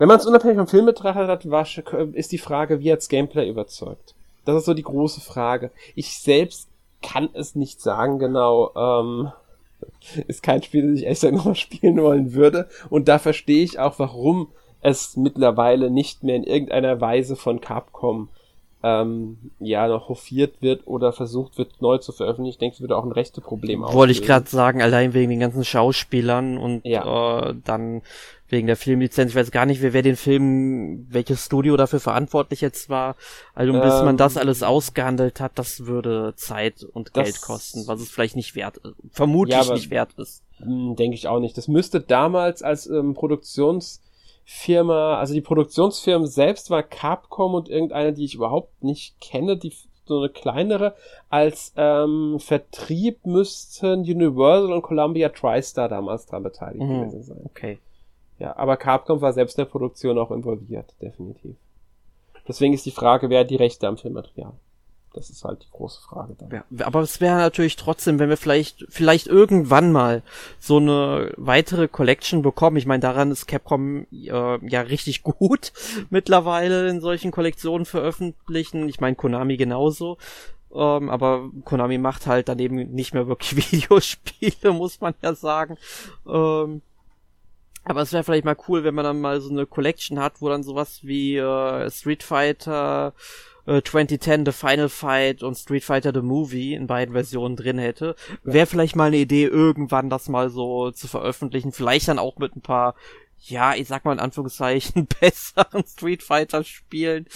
wenn 0.00 0.08
man 0.08 0.18
es 0.18 0.24
unabhängig 0.24 0.56
vom 0.56 0.66
Film 0.66 0.86
betrachtet 0.86 1.28
hat, 1.28 1.50
war, 1.50 1.66
ist 2.14 2.32
die 2.32 2.38
Frage, 2.38 2.80
wie 2.80 2.90
hat's 2.90 3.10
Gameplay 3.10 3.48
überzeugt? 3.50 4.14
Das 4.46 4.56
ist 4.56 4.64
so 4.64 4.72
die 4.72 4.82
große 4.82 5.20
Frage. 5.20 5.70
Ich 5.94 6.18
selbst 6.18 6.68
kann 7.02 7.28
es 7.34 7.54
nicht 7.54 7.82
sagen 7.82 8.18
genau. 8.18 8.72
Ähm, 8.74 9.32
ist 10.26 10.42
kein 10.42 10.62
Spiel, 10.62 10.90
das 10.90 11.00
ich 11.00 11.06
echt 11.06 11.22
nochmal 11.34 11.54
spielen 11.54 12.00
wollen 12.00 12.32
würde. 12.32 12.68
Und 12.88 13.08
da 13.08 13.18
verstehe 13.18 13.62
ich 13.62 13.78
auch, 13.78 13.98
warum 13.98 14.48
es 14.80 15.18
mittlerweile 15.18 15.90
nicht 15.90 16.22
mehr 16.22 16.36
in 16.36 16.44
irgendeiner 16.44 17.00
Weise 17.00 17.36
von 17.36 17.60
Capcom 17.60 18.30
ähm, 18.82 19.50
ja 19.58 19.86
noch 19.88 20.08
hofiert 20.08 20.62
wird 20.62 20.86
oder 20.86 21.12
versucht 21.12 21.58
wird 21.58 21.82
neu 21.82 21.98
zu 21.98 22.12
veröffentlichen. 22.12 22.54
Ich 22.54 22.58
denke, 22.58 22.74
es 22.74 22.80
würde 22.80 22.96
auch 22.96 23.04
ein 23.04 23.12
rechte 23.12 23.40
Problem 23.40 23.82
Wollte 23.82 24.12
ich 24.12 24.22
gerade 24.22 24.48
sagen, 24.48 24.80
allein 24.80 25.12
wegen 25.12 25.30
den 25.30 25.40
ganzen 25.40 25.64
Schauspielern 25.64 26.56
und 26.56 26.84
ja. 26.84 27.50
äh, 27.50 27.54
dann 27.64 28.02
wegen 28.48 28.66
der 28.66 28.76
Filmlizenz. 28.76 29.30
Ich 29.30 29.36
weiß 29.36 29.50
gar 29.50 29.66
nicht, 29.66 29.82
wer, 29.82 29.92
wer 29.92 30.02
den 30.02 30.16
Film, 30.16 31.06
welches 31.10 31.44
Studio 31.44 31.76
dafür 31.76 32.00
verantwortlich 32.00 32.62
jetzt 32.62 32.88
war. 32.88 33.16
Also 33.54 33.72
bis 33.72 33.98
ähm, 33.98 34.04
man 34.06 34.16
das 34.16 34.36
ähm, 34.36 34.42
alles 34.42 34.62
ausgehandelt 34.62 35.40
hat, 35.40 35.52
das 35.56 35.86
würde 35.86 36.32
Zeit 36.36 36.82
und 36.82 37.12
Geld 37.12 37.40
kosten, 37.42 37.86
was 37.86 38.00
es 38.00 38.10
vielleicht 38.10 38.36
nicht 38.36 38.54
wert 38.54 38.78
ist. 38.78 38.94
Vermutlich 39.10 39.56
ja, 39.56 39.62
aber, 39.62 39.74
nicht 39.74 39.90
wert 39.90 40.14
ist. 40.14 40.42
Hm, 40.56 40.96
denke 40.96 41.14
ich 41.14 41.28
auch 41.28 41.40
nicht. 41.40 41.56
Das 41.56 41.68
müsste 41.68 42.00
damals 42.00 42.62
als 42.62 42.86
ähm, 42.86 43.14
Produktions 43.14 44.00
Firma, 44.52 45.16
also 45.16 45.32
die 45.32 45.40
Produktionsfirma 45.40 46.26
selbst 46.26 46.70
war 46.70 46.82
Capcom 46.82 47.54
und 47.54 47.68
irgendeine, 47.68 48.12
die 48.12 48.24
ich 48.24 48.34
überhaupt 48.34 48.82
nicht 48.82 49.20
kenne, 49.20 49.56
die 49.56 49.72
so 50.06 50.18
eine 50.18 50.28
kleinere. 50.28 50.96
Als 51.28 51.72
ähm, 51.76 52.36
Vertrieb 52.40 53.24
müssten 53.24 54.00
Universal 54.00 54.72
und 54.72 54.82
Columbia 54.82 55.28
TriStar 55.28 55.88
damals 55.88 56.26
daran 56.26 56.42
beteiligt 56.42 56.82
mhm. 56.82 57.00
gewesen 57.00 57.22
sein. 57.22 57.42
Okay. 57.44 57.78
Ja, 58.40 58.56
aber 58.56 58.76
Capcom 58.76 59.20
war 59.20 59.32
selbst 59.32 59.56
in 59.56 59.64
der 59.64 59.70
Produktion 59.70 60.18
auch 60.18 60.32
involviert, 60.32 60.96
definitiv. 61.00 61.54
Deswegen 62.48 62.74
ist 62.74 62.84
die 62.84 62.90
Frage, 62.90 63.30
wer 63.30 63.40
hat 63.40 63.50
die 63.50 63.56
Rechte 63.56 63.86
am 63.86 63.98
Filmmaterial? 63.98 64.54
Das 65.12 65.28
ist 65.28 65.44
halt 65.44 65.64
die 65.64 65.70
große 65.72 66.00
Frage 66.02 66.36
dann. 66.38 66.50
Ja, 66.50 66.86
aber 66.86 67.00
es 67.00 67.20
wäre 67.20 67.36
natürlich 67.36 67.74
trotzdem, 67.74 68.20
wenn 68.20 68.28
wir 68.28 68.36
vielleicht, 68.36 68.86
vielleicht 68.88 69.26
irgendwann 69.26 69.90
mal 69.90 70.22
so 70.60 70.76
eine 70.76 71.32
weitere 71.36 71.88
Collection 71.88 72.42
bekommen. 72.42 72.76
Ich 72.76 72.86
meine, 72.86 73.00
daran 73.00 73.32
ist 73.32 73.46
Capcom 73.46 74.06
äh, 74.12 74.68
ja 74.68 74.80
richtig 74.82 75.22
gut 75.24 75.72
mittlerweile 76.10 76.88
in 76.88 77.00
solchen 77.00 77.32
Kollektionen 77.32 77.86
veröffentlichen. 77.86 78.88
Ich 78.88 79.00
meine, 79.00 79.16
Konami 79.16 79.56
genauso. 79.56 80.16
Ähm, 80.72 81.10
aber 81.10 81.50
Konami 81.64 81.98
macht 81.98 82.28
halt 82.28 82.48
daneben 82.48 82.76
nicht 82.92 83.12
mehr 83.12 83.26
wirklich 83.26 83.56
Videospiele, 83.72 84.72
muss 84.72 85.00
man 85.00 85.14
ja 85.22 85.34
sagen. 85.34 85.76
Ähm, 86.24 86.82
aber 87.82 88.02
es 88.02 88.12
wäre 88.12 88.22
vielleicht 88.22 88.44
mal 88.44 88.56
cool, 88.68 88.84
wenn 88.84 88.94
man 88.94 89.04
dann 89.04 89.20
mal 89.20 89.40
so 89.40 89.50
eine 89.50 89.66
Collection 89.66 90.20
hat, 90.20 90.40
wo 90.40 90.48
dann 90.48 90.62
sowas 90.62 91.00
wie 91.02 91.36
äh, 91.36 91.90
Street 91.90 92.22
Fighter, 92.22 93.14
2010 93.78 94.40
äh, 94.40 94.44
The 94.46 94.52
Final 94.52 94.88
Fight 94.88 95.42
und 95.42 95.54
Street 95.54 95.84
Fighter 95.84 96.12
The 96.12 96.22
Movie 96.22 96.74
in 96.74 96.86
beiden 96.86 97.14
Versionen 97.14 97.56
drin 97.56 97.78
hätte. 97.78 98.16
Wäre 98.42 98.66
vielleicht 98.66 98.96
mal 98.96 99.06
eine 99.06 99.18
Idee, 99.18 99.44
irgendwann 99.44 100.10
das 100.10 100.28
mal 100.28 100.50
so 100.50 100.90
zu 100.90 101.06
veröffentlichen. 101.06 101.72
Vielleicht 101.72 102.08
dann 102.08 102.18
auch 102.18 102.38
mit 102.38 102.56
ein 102.56 102.62
paar, 102.62 102.94
ja, 103.38 103.74
ich 103.74 103.86
sag 103.86 104.04
mal 104.04 104.12
in 104.12 104.20
Anführungszeichen, 104.20 105.06
besseren 105.20 105.84
Street 105.84 106.22
Fighter 106.22 106.64
Spielen. 106.64 107.26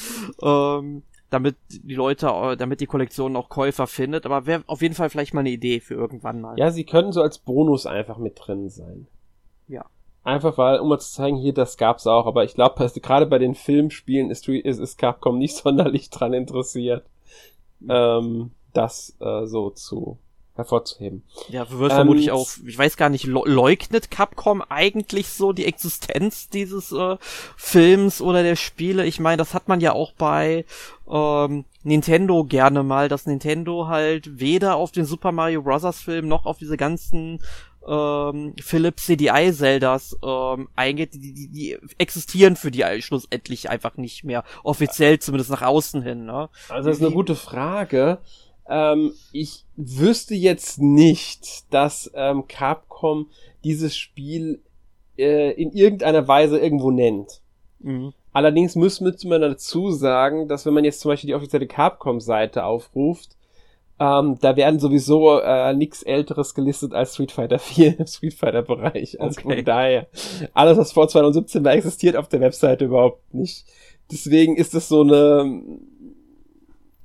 Ähm, 0.42 1.04
damit 1.30 1.56
die 1.68 1.94
Leute, 1.94 2.28
äh, 2.28 2.56
damit 2.56 2.80
die 2.80 2.86
Kollektion 2.86 3.36
auch 3.36 3.48
Käufer 3.48 3.86
findet. 3.86 4.26
Aber 4.26 4.46
wäre 4.46 4.64
auf 4.66 4.82
jeden 4.82 4.94
Fall 4.94 5.10
vielleicht 5.10 5.34
mal 5.34 5.40
eine 5.40 5.50
Idee 5.50 5.80
für 5.80 5.94
irgendwann 5.94 6.40
mal. 6.40 6.58
Ja, 6.58 6.70
sie 6.70 6.84
können 6.84 7.12
so 7.12 7.22
als 7.22 7.38
Bonus 7.38 7.86
einfach 7.86 8.18
mit 8.18 8.34
drin 8.36 8.68
sein. 8.68 9.06
Ja. 9.68 9.86
Einfach 10.24 10.56
weil, 10.56 10.80
um 10.80 10.88
mal 10.88 10.98
zu 10.98 11.12
zeigen, 11.12 11.36
hier, 11.36 11.52
das 11.52 11.76
gab's 11.76 12.06
auch. 12.06 12.26
Aber 12.26 12.44
ich 12.44 12.54
glaube, 12.54 12.90
gerade 13.00 13.26
bei 13.26 13.38
den 13.38 13.54
Filmspielen 13.54 14.30
ist, 14.30 14.48
ist, 14.48 14.78
ist 14.78 14.98
Capcom 14.98 15.38
nicht 15.38 15.54
sonderlich 15.62 16.10
dran 16.10 16.32
interessiert, 16.32 17.04
ähm, 17.88 18.50
das 18.72 19.16
äh, 19.20 19.46
so 19.46 19.70
zu 19.70 20.18
hervorzuheben. 20.54 21.24
Ja, 21.48 21.68
wird 21.70 21.90
ähm, 21.90 21.96
vermutlich 21.96 22.30
auch, 22.30 22.48
ich 22.64 22.78
weiß 22.78 22.96
gar 22.96 23.08
nicht, 23.08 23.26
leugnet 23.26 24.10
Capcom 24.10 24.62
eigentlich 24.62 25.28
so 25.28 25.52
die 25.52 25.66
Existenz 25.66 26.48
dieses 26.48 26.92
äh, 26.92 27.16
Films 27.56 28.20
oder 28.20 28.42
der 28.42 28.56
Spiele? 28.56 29.04
Ich 29.04 29.18
meine, 29.18 29.38
das 29.38 29.52
hat 29.52 29.68
man 29.68 29.80
ja 29.80 29.92
auch 29.92 30.12
bei 30.12 30.64
ähm, 31.10 31.64
Nintendo 31.82 32.44
gerne 32.44 32.82
mal, 32.84 33.08
dass 33.08 33.26
Nintendo 33.26 33.88
halt 33.88 34.38
weder 34.38 34.76
auf 34.76 34.92
den 34.92 35.04
Super 35.04 35.32
Mario 35.32 35.62
Bros. 35.62 35.84
Film 36.00 36.28
noch 36.28 36.46
auf 36.46 36.58
diese 36.58 36.76
ganzen 36.76 37.40
ähm, 37.86 38.54
Philips 38.60 39.06
CDI 39.06 39.52
Zeldas 39.52 40.16
ähm, 40.24 40.68
eingeht, 40.76 41.14
die, 41.14 41.32
die, 41.34 41.48
die 41.48 41.78
existieren 41.98 42.56
für 42.56 42.70
die 42.70 42.84
schlussendlich 43.00 43.70
einfach 43.70 43.96
nicht 43.96 44.24
mehr. 44.24 44.44
Offiziell 44.62 45.18
zumindest 45.18 45.50
nach 45.50 45.62
außen 45.62 46.02
hin. 46.02 46.24
Ne? 46.24 46.48
Also 46.68 46.88
das 46.88 46.98
ist 46.98 47.04
eine 47.04 47.14
gute 47.14 47.36
Frage. 47.36 48.18
Ähm, 48.68 49.12
ich 49.32 49.64
wüsste 49.76 50.34
jetzt 50.34 50.80
nicht, 50.80 51.72
dass 51.72 52.10
ähm, 52.14 52.46
Capcom 52.48 53.28
dieses 53.62 53.96
Spiel 53.96 54.62
äh, 55.18 55.52
in 55.52 55.72
irgendeiner 55.72 56.26
Weise 56.26 56.58
irgendwo 56.58 56.90
nennt. 56.90 57.40
Mhm. 57.80 58.12
Allerdings 58.32 58.74
müsste 58.74 59.28
man 59.28 59.40
dazu 59.40 59.92
sagen, 59.92 60.48
dass 60.48 60.66
wenn 60.66 60.74
man 60.74 60.84
jetzt 60.84 61.00
zum 61.00 61.10
Beispiel 61.10 61.28
die 61.28 61.34
offizielle 61.34 61.68
Capcom-Seite 61.68 62.64
aufruft, 62.64 63.36
ähm, 64.04 64.38
da 64.40 64.56
werden 64.56 64.80
sowieso 64.80 65.40
äh, 65.40 65.72
nichts 65.72 66.02
älteres 66.02 66.54
gelistet 66.54 66.92
als 66.92 67.14
Street 67.14 67.32
Fighter 67.32 67.58
4 67.58 68.00
im 68.00 68.06
Street 68.06 68.34
Fighter 68.34 68.62
Bereich. 68.62 69.20
Also 69.20 69.40
okay. 69.40 69.56
von 69.56 69.64
daher, 69.64 70.06
alles 70.52 70.76
was 70.76 70.92
vor 70.92 71.08
2017 71.08 71.64
war, 71.64 71.72
existiert 71.72 72.16
auf 72.16 72.28
der 72.28 72.40
Webseite 72.40 72.84
überhaupt 72.84 73.32
nicht. 73.32 73.64
Deswegen 74.10 74.56
ist 74.56 74.74
es 74.74 74.88
so 74.88 75.00
eine, 75.02 75.62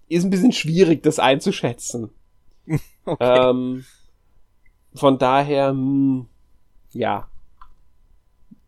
ist 0.09 0.25
ein 0.25 0.29
bisschen 0.29 0.51
schwierig, 0.51 1.01
das 1.03 1.19
einzuschätzen. 1.19 2.09
okay. 3.05 3.49
Ähm, 3.49 3.85
von 4.93 5.17
daher, 5.17 5.71
mh, 5.71 5.79
hm, 5.79 6.27
ja, 6.91 7.27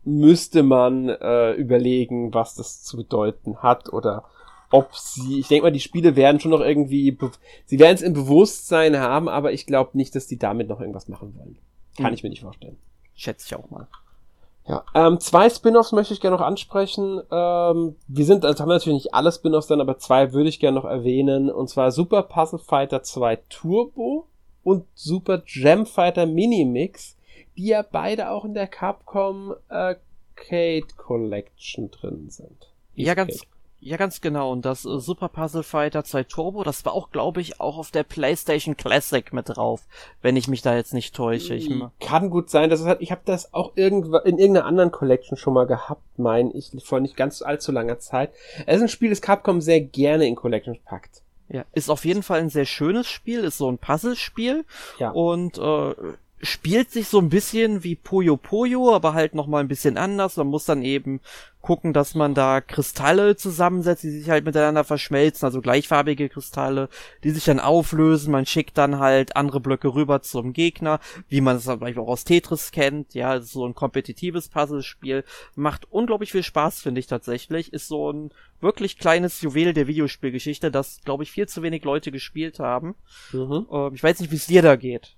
müsste 0.04 0.62
man 0.62 1.08
äh, 1.10 1.52
überlegen, 1.52 2.32
was 2.32 2.54
das 2.54 2.82
zu 2.82 2.96
bedeuten 2.96 3.58
hat 3.58 3.92
oder 3.92 4.24
ob 4.72 4.94
sie, 4.96 5.40
ich 5.40 5.48
denke 5.48 5.64
mal, 5.64 5.70
die 5.70 5.80
Spiele 5.80 6.16
werden 6.16 6.40
schon 6.40 6.50
noch 6.50 6.60
irgendwie, 6.60 7.16
sie 7.66 7.78
werden 7.78 7.94
es 7.94 8.02
im 8.02 8.14
Bewusstsein 8.14 8.98
haben, 8.98 9.28
aber 9.28 9.52
ich 9.52 9.66
glaube 9.66 9.90
nicht, 9.94 10.14
dass 10.14 10.26
die 10.26 10.38
damit 10.38 10.68
noch 10.68 10.80
irgendwas 10.80 11.08
machen 11.08 11.34
wollen. 11.36 11.58
Kann 11.96 12.06
hm. 12.06 12.14
ich 12.14 12.22
mir 12.22 12.30
nicht 12.30 12.42
vorstellen. 12.42 12.78
Schätze 13.14 13.46
ich 13.46 13.54
auch 13.54 13.70
mal. 13.70 13.86
Ja, 14.66 14.84
ähm, 14.94 15.18
zwei 15.18 15.50
Spin-offs 15.50 15.92
möchte 15.92 16.14
ich 16.14 16.20
gerne 16.20 16.36
noch 16.36 16.44
ansprechen. 16.44 17.20
Ähm, 17.30 17.96
wir 18.06 18.24
sind, 18.24 18.44
also 18.44 18.60
haben 18.60 18.68
wir 18.68 18.74
natürlich 18.74 19.04
nicht 19.04 19.14
alle 19.14 19.32
Spin-offs 19.32 19.66
dann, 19.66 19.80
aber 19.80 19.98
zwei 19.98 20.32
würde 20.32 20.48
ich 20.48 20.60
gerne 20.60 20.76
noch 20.76 20.84
erwähnen. 20.84 21.50
Und 21.50 21.68
zwar 21.68 21.90
Super 21.90 22.22
Puzzle 22.22 22.60
Fighter 22.60 23.02
2 23.02 23.36
Turbo 23.48 24.28
und 24.62 24.86
Super 24.94 25.38
Gem 25.38 25.84
Fighter 25.84 26.26
Mini 26.26 26.64
Mix, 26.64 27.16
die 27.56 27.66
ja 27.66 27.82
beide 27.82 28.30
auch 28.30 28.44
in 28.44 28.54
der 28.54 28.68
Capcom 28.68 29.54
Arcade 29.68 30.86
Collection 30.96 31.90
drin 31.90 32.30
sind. 32.30 32.72
Ja, 32.94 33.14
ganz, 33.14 33.42
ja, 33.84 33.96
ganz 33.96 34.20
genau. 34.20 34.52
Und 34.52 34.64
das 34.64 34.84
äh, 34.84 35.00
Super 35.00 35.28
Puzzle 35.28 35.64
Fighter 35.64 36.04
2 36.04 36.22
Turbo, 36.24 36.62
das 36.62 36.84
war 36.84 36.92
auch, 36.92 37.10
glaube 37.10 37.40
ich, 37.40 37.60
auch 37.60 37.78
auf 37.78 37.90
der 37.90 38.04
PlayStation 38.04 38.76
Classic 38.76 39.32
mit 39.32 39.48
drauf, 39.48 39.82
wenn 40.20 40.36
ich 40.36 40.46
mich 40.46 40.62
da 40.62 40.76
jetzt 40.76 40.94
nicht 40.94 41.16
täusche. 41.16 41.54
Ich 41.54 41.68
Kann 41.98 42.30
gut 42.30 42.48
sein, 42.48 42.70
dass 42.70 42.80
es 42.80 42.86
hat, 42.86 43.00
ich 43.00 43.10
habe 43.10 43.22
das 43.24 43.52
auch 43.52 43.72
irgendwo 43.74 44.18
in 44.18 44.38
irgendeiner 44.38 44.66
anderen 44.66 44.92
Collection 44.92 45.36
schon 45.36 45.54
mal 45.54 45.66
gehabt, 45.66 46.02
mein 46.16 46.52
ich, 46.54 46.70
vor 46.84 47.00
nicht 47.00 47.16
ganz 47.16 47.42
allzu 47.42 47.72
langer 47.72 47.98
Zeit. 47.98 48.30
Es 48.66 48.76
ist 48.76 48.82
ein 48.82 48.88
Spiel, 48.88 49.10
das 49.10 49.20
Capcom 49.20 49.60
sehr 49.60 49.80
gerne 49.80 50.28
in 50.28 50.36
Collections 50.36 50.78
packt. 50.84 51.22
Ja, 51.48 51.64
ist 51.72 51.90
auf 51.90 52.04
jeden 52.04 52.22
Fall 52.22 52.38
ein 52.38 52.50
sehr 52.50 52.66
schönes 52.66 53.08
Spiel, 53.08 53.40
ist 53.40 53.58
so 53.58 53.68
ein 53.68 53.78
Puzzlespiel. 53.78 54.64
Ja. 55.00 55.10
Und 55.10 55.58
äh, 55.58 55.94
spielt 56.42 56.90
sich 56.90 57.08
so 57.08 57.18
ein 57.18 57.28
bisschen 57.28 57.84
wie 57.84 57.94
Puyo 57.94 58.36
Puyo, 58.36 58.94
aber 58.94 59.14
halt 59.14 59.34
noch 59.34 59.46
mal 59.46 59.60
ein 59.60 59.68
bisschen 59.68 59.96
anders. 59.96 60.36
Man 60.36 60.48
muss 60.48 60.64
dann 60.64 60.82
eben 60.82 61.20
gucken, 61.60 61.92
dass 61.92 62.16
man 62.16 62.34
da 62.34 62.60
Kristalle 62.60 63.36
zusammensetzt, 63.36 64.02
die 64.02 64.10
sich 64.10 64.28
halt 64.28 64.44
miteinander 64.44 64.82
verschmelzen, 64.82 65.46
also 65.46 65.60
gleichfarbige 65.60 66.28
Kristalle, 66.28 66.88
die 67.22 67.30
sich 67.30 67.44
dann 67.44 67.60
auflösen. 67.60 68.32
Man 68.32 68.44
schickt 68.44 68.76
dann 68.76 68.98
halt 68.98 69.36
andere 69.36 69.60
Blöcke 69.60 69.94
rüber 69.94 70.22
zum 70.22 70.52
Gegner, 70.52 70.98
wie 71.28 71.40
man 71.40 71.56
es 71.56 71.64
dann 71.64 71.78
vielleicht 71.78 71.98
auch 71.98 72.08
aus 72.08 72.24
Tetris 72.24 72.72
kennt. 72.72 73.14
Ja, 73.14 73.40
so 73.40 73.64
ein 73.64 73.74
kompetitives 73.74 74.48
Puzzlespiel. 74.48 75.24
Macht 75.54 75.86
unglaublich 75.90 76.32
viel 76.32 76.42
Spaß, 76.42 76.82
finde 76.82 76.98
ich 76.98 77.06
tatsächlich. 77.06 77.72
Ist 77.72 77.86
so 77.86 78.12
ein 78.12 78.32
wirklich 78.60 78.98
kleines 78.98 79.40
Juwel 79.40 79.72
der 79.72 79.86
Videospielgeschichte, 79.86 80.72
das, 80.72 81.00
glaube 81.04 81.22
ich, 81.22 81.30
viel 81.30 81.46
zu 81.46 81.62
wenig 81.62 81.84
Leute 81.84 82.10
gespielt 82.10 82.58
haben. 82.58 82.96
Mhm. 83.32 83.66
Ähm, 83.70 83.94
ich 83.94 84.02
weiß 84.02 84.18
nicht, 84.18 84.32
wie 84.32 84.36
es 84.36 84.46
dir 84.46 84.62
da 84.62 84.74
geht. 84.74 85.14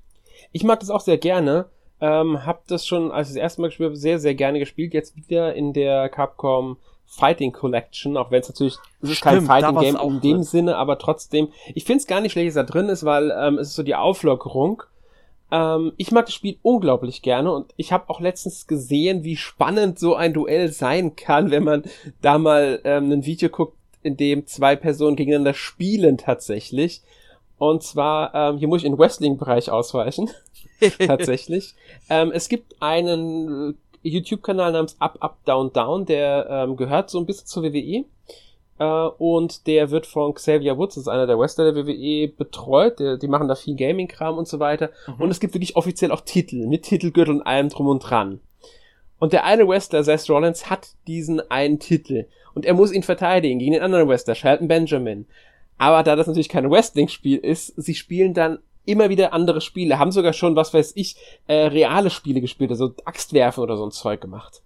Ich 0.53 0.65
mag 0.65 0.81
das 0.81 0.91
auch 0.91 1.01
sehr 1.01 1.19
gerne. 1.19 1.67
Ähm, 2.01 2.45
hab 2.45 2.67
das 2.67 2.87
schon, 2.87 3.13
als 3.13 3.29
ich 3.29 3.35
das 3.35 3.43
erste 3.43 3.61
Mal 3.61 3.69
gespielt 3.69 3.89
habe, 3.89 3.97
sehr, 3.97 4.19
sehr 4.19 4.35
gerne 4.35 4.59
gespielt. 4.59 4.95
Jetzt 4.95 5.17
wieder 5.17 5.55
in 5.55 5.73
der 5.73 6.09
Capcom 6.09 6.77
Fighting 7.07 7.53
Collection, 7.53 8.17
auch 8.17 8.31
wenn 8.31 8.41
es 8.41 8.49
natürlich, 8.49 8.77
es 9.01 9.11
ist 9.11 9.17
Stimmt, 9.19 9.47
kein 9.47 9.47
Fighting 9.47 9.79
Game 9.79 9.97
in 9.97 10.21
dem 10.21 10.37
drin. 10.37 10.43
Sinne, 10.43 10.77
aber 10.77 10.99
trotzdem, 10.99 11.49
ich 11.75 11.85
finde 11.85 12.01
es 12.01 12.07
gar 12.07 12.21
nicht 12.21 12.33
schlecht, 12.33 12.49
dass 12.49 12.55
da 12.55 12.63
drin 12.65 12.89
ist, 12.89 13.05
weil 13.05 13.31
ähm, 13.31 13.59
es 13.59 13.69
ist 13.69 13.77
so 13.77 13.83
die 13.83 13.95
Auflockerung. 13.95 14.83
Ähm, 15.51 15.93
ich 15.97 16.11
mag 16.11 16.27
das 16.27 16.35
Spiel 16.35 16.59
unglaublich 16.63 17.23
gerne 17.23 17.53
und 17.53 17.73
ich 17.77 17.93
habe 17.93 18.09
auch 18.09 18.21
letztens 18.21 18.67
gesehen, 18.67 19.23
wie 19.23 19.37
spannend 19.37 19.99
so 19.99 20.15
ein 20.15 20.33
Duell 20.33 20.73
sein 20.73 21.15
kann, 21.15 21.51
wenn 21.51 21.65
man 21.65 21.85
da 22.21 22.39
mal 22.39 22.81
ähm, 22.85 23.13
ein 23.13 23.27
Video 23.27 23.49
guckt, 23.49 23.77
in 24.03 24.17
dem 24.17 24.47
zwei 24.47 24.77
Personen 24.77 25.17
gegeneinander 25.17 25.55
spielen 25.55 26.19
tatsächlich. 26.19 27.03
Und 27.59 27.83
zwar, 27.83 28.35
ähm, 28.35 28.59
hier 28.59 28.69
muss 28.69 28.81
ich 28.81 28.87
in 28.87 28.93
den 28.93 28.99
Wrestling-Bereich 28.99 29.71
ausweichen. 29.71 30.31
Tatsächlich. 30.99 31.75
Ähm, 32.11 32.33
es 32.33 32.49
gibt 32.49 32.77
einen 32.81 33.79
YouTube-Kanal 34.03 34.73
namens 34.73 34.97
Up, 35.01 35.17
Up, 35.21 35.39
Down, 35.45 35.73
Down, 35.73 36.05
der 36.05 36.47
ähm, 36.51 36.77
gehört 36.77 37.11
so 37.11 37.19
ein 37.19 37.27
bisschen 37.27 37.47
zur 37.47 37.63
WWE. 37.63 38.05
Äh, 38.79 39.09
und 39.19 39.67
der 39.67 39.91
wird 39.91 40.07
von 40.07 40.35
Xavier 40.35 40.77
Woods, 40.77 40.97
das 40.97 41.03
ist 41.03 41.09
einer 41.09 41.27
der 41.27 41.39
Wrestler 41.39 41.73
der 41.73 41.87
WWE, 41.87 42.29
betreut. 42.29 42.99
Der, 42.99 43.17
die 43.17 43.29
machen 43.29 43.49
da 43.49 43.55
viel 43.55 43.77
Gaming-Kram 43.77 44.37
und 44.37 44.49
so 44.49 44.59
weiter. 44.59 44.91
Mhm. 45.07 45.23
Und 45.23 45.31
es 45.31 45.41
gibt 45.41 45.55
wirklich 45.55 45.77
offiziell 45.77 46.11
auch 46.11 46.23
Titel, 46.23 46.67
mit 46.67 46.83
Titelgürtel 46.83 47.35
und 47.35 47.43
allem 47.43 47.69
drum 47.69 47.87
und 47.87 48.01
dran. 48.01 48.41
Und 49.19 49.33
der 49.33 49.45
eine 49.45 49.67
Wrestler, 49.67 50.03
Seth 50.03 50.29
Rollins, 50.29 50.69
hat 50.69 50.89
diesen 51.07 51.41
einen 51.51 51.79
Titel. 51.79 52.27
Und 52.55 52.67
er 52.67 52.75
muss 52.75 52.93
ihn 52.93 53.03
verteidigen 53.03 53.59
gegen 53.59 53.73
den 53.73 53.83
anderen 53.83 54.09
Wrestler, 54.09 54.35
Shelton 54.35 54.69
Benjamin. 54.69 55.27
Aber 55.79 56.03
da 56.03 56.17
das 56.17 56.27
natürlich 56.27 56.49
kein 56.49 56.71
Wrestling-Spiel 56.71 57.39
ist, 57.39 57.75
sie 57.77 57.95
spielen 57.95 58.35
dann 58.35 58.59
immer 58.87 59.09
wieder 59.09 59.33
andere 59.33 59.61
Spiele, 59.61 59.99
haben 59.99 60.13
sogar 60.13 60.33
schon, 60.33 60.57
was 60.57 60.75
weiß 60.75 60.93
ich, 60.95 61.17
äh, 61.47 61.55
reale 61.55 62.11
Spiele 62.11 62.41
gespielt, 62.41 62.71
also 62.71 62.95
Axtwerfen 63.05 63.63
oder 63.63 63.77
so 63.77 63.85
ein 63.85 63.91
Zeug 63.91 64.21
gemacht. 64.21 64.63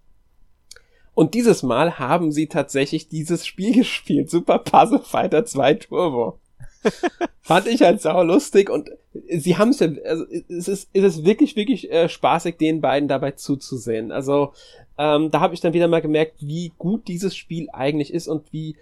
Und 1.13 1.33
dieses 1.33 1.63
Mal 1.63 1.99
haben 1.99 2.31
sie 2.31 2.47
tatsächlich 2.47 3.09
dieses 3.09 3.45
Spiel 3.45 3.73
gespielt, 3.75 4.29
Super 4.29 4.59
Puzzle 4.59 4.99
Fighter 4.99 5.45
2 5.45 5.73
Turbo. 5.75 6.39
Fand 7.41 7.67
ich 7.67 7.81
halt 7.81 8.01
sau 8.01 8.23
lustig 8.23 8.69
und 8.69 8.89
sie 9.29 9.57
haben 9.57 9.69
es 9.69 9.79
ja, 9.79 9.89
also 10.05 10.23
es 10.47 10.67
ist, 10.67 10.89
es 10.93 11.03
ist 11.03 11.25
wirklich, 11.25 11.55
wirklich 11.55 11.91
äh, 11.91 12.07
spaßig, 12.07 12.57
den 12.57 12.79
beiden 12.79 13.09
dabei 13.09 13.31
zuzusehen. 13.31 14.11
Also 14.11 14.53
ähm, 14.97 15.31
da 15.31 15.41
habe 15.41 15.53
ich 15.53 15.61
dann 15.61 15.73
wieder 15.73 15.87
mal 15.87 16.01
gemerkt, 16.01 16.35
wie 16.39 16.71
gut 16.77 17.07
dieses 17.07 17.35
Spiel 17.35 17.67
eigentlich 17.73 18.13
ist 18.13 18.27
und 18.27 18.53
wie 18.53 18.77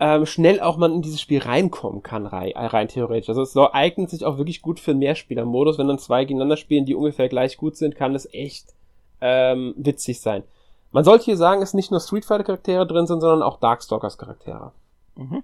ähm, 0.00 0.26
schnell 0.26 0.60
auch 0.60 0.76
man 0.76 0.92
in 0.92 1.02
dieses 1.02 1.20
Spiel 1.20 1.40
reinkommen 1.40 2.02
kann, 2.02 2.26
rein, 2.26 2.52
äh, 2.52 2.66
rein 2.66 2.88
theoretisch. 2.88 3.28
Also 3.28 3.42
es 3.42 3.52
so, 3.52 3.72
eignet 3.72 4.10
sich 4.10 4.24
auch 4.24 4.38
wirklich 4.38 4.62
gut 4.62 4.78
für 4.78 4.92
einen 4.92 5.00
Mehrspieler-Modus. 5.00 5.78
Wenn 5.78 5.88
dann 5.88 5.98
zwei 5.98 6.24
gegeneinander 6.24 6.56
spielen, 6.56 6.86
die 6.86 6.94
ungefähr 6.94 7.28
gleich 7.28 7.56
gut 7.56 7.76
sind, 7.76 7.96
kann 7.96 8.14
es 8.14 8.32
echt 8.32 8.74
ähm, 9.20 9.74
witzig 9.76 10.20
sein. 10.20 10.44
Man 10.92 11.04
sollte 11.04 11.24
hier 11.24 11.36
sagen, 11.36 11.62
es 11.62 11.74
nicht 11.74 11.90
nur 11.90 12.00
Street 12.00 12.24
Fighter 12.24 12.44
Charaktere 12.44 12.86
drin 12.86 13.06
sind, 13.06 13.20
sondern 13.20 13.42
auch 13.42 13.58
Darkstalkers 13.58 14.18
Charaktere. 14.18 14.72
Mhm. 15.16 15.42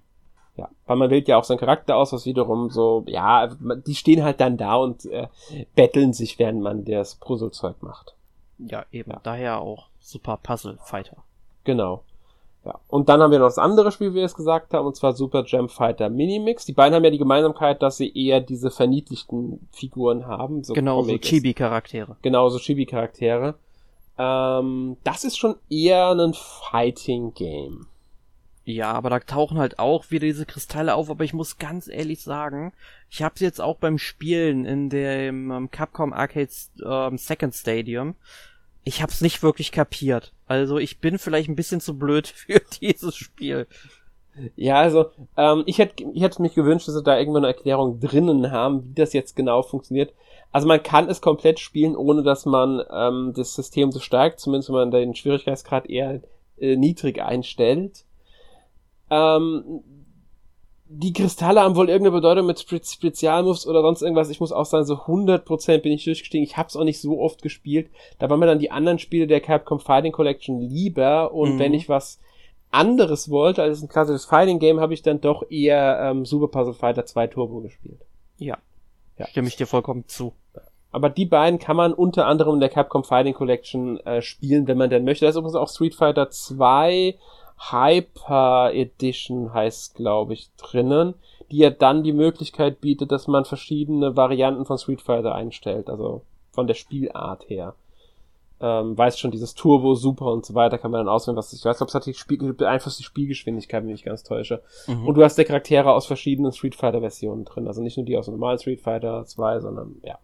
Ja, 0.57 0.69
weil 0.87 0.97
man 0.97 1.11
wählt 1.11 1.27
ja 1.27 1.37
auch 1.37 1.45
seinen 1.45 1.59
Charakter 1.59 1.97
aus, 1.97 2.13
was 2.13 2.27
wiederum 2.27 2.71
so, 2.71 3.03
ja, 3.07 3.49
die 3.49 3.95
stehen 3.97 4.23
halt 4.23 4.41
dann 4.41 4.57
da 4.57 4.77
und 4.77 5.05
äh, 5.07 5.27
betteln 5.75 6.13
sich, 6.13 6.39
während 6.39 6.61
man 6.61 6.85
das 6.85 7.17
Puzzlezeug 7.17 7.83
macht. 7.83 8.15
Ja, 8.59 8.85
eben. 8.93 9.11
Ja. 9.11 9.21
Daher 9.25 9.61
auch 9.61 9.89
Super 9.99 10.39
Puzzle 10.41 10.79
Fighter. 10.85 11.17
Genau. 11.65 12.05
Ja. 12.65 12.79
Und 12.89 13.09
dann 13.09 13.21
haben 13.21 13.31
wir 13.31 13.39
noch 13.39 13.47
das 13.47 13.59
andere 13.59 13.93
Spiel, 13.93 14.13
wie 14.13 14.17
wir 14.17 14.25
es 14.25 14.35
gesagt 14.35 14.73
haben, 14.73 14.87
und 14.87 14.97
zwar 14.97 15.13
Super 15.13 15.45
Jam 15.47 15.69
Fighter 15.69 16.09
Minimix. 16.09 16.65
Die 16.65 16.73
beiden 16.73 16.95
haben 16.95 17.05
ja 17.05 17.11
die 17.11 17.19
Gemeinsamkeit, 17.19 17.83
dass 17.83 17.99
sie 17.99 18.13
eher 18.15 18.41
diese 18.41 18.71
verniedlichten 18.71 19.69
Figuren 19.71 20.27
haben. 20.27 20.65
So 20.65 20.73
genau, 20.73 21.03
so 21.03 21.19
Chibi-Charaktere. 21.19 22.17
Genau, 22.23 22.49
so 22.49 22.59
Chibi-Charaktere. 22.59 23.57
Ähm, 24.17 24.97
das 25.05 25.25
ist 25.25 25.37
schon 25.37 25.57
eher 25.69 26.13
ein 26.13 26.35
Fighting-Game. 26.35 27.87
Ja, 28.67 28.93
aber 28.93 29.11
da 29.11 29.21
tauchen 29.21 29.59
halt 29.59 29.79
auch 29.79 30.11
wieder 30.11 30.27
diese 30.27 30.47
Kristalle 30.47 30.95
auf, 30.95 31.11
aber 31.11 31.25
ich 31.25 31.35
muss 31.35 31.59
ganz 31.59 31.87
ehrlich 31.87 32.23
sagen, 32.23 32.73
ich 33.11 33.23
habe 33.23 33.39
sie 33.39 33.45
jetzt 33.45 33.61
auch 33.61 33.77
beim 33.77 33.99
Spielen 33.99 34.65
in 34.65 34.89
dem 34.89 35.51
um, 35.51 35.71
Capcom 35.71 36.15
Arcade 36.15 36.49
um, 36.83 37.19
Second 37.19 37.55
Stadium 37.55 38.15
ich 38.85 39.03
hab's 39.03 39.21
nicht 39.21 39.43
wirklich 39.43 39.73
kapiert. 39.73 40.33
Also 40.47 40.79
ich 40.79 41.01
bin 41.01 41.19
vielleicht 41.19 41.49
ein 41.49 41.57
bisschen 41.57 41.81
zu 41.81 41.99
blöd 41.99 42.27
für 42.35 42.61
dieses 42.81 43.17
Spiel. 43.17 43.67
Ja, 44.57 44.81
also 44.81 45.07
ähm, 45.37 45.63
ich 45.67 45.79
hätte 45.79 46.05
ich 46.13 46.23
hätte 46.23 46.43
mich 46.43 46.55
gewünscht, 46.55 46.89
dass 46.89 46.95
sie 46.95 47.03
da 47.03 47.19
irgendwann 47.19 47.45
eine 47.45 47.55
Erklärung 47.55 48.01
drinnen 48.01 48.51
haben, 48.51 48.85
wie 48.85 48.95
das 48.95 49.13
jetzt 49.13 49.37
genau 49.37 49.63
funktioniert. 49.63 50.13
Also 50.51 50.67
man 50.67 50.83
kann 50.83 51.09
es 51.09 51.21
komplett 51.21 51.61
spielen, 51.61 51.97
ohne 51.97 52.23
dass 52.23 52.45
man 52.45 52.83
ähm, 52.93 53.33
das 53.35 53.55
System 53.55 53.93
so 53.93 54.01
steigt, 54.01 54.41
zumindest 54.41 54.69
wenn 54.71 54.77
man 54.77 54.91
den 54.91 55.15
Schwierigkeitsgrad 55.15 55.89
eher 55.89 56.21
äh, 56.59 56.77
niedrig 56.77 57.23
einstellt. 57.23 58.05
Ähm, 59.11 59.83
die 60.87 61.13
Kristalle 61.13 61.63
haben 61.63 61.77
wohl 61.77 61.89
irgendeine 61.89 62.17
Bedeutung 62.17 62.47
mit 62.47 62.59
Spe 62.59 62.81
Spezialmoves 62.85 63.67
oder 63.67 63.81
sonst 63.81 64.03
irgendwas. 64.03 64.29
Ich 64.29 64.41
muss 64.41 64.53
auch 64.53 64.67
sagen, 64.67 64.85
so 64.85 64.95
100% 64.95 65.79
bin 65.79 65.93
ich 65.93 66.05
durchgestiegen. 66.05 66.45
Ich 66.45 66.57
habe 66.57 66.69
es 66.69 66.77
auch 66.77 66.85
nicht 66.85 67.01
so 67.01 67.21
oft 67.21 67.43
gespielt. 67.43 67.91
Da 68.19 68.29
waren 68.29 68.39
mir 68.39 68.47
dann 68.47 68.59
die 68.59 68.71
anderen 68.71 68.99
Spiele 68.99 69.27
der 69.27 69.41
Capcom 69.41 69.81
Fighting 69.81 70.13
Collection 70.13 70.61
lieber. 70.61 71.33
Und 71.33 71.55
mhm. 71.55 71.59
wenn 71.59 71.75
ich 71.75 71.89
was 71.89 72.21
anderes 72.71 73.31
wollte 73.31 73.63
als 73.63 73.83
ein 73.83 73.89
klassisches 73.89 74.27
Fighting 74.27 74.59
Game, 74.59 74.81
habe 74.81 74.93
ich 74.93 75.03
dann 75.03 75.21
doch 75.21 75.51
eher 75.51 76.01
ähm, 76.03 76.27
Super 76.27 76.49
Puzzle 76.49 76.75
Fighter 76.75 77.07
2 77.07 77.29
Turbo 77.29 77.61
gespielt. 77.61 78.01
Ja. 78.37 78.59
ja. 79.17 79.27
Stimme 79.29 79.49
ich 79.49 79.57
dir 79.57 79.67
vollkommen 79.67 80.05
zu. 80.07 80.35
Aber 80.91 81.09
die 81.09 81.27
beiden 81.27 81.59
kann 81.59 81.77
man 81.77 81.95
unter 81.95 82.27
anderem 82.27 82.55
in 82.55 82.61
der 82.61 82.69
Capcom 82.69 83.05
Fighting 83.05 83.35
Collection 83.35 83.99
äh, 84.01 84.21
spielen, 84.21 84.69
wenn 84.69 84.79
man 84.79 84.91
denn 84.91 85.05
möchte. 85.05 85.25
Da 85.25 85.31
ist 85.31 85.37
übrigens 85.37 85.57
auch 85.57 85.71
Street 85.71 85.95
Fighter 85.95 86.31
2 86.31 87.17
Hyper 87.71 88.71
Edition 88.73 89.53
heißt, 89.53 89.95
glaube 89.95 90.35
ich, 90.35 90.51
drinnen, 90.57 91.15
die 91.51 91.59
ja 91.59 91.71
dann 91.71 92.03
die 92.03 92.13
Möglichkeit 92.13 92.81
bietet, 92.81 93.13
dass 93.13 93.27
man 93.27 93.45
verschiedene 93.45 94.17
Varianten 94.17 94.65
von 94.65 94.79
Street 94.79 95.03
Fighter 95.03 95.35
einstellt, 95.35 95.89
also 95.89 96.23
von 96.53 96.67
der 96.67 96.75
Spielart 96.75 97.49
her 97.49 97.75
ähm, 98.61 98.97
weiß 98.97 99.19
schon, 99.19 99.31
dieses 99.31 99.55
Turbo, 99.55 99.95
Super 99.95 100.27
und 100.27 100.47
so 100.47 100.55
weiter 100.55 100.79
kann 100.79 100.91
man 100.91 101.01
dann 101.01 101.09
auswählen, 101.09 101.37
was 101.37 101.53
ich 101.53 101.65
weiß, 101.65 101.83
ob 101.83 101.89
es 101.89 101.95
hat 101.95 102.07
die 102.07 102.15
Spiel, 102.15 102.55
beeinflusst 102.55 102.99
die 102.99 103.05
Spielgeschwindigkeit, 103.05 103.83
wenn 103.83 103.91
ich 103.91 103.97
mich 103.97 104.05
ganz 104.05 104.23
täusche. 104.23 104.63
Mhm. 104.87 105.07
Und 105.07 105.17
du 105.17 105.25
hast 105.25 105.37
der 105.37 105.45
Charaktere 105.45 105.93
aus 105.93 106.07
verschiedenen 106.07 106.53
Street 106.53 106.75
Fighter 106.75 107.01
Versionen 107.01 107.45
drin, 107.45 107.67
also 107.67 107.83
nicht 107.83 107.97
nur 107.97 108.07
die 108.07 108.17
aus 108.17 108.25
dem 108.27 108.35
normalen 108.35 108.59
Street 108.59 108.81
Fighter 108.81 109.25
2, 109.27 109.61
sondern 109.61 109.97
ja. 110.03 110.19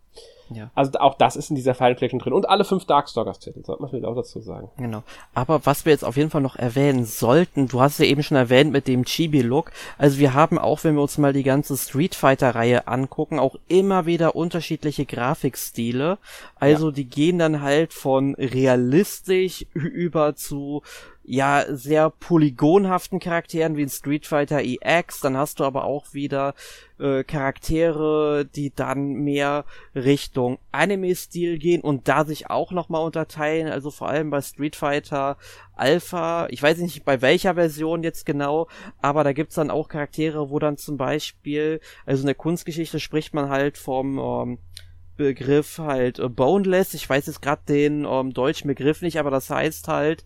Ja. 0.52 0.70
Also 0.74 0.98
auch 0.98 1.14
das 1.14 1.36
ist 1.36 1.50
in 1.50 1.56
dieser 1.56 1.74
Final 1.74 1.94
Collection 1.94 2.18
drin. 2.18 2.32
Und 2.32 2.48
alle 2.48 2.64
fünf 2.64 2.84
Darkstalkers-Titel, 2.84 3.64
sollte 3.64 3.82
man 3.82 3.90
vielleicht 3.90 4.06
auch 4.06 4.16
dazu 4.16 4.40
sagen. 4.40 4.68
Genau. 4.76 5.02
Aber 5.32 5.64
was 5.64 5.84
wir 5.84 5.92
jetzt 5.92 6.04
auf 6.04 6.16
jeden 6.16 6.30
Fall 6.30 6.40
noch 6.40 6.56
erwähnen 6.56 7.04
sollten, 7.04 7.68
du 7.68 7.80
hast 7.80 7.98
ja 7.98 8.06
eben 8.06 8.22
schon 8.22 8.36
erwähnt 8.36 8.72
mit 8.72 8.88
dem 8.88 9.04
Chibi-Look. 9.04 9.70
Also 9.96 10.18
wir 10.18 10.34
haben 10.34 10.58
auch, 10.58 10.82
wenn 10.84 10.96
wir 10.96 11.02
uns 11.02 11.18
mal 11.18 11.32
die 11.32 11.44
ganze 11.44 11.76
Street 11.76 12.14
Fighter-Reihe 12.14 12.88
angucken, 12.88 13.38
auch 13.38 13.56
immer 13.68 14.06
wieder 14.06 14.34
unterschiedliche 14.34 15.06
Grafikstile. 15.06 16.18
Also 16.56 16.88
ja. 16.88 16.94
die 16.94 17.04
gehen 17.04 17.38
dann 17.38 17.62
halt 17.62 17.92
von 17.92 18.34
realistisch 18.34 19.66
über 19.72 20.34
zu 20.34 20.82
ja 21.30 21.64
sehr 21.68 22.10
polygonhaften 22.10 23.20
Charakteren 23.20 23.76
wie 23.76 23.82
in 23.82 23.88
Street 23.88 24.26
Fighter 24.26 24.62
EX, 24.62 25.20
dann 25.20 25.36
hast 25.36 25.60
du 25.60 25.64
aber 25.64 25.84
auch 25.84 26.12
wieder 26.12 26.54
äh, 26.98 27.22
Charaktere, 27.22 28.44
die 28.44 28.74
dann 28.74 29.12
mehr 29.12 29.64
Richtung 29.94 30.58
Anime-Stil 30.72 31.58
gehen 31.58 31.82
und 31.82 32.08
da 32.08 32.24
sich 32.24 32.50
auch 32.50 32.72
nochmal 32.72 33.04
unterteilen, 33.04 33.68
also 33.68 33.92
vor 33.92 34.08
allem 34.08 34.30
bei 34.30 34.42
Street 34.42 34.74
Fighter 34.74 35.36
Alpha, 35.76 36.48
ich 36.50 36.60
weiß 36.60 36.78
nicht 36.78 37.04
bei 37.04 37.22
welcher 37.22 37.54
Version 37.54 38.02
jetzt 38.02 38.26
genau, 38.26 38.66
aber 39.00 39.22
da 39.22 39.32
gibt's 39.32 39.54
dann 39.54 39.70
auch 39.70 39.88
Charaktere, 39.88 40.50
wo 40.50 40.58
dann 40.58 40.78
zum 40.78 40.96
Beispiel, 40.96 41.80
also 42.06 42.22
in 42.22 42.26
der 42.26 42.34
Kunstgeschichte 42.34 42.98
spricht 42.98 43.34
man 43.34 43.50
halt 43.50 43.78
vom 43.78 44.18
ähm, 44.18 44.58
Begriff 45.20 45.78
halt 45.78 46.18
äh, 46.18 46.30
boneless. 46.30 46.94
Ich 46.94 47.08
weiß 47.08 47.26
jetzt 47.26 47.42
gerade 47.42 47.60
den 47.68 48.06
ähm, 48.06 48.32
deutschen 48.32 48.68
Begriff 48.68 49.02
nicht, 49.02 49.18
aber 49.18 49.30
das 49.30 49.50
heißt 49.50 49.86
halt 49.86 50.24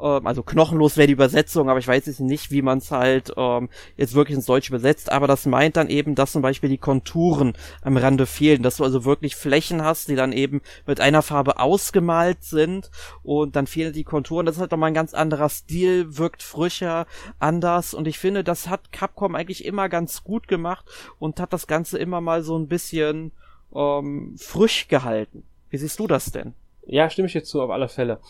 ähm, 0.00 0.26
also 0.26 0.42
knochenlos 0.42 0.96
wäre 0.96 1.06
die 1.06 1.12
Übersetzung, 1.12 1.68
aber 1.68 1.78
ich 1.78 1.88
weiß 1.88 2.06
jetzt 2.06 2.20
nicht, 2.20 2.50
wie 2.50 2.62
man 2.62 2.78
es 2.78 2.90
halt 2.90 3.32
ähm, 3.36 3.68
jetzt 3.96 4.14
wirklich 4.14 4.36
ins 4.36 4.46
Deutsche 4.46 4.70
übersetzt, 4.70 5.10
aber 5.12 5.26
das 5.26 5.46
meint 5.46 5.76
dann 5.76 5.88
eben, 5.88 6.14
dass 6.14 6.32
zum 6.32 6.42
Beispiel 6.42 6.68
die 6.68 6.78
Konturen 6.78 7.54
am 7.82 7.96
Rande 7.96 8.26
fehlen, 8.26 8.62
dass 8.62 8.76
du 8.76 8.84
also 8.84 9.04
wirklich 9.04 9.36
Flächen 9.36 9.82
hast, 9.82 10.08
die 10.08 10.16
dann 10.16 10.32
eben 10.32 10.60
mit 10.86 11.00
einer 11.00 11.22
Farbe 11.22 11.58
ausgemalt 11.58 12.42
sind 12.42 12.90
und 13.22 13.56
dann 13.56 13.66
fehlen 13.66 13.92
die 13.92 14.04
Konturen. 14.04 14.46
Das 14.46 14.56
ist 14.56 14.60
halt 14.60 14.70
nochmal 14.70 14.90
ein 14.90 14.94
ganz 14.94 15.14
anderer 15.14 15.48
Stil, 15.48 16.16
wirkt 16.18 16.42
frischer, 16.42 17.06
anders 17.38 17.94
und 17.94 18.08
ich 18.08 18.18
finde, 18.18 18.44
das 18.44 18.68
hat 18.68 18.92
Capcom 18.92 19.34
eigentlich 19.34 19.64
immer 19.64 19.88
ganz 19.88 20.24
gut 20.24 20.48
gemacht 20.48 20.86
und 21.18 21.40
hat 21.40 21.52
das 21.52 21.66
Ganze 21.66 21.98
immer 21.98 22.20
mal 22.20 22.42
so 22.42 22.58
ein 22.58 22.68
bisschen 22.68 23.32
ähm, 23.74 24.34
frisch 24.38 24.88
gehalten. 24.88 25.44
Wie 25.70 25.78
siehst 25.78 25.98
du 25.98 26.06
das 26.06 26.32
denn? 26.32 26.54
Ja, 26.86 27.08
stimme 27.08 27.28
ich 27.28 27.34
jetzt 27.34 27.50
zu, 27.50 27.62
auf 27.62 27.70
alle 27.70 27.88
Fälle. 27.88 28.20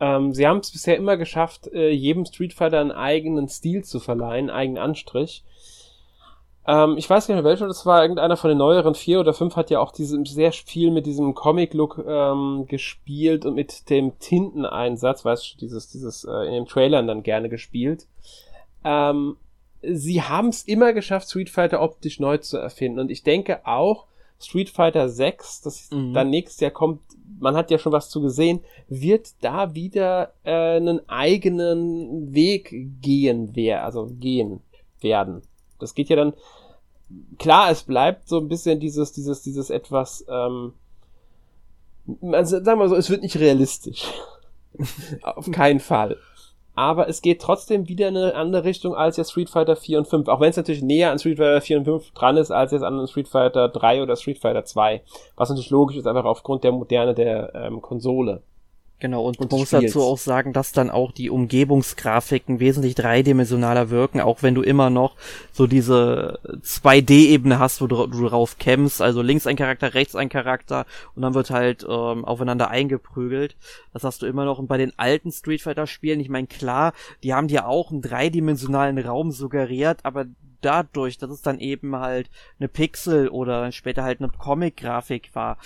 Ähm, 0.00 0.32
sie 0.32 0.46
haben 0.46 0.58
es 0.58 0.70
bisher 0.70 0.96
immer 0.96 1.16
geschafft, 1.16 1.68
äh, 1.72 1.90
jedem 1.90 2.24
Street 2.24 2.52
Fighter 2.52 2.80
einen 2.80 2.92
eigenen 2.92 3.48
Stil 3.48 3.84
zu 3.84 4.00
verleihen, 4.00 4.48
einen 4.48 4.50
eigenen 4.50 4.82
Anstrich. 4.82 5.44
Ähm, 6.68 6.96
ich 6.98 7.08
weiß 7.08 7.26
nicht 7.26 7.34
mehr 7.34 7.44
welcher 7.44 7.66
das 7.66 7.86
war, 7.86 8.02
irgendeiner 8.02 8.36
von 8.36 8.50
den 8.50 8.58
neueren 8.58 8.94
vier 8.94 9.20
oder 9.20 9.32
fünf 9.32 9.56
hat 9.56 9.70
ja 9.70 9.80
auch 9.80 9.90
diese, 9.90 10.22
sehr 10.24 10.52
viel 10.52 10.90
mit 10.90 11.06
diesem 11.06 11.34
Comic-Look 11.34 12.04
ähm, 12.06 12.66
gespielt 12.68 13.46
und 13.46 13.54
mit 13.54 13.88
dem 13.88 14.18
Tinteneinsatz, 14.18 15.24
weißt 15.24 15.54
du, 15.54 15.58
dieses, 15.58 15.88
dieses 15.88 16.24
äh, 16.24 16.46
in 16.46 16.52
den 16.52 16.66
Trailern 16.66 17.06
dann 17.06 17.22
gerne 17.22 17.48
gespielt. 17.48 18.06
Ähm, 18.84 19.38
sie 19.80 20.22
haben 20.22 20.48
es 20.48 20.62
immer 20.62 20.92
geschafft, 20.92 21.28
Street 21.28 21.48
Fighter 21.48 21.80
optisch 21.80 22.20
neu 22.20 22.36
zu 22.36 22.58
erfinden 22.58 23.00
und 23.00 23.10
ich 23.10 23.22
denke 23.22 23.66
auch, 23.66 24.06
Street 24.40 24.70
Fighter 24.70 25.08
6, 25.08 25.62
das 25.62 25.90
mhm. 25.90 26.12
dann 26.14 26.30
nächstes 26.30 26.60
Jahr 26.60 26.70
kommt, 26.70 27.00
man 27.40 27.56
hat 27.56 27.70
ja 27.70 27.78
schon 27.78 27.92
was 27.92 28.08
zu 28.08 28.20
gesehen, 28.20 28.60
wird 28.88 29.32
da 29.42 29.74
wieder 29.74 30.32
äh, 30.44 30.76
einen 30.76 31.08
eigenen 31.08 32.32
Weg 32.34 32.74
gehen, 33.00 33.50
wer, 33.54 33.84
also 33.84 34.08
gehen 34.18 34.60
werden. 35.00 35.42
Das 35.78 35.94
geht 35.94 36.08
ja 36.08 36.16
dann, 36.16 36.34
klar, 37.38 37.70
es 37.70 37.82
bleibt 37.82 38.28
so 38.28 38.38
ein 38.38 38.48
bisschen 38.48 38.80
dieses, 38.80 39.12
dieses, 39.12 39.42
dieses 39.42 39.70
etwas, 39.70 40.24
ähm, 40.28 40.72
also 42.32 42.56
sagen 42.56 42.66
wir 42.66 42.76
mal 42.76 42.88
so, 42.88 42.96
es 42.96 43.10
wird 43.10 43.22
nicht 43.22 43.38
realistisch. 43.38 44.04
Auf 45.22 45.50
keinen 45.50 45.80
Fall 45.80 46.16
aber 46.78 47.08
es 47.08 47.22
geht 47.22 47.42
trotzdem 47.42 47.88
wieder 47.88 48.06
in 48.06 48.16
eine 48.16 48.36
andere 48.36 48.62
Richtung 48.62 48.94
als 48.94 49.16
jetzt 49.16 49.32
Street 49.32 49.50
Fighter 49.50 49.74
4 49.74 49.98
und 49.98 50.06
5, 50.06 50.28
auch 50.28 50.38
wenn 50.38 50.50
es 50.50 50.56
natürlich 50.56 50.80
näher 50.80 51.10
an 51.10 51.18
Street 51.18 51.38
Fighter 51.38 51.60
4 51.60 51.78
und 51.78 51.84
5 51.86 52.12
dran 52.12 52.36
ist, 52.36 52.52
als 52.52 52.70
jetzt 52.70 52.84
an 52.84 53.04
Street 53.08 53.26
Fighter 53.26 53.68
3 53.68 54.00
oder 54.00 54.14
Street 54.14 54.38
Fighter 54.38 54.64
2, 54.64 55.02
was 55.34 55.48
natürlich 55.48 55.70
logisch 55.70 55.96
ist, 55.96 56.06
einfach 56.06 56.24
aufgrund 56.24 56.62
der 56.62 56.70
Moderne 56.70 57.14
der 57.14 57.52
ähm, 57.52 57.82
Konsole. 57.82 58.42
Genau, 59.00 59.24
und, 59.24 59.38
und 59.38 59.52
man 59.52 59.60
muss 59.60 59.70
dazu 59.70 60.02
auch 60.02 60.18
sagen, 60.18 60.52
dass 60.52 60.72
dann 60.72 60.90
auch 60.90 61.12
die 61.12 61.30
Umgebungsgrafiken 61.30 62.58
wesentlich 62.58 62.96
dreidimensionaler 62.96 63.90
wirken, 63.90 64.20
auch 64.20 64.42
wenn 64.42 64.56
du 64.56 64.62
immer 64.62 64.90
noch 64.90 65.14
so 65.52 65.68
diese 65.68 66.40
2D-Ebene 66.64 67.60
hast, 67.60 67.80
wo 67.80 67.86
du, 67.86 68.08
du 68.08 68.28
drauf 68.28 68.58
kämpfst, 68.58 69.00
also 69.00 69.22
links 69.22 69.46
ein 69.46 69.54
Charakter, 69.54 69.94
rechts 69.94 70.16
ein 70.16 70.28
Charakter 70.28 70.84
und 71.14 71.22
dann 71.22 71.34
wird 71.34 71.50
halt 71.50 71.84
ähm, 71.88 72.24
aufeinander 72.24 72.70
eingeprügelt. 72.70 73.56
Das 73.92 74.02
hast 74.02 74.22
du 74.22 74.26
immer 74.26 74.44
noch. 74.44 74.58
Und 74.58 74.66
bei 74.66 74.78
den 74.78 74.92
alten 74.98 75.30
Street 75.30 75.62
Fighter-Spielen, 75.62 76.18
ich 76.18 76.28
meine, 76.28 76.48
klar, 76.48 76.92
die 77.22 77.34
haben 77.34 77.46
dir 77.46 77.68
auch 77.68 77.92
einen 77.92 78.02
dreidimensionalen 78.02 78.98
Raum 78.98 79.30
suggeriert, 79.30 80.00
aber 80.02 80.26
dadurch, 80.60 81.18
dass 81.18 81.30
es 81.30 81.42
dann 81.42 81.58
eben 81.58 81.96
halt 81.96 82.30
eine 82.58 82.68
Pixel 82.68 83.28
oder 83.28 83.72
später 83.72 84.02
halt 84.02 84.20
eine 84.20 84.30
Comic-Grafik 84.30 85.34
war 85.34 85.58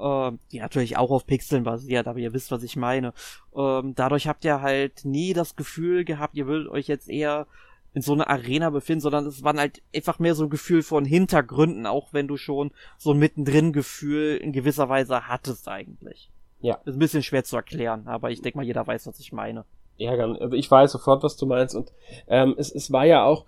äh, 0.00 0.32
die 0.50 0.58
natürlich 0.58 0.96
auch 0.96 1.10
auf 1.10 1.26
Pixeln 1.26 1.64
basiert, 1.64 2.08
aber 2.08 2.18
ihr 2.18 2.32
wisst, 2.32 2.50
was 2.50 2.62
ich 2.62 2.76
meine. 2.76 3.12
Ähm, 3.54 3.94
dadurch 3.94 4.26
habt 4.26 4.44
ihr 4.44 4.62
halt 4.62 5.04
nie 5.04 5.32
das 5.32 5.56
Gefühl 5.56 6.04
gehabt, 6.04 6.36
ihr 6.36 6.46
würdet 6.46 6.68
euch 6.68 6.88
jetzt 6.88 7.08
eher 7.08 7.46
in 7.92 8.02
so 8.02 8.12
einer 8.12 8.30
Arena 8.30 8.70
befinden, 8.70 9.00
sondern 9.00 9.26
es 9.26 9.42
waren 9.42 9.58
halt 9.58 9.82
einfach 9.94 10.18
mehr 10.18 10.34
so 10.34 10.44
ein 10.44 10.50
Gefühl 10.50 10.82
von 10.82 11.04
Hintergründen, 11.04 11.86
auch 11.86 12.12
wenn 12.12 12.28
du 12.28 12.36
schon 12.36 12.70
so 12.98 13.12
ein 13.12 13.18
mittendrin 13.18 13.72
Gefühl 13.72 14.36
in 14.36 14.52
gewisser 14.52 14.88
Weise 14.88 15.26
hattest 15.26 15.68
eigentlich. 15.68 16.30
Ja. 16.60 16.76
Ist 16.84 16.96
ein 16.96 17.00
bisschen 17.00 17.22
schwer 17.22 17.42
zu 17.42 17.56
erklären, 17.56 18.06
aber 18.06 18.30
ich 18.30 18.42
denke 18.42 18.58
mal, 18.58 18.66
jeder 18.66 18.86
weiß, 18.86 19.06
was 19.06 19.18
ich 19.18 19.32
meine. 19.32 19.64
Ja, 19.96 20.12
also 20.12 20.52
ich 20.54 20.70
weiß 20.70 20.92
sofort, 20.92 21.22
was 21.22 21.36
du 21.36 21.46
meinst 21.46 21.74
und 21.74 21.92
ähm, 22.28 22.54
es, 22.56 22.70
es 22.72 22.92
war 22.92 23.04
ja 23.04 23.24
auch, 23.24 23.44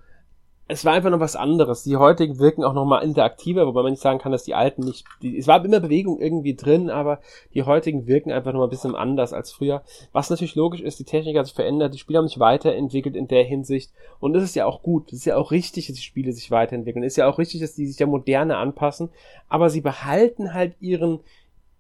es 0.68 0.84
war 0.84 0.92
einfach 0.92 1.10
noch 1.10 1.20
was 1.20 1.36
anderes. 1.36 1.82
Die 1.82 1.96
heutigen 1.96 2.38
wirken 2.38 2.64
auch 2.64 2.72
noch 2.72 2.84
mal 2.84 3.00
interaktiver, 3.00 3.66
wobei 3.66 3.82
man 3.82 3.92
nicht 3.92 4.02
sagen 4.02 4.18
kann, 4.18 4.32
dass 4.32 4.44
die 4.44 4.54
alten 4.54 4.82
nicht, 4.82 5.04
die, 5.20 5.36
es 5.36 5.46
war 5.46 5.62
immer 5.64 5.80
Bewegung 5.80 6.20
irgendwie 6.20 6.54
drin, 6.54 6.88
aber 6.88 7.20
die 7.52 7.64
heutigen 7.64 8.06
wirken 8.06 8.30
einfach 8.30 8.52
noch 8.52 8.60
mal 8.60 8.66
ein 8.66 8.70
bisschen 8.70 8.94
anders 8.94 9.32
als 9.32 9.52
früher. 9.52 9.82
Was 10.12 10.30
natürlich 10.30 10.54
logisch 10.54 10.80
ist, 10.80 10.98
die 10.98 11.04
Technik 11.04 11.36
hat 11.36 11.46
sich 11.46 11.54
verändert, 11.54 11.94
die 11.94 11.98
Spiele 11.98 12.18
haben 12.18 12.28
sich 12.28 12.38
weiterentwickelt 12.38 13.16
in 13.16 13.28
der 13.28 13.44
Hinsicht 13.44 13.92
und 14.20 14.34
das 14.34 14.44
ist 14.44 14.54
ja 14.54 14.64
auch 14.64 14.82
gut. 14.82 15.12
Es 15.12 15.20
ist 15.20 15.24
ja 15.24 15.36
auch 15.36 15.50
richtig, 15.50 15.88
dass 15.88 15.96
die 15.96 16.02
Spiele 16.02 16.32
sich 16.32 16.50
weiterentwickeln. 16.50 17.04
Es 17.04 17.14
ist 17.14 17.18
ja 17.18 17.28
auch 17.28 17.38
richtig, 17.38 17.60
dass 17.60 17.74
die 17.74 17.86
sich 17.86 17.96
der 17.96 18.06
Moderne 18.06 18.56
anpassen, 18.56 19.10
aber 19.48 19.68
sie 19.68 19.80
behalten 19.80 20.54
halt 20.54 20.74
ihren, 20.80 21.20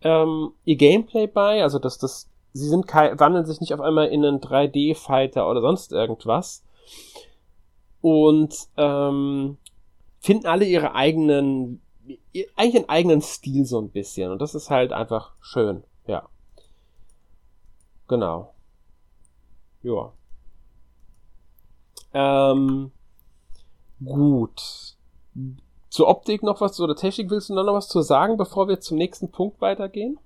ähm, 0.02 0.50
ihr 0.64 0.76
Gameplay 0.76 1.28
bei, 1.28 1.62
also 1.62 1.78
dass 1.78 1.98
das, 1.98 2.28
sie 2.52 2.68
sind 2.68 2.88
kein, 2.88 3.18
wandeln 3.18 3.46
sich 3.46 3.60
nicht 3.60 3.72
auf 3.74 3.80
einmal 3.80 4.08
in 4.08 4.24
einen 4.24 4.40
3D-Fighter 4.40 5.48
oder 5.48 5.60
sonst 5.60 5.92
irgendwas 5.92 6.64
und 8.02 8.54
ähm, 8.76 9.56
finden 10.20 10.46
alle 10.46 10.66
ihre 10.66 10.94
eigenen, 10.94 11.80
eigentlich 12.56 12.76
einen 12.76 12.88
eigenen 12.88 13.22
Stil 13.22 13.64
so 13.64 13.80
ein 13.80 13.90
bisschen. 13.90 14.30
Und 14.30 14.42
das 14.42 14.54
ist 14.54 14.68
halt 14.68 14.92
einfach 14.92 15.32
schön, 15.40 15.84
ja. 16.06 16.28
Genau. 18.08 18.52
Ja. 19.82 20.12
Ähm, 22.12 22.90
gut. 24.04 24.96
Zur 25.88 26.08
Optik 26.08 26.42
noch 26.42 26.60
was 26.60 26.78
oder 26.80 26.94
Technik 26.94 27.30
willst 27.30 27.50
du 27.50 27.54
noch 27.54 27.64
was 27.72 27.88
zu 27.88 28.02
sagen, 28.02 28.36
bevor 28.36 28.68
wir 28.68 28.80
zum 28.80 28.98
nächsten 28.98 29.30
Punkt 29.30 29.60
weitergehen? 29.60 30.18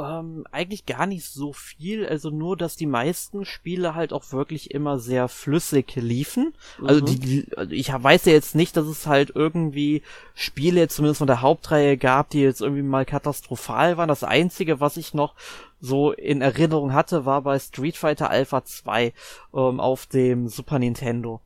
Ähm, 0.00 0.46
eigentlich 0.50 0.86
gar 0.86 1.06
nicht 1.06 1.26
so 1.26 1.52
viel, 1.52 2.06
also 2.06 2.30
nur, 2.30 2.56
dass 2.56 2.76
die 2.76 2.86
meisten 2.86 3.44
Spiele 3.44 3.94
halt 3.94 4.12
auch 4.12 4.32
wirklich 4.32 4.70
immer 4.70 4.98
sehr 4.98 5.28
flüssig 5.28 5.94
liefen. 5.96 6.54
Also 6.78 6.82
mhm. 6.82 6.88
Also 6.88 7.14
die, 7.14 7.46
also 7.56 7.72
ich 7.72 7.92
weiß 7.92 8.24
ja 8.26 8.32
jetzt 8.32 8.54
nicht, 8.54 8.76
dass 8.76 8.86
es 8.86 9.06
halt 9.06 9.32
irgendwie 9.34 10.02
Spiele 10.34 10.88
zumindest 10.88 11.18
von 11.18 11.26
der 11.26 11.42
Hauptreihe 11.42 11.96
gab, 11.96 12.30
die 12.30 12.40
jetzt 12.40 12.60
irgendwie 12.60 12.82
mal 12.82 13.04
katastrophal 13.04 13.96
waren. 13.96 14.08
Das 14.08 14.24
einzige, 14.24 14.80
was 14.80 14.96
ich 14.96 15.14
noch 15.14 15.34
so 15.80 16.12
in 16.12 16.42
Erinnerung 16.42 16.92
hatte, 16.92 17.24
war 17.24 17.42
bei 17.42 17.58
Street 17.58 17.96
Fighter 17.96 18.30
Alpha 18.30 18.64
2 18.64 19.12
ähm, 19.54 19.80
auf 19.80 20.06
dem 20.06 20.48
Super 20.48 20.78
Nintendo. 20.78 21.40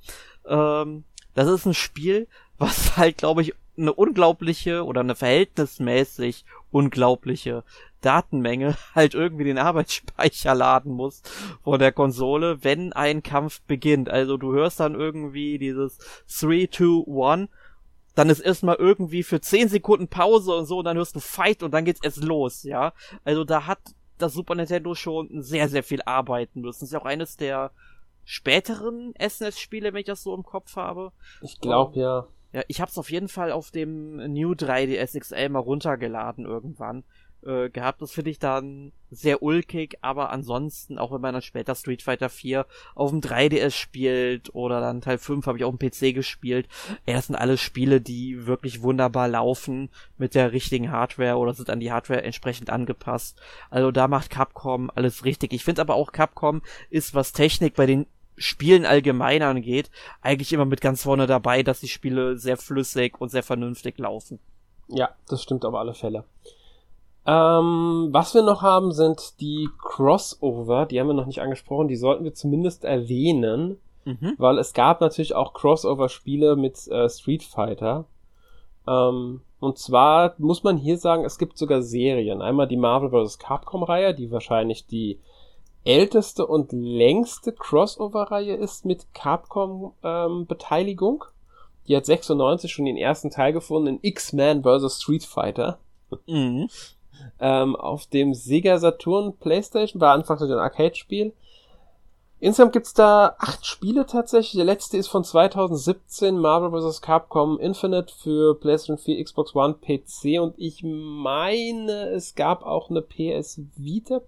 Ähm, 0.47 1.05
das 1.35 1.49
ist 1.49 1.67
ein 1.67 1.75
Spiel, 1.75 2.29
was 2.59 2.97
halt, 2.97 3.19
glaube 3.19 3.43
ich, 3.43 3.55
eine 3.77 3.93
unglaubliche 3.93 4.85
oder 4.85 5.01
eine 5.01 5.17
verhältnismäßig 5.17 6.45
unglaubliche 6.71 7.65
Datenmenge 8.05 8.77
halt 8.95 9.15
irgendwie 9.15 9.45
den 9.45 9.59
Arbeitsspeicher 9.59 10.55
laden 10.55 10.93
muss 10.93 11.23
von 11.63 11.79
der 11.79 11.93
Konsole, 11.93 12.63
wenn 12.63 12.93
ein 12.93 13.23
Kampf 13.23 13.61
beginnt. 13.63 14.09
Also 14.09 14.37
du 14.37 14.53
hörst 14.53 14.81
dann 14.81 14.95
irgendwie 14.95 15.59
dieses 15.59 15.99
3, 16.41 16.69
2, 16.71 17.33
1 17.33 17.49
dann 18.15 18.31
ist 18.31 18.41
erstmal 18.41 18.77
irgendwie 18.77 19.23
für 19.23 19.41
10 19.41 19.69
Sekunden 19.69 20.09
Pause 20.09 20.55
und 20.55 20.67
so, 20.67 20.79
und 20.79 20.85
dann 20.85 20.97
hörst 20.97 21.17
du 21.17 21.21
Fight 21.21 21.63
und 21.63 21.73
dann 21.73 21.85
geht's 21.85 22.01
erst 22.03 22.23
los, 22.23 22.63
ja. 22.63 22.93
Also 23.25 23.45
da 23.45 23.67
hat 23.67 23.81
das 24.19 24.33
Super 24.33 24.55
Nintendo 24.55 24.95
schon 24.95 25.43
sehr, 25.43 25.69
sehr 25.69 25.83
viel 25.83 26.01
arbeiten 26.03 26.61
müssen. 26.61 26.81
Das 26.81 26.89
ist 26.89 26.93
ja 26.93 27.01
auch 27.01 27.07
eines 27.07 27.37
der 27.37 27.73
späteren 28.25 29.15
SNES-Spiele, 29.19 29.93
wenn 29.93 30.01
ich 30.01 30.07
das 30.07 30.23
so 30.23 30.35
im 30.35 30.45
Kopf 30.45 30.77
habe. 30.77 31.13
Ich 31.43 31.61
glaube, 31.61 31.99
ja. 31.99 32.27
Ja, 32.53 32.63
ich 32.69 32.81
hab's 32.81 32.99
auf 32.99 33.11
jeden 33.11 33.27
Fall 33.27 33.51
auf 33.51 33.73
dem 33.73 34.33
New 34.33 34.53
3DS 34.53 35.19
XL 35.19 35.49
mal 35.49 35.59
runtergeladen 35.59 36.45
irgendwann 36.45 37.03
äh, 37.47 37.71
gehabt. 37.71 38.03
Das 38.03 38.13
finde 38.13 38.31
ich 38.31 38.39
dann 38.39 38.93
sehr 39.11 39.43
ulkig, 39.43 39.99
aber 40.01 40.31
ansonsten, 40.31 40.99
auch 40.99 41.13
wenn 41.13 41.21
man 41.21 41.35
dann 41.35 41.43
später 41.43 41.75
Street 41.75 42.03
Fighter 42.03 42.29
4 42.29 42.67
auf 42.95 43.11
dem 43.11 43.21
3DS 43.21 43.71
spielt 43.71 44.55
oder 44.55 44.81
dann 44.81 45.01
Teil 45.01 45.19
5 45.19 45.47
habe 45.47 45.59
ich 45.59 45.65
auf 45.65 45.77
dem 45.77 45.79
PC 45.79 46.15
gespielt, 46.15 46.69
ja, 47.07 47.15
das 47.15 47.27
sind 47.27 47.37
alles 47.37 47.61
Spiele, 47.61 48.01
die 48.01 48.47
wirklich 48.47 48.83
wunderbar 48.83 49.29
laufen 49.29 49.91
mit 50.19 50.35
der 50.35 50.53
richtigen 50.53 50.91
Hardware 50.91 51.37
oder 51.37 51.55
sind 51.55 51.71
an 51.71 51.81
die 51.81 51.93
Hardware 51.93 52.23
entsprechend 52.23 52.71
angepasst. 52.71 53.39
Also 53.71 53.91
da 53.91 54.09
macht 54.09 54.31
Capcom 54.31 54.91
alles 54.95 55.25
richtig. 55.25 55.53
Ich 55.53 55.65
finde 55.65 55.83
aber 55.83 55.95
auch 55.95 56.13
Capcom 56.13 56.63
ist, 56.91 57.15
was 57.15 57.33
Technik 57.33 57.75
bei 57.75 57.87
den 57.87 58.07
Spielen 58.37 58.85
allgemein 58.85 59.43
angeht, 59.43 59.91
eigentlich 60.21 60.53
immer 60.53 60.65
mit 60.65 60.81
ganz 60.81 61.05
vorne 61.05 61.29
dabei, 61.29 61.63
dass 61.63 61.81
die 61.81 61.89
Spiele 61.89 62.37
sehr 62.37 62.57
flüssig 62.57 63.21
und 63.21 63.29
sehr 63.29 63.45
vernünftig 63.45 63.99
laufen. 63.99 64.41
Ja, 64.89 65.11
das 65.29 65.43
stimmt 65.43 65.65
auf 65.65 65.75
alle 65.75 65.95
Fälle. 65.95 66.25
Ähm, 67.27 68.09
was 68.11 68.35
wir 68.35 68.43
noch 68.43 68.61
haben, 68.61 68.93
sind 68.93 69.41
die 69.41 69.71
Crossover. 69.79 70.85
Die 70.87 71.01
haben 71.01 71.07
wir 71.07 71.15
noch 71.15 71.25
nicht 71.27 71.41
angesprochen. 71.41 71.89
Die 71.89 71.97
sollten 71.97 72.25
wir 72.25 72.35
zumindest 72.35 72.85
erwähnen, 72.85 73.79
mhm. 74.05 74.35
weil 74.37 74.59
es 74.59 74.75
gab 74.75 75.01
natürlich 75.01 75.35
auch 75.35 75.55
Crossover-Spiele 75.55 76.57
mit 76.57 76.87
äh, 76.89 77.09
Street 77.09 77.43
Fighter. 77.43 78.05
Ähm, 78.87 79.41
und 79.59 79.79
zwar 79.79 80.35
muss 80.37 80.65
man 80.65 80.77
hier 80.77 80.99
sagen, 80.99 81.25
es 81.25 81.39
gibt 81.39 81.57
sogar 81.57 81.81
Serien. 81.81 82.43
Einmal 82.43 82.69
die 82.69 82.77
Marvel 82.77 83.09
vs. 83.09 83.39
Capcom-Reihe, 83.39 84.15
die 84.15 84.31
wahrscheinlich 84.31 84.87
die 84.87 85.19
älteste 85.85 86.47
und 86.47 86.73
längste 86.73 87.53
Crossover-Reihe 87.53 88.55
ist 88.55 88.85
mit 88.85 89.15
Capcom-Beteiligung. 89.15 91.25
Ähm, 91.25 91.31
die 91.89 91.97
hat 91.97 92.05
96 92.05 92.71
schon 92.71 92.85
den 92.85 92.99
ersten 92.99 93.31
Teil 93.31 93.55
gefunden 93.55 93.89
in 93.89 93.99
X-Men 94.03 94.63
vs. 94.63 95.01
Street 95.01 95.25
Fighter. 95.25 95.79
Mhm 96.27 96.69
ähm, 97.41 97.77
auf 97.77 98.07
dem 98.07 98.35
Sega 98.35 98.79
Saturn 98.79 99.37
PlayStation, 99.37 100.01
war 100.01 100.15
anfangs 100.15 100.43
ein 100.43 100.51
Arcade-Spiel. 100.51 101.33
Insgesamt 102.45 102.75
gibt's 102.75 102.93
da 102.93 103.37
acht 103.39 103.65
Spiele 103.65 104.05
tatsächlich. 104.05 104.57
Der 104.57 104.67
letzte 104.67 104.99
ist 104.99 105.09
von 105.09 105.25
2017, 105.25 106.37
Marvel 106.37 106.79
vs. 106.79 107.01
Capcom 107.01 107.59
Infinite 107.59 108.13
für 108.15 108.55
PlayStation 108.61 108.99
4, 108.99 109.25
Xbox 109.25 109.55
One, 109.55 109.75
PC 109.75 110.43
und 110.43 110.55
ich 110.59 110.83
meine, 110.85 112.11
es 112.11 112.35
gab 112.35 112.63
auch 112.67 112.91
eine 112.91 113.01
PS 113.01 113.63
Vita 113.77 114.21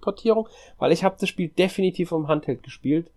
Portierung, 0.00 0.48
weil 0.78 0.92
ich 0.92 1.04
habe 1.04 1.16
das 1.20 1.28
Spiel 1.28 1.48
definitiv 1.48 2.08
vom 2.08 2.28
Handheld 2.28 2.62
gespielt. 2.62 3.10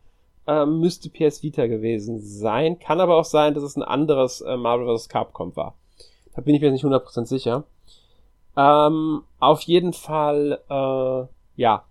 Ähm, 0.48 0.82
müsste 0.82 1.10
PS 1.10 1.44
Vita 1.44 1.68
gewesen 1.68 2.20
sein. 2.20 2.78
Kann 2.78 3.00
aber 3.00 3.16
auch 3.16 3.24
sein, 3.24 3.54
dass 3.54 3.64
es 3.64 3.78
ein 3.78 3.84
anderes 3.84 4.42
äh, 4.42 4.58
Marvel 4.58 4.98
vs. 4.98 5.08
Capcom 5.08 5.56
war. 5.56 5.76
Da 6.36 6.42
bin 6.42 6.56
ich 6.56 6.62
mir 6.62 6.72
nicht 6.72 6.84
100% 6.84 7.26
sicher. 7.26 7.64
Ähm, 8.58 9.24
auf 9.40 9.62
jeden 9.62 9.94
Fall, 9.94 10.60
äh, 10.70 11.62
ja, 11.62 11.86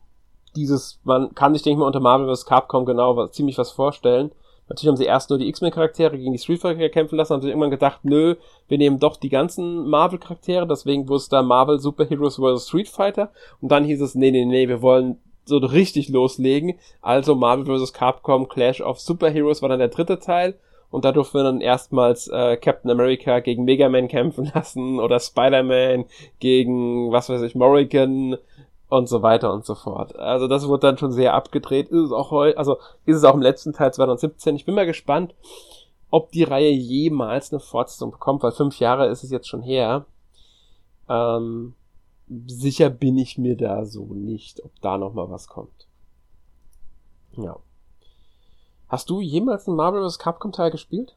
dieses, 0.57 1.01
man 1.05 1.35
kann 1.35 1.55
sich, 1.55 1.63
denke 1.63 1.77
ich 1.77 1.81
mal, 1.81 1.87
unter 1.87 2.01
Marvel 2.01 2.35
vs. 2.35 2.47
Capcom 2.47 2.85
genau 2.85 3.17
was, 3.17 3.33
ziemlich 3.33 3.57
was 3.59 3.71
vorstellen. 3.71 4.33
Natürlich 4.69 4.89
haben 4.89 4.97
sie 4.97 5.05
erst 5.05 5.31
nur 5.31 5.39
die 5.39 5.49
X-Men-Charaktere 5.49 6.17
gegen 6.17 6.33
die 6.33 6.39
Street 6.39 6.61
Fighter 6.61 6.89
kämpfen 6.91 7.17
lassen, 7.17 7.35
haben 7.35 7.43
sie 7.43 7.49
irgendwann 7.49 7.73
gedacht, 7.73 8.01
nö, 8.05 8.37
wir 8.69 8.79
nehmen 8.79 9.01
doch 9.01 9.17
die 9.17 9.29
ganzen 9.29 9.89
Marvel-Charaktere, 9.89 10.67
deswegen 10.67 11.09
wurde 11.09 11.17
es 11.17 11.29
da 11.29 11.43
Marvel 11.43 11.81
Super 11.81 12.05
Heroes 12.05 12.37
vs. 12.37 12.69
Street 12.69 12.89
Fighter. 12.89 13.31
Und 13.61 13.73
dann 13.73 13.85
hieß 13.85 14.01
es, 14.01 14.15
nee, 14.15 14.31
nee, 14.31 14.45
nee, 14.45 14.69
wir 14.69 14.81
wollen 14.81 15.19
so 15.45 15.57
richtig 15.59 16.09
loslegen. 16.09 16.79
Also 17.01 17.35
Marvel 17.35 17.67
vs. 17.67 17.93
Capcom 17.93 18.49
Clash 18.49 18.81
of 18.81 19.01
Super 19.01 19.31
Heroes 19.31 19.63
war 19.63 19.69
dann 19.69 19.81
der 19.81 19.89
dritte 19.89 20.21
Teil 20.21 20.59
und 20.91 21.05
da 21.05 21.13
durften 21.13 21.39
wir 21.39 21.45
dann 21.45 21.61
erstmals 21.61 22.29
äh, 22.29 22.57
Captain 22.57 22.91
America 22.91 23.41
gegen 23.41 23.65
Mega 23.65 23.89
Man 23.89 24.09
kämpfen 24.09 24.51
lassen 24.55 24.99
oder 24.99 25.21
Spider-Man 25.21 26.07
gegen, 26.41 27.13
was 27.13 27.29
weiß 27.29 27.43
ich, 27.43 27.55
Morrigan 27.55 28.37
und 28.89 29.09
so 29.09 29.23
weiter 29.23 29.53
und 29.53 29.65
so 29.65 29.77
fort. 29.77 30.17
Also 30.17 30.49
das 30.49 30.67
wurde 30.67 30.89
dann 30.89 30.99
schon 30.99 31.13
sehr 31.13 31.35
abgedreht. 31.35 31.89
Ist 31.89 32.07
es 32.07 32.13
auch 32.13 32.33
heute, 32.33 32.59
also 32.59 32.79
ist 33.07 33.17
es 33.17 33.25
auch 33.25 33.35
im 33.35 33.43
letzten 33.43 33.73
Teil 33.73 33.95
2017. 33.95 34.57
Ich 34.57 34.65
bin 34.65 34.75
mal 34.75 34.87
gespannt, 34.87 35.35
ob 36.11 36.33
die 36.33 36.43
Reihe 36.43 36.71
jemals 36.71 37.53
eine 37.53 37.61
Fortsetzung 37.61 38.11
bekommt, 38.11 38.43
weil 38.43 38.53
fünf 38.53 38.81
Jahre 38.81 39.07
ist 39.07 39.23
es 39.23 39.31
jetzt 39.31 39.49
schon 39.49 39.63
her. 39.63 40.07
Ähm, 41.09 41.75
sicher 42.47 42.91
bin 42.91 43.17
ich 43.17 43.39
mir 43.39 43.57
da 43.57 43.85
so 43.85 44.07
nicht, 44.07 44.65
ob 44.65 44.73
da 44.81 44.99
noch 44.99 45.15
mal 45.15 45.31
was 45.31 45.47
kommt. 45.47 45.87
Ja. 47.37 47.57
Hast 48.91 49.09
du 49.09 49.21
jemals 49.21 49.69
einen 49.69 49.77
Marvel 49.77 50.07
vs. 50.07 50.19
Capcom 50.19 50.51
Teil 50.51 50.73
gespielt? 50.73 51.15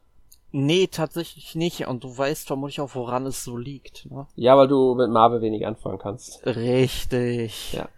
Nee, 0.52 0.86
tatsächlich 0.86 1.56
nicht. 1.56 1.88
Und 1.88 2.04
du 2.04 2.16
weißt 2.16 2.46
vermutlich 2.46 2.80
auch, 2.80 2.94
woran 2.94 3.26
es 3.26 3.42
so 3.42 3.56
liegt. 3.56 4.08
Ne? 4.08 4.28
Ja, 4.36 4.56
weil 4.56 4.68
du 4.68 4.94
mit 4.94 5.10
Marvel 5.10 5.42
wenig 5.42 5.66
anfangen 5.66 5.98
kannst. 5.98 6.46
Richtig. 6.46 7.72
Ja. 7.72 7.88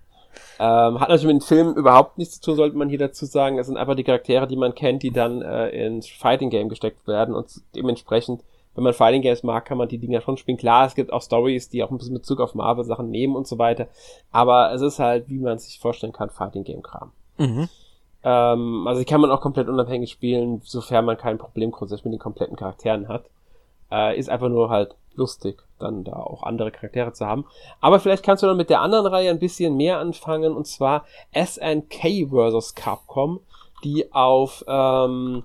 Ähm, 0.58 0.98
hat 0.98 1.10
natürlich 1.10 1.34
mit 1.34 1.42
dem 1.42 1.46
Film 1.46 1.74
überhaupt 1.74 2.16
nichts 2.16 2.36
zu 2.36 2.40
tun, 2.40 2.56
sollte 2.56 2.78
man 2.78 2.88
hier 2.88 2.98
dazu 2.98 3.26
sagen. 3.26 3.58
Es 3.58 3.66
sind 3.66 3.76
einfach 3.76 3.94
die 3.94 4.04
Charaktere, 4.04 4.46
die 4.46 4.56
man 4.56 4.74
kennt, 4.74 5.02
die 5.02 5.10
dann 5.10 5.42
äh, 5.42 5.68
ins 5.68 6.08
Fighting 6.08 6.48
Game 6.48 6.70
gesteckt 6.70 7.06
werden 7.06 7.34
und 7.34 7.60
dementsprechend, 7.74 8.42
wenn 8.74 8.84
man 8.84 8.94
Fighting 8.94 9.20
Games 9.20 9.42
mag, 9.42 9.66
kann 9.66 9.76
man 9.76 9.88
die 9.88 9.98
Dinger 9.98 10.22
schon 10.22 10.38
spielen. 10.38 10.56
Klar, 10.56 10.86
es 10.86 10.94
gibt 10.94 11.12
auch 11.12 11.22
Stories, 11.22 11.68
die 11.68 11.84
auch 11.84 11.90
ein 11.90 11.98
bisschen 11.98 12.14
Bezug 12.14 12.40
auf 12.40 12.54
Marvel 12.54 12.84
Sachen 12.84 13.10
nehmen 13.10 13.36
und 13.36 13.46
so 13.46 13.58
weiter. 13.58 13.88
Aber 14.32 14.72
es 14.72 14.80
ist 14.80 14.98
halt, 14.98 15.28
wie 15.28 15.38
man 15.38 15.58
sich 15.58 15.78
vorstellen 15.78 16.14
kann, 16.14 16.30
Fighting 16.30 16.64
Game 16.64 16.82
Kram. 16.82 17.12
Mhm. 17.36 17.68
Ähm, 18.26 18.88
also 18.88 18.98
die 18.98 19.04
kann 19.04 19.20
man 19.20 19.30
auch 19.30 19.40
komplett 19.40 19.68
unabhängig 19.68 20.10
spielen, 20.10 20.60
sofern 20.64 21.04
man 21.04 21.16
kein 21.16 21.38
Problem 21.38 21.70
grundsätzlich 21.70 22.06
mit 22.06 22.14
den 22.14 22.20
kompletten 22.20 22.56
Charakteren 22.56 23.06
hat. 23.06 23.26
Äh, 23.90 24.18
ist 24.18 24.28
einfach 24.28 24.48
nur 24.48 24.68
halt 24.68 24.96
lustig, 25.14 25.62
dann 25.78 26.02
da 26.02 26.14
auch 26.14 26.42
andere 26.42 26.72
Charaktere 26.72 27.12
zu 27.12 27.24
haben. 27.24 27.46
Aber 27.80 28.00
vielleicht 28.00 28.24
kannst 28.24 28.42
du 28.42 28.48
dann 28.48 28.56
mit 28.56 28.68
der 28.68 28.80
anderen 28.80 29.06
Reihe 29.06 29.30
ein 29.30 29.38
bisschen 29.38 29.76
mehr 29.76 29.98
anfangen, 30.00 30.56
und 30.56 30.66
zwar 30.66 31.04
SNK 31.32 32.28
vs. 32.28 32.74
Capcom, 32.74 33.38
die 33.84 34.12
auf 34.12 34.64
ähm, 34.66 35.44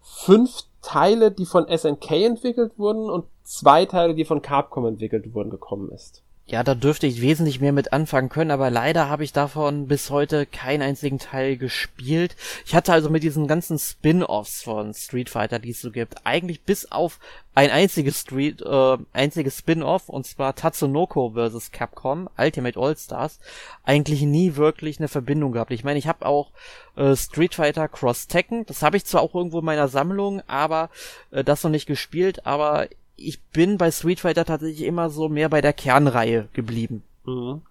fünf 0.00 0.62
Teile, 0.82 1.32
die 1.32 1.44
von 1.44 1.66
SNK 1.66 2.12
entwickelt 2.12 2.78
wurden 2.78 3.10
und 3.10 3.24
zwei 3.42 3.84
Teile, 3.84 4.14
die 4.14 4.24
von 4.24 4.42
Capcom 4.42 4.86
entwickelt 4.86 5.34
wurden, 5.34 5.50
gekommen 5.50 5.90
ist. 5.90 6.22
Ja, 6.48 6.62
da 6.62 6.76
dürfte 6.76 7.08
ich 7.08 7.22
wesentlich 7.22 7.60
mehr 7.60 7.72
mit 7.72 7.92
anfangen 7.92 8.28
können, 8.28 8.52
aber 8.52 8.70
leider 8.70 9.08
habe 9.08 9.24
ich 9.24 9.32
davon 9.32 9.88
bis 9.88 10.10
heute 10.10 10.46
keinen 10.46 10.80
einzigen 10.80 11.18
Teil 11.18 11.56
gespielt. 11.56 12.36
Ich 12.64 12.72
hatte 12.72 12.92
also 12.92 13.10
mit 13.10 13.24
diesen 13.24 13.48
ganzen 13.48 13.80
Spin-offs 13.80 14.62
von 14.62 14.94
Street 14.94 15.28
Fighter, 15.28 15.58
die 15.58 15.70
es 15.70 15.80
so 15.80 15.90
gibt, 15.90 16.24
eigentlich 16.24 16.62
bis 16.62 16.92
auf 16.92 17.18
ein 17.56 17.72
einziges 17.72 18.20
Street, 18.20 18.62
äh, 18.62 18.96
einziges 19.12 19.58
Spin-off, 19.58 20.08
und 20.08 20.24
zwar 20.24 20.54
Tatsunoko 20.54 21.32
vs. 21.34 21.72
Capcom, 21.72 22.28
Ultimate 22.38 22.78
All-Stars, 22.78 23.40
eigentlich 23.82 24.22
nie 24.22 24.54
wirklich 24.54 25.00
eine 25.00 25.08
Verbindung 25.08 25.50
gehabt. 25.50 25.72
Ich 25.72 25.82
meine, 25.82 25.98
ich 25.98 26.06
habe 26.06 26.24
auch 26.24 26.52
äh, 26.94 27.16
Street 27.16 27.56
Fighter 27.56 27.88
Cross 27.88 28.28
Tekken, 28.28 28.64
das 28.66 28.82
habe 28.82 28.96
ich 28.96 29.04
zwar 29.04 29.22
auch 29.22 29.34
irgendwo 29.34 29.58
in 29.58 29.64
meiner 29.64 29.88
Sammlung, 29.88 30.42
aber 30.46 30.90
äh, 31.32 31.42
das 31.42 31.64
noch 31.64 31.72
nicht 31.72 31.86
gespielt, 31.86 32.46
aber 32.46 32.86
ich 33.16 33.42
bin 33.44 33.78
bei 33.78 33.90
Street 33.90 34.20
Fighter 34.20 34.44
tatsächlich 34.44 34.86
immer 34.86 35.10
so 35.10 35.28
mehr 35.28 35.48
bei 35.48 35.60
der 35.60 35.72
Kernreihe 35.72 36.48
geblieben. 36.52 37.02
Mhm. 37.24 37.62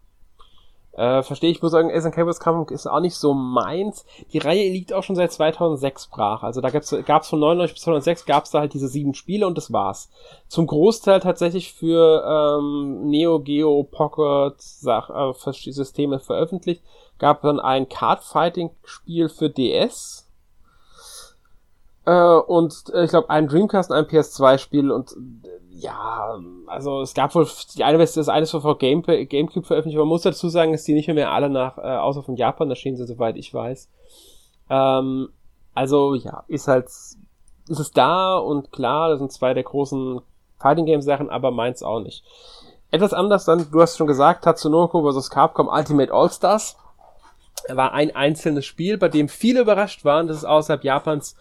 Äh, 0.97 1.23
verstehe 1.23 1.51
ich, 1.51 1.61
muss 1.61 1.73
sagen, 1.73 1.89
SNK 1.89 2.25
vs. 2.25 2.39
Capcom 2.39 2.73
ist 2.73 2.87
auch 2.87 3.01
nicht 3.01 3.15
so 3.15 3.33
meins. 3.33 4.05
Die 4.31 4.37
Reihe 4.37 4.69
liegt 4.69 4.93
auch 4.93 5.03
schon 5.03 5.17
seit 5.17 5.31
2006 5.31 6.07
brach. 6.07 6.41
Also 6.41 6.61
da 6.61 6.69
gab's, 6.69 6.95
gab's 7.05 7.29
von 7.29 7.39
99 7.39 7.73
bis 7.73 7.83
2006 7.83 8.25
gab's 8.25 8.51
da 8.51 8.59
halt 8.59 8.73
diese 8.73 8.87
sieben 8.87 9.13
Spiele 9.13 9.45
und 9.45 9.57
das 9.57 9.73
war's. 9.73 10.09
Zum 10.47 10.67
Großteil 10.67 11.19
tatsächlich 11.19 11.73
für 11.73 12.23
ähm, 12.25 13.09
Neo 13.09 13.41
Geo 13.41 13.83
Pocket 13.83 14.55
Sach 14.61 15.09
äh, 15.09 15.71
Systeme 15.71 16.19
veröffentlicht. 16.19 16.81
Gab 17.19 17.41
dann 17.41 17.59
ein 17.59 17.89
Card 17.89 18.23
Fighting 18.23 18.69
Spiel 18.85 19.27
für 19.27 19.49
DS 19.49 20.24
äh, 22.05 22.37
und 22.37 22.83
äh, 22.93 23.05
ich 23.05 23.09
glaube 23.09 23.29
ein 23.29 23.47
Dreamcast 23.47 23.91
und 23.91 23.97
ein 23.97 24.05
PS2-Spiel 24.05 24.91
und 24.91 25.11
äh, 25.11 25.49
ja, 25.77 26.39
also 26.67 27.01
es 27.01 27.13
gab 27.13 27.35
wohl 27.35 27.47
die 27.75 27.83
eine 27.83 27.97
Beste 27.97 28.21
ist 28.21 28.29
eines 28.29 28.51
vor 28.51 28.77
Game, 28.77 29.01
Gamecube 29.01 29.65
veröffentlicht, 29.65 29.99
man 29.99 30.07
muss 30.07 30.21
dazu 30.21 30.47
sagen, 30.47 30.71
dass 30.71 30.83
die 30.83 30.93
nicht 30.93 31.07
mehr 31.07 31.31
alle 31.31 31.49
nach, 31.49 31.77
äh, 31.77 31.81
außer 31.81 32.23
von 32.23 32.35
Japan 32.35 32.69
erschienen 32.69 32.95
sind, 32.95 33.07
soweit 33.07 33.35
ich 33.35 33.53
weiß. 33.53 33.89
Ähm, 34.69 35.29
also 35.73 36.15
ja, 36.15 36.45
ist 36.47 36.67
halt, 36.67 36.85
ist 36.85 37.19
es 37.67 37.91
da 37.91 38.37
und 38.37 38.71
klar, 38.71 39.09
das 39.09 39.19
sind 39.19 39.33
zwei 39.33 39.53
der 39.53 39.63
großen 39.63 40.21
Fighting 40.59 40.85
Game 40.85 41.01
Sachen, 41.01 41.29
aber 41.29 41.51
meins 41.51 41.83
auch 41.83 41.99
nicht. 41.99 42.23
etwas 42.91 43.13
anders 43.13 43.45
dann, 43.45 43.69
du 43.71 43.81
hast 43.81 43.97
schon 43.97 44.07
gesagt, 44.07 44.45
Tatsunoko 44.45 45.11
vs. 45.11 45.29
Capcom 45.29 45.67
Ultimate 45.67 46.13
All-Stars 46.13 46.77
war 47.67 47.93
ein 47.93 48.15
einzelnes 48.15 48.65
Spiel, 48.65 48.97
bei 48.97 49.09
dem 49.09 49.27
viele 49.27 49.61
überrascht 49.61 50.05
waren, 50.05 50.27
dass 50.27 50.37
es 50.37 50.45
außerhalb 50.45 50.83
Japans 50.83 51.35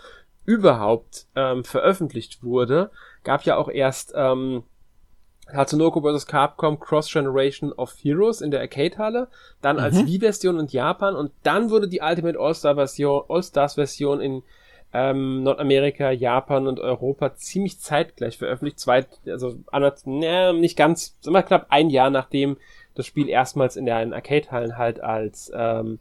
überhaupt 0.44 1.26
ähm, 1.34 1.64
veröffentlicht 1.64 2.42
wurde. 2.42 2.90
Gab 3.22 3.44
ja 3.44 3.56
auch 3.56 3.68
erst 3.68 4.12
ähm, 4.14 4.64
Tatsunoko 5.50 6.00
vs. 6.00 6.26
Capcom 6.26 6.78
Cross 6.80 7.12
Generation 7.12 7.72
of 7.72 7.94
Heroes 8.02 8.40
in 8.40 8.50
der 8.50 8.60
Arcade-Halle, 8.60 9.28
dann 9.60 9.78
als 9.78 9.96
mhm. 9.96 10.06
Wii-Version 10.06 10.58
in 10.58 10.66
Japan 10.66 11.16
und 11.16 11.32
dann 11.42 11.70
wurde 11.70 11.88
die 11.88 12.00
Ultimate 12.00 12.38
All-Star-Version, 12.38 13.24
All-Stars-Version 13.28 14.20
in 14.20 14.42
ähm, 14.92 15.42
Nordamerika, 15.42 16.12
Japan 16.12 16.66
und 16.66 16.80
Europa 16.80 17.34
ziemlich 17.34 17.80
zeitgleich 17.80 18.38
veröffentlicht. 18.38 18.78
Zwei, 18.78 19.04
also 19.26 19.58
ne, 20.04 20.54
nicht 20.54 20.76
ganz, 20.76 21.16
immer 21.26 21.42
knapp 21.42 21.66
ein 21.68 21.90
Jahr 21.90 22.10
nachdem 22.10 22.56
das 22.94 23.06
Spiel 23.06 23.28
erstmals 23.28 23.76
in 23.76 23.86
den 23.86 24.14
Arcade-Hallen 24.14 24.78
halt 24.78 25.00
als 25.00 25.50
ähm, 25.54 25.98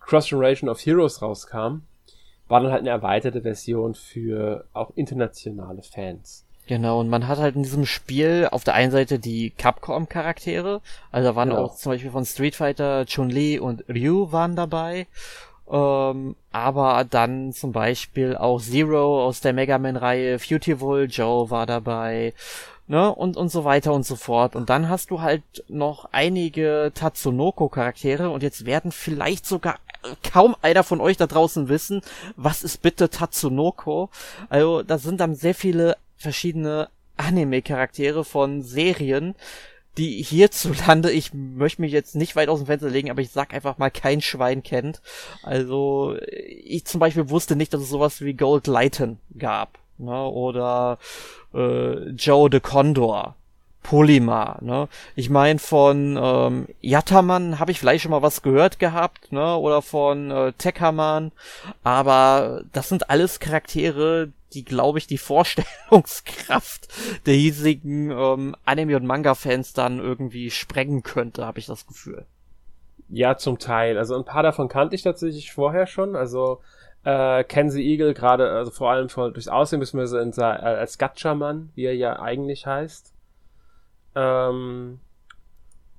Cross 0.00 0.28
Generation 0.28 0.70
of 0.70 0.78
Heroes 0.80 1.20
rauskam, 1.20 1.82
war 2.48 2.60
dann 2.60 2.70
halt 2.70 2.80
eine 2.80 2.90
erweiterte 2.90 3.42
Version 3.42 3.94
für 3.94 4.64
auch 4.72 4.90
internationale 4.94 5.82
Fans. 5.82 6.44
Genau, 6.66 6.98
und 6.98 7.08
man 7.08 7.28
hat 7.28 7.38
halt 7.38 7.54
in 7.54 7.62
diesem 7.62 7.86
Spiel 7.86 8.48
auf 8.50 8.64
der 8.64 8.74
einen 8.74 8.90
Seite 8.90 9.20
die 9.20 9.50
Capcom-Charaktere, 9.50 10.80
also 11.12 11.28
da 11.28 11.36
waren 11.36 11.50
genau. 11.50 11.62
auch 11.62 11.76
zum 11.76 11.92
Beispiel 11.92 12.10
von 12.10 12.24
Street 12.24 12.56
Fighter 12.56 13.06
Chun-Li 13.06 13.60
und 13.60 13.88
Ryu 13.88 14.32
waren 14.32 14.56
dabei, 14.56 15.06
ähm, 15.70 16.34
aber 16.50 17.04
dann 17.08 17.52
zum 17.52 17.70
Beispiel 17.70 18.36
auch 18.36 18.60
Zero 18.60 19.24
aus 19.24 19.40
der 19.40 19.52
Mega 19.52 19.78
Man-Reihe, 19.78 20.38
Beautiful 20.38 21.06
Joe 21.08 21.50
war 21.50 21.66
dabei, 21.66 22.34
ne, 22.86 23.14
und, 23.14 23.36
und 23.36 23.48
so 23.48 23.64
weiter 23.64 23.92
und 23.92 24.04
so 24.04 24.16
fort. 24.16 24.56
Und 24.56 24.70
dann 24.70 24.88
hast 24.88 25.10
du 25.10 25.20
halt 25.20 25.42
noch 25.68 26.08
einige 26.12 26.92
Tatsunoko-Charaktere 26.94 28.30
und 28.30 28.42
jetzt 28.42 28.66
werden 28.66 28.92
vielleicht 28.92 29.46
sogar 29.46 29.76
kaum 30.22 30.56
einer 30.62 30.84
von 30.84 31.00
euch 31.00 31.16
da 31.16 31.26
draußen 31.26 31.68
wissen, 31.68 32.00
was 32.36 32.62
ist 32.62 32.82
bitte 32.82 33.10
Tatsunoko? 33.10 34.10
Also, 34.48 34.82
da 34.82 34.98
sind 34.98 35.20
dann 35.20 35.34
sehr 35.34 35.54
viele 35.54 35.96
verschiedene 36.16 36.88
Anime-Charaktere 37.16 38.24
von 38.24 38.62
Serien, 38.62 39.34
die 39.98 40.22
hierzulande, 40.22 41.10
ich 41.10 41.32
möchte 41.32 41.80
mich 41.80 41.92
jetzt 41.92 42.14
nicht 42.16 42.36
weit 42.36 42.50
aus 42.50 42.60
dem 42.60 42.66
Fenster 42.66 42.90
legen, 42.90 43.10
aber 43.10 43.22
ich 43.22 43.30
sag 43.30 43.54
einfach 43.54 43.78
mal, 43.78 43.90
kein 43.90 44.20
Schwein 44.20 44.62
kennt. 44.62 45.00
Also, 45.42 46.16
ich 46.20 46.84
zum 46.84 47.00
Beispiel 47.00 47.30
wusste 47.30 47.56
nicht, 47.56 47.72
dass 47.72 47.80
es 47.80 47.88
sowas 47.88 48.20
wie 48.20 48.34
Gold 48.34 48.66
Lighten 48.66 49.18
gab. 49.38 49.78
Ne? 49.98 50.26
Oder 50.28 50.98
äh, 51.56 52.10
Joe 52.10 52.48
the 52.50 52.60
Condor. 52.60 53.34
Polymar, 53.86 54.58
ne? 54.62 54.88
Ich 55.14 55.30
meine, 55.30 55.60
von 55.60 56.18
ähm, 56.20 56.66
Yataman 56.80 57.60
habe 57.60 57.70
ich 57.70 57.78
vielleicht 57.78 58.02
schon 58.02 58.10
mal 58.10 58.22
was 58.22 58.42
gehört 58.42 58.80
gehabt, 58.80 59.30
ne? 59.30 59.56
Oder 59.56 59.80
von 59.80 60.32
äh, 60.32 60.52
Tekkerman. 60.54 61.30
Aber 61.84 62.64
das 62.72 62.88
sind 62.88 63.10
alles 63.10 63.38
Charaktere, 63.38 64.32
die, 64.54 64.64
glaube 64.64 64.98
ich, 64.98 65.06
die 65.06 65.18
Vorstellungskraft 65.18 66.88
der 67.26 67.34
hiesigen 67.34 68.10
ähm, 68.10 68.56
Anime- 68.64 68.96
und 68.96 69.06
Manga-Fans 69.06 69.72
dann 69.72 70.00
irgendwie 70.00 70.50
sprengen 70.50 71.04
könnte, 71.04 71.46
habe 71.46 71.60
ich 71.60 71.66
das 71.66 71.86
Gefühl. 71.86 72.26
Ja, 73.08 73.36
zum 73.36 73.60
Teil. 73.60 73.98
Also 73.98 74.16
ein 74.16 74.24
paar 74.24 74.42
davon 74.42 74.68
kannte 74.68 74.96
ich 74.96 75.02
tatsächlich 75.02 75.52
vorher 75.52 75.86
schon. 75.86 76.16
Also 76.16 76.60
äh, 77.06 77.44
Kenzie 77.44 77.84
Eagle 77.84 78.14
gerade, 78.14 78.50
also 78.50 78.72
vor 78.72 78.90
allem 78.90 79.08
vor, 79.08 79.30
durchs 79.30 79.46
Aussehen, 79.46 79.78
beziehungsweise 79.78 80.20
äh, 80.20 80.42
als 80.42 80.98
Gatchaman, 80.98 81.70
wie 81.76 81.84
er 81.84 81.94
ja 81.94 82.18
eigentlich 82.18 82.66
heißt. 82.66 83.14
Ähm, 84.16 84.98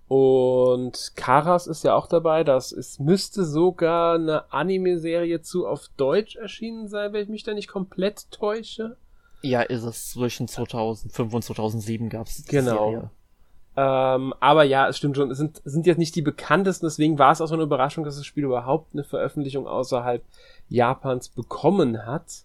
und 0.10 1.14
Karas 1.16 1.68
ist 1.68 1.86
ja 1.86 1.96
auch 1.96 2.08
dabei. 2.08 2.44
Das 2.44 2.74
ist, 2.74 3.00
müsste 3.00 3.46
sogar 3.46 4.16
eine 4.16 4.52
Anime-Serie 4.52 5.42
zu 5.42 5.66
auf 5.66 5.88
Deutsch 5.96 6.36
erschienen 6.36 6.90
sein, 6.90 7.14
wenn 7.14 7.24
ich 7.24 7.30
mich 7.30 7.44
da 7.44 7.54
nicht 7.54 7.70
komplett 7.70 8.30
täusche. 8.30 8.98
Ja, 9.42 9.62
ist 9.62 9.84
es. 9.84 10.10
Zwischen 10.10 10.50
2005 10.50 11.34
und 11.34 11.42
2007 11.42 12.10
gab 12.10 12.28
es 12.28 12.44
die 12.44 12.52
genau. 12.52 12.92
Serie. 12.92 13.12
Ähm, 13.78 14.34
aber 14.40 14.64
ja, 14.64 14.90
es 14.90 14.98
stimmt 14.98 15.16
schon. 15.16 15.30
Es 15.30 15.38
sind, 15.38 15.62
sind 15.64 15.86
jetzt 15.86 16.00
nicht 16.00 16.16
die 16.16 16.24
bekanntesten, 16.24 16.88
deswegen 16.88 17.20
war 17.20 17.32
es 17.32 17.40
auch 17.40 17.48
so 17.48 17.54
eine 17.54 17.64
Überraschung, 17.64 18.04
dass 18.04 18.18
das 18.18 18.26
Spiel 18.26 18.44
überhaupt 18.44 18.94
eine 18.94 19.04
Veröffentlichung 19.04 19.68
außerhalb 19.68 20.24
Japans 20.70 21.30
bekommen 21.30 22.06
hat. 22.06 22.44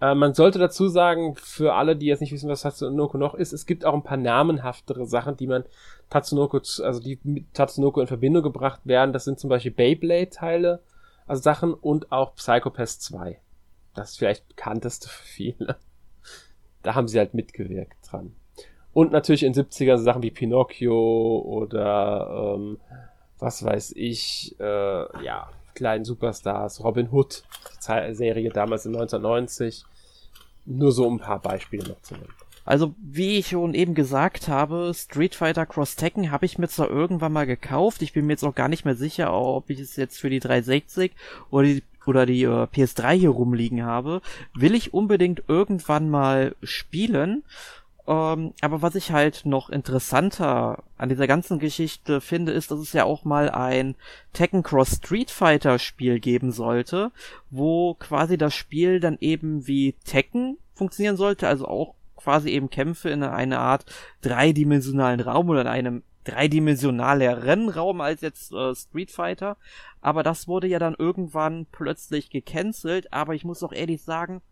Äh, 0.00 0.14
man 0.14 0.34
sollte 0.34 0.58
dazu 0.58 0.88
sagen, 0.88 1.34
für 1.36 1.74
alle, 1.74 1.96
die 1.96 2.06
jetzt 2.06 2.20
nicht 2.20 2.32
wissen, 2.32 2.48
was 2.48 2.62
Tatsunoko 2.62 3.18
noch 3.18 3.34
ist, 3.34 3.52
es 3.52 3.66
gibt 3.66 3.84
auch 3.84 3.94
ein 3.94 4.02
paar 4.02 4.16
namenhaftere 4.16 5.06
Sachen, 5.06 5.36
die 5.36 5.46
man 5.46 5.64
Tatsunoko, 6.08 6.58
also 6.58 7.00
die 7.00 7.18
mit 7.22 7.52
Tatsunoko 7.54 8.00
in 8.00 8.06
Verbindung 8.06 8.42
gebracht 8.42 8.80
werden. 8.84 9.12
Das 9.12 9.24
sind 9.24 9.38
zum 9.38 9.50
Beispiel 9.50 9.72
Beyblade-Teile, 9.72 10.82
also 11.26 11.42
Sachen 11.42 11.74
und 11.74 12.12
auch 12.12 12.34
Psychopath 12.34 12.88
2. 12.88 13.40
Das 13.94 14.10
ist 14.10 14.18
vielleicht 14.18 14.48
bekannteste 14.48 15.08
für 15.08 15.24
viele. 15.24 15.76
Da 16.82 16.94
haben 16.94 17.08
sie 17.08 17.18
halt 17.18 17.34
mitgewirkt 17.34 18.10
dran. 18.10 18.34
Und 18.92 19.12
natürlich 19.12 19.42
in 19.42 19.54
70er 19.54 19.98
Sachen 19.98 20.22
wie 20.22 20.30
Pinocchio 20.30 21.40
oder 21.40 22.56
ähm, 22.56 22.78
was 23.38 23.64
weiß 23.64 23.92
ich, 23.96 24.56
äh, 24.58 25.24
ja, 25.24 25.48
kleinen 25.74 26.04
Superstars, 26.04 26.82
Robin 26.84 27.10
Hood, 27.10 27.42
die 27.86 28.14
Serie 28.14 28.50
damals 28.50 28.86
in 28.86 28.94
1990. 28.94 29.84
Nur 30.66 30.92
so 30.92 31.10
ein 31.10 31.18
paar 31.18 31.40
Beispiele 31.40 31.88
noch 31.88 32.00
zu 32.02 32.14
nennen. 32.14 32.28
Also, 32.64 32.94
wie 33.02 33.38
ich 33.38 33.48
schon 33.48 33.74
eben 33.74 33.94
gesagt 33.94 34.46
habe, 34.46 34.92
Street 34.94 35.34
Fighter 35.34 35.66
Cross 35.66 35.96
Tekken 35.96 36.30
habe 36.30 36.46
ich 36.46 36.58
mir 36.58 36.68
zwar 36.68 36.90
irgendwann 36.90 37.32
mal 37.32 37.46
gekauft. 37.46 38.02
Ich 38.02 38.12
bin 38.12 38.26
mir 38.26 38.34
jetzt 38.34 38.44
auch 38.44 38.54
gar 38.54 38.68
nicht 38.68 38.84
mehr 38.84 38.94
sicher, 38.94 39.32
ob 39.32 39.70
ich 39.70 39.80
es 39.80 39.96
jetzt 39.96 40.20
für 40.20 40.30
die 40.30 40.40
360 40.40 41.12
oder 41.50 41.64
die, 41.64 41.82
oder 42.06 42.26
die 42.26 42.44
äh, 42.44 42.66
PS3 42.66 43.12
hier 43.14 43.30
rumliegen 43.30 43.84
habe. 43.84 44.20
Will 44.54 44.74
ich 44.74 44.94
unbedingt 44.94 45.42
irgendwann 45.48 46.10
mal 46.10 46.54
spielen. 46.62 47.42
Ähm, 48.10 48.54
aber 48.60 48.82
was 48.82 48.96
ich 48.96 49.12
halt 49.12 49.42
noch 49.46 49.70
interessanter 49.70 50.82
an 50.98 51.08
dieser 51.08 51.28
ganzen 51.28 51.60
Geschichte 51.60 52.20
finde, 52.20 52.50
ist, 52.50 52.72
dass 52.72 52.80
es 52.80 52.92
ja 52.92 53.04
auch 53.04 53.24
mal 53.24 53.48
ein 53.48 53.94
Tekken 54.32 54.64
Cross 54.64 54.96
Street 54.96 55.30
Fighter 55.30 55.78
Spiel 55.78 56.18
geben 56.18 56.50
sollte, 56.50 57.12
wo 57.50 57.94
quasi 57.94 58.36
das 58.36 58.52
Spiel 58.52 58.98
dann 58.98 59.16
eben 59.20 59.68
wie 59.68 59.92
Tekken 60.04 60.58
funktionieren 60.74 61.16
sollte, 61.16 61.46
also 61.46 61.68
auch 61.68 61.94
quasi 62.16 62.50
eben 62.50 62.68
Kämpfe 62.68 63.10
in 63.10 63.22
einer 63.22 63.60
Art 63.60 63.86
dreidimensionalen 64.22 65.20
Raum 65.20 65.48
oder 65.48 65.60
in 65.60 65.68
einem 65.68 66.02
dreidimensionaleren 66.24 67.68
Raum 67.68 68.00
als 68.00 68.22
jetzt 68.22 68.52
äh, 68.52 68.74
Street 68.74 69.12
Fighter. 69.12 69.56
Aber 70.00 70.24
das 70.24 70.48
wurde 70.48 70.66
ja 70.66 70.80
dann 70.80 70.96
irgendwann 70.98 71.66
plötzlich 71.70 72.30
gecancelt. 72.30 73.12
Aber 73.12 73.34
ich 73.34 73.44
muss 73.44 73.62
auch 73.62 73.72
ehrlich 73.72 74.02
sagen, 74.02 74.42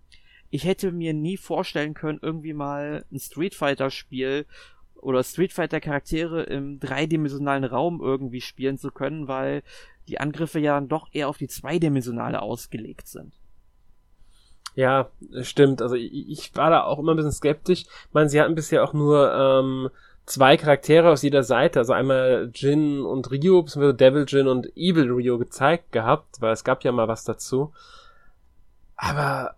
ich 0.51 0.65
hätte 0.65 0.93
mir 0.93 1.15
nie 1.15 1.37
vorstellen 1.37 1.95
können, 1.95 2.19
irgendwie 2.23 2.55
mal 2.55 3.05
ein 3.13 3.19
Street 3.19 3.55
Fighter 3.55 3.91
Spiel 3.91 4.47
oder 4.95 5.23
Street 5.23 5.53
Fighter 5.53 5.81
Charaktere 5.81 6.43
im 6.43 6.81
dreidimensionalen 6.81 7.65
Raum 7.65 8.01
irgendwie 8.01 8.41
spielen 8.41 8.79
zu 8.79 8.91
können, 8.91 9.29
weil 9.29 9.63
die 10.09 10.21
Angriffe 10.21 10.59
ja 10.59 10.75
dann 10.75 10.89
doch 10.89 11.09
eher 11.13 11.29
auf 11.29 11.39
die 11.39 11.49
zweidimensionale 11.49 12.41
ausgelegt 12.41 13.09
sind. 13.09 13.35
Ja, 14.75 15.11
stimmt. 15.43 15.83
Also 15.83 15.97
ich, 15.97 16.29
ich 16.29 16.57
war 16.57 16.71
da 16.71 16.85
auch 16.85 16.99
immer 16.99 17.13
ein 17.13 17.17
bisschen 17.17 17.33
skeptisch. 17.33 17.83
Ich 17.83 18.15
meine, 18.15 18.29
sie 18.29 18.41
hatten 18.41 18.55
bisher 18.55 18.85
auch 18.85 18.93
nur 18.93 19.33
ähm, 19.35 19.91
zwei 20.25 20.57
Charaktere 20.57 21.11
aus 21.11 21.23
jeder 21.23 21.43
Seite, 21.43 21.81
also 21.81 21.93
einmal 21.93 22.51
Jin 22.55 23.01
und 23.01 23.31
Ryu, 23.31 23.63
beziehungsweise 23.63 23.95
Devil 23.95 24.25
Jin 24.29 24.47
und 24.47 24.67
Evil 24.77 25.11
Ryu 25.11 25.39
gezeigt 25.39 25.91
gehabt, 25.93 26.41
weil 26.41 26.53
es 26.53 26.65
gab 26.65 26.85
ja 26.85 26.93
mal 26.93 27.09
was 27.09 27.25
dazu. 27.25 27.73
Aber 28.97 29.57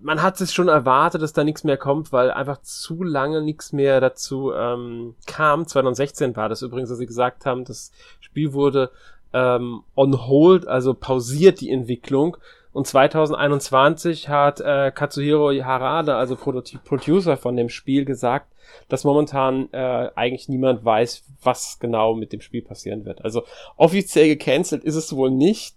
man 0.00 0.22
hat 0.22 0.40
es 0.40 0.52
schon 0.52 0.68
erwartet, 0.68 1.22
dass 1.22 1.32
da 1.32 1.44
nichts 1.44 1.64
mehr 1.64 1.76
kommt, 1.76 2.12
weil 2.12 2.30
einfach 2.30 2.60
zu 2.62 3.02
lange 3.02 3.42
nichts 3.42 3.72
mehr 3.72 4.00
dazu 4.00 4.52
ähm, 4.52 5.14
kam. 5.26 5.66
2016 5.66 6.36
war 6.36 6.48
das 6.48 6.62
übrigens, 6.62 6.90
dass 6.90 6.98
sie 6.98 7.06
gesagt 7.06 7.46
haben, 7.46 7.64
das 7.64 7.92
Spiel 8.20 8.52
wurde 8.52 8.90
ähm, 9.32 9.82
on 9.94 10.26
hold, 10.26 10.66
also 10.66 10.94
pausiert 10.94 11.60
die 11.60 11.70
Entwicklung. 11.70 12.36
Und 12.72 12.88
2021 12.88 14.28
hat 14.28 14.60
äh, 14.60 14.90
Katsuhiro 14.92 15.52
Harada, 15.64 16.18
also 16.18 16.36
Producer 16.36 17.36
von 17.36 17.56
dem 17.56 17.68
Spiel, 17.68 18.04
gesagt, 18.04 18.52
dass 18.88 19.04
momentan 19.04 19.68
äh, 19.72 20.10
eigentlich 20.16 20.48
niemand 20.48 20.84
weiß, 20.84 21.22
was 21.42 21.78
genau 21.78 22.14
mit 22.14 22.32
dem 22.32 22.40
Spiel 22.40 22.62
passieren 22.62 23.04
wird. 23.04 23.24
Also 23.24 23.44
offiziell 23.76 24.26
gecancelt 24.26 24.82
ist 24.82 24.96
es 24.96 25.14
wohl 25.14 25.30
nicht, 25.30 25.76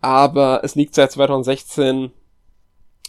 aber 0.00 0.60
es 0.64 0.74
liegt 0.74 0.94
seit 0.94 1.12
2016 1.12 2.12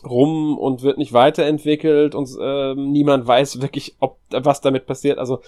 rum 0.04 0.58
und 0.58 0.82
wird 0.82 0.98
nicht 0.98 1.14
weiterentwickelt 1.14 2.16
und 2.16 2.30
ähm, 2.42 2.92
niemand 2.92 3.28
weiß 3.28 3.62
wirklich, 3.62 3.96
ob 4.00 4.18
was 4.30 4.62
damit 4.62 4.86
passiert. 4.86 5.18
Also 5.18 5.42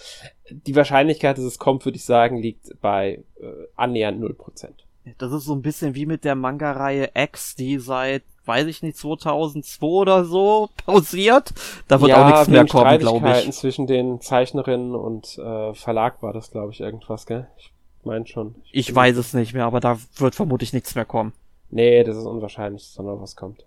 die 0.49 0.75
Wahrscheinlichkeit, 0.75 1.37
dass 1.37 1.45
es 1.45 1.59
kommt, 1.59 1.85
würde 1.85 1.97
ich 1.97 2.05
sagen, 2.05 2.37
liegt 2.37 2.79
bei 2.81 3.23
äh, 3.39 3.45
annähernd 3.75 4.23
0%. 4.23 4.69
Das 5.17 5.31
ist 5.31 5.45
so 5.45 5.53
ein 5.53 5.61
bisschen 5.63 5.95
wie 5.95 6.05
mit 6.05 6.23
der 6.23 6.35
Manga-Reihe 6.35 7.09
X, 7.15 7.55
die 7.55 7.79
seit 7.79 8.23
weiß 8.45 8.67
ich 8.67 8.81
nicht, 8.81 8.97
2002 8.97 9.85
oder 9.85 10.25
so 10.25 10.69
pausiert. 10.85 11.53
Da 11.87 12.01
wird 12.01 12.09
ja, 12.09 12.23
auch 12.23 12.31
nichts 12.31 12.47
mehr 12.47 12.65
kommen, 12.65 12.99
glaube 12.99 13.31
ich. 13.31 13.51
zwischen 13.51 13.87
den 13.87 14.21
Zeichnerinnen 14.21 14.95
und 14.95 15.37
äh, 15.37 15.73
Verlag 15.73 16.21
war 16.21 16.33
das, 16.33 16.51
glaube 16.51 16.71
ich, 16.71 16.81
irgendwas, 16.81 17.25
gell? 17.25 17.47
Ich 17.57 17.71
meine 18.03 18.25
schon. 18.25 18.55
Ich, 18.71 18.89
ich 18.89 18.95
weiß 18.95 19.15
es 19.17 19.33
nicht 19.33 19.53
mehr, 19.53 19.65
aber 19.65 19.79
da 19.79 19.97
wird 20.17 20.35
vermutlich 20.35 20.73
nichts 20.73 20.95
mehr 20.95 21.05
kommen. 21.05 21.33
Nee, 21.69 22.03
das 22.03 22.17
ist 22.17 22.25
unwahrscheinlich, 22.25 22.83
sondern 22.83 23.21
was 23.21 23.35
kommt. 23.35 23.65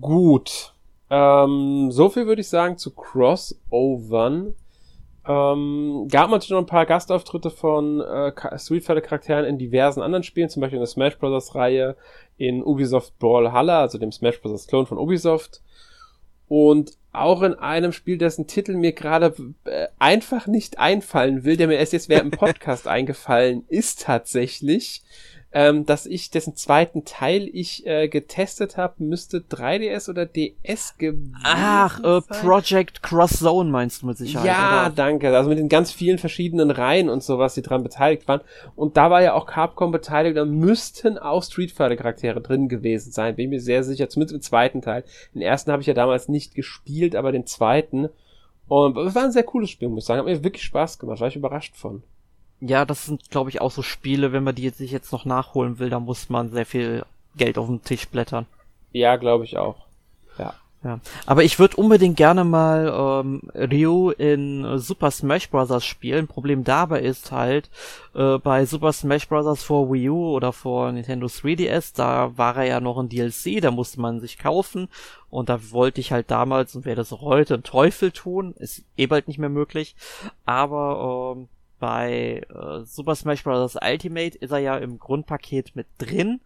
Gut. 0.00 0.72
Ähm, 1.10 1.90
so 1.90 2.08
viel 2.08 2.26
würde 2.26 2.40
ich 2.40 2.48
sagen 2.48 2.78
zu 2.78 2.94
Crossovern. 2.94 4.54
Ähm, 5.24 6.08
gab 6.10 6.30
natürlich 6.30 6.50
noch 6.50 6.58
ein 6.58 6.66
paar 6.66 6.86
Gastauftritte 6.86 7.50
von 7.50 8.00
äh, 8.00 8.32
Street 8.58 8.84
Fighter 8.84 9.00
Charakteren 9.00 9.44
in 9.44 9.58
diversen 9.58 10.02
anderen 10.02 10.24
Spielen, 10.24 10.48
zum 10.48 10.60
Beispiel 10.62 10.78
in 10.78 10.82
der 10.82 10.88
Smash 10.88 11.18
Bros. 11.18 11.54
Reihe, 11.54 11.96
in 12.38 12.64
Ubisoft 12.64 13.18
Brawlhalla, 13.18 13.80
also 13.80 13.98
dem 13.98 14.10
Smash 14.10 14.40
Bros. 14.40 14.66
Klon 14.66 14.86
von 14.86 14.98
Ubisoft. 14.98 15.62
Und 16.48 16.98
auch 17.12 17.42
in 17.42 17.54
einem 17.54 17.92
Spiel, 17.92 18.18
dessen 18.18 18.46
Titel 18.46 18.74
mir 18.74 18.92
gerade 18.92 19.34
äh, 19.64 19.88
einfach 19.98 20.46
nicht 20.46 20.78
einfallen 20.78 21.44
will, 21.44 21.56
der 21.56 21.68
mir 21.68 21.76
erst 21.76 21.92
jetzt 21.92 22.08
während 22.08 22.32
dem 22.32 22.38
Podcast 22.38 22.88
eingefallen 22.88 23.64
ist 23.68 24.02
tatsächlich 24.02 25.02
ähm, 25.52 25.84
dass 25.84 26.06
ich 26.06 26.30
dessen 26.30 26.56
zweiten 26.56 27.04
Teil 27.04 27.48
ich 27.52 27.86
äh, 27.86 28.08
getestet 28.08 28.76
habe, 28.76 29.02
müsste 29.04 29.38
3DS 29.38 30.08
oder 30.08 30.24
DS 30.24 30.96
gewesen 30.96 31.36
Ach, 31.44 32.00
äh, 32.00 32.20
Project 32.22 33.02
Cross 33.02 33.40
Zone 33.40 33.70
meinst 33.70 34.02
du 34.02 34.06
mit 34.06 34.16
Sicherheit. 34.16 34.46
Ja, 34.46 34.86
oder? 34.86 34.94
danke. 34.94 35.36
Also 35.36 35.50
mit 35.50 35.58
den 35.58 35.68
ganz 35.68 35.92
vielen 35.92 36.18
verschiedenen 36.18 36.70
Reihen 36.70 37.10
und 37.10 37.22
sowas, 37.22 37.54
die 37.54 37.62
dran 37.62 37.82
beteiligt 37.82 38.26
waren. 38.28 38.40
Und 38.76 38.96
da 38.96 39.10
war 39.10 39.22
ja 39.22 39.34
auch 39.34 39.46
Capcom 39.46 39.92
beteiligt, 39.92 40.36
da 40.36 40.44
müssten 40.44 41.18
auch 41.18 41.42
Street 41.42 41.72
Fighter 41.72 41.96
Charaktere 41.96 42.40
drin 42.40 42.68
gewesen 42.68 43.12
sein. 43.12 43.36
Bin 43.36 43.46
ich 43.46 43.50
mir 43.50 43.60
sehr 43.60 43.84
sicher, 43.84 44.08
zumindest 44.08 44.34
im 44.34 44.42
zweiten 44.42 44.80
Teil. 44.80 45.04
Den 45.34 45.42
ersten 45.42 45.70
habe 45.70 45.82
ich 45.82 45.86
ja 45.86 45.94
damals 45.94 46.28
nicht 46.28 46.54
gespielt, 46.54 47.14
aber 47.14 47.30
den 47.30 47.46
zweiten. 47.46 48.08
Und 48.68 48.96
es 48.96 49.14
war 49.14 49.24
ein 49.24 49.32
sehr 49.32 49.42
cooles 49.42 49.68
Spiel, 49.68 49.88
muss 49.88 50.04
ich 50.04 50.06
sagen. 50.06 50.20
Hat 50.20 50.26
mir 50.26 50.44
wirklich 50.44 50.62
Spaß 50.62 50.98
gemacht, 50.98 51.20
war 51.20 51.28
ich 51.28 51.36
überrascht 51.36 51.76
von. 51.76 52.02
Ja, 52.64 52.84
das 52.84 53.06
sind, 53.06 53.28
glaube 53.28 53.50
ich, 53.50 53.60
auch 53.60 53.72
so 53.72 53.82
Spiele, 53.82 54.32
wenn 54.32 54.44
man 54.44 54.54
die 54.54 54.62
jetzt 54.62 54.78
sich 54.78 54.92
jetzt 54.92 55.10
noch 55.10 55.24
nachholen 55.24 55.80
will, 55.80 55.90
da 55.90 55.98
muss 55.98 56.30
man 56.30 56.50
sehr 56.52 56.64
viel 56.64 57.04
Geld 57.36 57.58
auf 57.58 57.66
den 57.66 57.82
Tisch 57.82 58.06
blättern. 58.06 58.46
Ja, 58.92 59.16
glaube 59.16 59.44
ich 59.44 59.58
auch. 59.58 59.76
Ja. 60.38 60.54
Ja. 60.84 61.00
Aber 61.26 61.42
ich 61.42 61.58
würde 61.58 61.76
unbedingt 61.76 62.16
gerne 62.16 62.44
mal 62.44 63.22
ähm, 63.24 63.42
Ryu 63.52 64.10
in 64.10 64.78
Super 64.78 65.10
Smash 65.10 65.50
Bros. 65.50 65.84
spielen. 65.84 66.28
Problem 66.28 66.62
dabei 66.62 67.00
ist 67.00 67.32
halt, 67.32 67.68
äh, 68.14 68.38
bei 68.38 68.64
Super 68.64 68.92
Smash 68.92 69.28
Bros. 69.28 69.64
vor 69.64 69.92
Wii 69.92 70.10
U 70.10 70.30
oder 70.30 70.52
vor 70.52 70.92
Nintendo 70.92 71.26
3DS, 71.26 71.96
da 71.96 72.36
war 72.36 72.56
er 72.58 72.64
ja 72.64 72.80
noch 72.80 72.98
ein 72.98 73.08
DLC, 73.08 73.60
da 73.60 73.72
musste 73.72 74.00
man 74.00 74.20
sich 74.20 74.38
kaufen. 74.38 74.88
Und 75.30 75.48
da 75.48 75.72
wollte 75.72 76.00
ich 76.00 76.12
halt 76.12 76.30
damals, 76.30 76.76
und 76.76 76.84
werde 76.84 77.00
das 77.00 77.12
auch 77.12 77.22
heute, 77.22 77.54
einen 77.54 77.64
Teufel 77.64 78.12
tun. 78.12 78.54
Ist 78.58 78.84
eh 78.96 79.06
bald 79.06 79.26
nicht 79.26 79.38
mehr 79.38 79.48
möglich. 79.48 79.96
Aber 80.44 81.34
ähm, 81.36 81.48
bei 81.82 82.42
äh, 82.48 82.84
Super 82.84 83.16
Smash 83.16 83.42
Bros. 83.42 83.74
Ultimate 83.74 84.38
ist 84.38 84.52
er 84.52 84.58
ja 84.58 84.76
im 84.76 85.00
Grundpaket 85.00 85.74
mit 85.74 85.88
drin. 85.98 86.40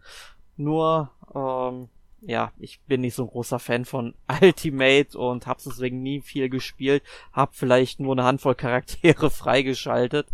Nur, 0.55 1.11
ähm, 1.35 1.89
ja, 2.21 2.51
ich 2.57 2.79
bin 2.87 3.01
nicht 3.01 3.13
so 3.13 3.25
ein 3.25 3.29
großer 3.29 3.59
Fan 3.59 3.85
von 3.85 4.15
Ultimate 4.41 5.15
und 5.15 5.45
hab's 5.45 5.65
deswegen 5.65 6.01
nie 6.01 6.21
viel 6.21 6.49
gespielt. 6.49 7.03
Hab 7.33 7.53
vielleicht 7.53 7.99
nur 7.99 8.13
eine 8.15 8.23
Handvoll 8.23 8.55
Charaktere 8.55 9.29
freigeschaltet. 9.29 10.25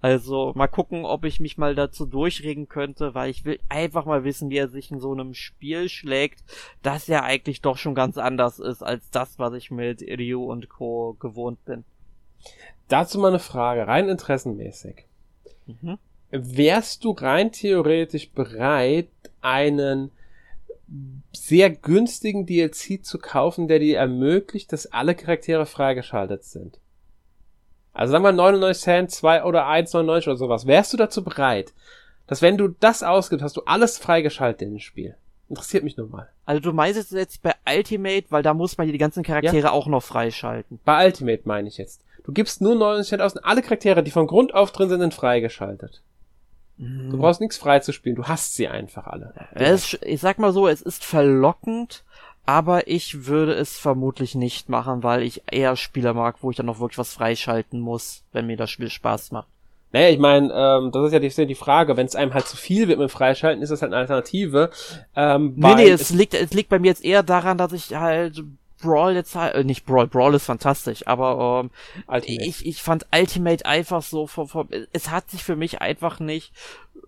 Also 0.00 0.52
mal 0.56 0.68
gucken, 0.68 1.04
ob 1.04 1.26
ich 1.26 1.38
mich 1.38 1.58
mal 1.58 1.74
dazu 1.74 2.06
durchregen 2.06 2.66
könnte, 2.66 3.14
weil 3.14 3.28
ich 3.28 3.44
will 3.44 3.60
einfach 3.68 4.06
mal 4.06 4.24
wissen, 4.24 4.48
wie 4.48 4.56
er 4.56 4.68
sich 4.68 4.90
in 4.90 5.00
so 5.00 5.12
einem 5.12 5.34
Spiel 5.34 5.90
schlägt, 5.90 6.42
das 6.82 7.08
ja 7.08 7.22
eigentlich 7.22 7.60
doch 7.60 7.76
schon 7.76 7.94
ganz 7.94 8.16
anders 8.16 8.58
ist 8.58 8.82
als 8.82 9.10
das, 9.10 9.38
was 9.38 9.52
ich 9.52 9.70
mit 9.70 10.00
Ryu 10.00 10.50
und 10.50 10.70
Co. 10.70 11.14
gewohnt 11.20 11.62
bin. 11.66 11.84
Dazu 12.88 13.18
mal 13.18 13.28
eine 13.28 13.38
Frage, 13.38 13.86
rein 13.86 14.08
interessenmäßig. 14.08 15.04
Mhm. 15.66 15.98
Wärst 16.30 17.04
du 17.04 17.12
rein 17.12 17.52
theoretisch 17.52 18.30
bereit, 18.30 19.08
einen 19.40 20.10
sehr 21.32 21.70
günstigen 21.70 22.46
DLC 22.46 23.04
zu 23.04 23.18
kaufen, 23.18 23.68
der 23.68 23.80
dir 23.80 23.98
ermöglicht, 23.98 24.72
dass 24.72 24.86
alle 24.92 25.14
Charaktere 25.14 25.66
freigeschaltet 25.66 26.44
sind? 26.44 26.78
Also 27.92 28.12
sagen 28.12 28.24
wir 28.24 28.32
99 28.32 28.82
Cent, 28.82 29.10
2 29.10 29.44
oder 29.44 29.66
1,99 29.66 30.26
oder 30.26 30.36
sowas. 30.36 30.66
Wärst 30.66 30.92
du 30.92 30.96
dazu 30.96 31.24
bereit, 31.24 31.72
dass 32.26 32.42
wenn 32.42 32.58
du 32.58 32.68
das 32.68 33.02
ausgibst, 33.02 33.42
hast 33.42 33.56
du 33.56 33.62
alles 33.62 33.98
freigeschaltet 33.98 34.62
in 34.62 34.70
dem 34.74 34.80
Spiel? 34.80 35.16
Interessiert 35.48 35.84
mich 35.84 35.96
nur 35.96 36.08
mal. 36.08 36.28
Also 36.44 36.60
du 36.60 36.72
meinst 36.72 37.12
jetzt 37.12 37.42
bei 37.42 37.54
Ultimate, 37.68 38.26
weil 38.30 38.42
da 38.42 38.52
muss 38.52 38.76
man 38.76 38.90
die 38.90 38.98
ganzen 38.98 39.22
Charaktere 39.22 39.68
ja? 39.68 39.70
auch 39.70 39.86
noch 39.86 40.02
freischalten. 40.02 40.80
Bei 40.84 41.06
Ultimate 41.06 41.42
meine 41.44 41.68
ich 41.68 41.78
jetzt. 41.78 42.02
Du 42.26 42.32
gibst 42.32 42.60
nur 42.60 42.74
99 42.74 43.08
Cent 43.08 43.22
aus 43.22 43.34
und 43.34 43.44
alle 43.44 43.62
Charaktere, 43.62 44.02
die 44.02 44.10
von 44.10 44.26
Grund 44.26 44.52
auf 44.52 44.72
drin 44.72 44.88
sind, 44.88 45.00
sind 45.00 45.14
freigeschaltet. 45.14 46.02
Mhm. 46.76 47.10
Du 47.10 47.18
brauchst 47.18 47.40
nichts 47.40 47.56
frei 47.56 47.78
zu 47.78 47.92
spielen, 47.92 48.16
du 48.16 48.24
hast 48.24 48.56
sie 48.56 48.66
einfach 48.66 49.06
alle. 49.06 49.32
Es, 49.54 49.96
ich 50.02 50.20
sag 50.20 50.38
mal 50.40 50.52
so, 50.52 50.66
es 50.66 50.82
ist 50.82 51.04
verlockend, 51.04 52.02
aber 52.44 52.88
ich 52.88 53.26
würde 53.26 53.54
es 53.54 53.78
vermutlich 53.78 54.34
nicht 54.34 54.68
machen, 54.68 55.04
weil 55.04 55.22
ich 55.22 55.42
eher 55.50 55.76
Spieler 55.76 56.14
mag, 56.14 56.36
wo 56.40 56.50
ich 56.50 56.56
dann 56.56 56.66
noch 56.66 56.80
wirklich 56.80 56.98
was 56.98 57.14
freischalten 57.14 57.78
muss, 57.78 58.24
wenn 58.32 58.46
mir 58.46 58.56
das 58.56 58.70
Spiel 58.70 58.90
Spaß 58.90 59.30
macht. 59.30 59.48
Naja, 59.92 60.08
ich 60.08 60.18
meine, 60.18 60.52
ähm, 60.52 60.90
das 60.90 61.06
ist 61.06 61.12
ja 61.12 61.20
die, 61.20 61.46
die 61.46 61.54
Frage, 61.54 61.96
wenn 61.96 62.06
es 62.06 62.16
einem 62.16 62.34
halt 62.34 62.48
zu 62.48 62.56
viel 62.56 62.88
wird 62.88 62.98
mit 62.98 63.10
Freischalten, 63.10 63.62
ist 63.62 63.70
das 63.70 63.82
halt 63.82 63.92
eine 63.92 64.00
Alternative. 64.00 64.70
Ähm, 65.14 65.54
nee, 65.56 65.74
nee, 65.76 65.88
es 65.88 66.10
liegt, 66.10 66.34
es 66.34 66.52
liegt 66.52 66.70
bei 66.70 66.80
mir 66.80 66.88
jetzt 66.88 67.04
eher 67.04 67.22
daran, 67.22 67.56
dass 67.56 67.72
ich 67.72 67.94
halt 67.94 68.42
Brawl 68.80 69.14
jetzt 69.14 69.34
halt, 69.34 69.54
äh, 69.54 69.64
nicht 69.64 69.86
Brawl, 69.86 70.06
Brawl 70.06 70.34
ist 70.34 70.46
fantastisch, 70.46 71.06
aber 71.06 71.68
ähm, 72.10 72.22
ich, 72.24 72.66
ich 72.66 72.82
fand 72.82 73.06
Ultimate 73.14 73.64
einfach 73.64 74.02
so, 74.02 74.26
vom, 74.26 74.48
vom, 74.48 74.68
es 74.92 75.10
hat 75.10 75.30
sich 75.30 75.44
für 75.44 75.56
mich 75.56 75.80
einfach 75.80 76.20
nicht 76.20 76.52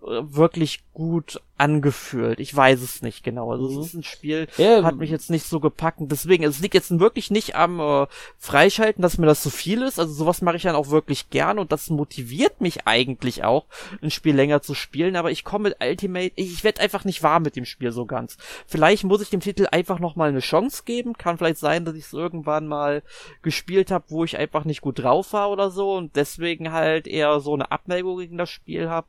wirklich 0.01 0.81
gut 0.93 1.41
angefühlt. 1.57 2.39
Ich 2.39 2.55
weiß 2.55 2.81
es 2.81 3.01
nicht 3.01 3.23
genau. 3.23 3.51
Also 3.51 3.69
mhm. 3.69 3.79
es 3.79 3.87
ist 3.87 3.93
ein 3.93 4.03
Spiel, 4.03 4.47
ja, 4.57 4.83
hat 4.83 4.95
mich 4.95 5.09
jetzt 5.09 5.29
nicht 5.29 5.45
so 5.45 5.59
gepackt. 5.59 5.99
Und 5.99 6.11
deswegen, 6.11 6.43
es 6.43 6.59
liegt 6.59 6.73
jetzt 6.73 6.97
wirklich 6.99 7.31
nicht 7.31 7.55
am 7.55 7.79
äh, 7.79 8.07
Freischalten, 8.37 9.01
dass 9.01 9.17
mir 9.17 9.25
das 9.25 9.41
zu 9.41 9.49
viel 9.49 9.81
ist. 9.81 9.99
Also 9.99 10.13
sowas 10.13 10.41
mache 10.41 10.55
ich 10.55 10.63
dann 10.63 10.75
auch 10.75 10.89
wirklich 10.89 11.29
gern 11.29 11.59
und 11.59 11.71
das 11.71 11.89
motiviert 11.89 12.61
mich 12.61 12.87
eigentlich 12.87 13.43
auch, 13.43 13.65
ein 14.01 14.09
Spiel 14.09 14.35
länger 14.35 14.61
zu 14.61 14.73
spielen. 14.73 15.17
Aber 15.17 15.31
ich 15.31 15.43
komme 15.43 15.69
mit 15.69 15.77
Ultimate, 15.81 16.31
ich, 16.35 16.53
ich 16.53 16.63
werde 16.63 16.81
einfach 16.81 17.03
nicht 17.03 17.23
warm 17.23 17.43
mit 17.43 17.57
dem 17.57 17.65
Spiel 17.65 17.91
so 17.91 18.05
ganz. 18.05 18.37
Vielleicht 18.65 19.03
muss 19.03 19.21
ich 19.21 19.29
dem 19.29 19.41
Titel 19.41 19.67
einfach 19.69 19.99
noch 19.99 20.15
mal 20.15 20.29
eine 20.29 20.39
Chance 20.39 20.83
geben. 20.85 21.13
Kann 21.17 21.37
vielleicht 21.37 21.59
sein, 21.59 21.83
dass 21.83 21.95
ich 21.95 22.05
es 22.05 22.13
irgendwann 22.13 22.67
mal 22.67 23.03
gespielt 23.41 23.91
habe, 23.91 24.05
wo 24.07 24.23
ich 24.23 24.37
einfach 24.37 24.63
nicht 24.63 24.79
gut 24.79 24.99
drauf 24.99 25.33
war 25.33 25.49
oder 25.49 25.71
so 25.71 25.95
und 25.95 26.15
deswegen 26.15 26.71
halt 26.71 27.05
eher 27.05 27.41
so 27.41 27.53
eine 27.53 27.71
Abneigung 27.71 28.17
gegen 28.17 28.37
das 28.37 28.49
Spiel 28.49 28.89
habe. 28.89 29.07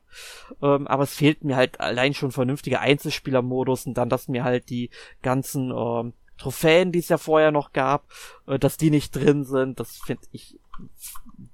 Ähm, 0.75 0.87
aber 0.87 1.03
es 1.03 1.13
fehlt 1.13 1.43
mir 1.43 1.55
halt 1.55 1.79
allein 1.79 2.13
schon 2.13 2.31
vernünftiger 2.31 2.79
Einzelspielermodus 2.81 3.85
und 3.85 3.95
dann, 3.95 4.09
dass 4.09 4.27
mir 4.27 4.43
halt 4.43 4.69
die 4.69 4.89
ganzen 5.21 5.71
ähm, 5.71 6.13
Trophäen, 6.37 6.91
die 6.91 6.99
es 6.99 7.09
ja 7.09 7.17
vorher 7.17 7.51
noch 7.51 7.73
gab, 7.73 8.05
äh, 8.47 8.57
dass 8.57 8.77
die 8.77 8.89
nicht 8.89 9.15
drin 9.15 9.43
sind, 9.43 9.79
das 9.79 9.97
finde 9.97 10.23
ich 10.31 10.57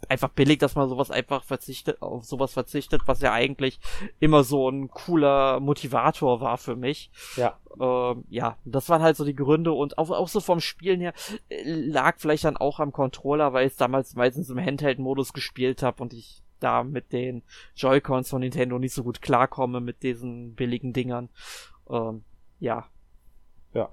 einfach 0.08 0.30
billig, 0.30 0.60
dass 0.60 0.76
man 0.76 0.88
sowas 0.88 1.12
einfach 1.12 1.44
verzichtet, 1.44 2.02
auf 2.02 2.24
sowas 2.24 2.54
verzichtet, 2.54 3.02
was 3.06 3.22
ja 3.22 3.34
eigentlich 3.34 3.80
immer 4.20 4.44
so 4.44 4.70
ein 4.70 4.90
cooler 4.90 5.60
Motivator 5.60 6.40
war 6.40 6.58
für 6.58 6.76
mich. 6.76 7.12
Ja. 7.36 7.58
Ähm, 7.80 8.24
ja, 8.30 8.58
das 8.64 8.90
waren 8.90 9.02
halt 9.02 9.18
so 9.18 9.26
die 9.26 9.36
Gründe 9.36 9.74
und 9.74 9.98
auch, 9.98 10.10
auch 10.12 10.28
so 10.28 10.40
vom 10.40 10.62
Spielen 10.62 11.02
her 11.02 11.14
äh, 11.50 11.64
lag 11.64 12.16
vielleicht 12.20 12.46
dann 12.46 12.58
auch 12.58 12.80
am 12.80 12.92
Controller, 12.92 13.54
weil 13.54 13.68
ich 13.68 13.74
es 13.74 13.78
damals 13.78 14.16
meistens 14.16 14.50
im 14.50 14.64
Handheld-Modus 14.64 15.34
gespielt 15.34 15.84
habe 15.84 16.02
und 16.02 16.14
ich 16.14 16.42
da 16.60 16.84
mit 16.84 17.12
den 17.12 17.44
Joy-Cons 17.76 18.30
von 18.30 18.42
Nintendo 18.42 18.80
nicht 18.80 18.94
so 18.94 19.04
gut 19.04 19.22
klarkomme 19.22 19.80
mit 19.80 20.04
diesen 20.04 20.56
billigen 20.56 20.94
Dingern. 20.94 21.30
Ähm, 21.90 22.24
ja. 22.60 22.86
Ja. 23.74 23.90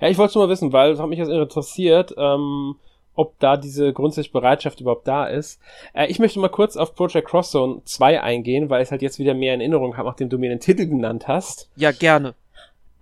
Ja, 0.00 0.08
ich 0.08 0.18
wollte 0.18 0.38
nur 0.38 0.46
mal 0.46 0.52
wissen, 0.52 0.72
weil 0.72 0.92
es 0.92 0.98
hat 0.98 1.08
mich 1.08 1.18
jetzt 1.18 1.28
interessiert, 1.28 2.14
ähm, 2.16 2.76
ob 3.14 3.38
da 3.38 3.56
diese 3.56 3.92
grundsätzliche 3.92 4.32
Bereitschaft 4.32 4.80
überhaupt 4.80 5.06
da 5.06 5.26
ist. 5.26 5.60
Äh, 5.92 6.06
ich 6.06 6.18
möchte 6.18 6.40
mal 6.40 6.48
kurz 6.48 6.76
auf 6.76 6.94
Project 6.94 7.28
Cross 7.28 7.50
Zone 7.50 7.82
2 7.84 8.22
eingehen, 8.22 8.70
weil 8.70 8.82
ich 8.82 8.86
es 8.86 8.92
halt 8.92 9.02
jetzt 9.02 9.18
wieder 9.18 9.34
mehr 9.34 9.54
in 9.54 9.60
Erinnerung 9.60 9.96
habe, 9.96 10.08
nachdem 10.08 10.28
du 10.28 10.38
mir 10.38 10.50
den 10.50 10.60
Titel 10.60 10.86
genannt 10.86 11.28
hast. 11.28 11.70
Ja, 11.76 11.92
gerne. 11.92 12.34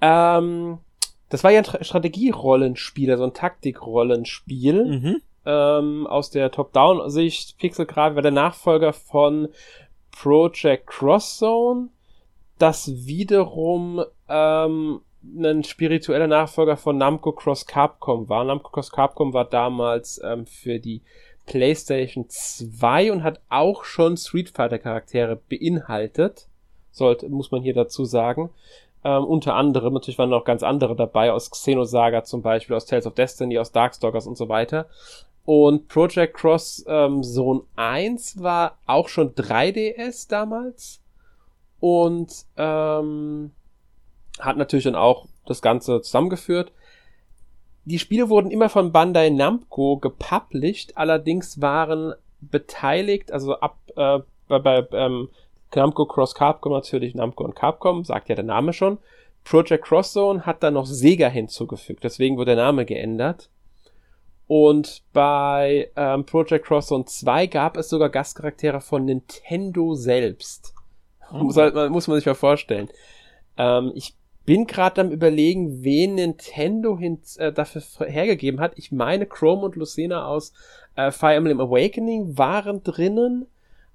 Ähm, 0.00 0.78
das 1.28 1.44
war 1.44 1.50
ja 1.50 1.60
ein 1.60 1.84
Strategierollenspiel, 1.84 3.10
also 3.10 3.24
ein 3.24 3.34
Taktikrollenspiel. 3.34 4.84
Mhm 4.84 5.22
ähm, 5.48 6.06
aus 6.06 6.30
der 6.30 6.50
Top-Down-Sicht 6.50 7.56
Pixel-Grafik 7.58 8.16
war 8.16 8.22
der 8.22 8.30
Nachfolger 8.30 8.92
von 8.92 9.48
Project 10.10 10.86
Cross 10.86 11.38
Zone, 11.38 11.88
das 12.58 13.06
wiederum 13.06 14.04
ähm, 14.28 15.00
ein 15.22 15.64
spiritueller 15.64 16.26
Nachfolger 16.26 16.76
von 16.76 16.98
Namco 16.98 17.32
Cross 17.32 17.66
Capcom 17.66 18.28
war. 18.28 18.44
Namco 18.44 18.70
Cross 18.70 18.92
Capcom 18.92 19.32
war 19.32 19.46
damals 19.46 20.20
ähm, 20.22 20.46
für 20.46 20.78
die 20.78 21.00
PlayStation 21.46 22.26
2 22.28 23.10
und 23.10 23.22
hat 23.22 23.40
auch 23.48 23.84
schon 23.84 24.18
Street 24.18 24.50
Fighter 24.50 24.78
Charaktere 24.78 25.36
beinhaltet. 25.36 26.46
Sollte, 26.90 27.28
muss 27.28 27.50
man 27.50 27.62
hier 27.62 27.74
dazu 27.74 28.04
sagen. 28.04 28.50
Ähm, 29.04 29.24
unter 29.24 29.54
anderem, 29.54 29.94
natürlich 29.94 30.18
waren 30.18 30.30
noch 30.30 30.44
ganz 30.44 30.62
andere 30.62 30.96
dabei, 30.96 31.32
aus 31.32 31.50
Xenosaga 31.50 32.24
zum 32.24 32.42
Beispiel, 32.42 32.76
aus 32.76 32.84
Tales 32.84 33.06
of 33.06 33.14
Destiny, 33.14 33.58
aus 33.58 33.72
Darkstalkers 33.72 34.26
und 34.26 34.36
so 34.36 34.48
weiter. 34.48 34.86
Und 35.48 35.88
Project 35.88 36.34
Cross 36.34 36.84
ähm, 36.86 37.22
Zone 37.22 37.62
1 37.74 38.42
war 38.42 38.76
auch 38.84 39.08
schon 39.08 39.34
3DS 39.34 40.28
damals 40.28 41.00
und 41.80 42.44
ähm, 42.58 43.52
hat 44.38 44.58
natürlich 44.58 44.84
dann 44.84 44.94
auch 44.94 45.26
das 45.46 45.62
Ganze 45.62 46.02
zusammengeführt. 46.02 46.70
Die 47.86 47.98
Spiele 47.98 48.28
wurden 48.28 48.50
immer 48.50 48.68
von 48.68 48.92
Bandai 48.92 49.30
Namco 49.30 49.96
gepublished, 49.96 50.98
allerdings 50.98 51.62
waren 51.62 52.12
beteiligt, 52.42 53.32
also 53.32 53.58
ab 53.58 53.78
äh, 53.96 54.18
bei, 54.48 54.58
bei 54.58 54.86
ähm, 54.92 55.30
Namco 55.74 56.04
Cross 56.04 56.34
Capcom 56.34 56.74
natürlich 56.74 57.14
Namco 57.14 57.42
und 57.42 57.56
Capcom, 57.56 58.04
sagt 58.04 58.28
ja 58.28 58.34
der 58.34 58.44
Name 58.44 58.74
schon. 58.74 58.98
Project 59.44 59.86
Cross 59.86 60.12
Zone 60.12 60.44
hat 60.44 60.62
dann 60.62 60.74
noch 60.74 60.84
Sega 60.84 61.28
hinzugefügt, 61.28 62.04
deswegen 62.04 62.36
wurde 62.36 62.54
der 62.54 62.64
Name 62.66 62.84
geändert. 62.84 63.48
Und 64.48 65.02
bei 65.12 65.90
ähm, 65.94 66.24
Project 66.24 66.64
Cross 66.64 66.86
Zone 66.86 67.04
2 67.04 67.46
gab 67.46 67.76
es 67.76 67.90
sogar 67.90 68.08
Gastcharaktere 68.08 68.80
von 68.80 69.04
Nintendo 69.04 69.94
selbst. 69.94 70.74
Mhm. 71.30 71.40
Muss, 71.40 71.56
halt, 71.58 71.74
muss 71.90 72.08
man 72.08 72.16
sich 72.16 72.24
mal 72.24 72.34
vorstellen. 72.34 72.88
Ähm, 73.58 73.92
ich 73.94 74.16
bin 74.46 74.66
gerade 74.66 75.02
am 75.02 75.10
überlegen, 75.10 75.84
wen 75.84 76.14
Nintendo 76.14 76.96
hin, 76.96 77.20
äh, 77.36 77.52
dafür 77.52 77.82
hergegeben 78.06 78.58
hat. 78.58 78.72
Ich 78.76 78.90
meine, 78.90 79.26
Chrome 79.26 79.66
und 79.66 79.76
Lucina 79.76 80.26
aus 80.26 80.54
äh, 80.96 81.10
Fire 81.10 81.34
Emblem 81.34 81.60
Awakening 81.60 82.38
waren 82.38 82.82
drinnen. 82.82 83.46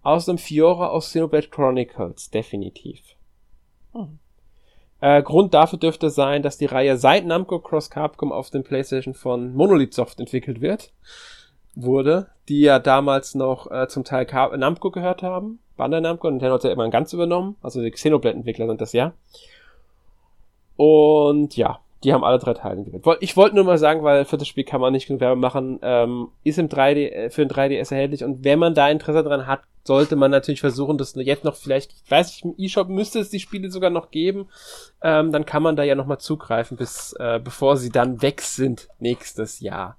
Außerdem 0.04 0.38
Fiora 0.38 0.90
aus 0.90 1.08
Xenoblade 1.08 1.48
Chronicles, 1.48 2.30
definitiv. 2.30 3.02
Mhm. 3.94 4.20
Äh, 5.04 5.22
Grund 5.22 5.54
dafür 5.54 5.78
dürfte 5.78 6.10
sein, 6.10 6.44
dass 6.44 6.58
die 6.58 6.66
Reihe 6.66 6.96
seit 6.96 7.26
Namco 7.26 7.60
Cross 7.60 7.90
Capcom 7.90 8.32
auf 8.32 8.52
dem 8.52 8.64
PlayStation 8.64 9.14
von 9.14 9.54
Monolith 9.54 9.94
Soft 9.94 10.22
entwickelt 10.22 10.62
wird, 10.62 10.94
wurde, 11.76 12.28
die 12.48 12.62
ja 12.62 12.80
damals 12.80 13.36
noch 13.36 13.70
äh, 13.70 13.90
zum 13.90 14.06
Teil 14.06 14.26
Car 14.26 14.56
Namco 14.56 14.92
gehört 14.92 15.22
haben, 15.22 15.60
Bandai 15.76 16.00
Namco, 16.00 16.32
Nintendo 16.32 16.54
hat 16.54 16.64
ja 16.64 16.72
immer 16.72 16.90
ganz 16.90 17.12
übernommen, 17.12 17.58
also 17.62 17.82
die 17.82 17.92
Xenoblade-Entwickler 17.92 18.66
sind 18.66 18.80
das 18.80 18.94
ja. 18.94 19.12
Und 20.78 21.58
ja, 21.58 21.82
die 22.04 22.14
haben 22.14 22.24
alle 22.24 22.40
drei 22.40 22.54
Teile 22.54 22.84
gewählt. 22.84 23.06
Ich 23.22 23.38
wollte 23.38 23.56
nur 23.56 23.66
mal 23.66 23.78
sagen, 23.78 24.04
weil 24.04 24.26
für 24.26 24.38
das 24.38 24.48
Spiel 24.48 24.64
kann 24.64 24.82
man 24.82 24.94
nicht 24.94 25.08
genug 25.08 25.22
Werbung 25.22 25.40
machen, 25.40 25.80
ähm, 25.82 26.30
ist 26.44 26.60
im 26.60 26.70
3D, 26.70 27.10
äh, 27.10 27.30
für 27.30 27.44
ein 27.44 27.50
3DS 27.50 27.92
erhältlich 27.92 28.24
und 28.24 28.44
wenn 28.44 28.60
man 28.60 28.74
da 28.74 28.90
Interesse 28.90 29.24
dran 29.24 29.48
hat, 29.48 29.62
sollte 29.86 30.16
man 30.16 30.32
natürlich 30.32 30.62
versuchen, 30.62 30.98
das 30.98 31.16
jetzt 31.16 31.44
noch 31.44 31.56
vielleicht, 31.56 31.94
ich 31.94 32.10
weiß 32.10 32.32
ich, 32.32 32.46
im 32.46 32.56
eShop 32.58 32.90
müsste 32.90 33.20
es 33.20 33.30
die 33.30 33.40
Spiele 33.40 33.70
sogar 33.70 33.90
noch 33.90 34.12
geben, 34.12 34.48
ähm, 35.02 35.32
dann 35.32 35.46
kann 35.46 35.64
man 35.64 35.76
da 35.76 35.84
ja 35.84 35.96
nochmal 35.96 36.20
zugreifen, 36.20 36.78
bis, 36.78 37.14
äh, 37.20 37.40
bevor 37.44 37.78
sie 37.78 37.90
dann 37.90 38.22
weg 38.22 38.42
sind 38.42 38.88
nächstes 39.00 39.60
Jahr. 39.60 39.98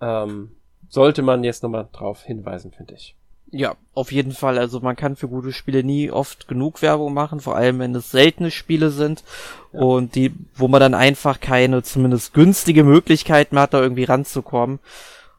Ähm, 0.00 0.52
sollte 0.88 1.22
man 1.22 1.44
jetzt 1.44 1.62
nochmal 1.62 1.88
drauf 1.92 2.22
hinweisen, 2.22 2.72
finde 2.72 2.94
ich. 2.94 3.16
Ja, 3.52 3.74
auf 3.94 4.12
jeden 4.12 4.32
Fall. 4.32 4.58
Also 4.58 4.80
man 4.80 4.94
kann 4.96 5.16
für 5.16 5.28
gute 5.28 5.52
Spiele 5.52 5.82
nie 5.82 6.10
oft 6.10 6.46
genug 6.46 6.82
Werbung 6.82 7.12
machen, 7.12 7.40
vor 7.40 7.56
allem 7.56 7.80
wenn 7.80 7.94
es 7.94 8.10
seltene 8.10 8.50
Spiele 8.50 8.90
sind 8.90 9.24
ja. 9.72 9.80
und 9.80 10.14
die, 10.14 10.32
wo 10.54 10.68
man 10.68 10.80
dann 10.80 10.94
einfach 10.94 11.40
keine 11.40 11.82
zumindest 11.82 12.32
günstige 12.32 12.84
Möglichkeit 12.84 13.52
mehr 13.52 13.62
hat, 13.62 13.74
da 13.74 13.80
irgendwie 13.80 14.04
ranzukommen. 14.04 14.78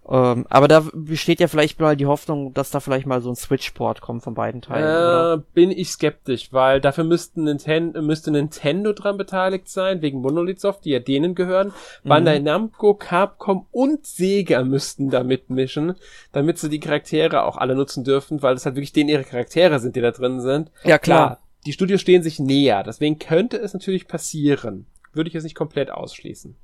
Ähm, 0.10 0.45
aber 0.49 0.68
da 0.68 0.84
besteht 0.94 1.40
ja 1.40 1.48
vielleicht 1.48 1.80
mal 1.80 1.95
die 1.95 2.07
Hoffnung, 2.07 2.53
dass 2.53 2.72
da 2.72 2.80
vielleicht 2.80 3.06
mal 3.06 3.22
so 3.22 3.30
ein 3.30 3.36
Switch-Port 3.36 4.02
kommt 4.02 4.23
von 4.23 4.34
beiden 4.34 4.61
Teilen. 4.61 4.84
Äh, 4.84 4.88
oder? 4.88 5.38
Bin 5.53 5.72
ich 5.72 5.90
skeptisch, 5.91 6.52
weil 6.52 6.82
dafür 6.82 7.03
müssten 7.03 7.44
Ninten 7.44 8.06
müsste 8.06 8.32
Nintendo 8.32 8.94
dran 8.94 9.18
beteiligt 9.18 9.69
sein, 9.69 10.02
wegen 10.02 10.22
Monolith 10.22 10.60
Soft, 10.60 10.86
die 10.86 10.90
ja 10.90 10.99
denen 10.99 11.36
gehören. 11.36 11.73
Mhm. 12.03 12.10
Bandai 12.10 12.40
Namco, 12.40 12.95
Capcom 12.95 13.68
und 13.72 14.06
Sega 14.06 14.64
müssten 14.64 15.10
da 15.11 15.23
mitmischen, 15.23 15.95
damit 16.32 16.57
sie 16.57 16.69
die 16.69 16.80
Charaktere 16.80 17.44
auch 17.44 17.57
alle 17.57 17.76
nutzen 17.76 18.03
dürfen, 18.03 18.41
weil 18.41 18.56
das 18.56 18.65
halt 18.65 18.76
wirklich 18.76 18.94
denen 18.94 19.10
ihre 19.10 19.23
Charaktere 19.23 19.80
sind, 19.80 19.95
die 19.95 20.02
da 20.02 20.11
drin 20.11 20.41
sind. 20.41 20.72
Ja, 20.84 20.98
klar. 20.98 21.28
klar 21.28 21.41
die 21.65 21.73
Studios 21.73 22.02
stehen 22.02 22.23
sich 22.23 22.40
näher, 22.40 22.84
deswegen 22.84 23.19
könnte 23.19 23.57
es 23.57 23.73
natürlich 23.73 24.07
passieren. 24.07 24.88
Würde 25.14 25.28
ich 25.28 25.34
jetzt 25.34 25.44
nicht 25.44 25.56
komplett 25.56 25.91
ausschließen. 25.91 26.56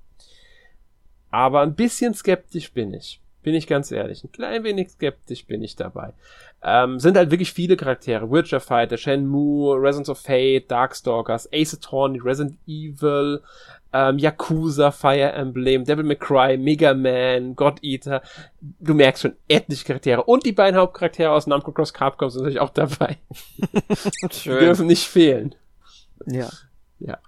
Aber 1.29 1.61
ein 1.61 1.75
bisschen 1.75 2.13
skeptisch 2.13 2.71
bin 2.71 2.93
ich. 2.93 3.21
Bin 3.43 3.53
ich 3.53 3.67
ganz 3.67 3.91
ehrlich. 3.91 4.23
Ein 4.23 4.31
klein 4.31 4.63
wenig 4.63 4.89
skeptisch 4.89 5.45
bin 5.45 5.63
ich 5.63 5.75
dabei. 5.75 6.13
Ähm, 6.63 6.99
sind 6.99 7.17
halt 7.17 7.31
wirklich 7.31 7.53
viele 7.53 7.77
Charaktere. 7.77 8.29
Witcher 8.31 8.59
Fighter, 8.59 8.97
Shenmue, 8.97 9.75
Residence 9.79 10.09
of 10.09 10.19
Fate, 10.19 10.69
Darkstalkers, 10.69 11.47
Ace 11.53 11.75
Attorney, 11.75 12.19
Resident 12.19 12.57
Evil, 12.67 13.41
ähm, 13.93 14.17
Yakuza, 14.17 14.91
Fire 14.91 15.31
Emblem, 15.31 15.85
Devil 15.85 16.03
May 16.03 16.15
Cry, 16.15 16.57
Mega 16.57 16.93
Man, 16.93 17.55
God 17.55 17.83
Eater. 17.83 18.21
Du 18.59 18.93
merkst 18.93 19.21
schon 19.21 19.35
etliche 19.47 19.85
Charaktere. 19.85 20.23
Und 20.23 20.45
die 20.45 20.51
beiden 20.51 20.79
Hauptcharaktere 20.79 21.31
aus 21.31 21.47
Namco 21.47 21.71
Cross 21.71 21.93
Capcom 21.93 22.29
sind 22.29 22.41
natürlich 22.41 22.59
auch 22.59 22.71
dabei. 22.71 23.17
Die 24.43 24.49
dürfen 24.49 24.87
nicht 24.87 25.07
fehlen. 25.07 25.55
Ja. 26.25 26.49
Ja. 26.99 27.19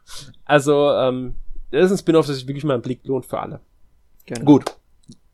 Also, 0.46 0.92
ähm, 0.92 1.36
das 1.72 1.86
ist 1.86 1.92
ein 1.92 1.98
Spin-off, 2.00 2.28
das 2.28 2.38
sich 2.38 2.48
wirklich 2.48 2.64
mal 2.64 2.74
einen 2.74 2.82
Blick 2.82 3.06
lohnt 3.06 3.26
für 3.26 3.40
alle. 3.40 3.60
Gerne. 4.26 4.44
Gut. 4.44 4.76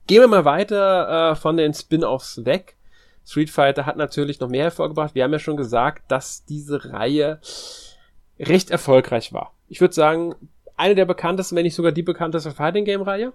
Gehen 0.08 0.22
wir 0.22 0.28
mal 0.28 0.46
weiter 0.46 1.32
äh, 1.32 1.36
von 1.36 1.58
den 1.58 1.74
Spin-offs 1.74 2.46
weg. 2.46 2.76
Street 3.26 3.50
Fighter 3.50 3.86
hat 3.86 3.98
natürlich 3.98 4.40
noch 4.40 4.50
mehr 4.50 4.66
hervorgebracht. 4.66 5.16
Wir 5.16 5.24
haben 5.24 5.34
ja 5.34 5.40
schon 5.40 5.58
gesagt, 5.58 6.12
dass 6.12 6.46
diese 6.46 6.94
Reihe 6.94 7.40
recht 8.40 8.70
erfolgreich 8.70 9.34
war. 9.34 9.54
Ich 9.68 9.82
würde 9.82 9.96
sagen, 9.96 10.36
eine 10.78 10.94
der 10.94 11.06
bekanntesten, 11.06 11.56
wenn 11.56 11.64
nicht 11.64 11.76
sogar 11.76 11.92
die 11.92 12.04
bekannteste 12.04 12.52
Fighting 12.52 12.86
Game 12.86 13.02
Reihe. 13.02 13.34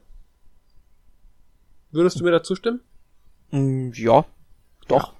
Würdest 1.90 2.20
du 2.20 2.24
mir 2.24 2.30
dazu 2.30 2.54
stimmen? 2.54 2.80
Mm, 3.50 3.90
ja, 3.94 4.24
doch. 4.86 5.12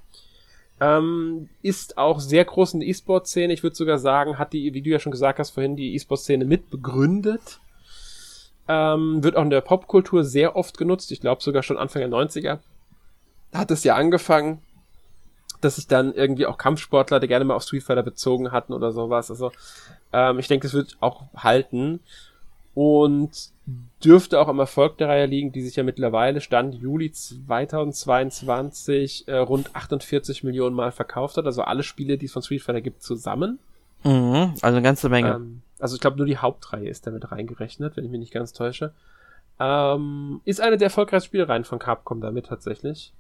Ja. 0.81 0.99
Ähm, 0.99 1.49
ist 1.63 1.99
auch 1.99 2.21
sehr 2.21 2.45
groß 2.45 2.75
in 2.75 2.81
der 2.81 2.89
E-Sport-Szene. 2.89 3.53
Ich 3.53 3.63
würde 3.63 3.77
sogar 3.77 3.99
sagen, 3.99 4.39
hat 4.39 4.53
die, 4.53 4.73
wie 4.73 4.83
du 4.83 4.91
ja 4.91 4.99
schon 4.99 5.13
gesagt 5.13 5.39
hast 5.39 5.51
vorhin, 5.51 5.77
die 5.77 5.95
E-Sport-Szene 5.95 6.45
mitbegründet. 6.45 7.61
Ähm, 8.73 9.25
wird 9.25 9.35
auch 9.35 9.43
in 9.43 9.51
der 9.51 9.63
Popkultur 9.63 10.23
sehr 10.23 10.55
oft 10.55 10.79
genutzt. 10.79 11.11
Ich 11.11 11.21
glaube 11.21 11.43
sogar 11.43 11.65
schon 11.65 11.77
Anfang 11.77 12.03
der 12.03 12.11
90er. 12.11 12.61
Hat 13.53 13.73
es 13.73 13.83
ja 13.83 13.97
angefangen, 13.97 14.63
dass 15.61 15.75
sich 15.75 15.89
dann 15.89 16.15
irgendwie 16.15 16.47
auch 16.47 16.57
Kampfsportler, 16.57 17.19
die 17.19 17.27
gerne 17.27 17.45
mal 17.45 17.57
auf 17.57 17.65
Street 17.65 17.83
Fighter 17.83 18.05
bezogen 18.05 18.53
hatten 18.53 18.73
oder 18.73 18.93
sowas. 18.93 19.29
Also 19.29 19.51
ähm, 20.13 20.39
ich 20.39 20.47
denke, 20.47 20.69
es 20.69 20.73
wird 20.73 20.97
auch 21.01 21.25
halten. 21.35 21.99
Und 22.77 23.51
dürfte 24.05 24.39
auch 24.39 24.47
am 24.47 24.61
Erfolg 24.61 24.99
der 24.99 25.09
Reihe 25.09 25.27
liegen, 25.27 25.51
die 25.53 25.63
sich 25.63 25.75
ja 25.77 25.83
mittlerweile 25.83 26.41
Stand 26.41 26.77
Juli 26.77 27.11
2022 27.11 29.27
äh, 29.27 29.35
rund 29.37 29.75
48 29.75 30.45
Millionen 30.45 30.77
Mal 30.77 30.93
verkauft 30.93 31.37
hat. 31.37 31.47
Also 31.47 31.63
alle 31.63 31.83
Spiele, 31.83 32.19
die 32.19 32.27
es 32.27 32.33
von 32.33 32.43
Street 32.43 32.63
Fighter 32.63 32.81
gibt, 32.81 33.03
zusammen. 33.03 33.59
Mhm, 34.05 34.55
also 34.63 34.77
eine 34.77 34.83
ganze 34.83 35.09
Menge. 35.09 35.35
Ähm, 35.35 35.63
also 35.81 35.95
ich 35.95 36.01
glaube, 36.01 36.17
nur 36.17 36.27
die 36.27 36.39
Hauptreihe 36.39 36.89
ist 36.89 37.07
damit 37.07 37.31
reingerechnet, 37.33 37.97
wenn 37.97 38.05
ich 38.05 38.11
mich 38.11 38.21
nicht 38.21 38.33
ganz 38.33 38.53
täusche. 38.53 38.93
Ähm, 39.59 40.41
ist 40.45 40.61
eine 40.61 40.79
der 40.79 40.87
erfolgreichsten 40.87 41.29
Spielereien 41.29 41.65
von 41.65 41.79
Capcom 41.79 42.21
damit 42.21 42.47
tatsächlich. 42.47 43.13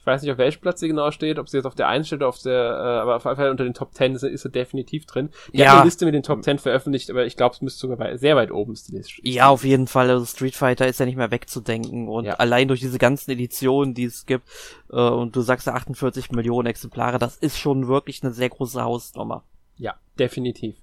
Ich 0.00 0.06
weiß 0.06 0.22
nicht, 0.22 0.32
auf 0.32 0.38
welchem 0.38 0.62
Platz 0.62 0.80
sie 0.80 0.88
genau 0.88 1.10
steht, 1.10 1.38
ob 1.38 1.50
sie 1.50 1.58
jetzt 1.58 1.66
auf 1.66 1.74
der 1.74 1.86
1 1.88 2.06
steht 2.06 2.20
oder 2.20 2.28
auf 2.28 2.38
der, 2.38 2.54
äh, 2.54 3.00
aber 3.00 3.16
auf 3.16 3.24
jeden 3.26 3.36
Fall 3.36 3.50
unter 3.50 3.64
den 3.64 3.74
Top 3.74 3.94
10 3.94 4.14
ist, 4.14 4.22
ist 4.22 4.42
sie 4.42 4.50
definitiv 4.50 5.04
drin. 5.04 5.28
Die 5.52 5.58
ja. 5.58 5.66
hat 5.66 5.74
eine 5.76 5.84
Liste 5.84 6.06
mit 6.06 6.14
den 6.14 6.22
Top 6.22 6.42
10 6.42 6.58
veröffentlicht, 6.58 7.10
aber 7.10 7.26
ich 7.26 7.36
glaube, 7.36 7.54
es 7.54 7.60
müsste 7.60 7.80
sogar 7.80 7.98
bei, 7.98 8.16
sehr 8.16 8.34
weit 8.34 8.50
oben 8.50 8.72
ist 8.72 8.88
die 8.88 8.96
Liste. 8.96 9.20
Ja, 9.22 9.50
auf 9.50 9.62
jeden 9.62 9.86
Fall. 9.86 10.08
Also 10.08 10.24
Street 10.24 10.56
Fighter 10.56 10.88
ist 10.88 11.00
ja 11.00 11.06
nicht 11.06 11.16
mehr 11.16 11.30
wegzudenken 11.30 12.08
und 12.08 12.24
ja. 12.24 12.34
allein 12.34 12.66
durch 12.68 12.80
diese 12.80 12.98
ganzen 12.98 13.30
Editionen, 13.32 13.92
die 13.92 14.04
es 14.04 14.24
gibt, 14.24 14.48
äh, 14.90 14.96
und 14.96 15.36
du 15.36 15.42
sagst 15.42 15.66
ja 15.66 15.74
48 15.74 16.32
Millionen 16.32 16.66
Exemplare, 16.66 17.18
das 17.18 17.36
ist 17.36 17.58
schon 17.58 17.86
wirklich 17.86 18.22
eine 18.22 18.32
sehr 18.32 18.48
große 18.48 18.82
Hausnummer. 18.82 19.44
Ja, 19.76 19.96
definitiv. 20.18 20.76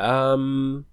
Ähm, 0.00 0.86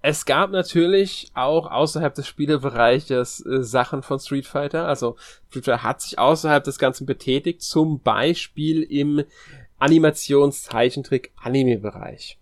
es 0.00 0.24
gab 0.24 0.50
natürlich 0.50 1.30
auch 1.34 1.68
außerhalb 1.70 2.14
des 2.14 2.26
Spielebereiches 2.26 3.44
äh, 3.44 3.62
Sachen 3.62 4.02
von 4.02 4.18
Street 4.18 4.46
Fighter. 4.46 4.86
Also 4.86 5.16
Street 5.50 5.66
Fighter 5.66 5.82
hat 5.82 6.00
sich 6.00 6.18
außerhalb 6.18 6.64
des 6.64 6.78
Ganzen 6.78 7.04
betätigt, 7.06 7.60
zum 7.62 8.00
Beispiel 8.00 8.82
im 8.82 9.24
Animationszeichentrick-Anime-Bereich. 9.78 12.38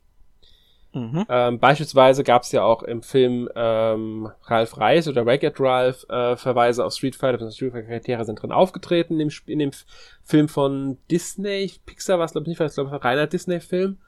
Mhm. 0.93 1.27
Ähm, 1.29 1.59
beispielsweise 1.59 2.23
gab 2.25 2.43
es 2.43 2.53
ja 2.53 2.63
auch 2.63 2.83
im 2.83 3.03
Film 3.03 3.51
ähm, 3.55 4.31
Ralph 4.45 4.79
Reis 4.79 5.07
oder 5.09 5.27
Ragged 5.27 5.61
Ralph 5.61 6.07
äh, 6.09 6.37
Verweise 6.37 6.83
auf 6.85 6.95
Street 6.95 7.17
Fighter. 7.17 7.43
Also 7.43 7.51
Street 7.51 7.73
Fighter 7.73 7.89
Charaktere 7.89 8.25
sind 8.25 8.41
drin 8.41 8.53
aufgetreten 8.53 9.21
in 9.21 9.29
dem, 9.29 9.37
in 9.47 9.59
dem 9.59 9.73
Film 10.25 10.49
von 10.49 10.97
Disney. 11.11 11.71
Pixar 11.85 12.19
war 12.19 12.25
es 12.25 12.33
glaube 12.33 12.45
ich 12.45 12.49
nicht, 12.49 12.61
weil 12.61 12.69
es 12.69 12.75
glaube 12.75 12.89
ich 12.89 12.95
ein 12.95 13.01
reiner 13.01 13.27
Disney-Film. 13.27 13.99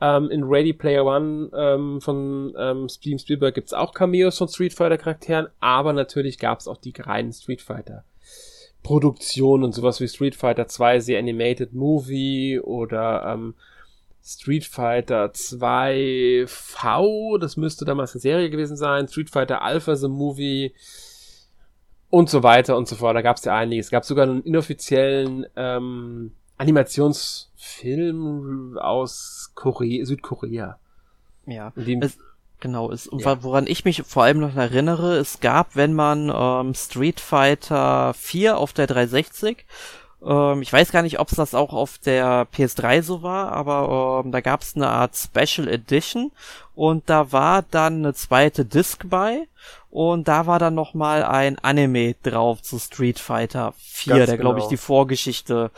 Ähm, 0.00 0.30
in 0.30 0.44
Ready 0.44 0.74
Player 0.74 1.04
One 1.06 1.50
ähm, 1.56 2.00
von 2.00 2.54
ähm, 2.58 2.88
Steven 2.88 3.18
Spielberg 3.18 3.54
gibt's 3.54 3.72
auch 3.72 3.94
Cameos 3.94 4.36
von 4.36 4.48
Street 4.48 4.74
Fighter 4.74 4.98
Charakteren, 4.98 5.48
aber 5.60 5.92
natürlich 5.92 6.38
gab's 6.38 6.68
auch 6.68 6.76
die 6.76 6.92
reinen 6.98 7.32
Street 7.32 7.62
Fighter 7.62 8.04
Produktionen, 8.82 9.72
sowas 9.72 10.00
wie 10.00 10.06
Street 10.06 10.36
Fighter 10.36 10.68
2, 10.68 11.00
The 11.00 11.16
Animated 11.16 11.72
Movie 11.72 12.60
oder 12.60 13.24
ähm, 13.26 13.54
Street 14.22 14.64
Fighter 14.64 15.32
2 15.32 16.44
V, 16.46 17.38
das 17.38 17.56
müsste 17.56 17.84
damals 17.84 18.14
eine 18.14 18.20
Serie 18.20 18.50
gewesen 18.50 18.76
sein, 18.76 19.08
Street 19.08 19.30
Fighter 19.30 19.62
Alpha 19.62 19.96
the 19.96 20.08
Movie 20.08 20.74
und 22.10 22.30
so 22.30 22.42
weiter 22.42 22.76
und 22.76 22.88
so 22.88 22.96
fort. 22.96 23.16
Da 23.16 23.22
gab 23.22 23.36
es 23.36 23.44
ja 23.44 23.56
einiges. 23.56 23.86
Es 23.86 23.90
gab 23.90 24.04
sogar 24.04 24.24
einen 24.24 24.42
inoffiziellen 24.42 25.46
ähm, 25.56 26.32
Animationsfilm 26.58 28.78
aus 28.78 29.52
Korea, 29.54 30.04
Südkorea. 30.04 30.78
Ja. 31.46 31.72
Es, 31.76 32.18
genau, 32.60 32.90
ist, 32.90 33.08
ja. 33.12 33.42
woran 33.42 33.66
ich 33.66 33.84
mich 33.84 34.02
vor 34.02 34.24
allem 34.24 34.40
noch 34.40 34.56
erinnere, 34.56 35.16
es 35.16 35.40
gab, 35.40 35.76
wenn 35.76 35.94
man 35.94 36.30
ähm, 36.34 36.74
Street 36.74 37.20
Fighter 37.20 38.14
4 38.14 38.58
auf 38.58 38.72
der 38.72 38.86
360 38.86 39.64
ähm, 40.24 40.62
ich 40.62 40.72
weiß 40.72 40.92
gar 40.92 41.02
nicht, 41.02 41.20
ob 41.20 41.28
es 41.28 41.36
das 41.36 41.54
auch 41.54 41.72
auf 41.72 41.98
der 41.98 42.46
PS3 42.52 43.02
so 43.02 43.22
war, 43.22 43.52
aber 43.52 44.22
ähm, 44.24 44.32
da 44.32 44.40
gab 44.40 44.62
es 44.62 44.74
eine 44.74 44.88
Art 44.88 45.16
Special 45.16 45.68
Edition 45.68 46.32
und 46.74 47.08
da 47.08 47.32
war 47.32 47.62
dann 47.70 47.98
eine 47.98 48.14
zweite 48.14 48.64
Disc 48.64 49.04
bei 49.08 49.46
und 49.90 50.26
da 50.26 50.46
war 50.46 50.58
dann 50.58 50.74
noch 50.74 50.94
mal 50.94 51.22
ein 51.22 51.58
Anime 51.58 52.14
drauf 52.22 52.62
zu 52.62 52.78
Street 52.78 53.18
Fighter 53.18 53.74
4, 53.78 54.16
Ganz 54.16 54.26
der 54.26 54.38
glaube 54.38 54.58
ich 54.58 54.64
genau. 54.64 54.70
die 54.70 54.76
Vorgeschichte 54.78 55.70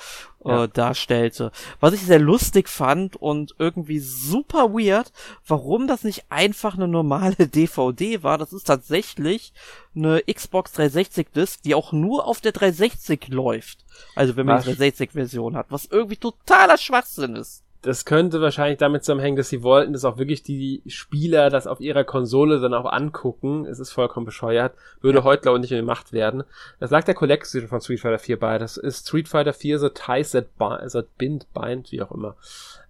äh, 0.44 0.48
ja. 0.48 0.66
darstellte. 0.66 1.52
Was 1.80 1.94
ich 1.94 2.02
sehr 2.02 2.18
lustig 2.18 2.68
fand 2.68 3.16
und 3.16 3.54
irgendwie 3.58 3.98
super 3.98 4.72
weird, 4.72 5.12
warum 5.46 5.86
das 5.86 6.04
nicht 6.04 6.24
einfach 6.28 6.74
eine 6.74 6.88
normale 6.88 7.34
DVD 7.48 8.22
war. 8.22 8.38
Das 8.38 8.52
ist 8.52 8.64
tatsächlich 8.64 9.52
eine 9.94 10.22
Xbox 10.22 10.72
360 10.72 11.28
Disc, 11.34 11.62
die 11.62 11.74
auch 11.74 11.92
nur 11.92 12.26
auf 12.26 12.40
der 12.40 12.52
360 12.52 13.28
läuft. 13.28 13.84
Also 14.14 14.36
wenn 14.36 14.46
man 14.46 14.56
was? 14.56 14.64
die 14.64 14.70
360 14.70 15.12
Version 15.12 15.56
hat, 15.56 15.66
was 15.70 15.86
irgendwie 15.86 16.16
totaler 16.16 16.78
Schwachsinn 16.78 17.36
ist 17.36 17.64
das 17.88 18.04
könnte 18.04 18.42
wahrscheinlich 18.42 18.76
damit 18.76 19.02
zusammenhängen, 19.02 19.38
dass 19.38 19.48
sie 19.48 19.62
wollten, 19.62 19.94
dass 19.94 20.04
auch 20.04 20.18
wirklich 20.18 20.42
die 20.42 20.82
Spieler 20.86 21.48
das 21.48 21.66
auf 21.66 21.80
ihrer 21.80 22.04
Konsole 22.04 22.60
dann 22.60 22.74
auch 22.74 22.84
angucken. 22.84 23.64
Es 23.64 23.78
ist 23.78 23.92
vollkommen 23.92 24.26
bescheuert. 24.26 24.74
Würde 25.00 25.20
ja. 25.20 25.24
heute, 25.24 25.40
glaube 25.40 25.56
ich, 25.56 25.62
nicht 25.62 25.70
mehr 25.70 25.80
gemacht 25.80 26.12
werden. 26.12 26.44
Das 26.80 26.90
lag 26.90 27.04
der 27.04 27.14
Collection 27.14 27.66
von 27.66 27.80
Street 27.80 28.00
Fighter 28.00 28.18
4 28.18 28.38
bei. 28.38 28.58
Das 28.58 28.76
ist 28.76 29.08
Street 29.08 29.26
Fighter 29.26 29.54
4 29.54 29.78
The 29.78 29.88
Ties 29.88 30.32
That, 30.32 30.58
bind, 30.58 30.92
that 30.92 31.16
Bind, 31.16 31.46
Bind, 31.54 31.90
wie 31.90 32.02
auch 32.02 32.12
immer. 32.12 32.36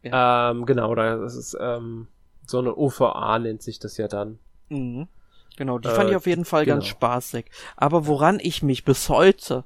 Ja. 0.03 0.51
Ähm, 0.51 0.67
genau, 0.67 0.97
das 0.97 1.37
ist 1.37 1.57
ähm, 1.61 2.09
so 2.45 2.59
eine 2.59 2.77
OVA 2.77 3.39
nennt 3.39 3.63
sich 3.63 3.79
das 3.79 3.99
ja 3.99 4.09
dann. 4.09 4.41
Mhm. 4.69 5.07
Genau, 5.57 5.79
die 5.79 5.91
fand 5.91 6.09
äh, 6.09 6.11
ich 6.11 6.17
auf 6.17 6.27
jeden 6.27 6.45
Fall 6.45 6.65
genau. 6.65 6.79
ganz 6.79 6.87
spaßig. 6.87 7.47
Aber 7.77 8.09
woran 8.09 8.41
ich 8.41 8.65
mich 8.65 8.85
bis 8.85 9.09
heute 9.09 9.63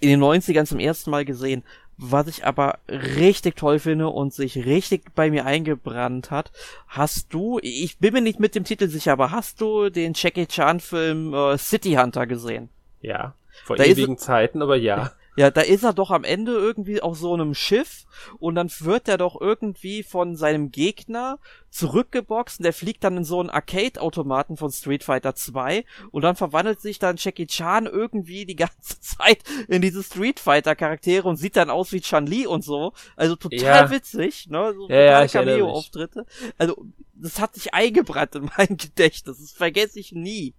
in 0.00 0.08
den 0.08 0.22
90ern 0.22 0.64
zum 0.64 0.78
ersten 0.78 1.10
Mal 1.10 1.26
gesehen 1.26 1.62
was 1.96 2.26
ich 2.26 2.44
aber 2.44 2.78
richtig 2.88 3.56
toll 3.56 3.78
finde 3.78 4.08
und 4.08 4.32
sich 4.34 4.64
richtig 4.64 5.14
bei 5.14 5.30
mir 5.30 5.46
eingebrannt 5.46 6.30
hat, 6.30 6.52
hast 6.88 7.32
du, 7.32 7.58
ich 7.62 7.98
bin 7.98 8.14
mir 8.14 8.20
nicht 8.20 8.40
mit 8.40 8.54
dem 8.54 8.64
Titel 8.64 8.88
sicher, 8.88 9.12
aber 9.12 9.30
hast 9.30 9.60
du 9.60 9.90
den 9.90 10.12
Jackie 10.14 10.46
Chan 10.46 10.80
Film 10.80 11.34
äh, 11.34 11.58
City 11.58 11.94
Hunter 11.94 12.26
gesehen? 12.26 12.68
Ja, 13.00 13.34
vor 13.64 13.76
da 13.76 13.84
ewigen 13.84 14.18
Zeiten, 14.18 14.62
aber 14.62 14.76
ja. 14.76 15.12
Ja, 15.36 15.50
da 15.50 15.62
ist 15.62 15.82
er 15.82 15.92
doch 15.92 16.10
am 16.10 16.22
Ende 16.22 16.52
irgendwie 16.52 17.02
auf 17.02 17.16
so 17.16 17.34
einem 17.34 17.54
Schiff 17.54 18.04
und 18.38 18.54
dann 18.54 18.70
wird 18.80 19.08
er 19.08 19.18
doch 19.18 19.40
irgendwie 19.40 20.02
von 20.04 20.36
seinem 20.36 20.70
Gegner 20.70 21.38
zurückgeboxt 21.70 22.60
und 22.60 22.64
der 22.64 22.72
fliegt 22.72 23.02
dann 23.02 23.16
in 23.16 23.24
so 23.24 23.40
einen 23.40 23.50
Arcade-Automaten 23.50 24.56
von 24.56 24.70
Street 24.70 25.02
Fighter 25.02 25.34
2 25.34 25.84
und 26.12 26.22
dann 26.22 26.36
verwandelt 26.36 26.80
sich 26.80 27.00
dann 27.00 27.16
Jackie 27.18 27.48
Chan 27.48 27.86
irgendwie 27.86 28.46
die 28.46 28.54
ganze 28.54 29.00
Zeit 29.00 29.38
in 29.66 29.82
diese 29.82 30.04
Street 30.04 30.38
Fighter 30.38 30.76
Charaktere 30.76 31.28
und 31.28 31.36
sieht 31.36 31.56
dann 31.56 31.70
aus 31.70 31.92
wie 31.92 32.00
Chan 32.00 32.26
Li 32.26 32.46
und 32.46 32.62
so. 32.62 32.92
Also 33.16 33.34
total 33.34 33.58
ja. 33.60 33.90
witzig, 33.90 34.48
ne? 34.48 34.72
So 34.72 34.88
ja, 34.88 35.00
ja, 35.00 35.26
Cameo-Auftritte. 35.26 36.26
Also, 36.58 36.86
das 37.14 37.40
hat 37.40 37.54
sich 37.54 37.74
eingebrannt 37.74 38.36
in 38.36 38.50
mein 38.56 38.68
Gedächtnis. 38.76 39.38
Das 39.38 39.52
vergesse 39.52 39.98
ich 39.98 40.12
nie. 40.12 40.54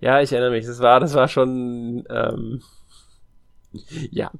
Ja, 0.00 0.22
ich 0.22 0.32
erinnere 0.32 0.52
mich. 0.52 0.64
Das 0.64 0.80
war, 0.80 1.00
das 1.00 1.14
war 1.14 1.28
schon, 1.28 2.06
ähm 2.08 2.62
ja. 4.10 4.30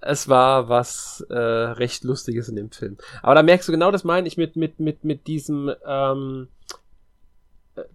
Es 0.00 0.28
war 0.28 0.68
was 0.68 1.26
äh, 1.30 1.34
recht 1.34 2.04
Lustiges 2.04 2.48
in 2.48 2.56
dem 2.56 2.70
Film. 2.70 2.96
Aber 3.22 3.34
da 3.34 3.42
merkst 3.42 3.68
du 3.68 3.72
genau, 3.72 3.90
das 3.90 4.04
meine 4.04 4.28
ich 4.28 4.36
mit, 4.36 4.54
mit, 4.54 4.78
mit, 4.78 5.04
mit 5.04 5.26
diesem, 5.26 5.72
ähm, 5.84 6.48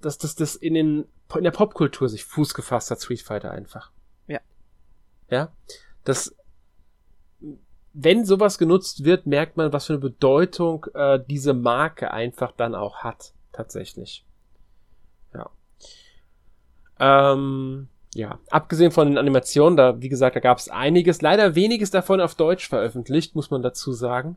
dass 0.01 0.17
das, 0.17 0.35
das 0.35 0.55
in, 0.55 0.73
den, 0.73 1.05
in 1.35 1.43
der 1.43 1.51
Popkultur 1.51 2.09
sich 2.09 2.25
Fuß 2.25 2.53
gefasst 2.53 2.91
hat, 2.91 3.01
Street 3.01 3.21
Fighter 3.21 3.51
einfach. 3.51 3.91
Ja. 4.27 4.39
Ja. 5.29 5.53
Das, 6.03 6.35
wenn 7.93 8.25
sowas 8.25 8.57
genutzt 8.57 9.03
wird, 9.03 9.25
merkt 9.25 9.57
man, 9.57 9.73
was 9.73 9.85
für 9.85 9.93
eine 9.93 10.01
Bedeutung 10.01 10.85
äh, 10.93 11.19
diese 11.27 11.53
Marke 11.53 12.11
einfach 12.11 12.51
dann 12.51 12.75
auch 12.75 12.97
hat. 12.97 13.33
Tatsächlich. 13.51 14.25
Ja. 15.33 15.49
Ähm, 16.99 17.89
ja, 18.13 18.39
abgesehen 18.49 18.91
von 18.91 19.07
den 19.07 19.17
Animationen, 19.17 19.77
da, 19.77 20.01
wie 20.01 20.09
gesagt, 20.09 20.35
da 20.35 20.39
gab 20.41 20.57
es 20.57 20.69
einiges, 20.69 21.21
leider 21.21 21.55
weniges 21.55 21.91
davon 21.91 22.19
auf 22.19 22.35
Deutsch 22.35 22.67
veröffentlicht, 22.67 23.35
muss 23.35 23.51
man 23.51 23.61
dazu 23.61 23.93
sagen. 23.93 24.35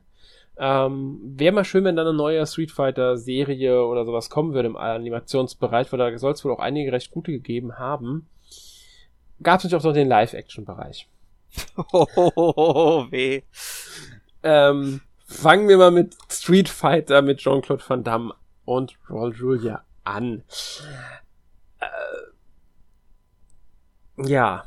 Ähm, 0.56 1.18
Wäre 1.22 1.52
mal 1.52 1.64
schön, 1.64 1.84
wenn 1.84 1.96
da 1.96 2.02
eine 2.02 2.12
neue 2.12 2.46
Street 2.46 2.70
Fighter 2.70 3.16
Serie 3.16 3.84
oder 3.84 4.04
sowas 4.04 4.30
kommen 4.30 4.54
würde 4.54 4.68
im 4.68 4.76
Animationsbereich, 4.76 5.90
weil 5.90 5.98
da 5.98 6.16
soll 6.18 6.32
es 6.32 6.44
wohl 6.44 6.52
auch 6.52 6.60
einige 6.60 6.92
recht 6.92 7.10
gute 7.10 7.32
gegeben 7.32 7.76
haben. 7.78 8.28
Gab 9.42 9.58
es 9.58 9.64
natürlich 9.64 9.82
auch 9.82 9.88
noch 9.88 9.94
den 9.94 10.08
Live-Action-Bereich. 10.08 11.08
Oh, 11.92 13.06
weh. 13.10 13.42
Ähm, 14.42 15.00
fangen 15.26 15.68
wir 15.68 15.78
mal 15.78 15.90
mit 15.90 16.16
Street 16.30 16.68
Fighter 16.68 17.22
mit 17.22 17.38
Jean-Claude 17.38 17.82
Van 17.86 18.04
Damme 18.04 18.34
und 18.64 18.96
Raul 19.08 19.34
Julia 19.34 19.84
an. 20.04 20.42
Äh, 21.80 21.86
ja. 24.16 24.64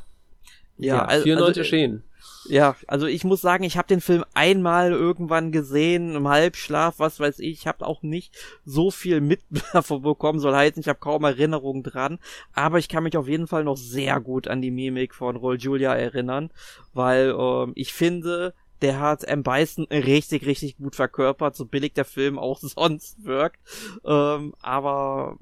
Ja, 0.78 0.96
ja 0.96 1.04
also, 1.04 1.24
94 1.24 1.58
erschienen. 1.58 2.04
Ja, 2.48 2.76
also 2.86 3.06
ich 3.06 3.24
muss 3.24 3.42
sagen, 3.42 3.64
ich 3.64 3.76
habe 3.76 3.88
den 3.88 4.00
Film 4.00 4.24
einmal 4.32 4.92
irgendwann 4.92 5.52
gesehen, 5.52 6.14
im 6.14 6.28
Halbschlaf, 6.28 6.98
was 6.98 7.20
weiß 7.20 7.40
ich. 7.40 7.60
Ich 7.60 7.66
habe 7.66 7.86
auch 7.86 8.02
nicht 8.02 8.34
so 8.64 8.90
viel 8.90 9.20
mit 9.20 9.40
davon 9.72 10.02
bekommen, 10.02 10.40
soll 10.40 10.54
heißen, 10.54 10.80
ich 10.80 10.88
habe 10.88 10.98
kaum 10.98 11.24
Erinnerungen 11.24 11.82
dran. 11.82 12.18
Aber 12.54 12.78
ich 12.78 12.88
kann 12.88 13.02
mich 13.02 13.16
auf 13.16 13.28
jeden 13.28 13.48
Fall 13.48 13.64
noch 13.64 13.76
sehr 13.76 14.18
gut 14.20 14.48
an 14.48 14.62
die 14.62 14.70
Mimik 14.70 15.14
von 15.14 15.36
Roll 15.36 15.58
Julia 15.58 15.94
erinnern, 15.94 16.50
weil 16.94 17.34
ähm, 17.38 17.72
ich 17.74 17.92
finde, 17.92 18.54
der 18.80 19.00
hat 19.00 19.24
M. 19.24 19.42
Bison 19.42 19.86
richtig, 19.90 20.46
richtig 20.46 20.78
gut 20.78 20.94
verkörpert, 20.94 21.56
so 21.56 21.66
billig 21.66 21.94
der 21.94 22.04
Film 22.04 22.38
auch 22.38 22.58
sonst 22.62 23.24
wirkt. 23.24 23.60
Ähm, 24.04 24.54
aber 24.62 25.36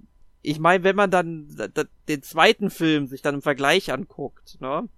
ich 0.46 0.60
meine, 0.60 0.84
wenn 0.84 0.94
man 0.94 1.10
dann 1.10 1.48
den 2.08 2.22
zweiten 2.22 2.70
Film 2.70 3.08
sich 3.08 3.20
dann 3.20 3.34
im 3.34 3.42
Vergleich 3.42 3.92
anguckt, 3.92 4.60
ne? 4.60 4.88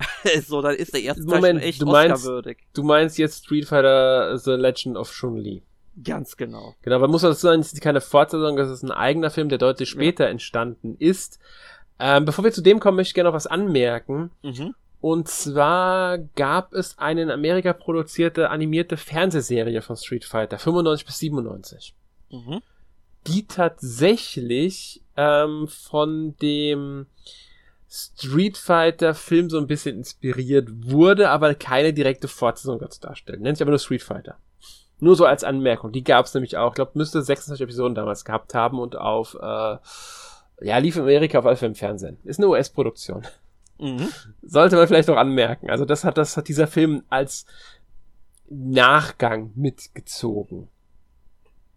so, 0.46 0.62
dann 0.62 0.74
ist 0.74 0.94
der 0.94 1.02
erste 1.02 1.24
Moment, 1.24 1.62
echt 1.62 1.82
du 1.82 1.86
meinst, 1.86 2.28
Du 2.72 2.82
meinst 2.82 3.18
jetzt 3.18 3.44
Street 3.44 3.66
Fighter 3.66 4.36
The 4.38 4.52
Legend 4.52 4.96
of 4.96 5.12
Chun-Li. 5.12 5.62
Ganz 6.02 6.36
genau. 6.36 6.74
Genau, 6.82 7.00
weil 7.00 7.08
muss 7.08 7.22
man 7.22 7.32
dazu 7.32 7.42
sagen, 7.42 7.60
es 7.60 7.72
ist 7.72 7.82
keine 7.82 8.00
Fortsetzung, 8.00 8.56
das 8.56 8.70
ist 8.70 8.82
ein 8.82 8.90
eigener 8.90 9.30
Film, 9.30 9.50
der 9.50 9.58
deutlich 9.58 9.90
später 9.90 10.24
ja. 10.24 10.30
entstanden 10.30 10.96
ist. 10.98 11.38
Ähm, 11.98 12.24
bevor 12.24 12.44
wir 12.44 12.52
zu 12.52 12.62
dem 12.62 12.80
kommen, 12.80 12.96
möchte 12.96 13.10
ich 13.10 13.14
gerne 13.14 13.28
noch 13.28 13.36
was 13.36 13.46
anmerken. 13.46 14.30
Mhm. 14.42 14.74
Und 15.00 15.28
zwar 15.28 16.18
gab 16.18 16.72
es 16.72 16.98
eine 16.98 17.22
in 17.22 17.30
Amerika 17.30 17.72
produzierte 17.72 18.50
animierte 18.50 18.96
Fernsehserie 18.96 19.82
von 19.82 19.96
Street 19.96 20.24
Fighter, 20.24 20.58
95 20.58 21.06
bis 21.06 21.18
97. 21.18 21.94
Mhm 22.30 22.62
die 23.28 23.46
tatsächlich 23.46 25.02
ähm, 25.16 25.68
von 25.68 26.36
dem 26.36 27.06
Street 27.90 28.58
Fighter 28.58 29.14
Film 29.14 29.48
so 29.48 29.58
ein 29.58 29.66
bisschen 29.66 29.96
inspiriert 29.96 30.68
wurde, 30.70 31.30
aber 31.30 31.54
keine 31.54 31.92
direkte 31.92 32.28
Fortsetzung 32.28 32.78
dazu 32.78 33.00
darstellt. 33.00 33.40
Nennt 33.40 33.56
sich 33.56 33.62
aber 33.62 33.70
nur 33.70 33.78
Street 33.78 34.02
Fighter. 34.02 34.36
Nur 35.00 35.16
so 35.16 35.24
als 35.24 35.44
Anmerkung. 35.44 35.92
Die 35.92 36.04
gab 36.04 36.26
es 36.26 36.34
nämlich 36.34 36.56
auch. 36.56 36.70
Ich 36.70 36.74
glaube, 36.74 36.92
müsste 36.94 37.22
26 37.22 37.62
Episoden 37.62 37.94
damals 37.94 38.24
gehabt 38.24 38.54
haben 38.54 38.78
und 38.78 38.96
auf, 38.96 39.34
äh, 39.34 39.76
ja, 40.60 40.78
lief 40.78 40.96
in 40.96 41.02
Amerika 41.02 41.38
auf 41.38 41.44
Fälle 41.44 41.70
im 41.70 41.74
Fernsehen. 41.74 42.18
Ist 42.24 42.40
eine 42.40 42.48
US-Produktion. 42.48 43.26
Mhm. 43.78 44.08
Sollte 44.42 44.76
man 44.76 44.88
vielleicht 44.88 45.08
noch 45.08 45.16
anmerken. 45.16 45.70
Also 45.70 45.84
das 45.84 46.04
hat, 46.04 46.18
das 46.18 46.36
hat 46.36 46.48
dieser 46.48 46.66
Film 46.66 47.04
als 47.08 47.46
Nachgang 48.50 49.52
mitgezogen. 49.54 50.68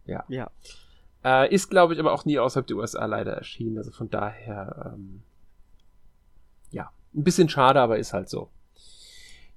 Ja. 0.05 0.23
Ja. 0.27 0.49
Äh, 1.23 1.53
ist, 1.53 1.69
glaube 1.69 1.93
ich, 1.93 1.99
aber 1.99 2.13
auch 2.13 2.25
nie 2.25 2.39
außerhalb 2.39 2.67
der 2.67 2.77
USA 2.77 3.05
leider 3.05 3.33
erschienen. 3.33 3.77
Also 3.77 3.91
von 3.91 4.09
daher, 4.09 4.93
ähm, 4.93 5.21
ja, 6.71 6.91
ein 7.13 7.23
bisschen 7.23 7.49
schade, 7.49 7.79
aber 7.79 7.99
ist 7.99 8.13
halt 8.13 8.29
so. 8.29 8.49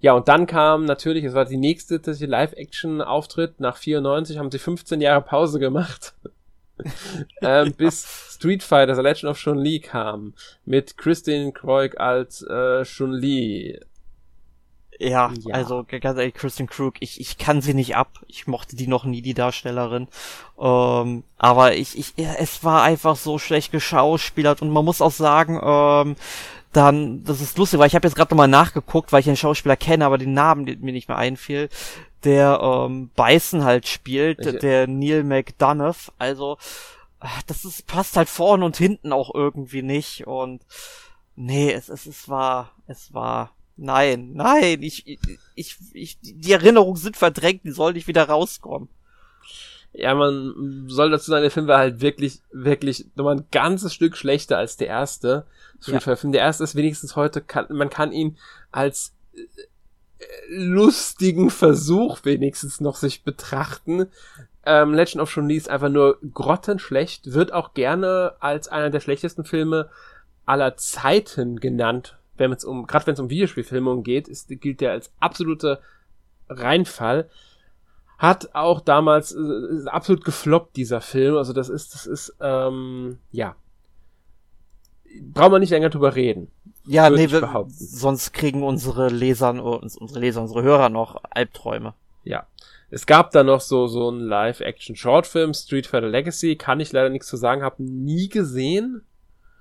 Ja, 0.01 0.13
und 0.13 0.29
dann 0.29 0.47
kam 0.47 0.85
natürlich, 0.85 1.25
es 1.25 1.33
war 1.33 1.47
die 1.47 1.57
nächste 1.57 1.97
Live-Action-Auftritt. 1.97 3.61
Nach 3.61 3.79
94 3.79 4.37
haben 4.37 4.51
sie 4.51 4.59
15 4.59 5.01
Jahre 5.01 5.23
Pause 5.23 5.59
gemacht. 5.59 6.15
ähm, 7.41 7.73
bis 7.73 8.35
Street 8.35 8.63
Fighter 8.63 8.95
The 8.95 9.01
Legend 9.01 9.31
of 9.31 9.39
Chun-Li 9.39 9.81
kam. 9.81 10.35
Mit 10.67 10.99
Christine 10.99 11.53
Kroik 11.53 11.99
als 11.99 12.43
äh, 12.43 12.85
Chun-Li. 12.85 13.81
Ja, 14.99 15.33
ja, 15.45 15.55
also 15.55 15.85
ganz 15.89 16.19
ehrlich, 16.19 16.35
Kristen 16.35 16.67
Krug, 16.67 16.95
ich, 17.01 17.21
ich 17.21 17.37
kann 17.39 17.61
sie 17.61 17.75
nicht 17.75 17.97
ab. 17.97 18.21
Ich 18.29 18.47
mochte 18.47 18.77
die 18.77 18.87
noch 18.87 19.05
nie, 19.05 19.23
die 19.23 19.35
Darstellerin. 19.35 20.09
Ähm, 20.59 21.25
aber 21.37 21.75
ich, 21.75 21.99
ich, 21.99 22.15
es 22.17 22.63
war 22.63 22.83
einfach 22.83 23.17
so 23.17 23.39
schlecht 23.39 23.73
geschauspielert 23.73 24.63
und 24.63 24.71
man 24.71 24.85
muss 24.85 25.03
auch 25.03 25.11
sagen, 25.11 25.61
ähm, 25.63 26.17
dann, 26.73 27.25
das 27.25 27.41
ist 27.41 27.59
lustig, 27.59 27.79
weil 27.79 27.87
ich 27.87 27.95
habe 27.95 28.07
jetzt 28.07 28.17
gerade 28.17 28.33
nochmal 28.33 28.49
nachgeguckt, 28.49 29.13
weil 29.13 29.21
ich 29.21 29.27
den 29.27 29.37
Schauspieler 29.37 29.77
kenne, 29.77 30.05
aber 30.05 30.19
den 30.19 30.35
Namen 30.35 30.65
mir 30.65 30.93
nicht 30.93 31.09
mehr 31.09 31.19
einfiel, 31.19 31.69
der 32.25 32.61
ähm, 32.63 33.11
Bison 33.17 33.65
halt 33.65 33.87
spielt, 33.87 34.39
Welche? 34.39 34.59
der 34.59 34.87
Neil 34.87 35.25
McDonough. 35.25 36.13
Also, 36.19 36.59
das 37.47 37.65
ist, 37.65 37.87
passt 37.87 38.17
halt 38.17 38.29
vorne 38.29 38.65
und 38.65 38.77
hinten 38.77 39.13
auch 39.13 39.35
irgendwie 39.35 39.83
nicht 39.83 40.27
und 40.27 40.63
nee, 41.37 41.73
es, 41.73 41.89
es, 41.89 42.07
es 42.07 42.29
war, 42.29 42.71
es 42.87 43.15
war 43.15 43.54
Nein, 43.77 44.33
nein, 44.35 44.83
ich, 44.83 45.19
ich, 45.55 45.77
ich, 45.93 46.19
die 46.21 46.53
Erinnerungen 46.53 46.97
sind 46.97 47.17
verdrängt, 47.17 47.65
die 47.65 47.73
sollen 47.73 47.95
nicht 47.95 48.07
wieder 48.07 48.29
rauskommen. 48.29 48.89
Ja, 49.93 50.15
man 50.15 50.87
soll 50.89 51.11
dazu 51.11 51.31
sagen, 51.31 51.43
der 51.43 51.51
Film 51.51 51.69
war 51.69 51.79
halt 51.79 52.01
wirklich, 52.01 52.41
wirklich 52.53 53.07
nochmal 53.15 53.37
ein 53.37 53.47
ganzes 53.53 53.95
Stück 53.95 54.17
schlechter 54.17 54.59
als 54.59 54.77
der 54.77 54.89
erste 54.89 55.47
Street 55.81 56.03
Fighter 56.03 56.17
Film. 56.17 56.33
Der 56.33 56.43
erste 56.43 56.65
ist 56.65 56.75
wenigstens 56.75 57.15
heute, 57.15 57.41
kann, 57.41 57.67
man 57.71 57.91
kann 57.91 58.11
ihn 58.11 58.37
als 58.73 59.13
äh, 59.35 59.45
lustigen 60.49 61.51
Versuch 61.51 62.25
wenigstens 62.25 62.81
noch 62.81 62.97
sich 62.97 63.23
betrachten. 63.23 64.07
Ähm, 64.67 64.95
Legend 64.95 65.23
of 65.23 65.31
Chun-Li 65.31 65.57
ist 65.57 65.69
einfach 65.69 65.91
nur 65.91 66.19
grottenschlecht, 66.33 67.33
wird 67.33 67.53
auch 67.53 67.75
gerne 67.75 68.35
als 68.41 68.67
einer 68.67 68.91
der 68.91 69.01
schlechtesten 69.01 69.45
Filme 69.45 69.91
aller 70.47 70.77
Zeiten 70.77 71.61
genannt 71.61 72.17
wenn 72.37 72.53
es 72.53 72.65
um, 72.65 72.87
gerade 72.87 73.07
wenn 73.07 73.15
es 73.15 73.21
um 73.21 73.31
Videospielfilmung 73.31 74.03
geht, 74.03 74.29
ist, 74.29 74.49
gilt 74.61 74.81
der 74.81 74.93
als 74.93 75.13
absoluter 75.21 75.81
Reinfall. 76.49 77.29
Hat 78.19 78.55
auch 78.55 78.81
damals 78.81 79.35
äh, 79.35 79.89
absolut 79.89 80.25
gefloppt, 80.25 80.77
dieser 80.77 81.01
Film. 81.01 81.37
Also 81.37 81.53
das 81.53 81.69
ist, 81.69 81.95
das 81.95 82.07
ist, 82.07 82.37
ähm, 82.41 83.19
ja. 83.31 83.57
Brauchen 85.33 85.53
wir 85.53 85.59
nicht 85.59 85.71
länger 85.71 85.91
drüber 85.91 86.15
reden. 86.15 86.49
Ja, 86.87 87.09
nee, 87.09 87.31
wir, 87.31 87.67
sonst 87.69 88.33
kriegen 88.33 88.63
unsere 88.63 89.09
Leser, 89.09 89.51
unsere 89.51 90.19
Leser, 90.19 90.43
unsere 90.43 90.63
Hörer 90.63 90.89
noch 90.89 91.23
Albträume. 91.31 91.95
Ja. 92.25 92.47
Es 92.91 93.07
gab 93.07 93.31
da 93.33 93.43
noch 93.43 93.61
so, 93.61 93.87
so 93.89 94.09
einen 94.09 94.21
Live-Action-Shortfilm, 94.21 95.55
Street 95.55 95.87
Fighter 95.87 96.09
Legacy, 96.09 96.57
kann 96.57 96.81
ich 96.81 96.93
leider 96.93 97.09
nichts 97.09 97.27
zu 97.27 97.37
sagen, 97.37 97.63
habe 97.63 97.83
nie 97.83 98.29
gesehen. 98.29 99.03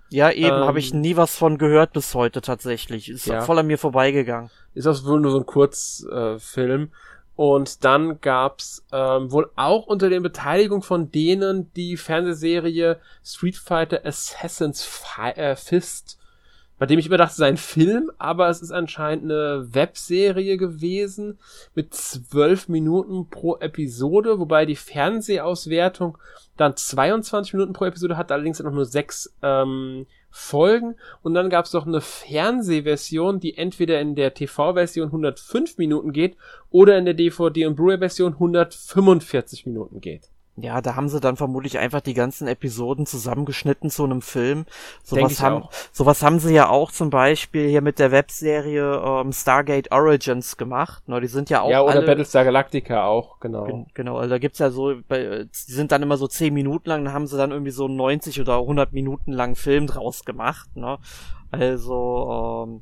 Ja, 0.09 0.31
eben, 0.31 0.47
ähm, 0.47 0.65
habe 0.65 0.79
ich 0.79 0.93
nie 0.93 1.15
was 1.15 1.35
von 1.35 1.57
gehört 1.57 1.93
bis 1.93 2.13
heute 2.13 2.41
tatsächlich. 2.41 3.09
Ist 3.09 3.25
ja. 3.25 3.41
voll 3.41 3.59
an 3.59 3.67
mir 3.67 3.77
vorbeigegangen. 3.77 4.51
Ist 4.73 4.85
das 4.85 5.05
wohl 5.05 5.19
nur 5.19 5.31
so 5.31 5.39
ein 5.39 5.45
Kurzfilm. 5.45 6.83
Äh, 6.83 6.87
und 7.35 7.83
dann 7.83 8.21
gab's 8.21 8.85
ähm, 8.91 9.31
wohl 9.31 9.49
auch 9.55 9.87
unter 9.87 10.09
der 10.09 10.19
Beteiligung 10.19 10.83
von 10.83 11.11
denen 11.11 11.73
die 11.73 11.97
Fernsehserie 11.97 12.99
Street 13.23 13.57
Fighter 13.57 14.05
Assassin's 14.05 14.83
Fi 14.83 15.31
äh, 15.31 15.55
Fist 15.55 16.19
bei 16.83 16.87
dem 16.87 16.99
ich 16.99 17.05
immer 17.05 17.15
dachte, 17.15 17.31
es 17.31 17.37
sei 17.37 17.47
ein 17.47 17.55
Film, 17.55 18.11
aber 18.17 18.49
es 18.49 18.61
ist 18.61 18.71
anscheinend 18.71 19.31
eine 19.31 19.73
Webserie 19.73 20.57
gewesen 20.57 21.39
mit 21.75 21.93
zwölf 21.93 22.67
Minuten 22.67 23.29
pro 23.29 23.55
Episode, 23.55 24.37
wobei 24.37 24.65
die 24.65 24.75
Fernsehauswertung 24.75 26.17
dann 26.57 26.75
22 26.75 27.53
Minuten 27.53 27.71
pro 27.71 27.85
Episode 27.85 28.17
hat, 28.17 28.33
allerdings 28.33 28.59
noch 28.59 28.73
nur 28.73 28.83
sechs 28.83 29.33
ähm, 29.41 30.07
Folgen. 30.29 30.95
Und 31.21 31.35
dann 31.35 31.49
gab 31.49 31.63
es 31.63 31.71
noch 31.71 31.87
eine 31.87 32.01
Fernsehversion, 32.01 33.39
die 33.39 33.57
entweder 33.57 34.01
in 34.01 34.15
der 34.15 34.33
TV-Version 34.33 35.05
105 35.05 35.77
Minuten 35.77 36.11
geht 36.11 36.35
oder 36.69 36.97
in 36.97 37.05
der 37.05 37.15
DVD- 37.15 37.65
und 37.65 37.75
Blu-ray-Version 37.75 38.33
145 38.33 39.65
Minuten 39.67 40.01
geht. 40.01 40.32
Ja, 40.55 40.81
da 40.81 40.95
haben 40.95 41.09
sie 41.09 41.19
dann 41.19 41.35
vermutlich 41.35 41.79
einfach 41.79 42.01
die 42.01 42.13
ganzen 42.13 42.47
Episoden 42.47 43.07
zusammengeschnitten 43.07 43.89
zu 43.89 44.03
einem 44.03 44.21
Film. 44.21 44.65
Sowas 45.03 45.41
haben, 45.41 45.63
sowas 45.91 46.21
haben 46.21 46.37
sie 46.37 46.53
ja 46.53 46.69
auch 46.69 46.91
zum 46.91 47.09
Beispiel 47.09 47.69
hier 47.69 47.81
mit 47.81 47.97
der 47.97 48.11
Webserie 48.11 49.01
ähm, 49.03 49.31
Stargate 49.33 49.91
Origins 49.91 50.55
gemacht. 50.55 51.07
Ne, 51.09 51.19
die 51.21 51.27
sind 51.27 51.49
ja 51.49 51.61
auch. 51.61 51.71
Ja, 51.71 51.81
oder 51.81 51.93
alle, 51.93 52.05
Battlestar 52.05 52.43
Galactica 52.43 53.07
auch, 53.07 53.39
genau. 53.39 53.65
Gen 53.65 53.87
genau, 53.95 54.17
also 54.17 54.29
da 54.29 54.37
gibt's 54.37 54.59
ja 54.59 54.69
so, 54.69 54.93
bei, 55.07 55.45
die 55.45 55.71
sind 55.71 55.91
dann 55.91 56.03
immer 56.03 56.17
so 56.17 56.27
zehn 56.27 56.53
Minuten 56.53 56.87
lang, 56.87 57.03
dann 57.03 57.13
haben 57.15 57.25
sie 57.25 57.37
dann 57.37 57.49
irgendwie 57.49 57.71
so 57.71 57.87
90 57.87 58.39
oder 58.39 58.59
100 58.59 58.93
Minuten 58.93 59.31
lang 59.31 59.55
Film 59.55 59.87
draus 59.87 60.23
gemacht. 60.23 60.69
Ne? 60.75 60.99
Also, 61.49 62.67
ähm, 62.67 62.81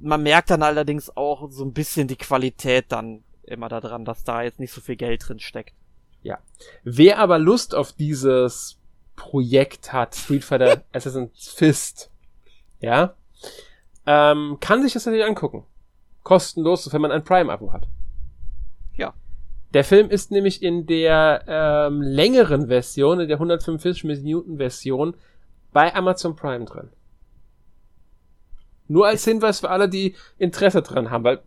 man 0.00 0.24
merkt 0.24 0.50
dann 0.50 0.64
allerdings 0.64 1.16
auch 1.16 1.48
so 1.52 1.64
ein 1.64 1.72
bisschen 1.72 2.08
die 2.08 2.16
Qualität 2.16 2.86
dann 2.88 3.22
immer 3.44 3.68
daran, 3.68 4.04
dass 4.04 4.24
da 4.24 4.42
jetzt 4.42 4.58
nicht 4.58 4.72
so 4.72 4.80
viel 4.80 4.96
Geld 4.96 5.28
drin 5.28 5.38
steckt. 5.38 5.74
Ja. 6.22 6.38
Wer 6.84 7.18
aber 7.18 7.38
Lust 7.38 7.74
auf 7.74 7.92
dieses 7.92 8.78
Projekt 9.16 9.92
hat, 9.92 10.14
Street 10.14 10.44
Fighter 10.44 10.82
Assassin's 10.92 11.54
Fist, 11.56 12.10
ja, 12.80 13.14
ähm, 14.06 14.58
kann 14.60 14.82
sich 14.82 14.92
das 14.92 15.06
natürlich 15.06 15.24
angucken. 15.24 15.64
Kostenlos, 16.22 16.92
wenn 16.92 17.00
man 17.00 17.12
ein 17.12 17.24
Prime-Abo 17.24 17.72
hat. 17.72 17.88
Ja. 18.96 19.14
Der 19.74 19.84
Film 19.84 20.10
ist 20.10 20.30
nämlich 20.30 20.62
in 20.62 20.86
der 20.86 21.44
ähm, 21.46 22.02
längeren 22.02 22.68
Version, 22.68 23.20
in 23.20 23.28
der 23.28 23.36
145 23.36 24.04
Minuten 24.04 24.58
Version, 24.58 25.14
bei 25.72 25.94
Amazon 25.94 26.36
Prime 26.36 26.64
drin. 26.64 26.90
Nur 28.88 29.06
als 29.06 29.24
Hinweis 29.24 29.60
für 29.60 29.70
alle, 29.70 29.88
die 29.88 30.14
Interesse 30.38 30.82
dran 30.82 31.10
haben, 31.10 31.24
weil 31.24 31.42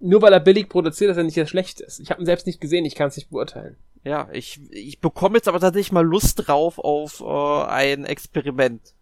nur 0.00 0.22
weil 0.22 0.32
er 0.32 0.40
billig 0.40 0.68
produziert, 0.68 1.10
dass 1.10 1.16
er 1.16 1.24
nicht 1.24 1.36
das 1.36 1.48
schlecht 1.48 1.80
ist. 1.80 2.00
Ich 2.00 2.10
habe 2.10 2.22
ihn 2.22 2.26
selbst 2.26 2.46
nicht 2.46 2.60
gesehen, 2.60 2.84
ich 2.84 2.94
kann 2.94 3.08
es 3.08 3.16
nicht 3.16 3.30
beurteilen. 3.30 3.76
Ja, 4.04 4.28
ich, 4.32 4.60
ich 4.70 5.00
bekomme 5.00 5.36
jetzt 5.36 5.48
aber 5.48 5.60
tatsächlich 5.60 5.92
mal 5.92 6.04
Lust 6.04 6.46
drauf 6.46 6.78
auf 6.78 7.20
äh, 7.20 7.68
ein 7.68 8.04
Experiment. 8.04 8.94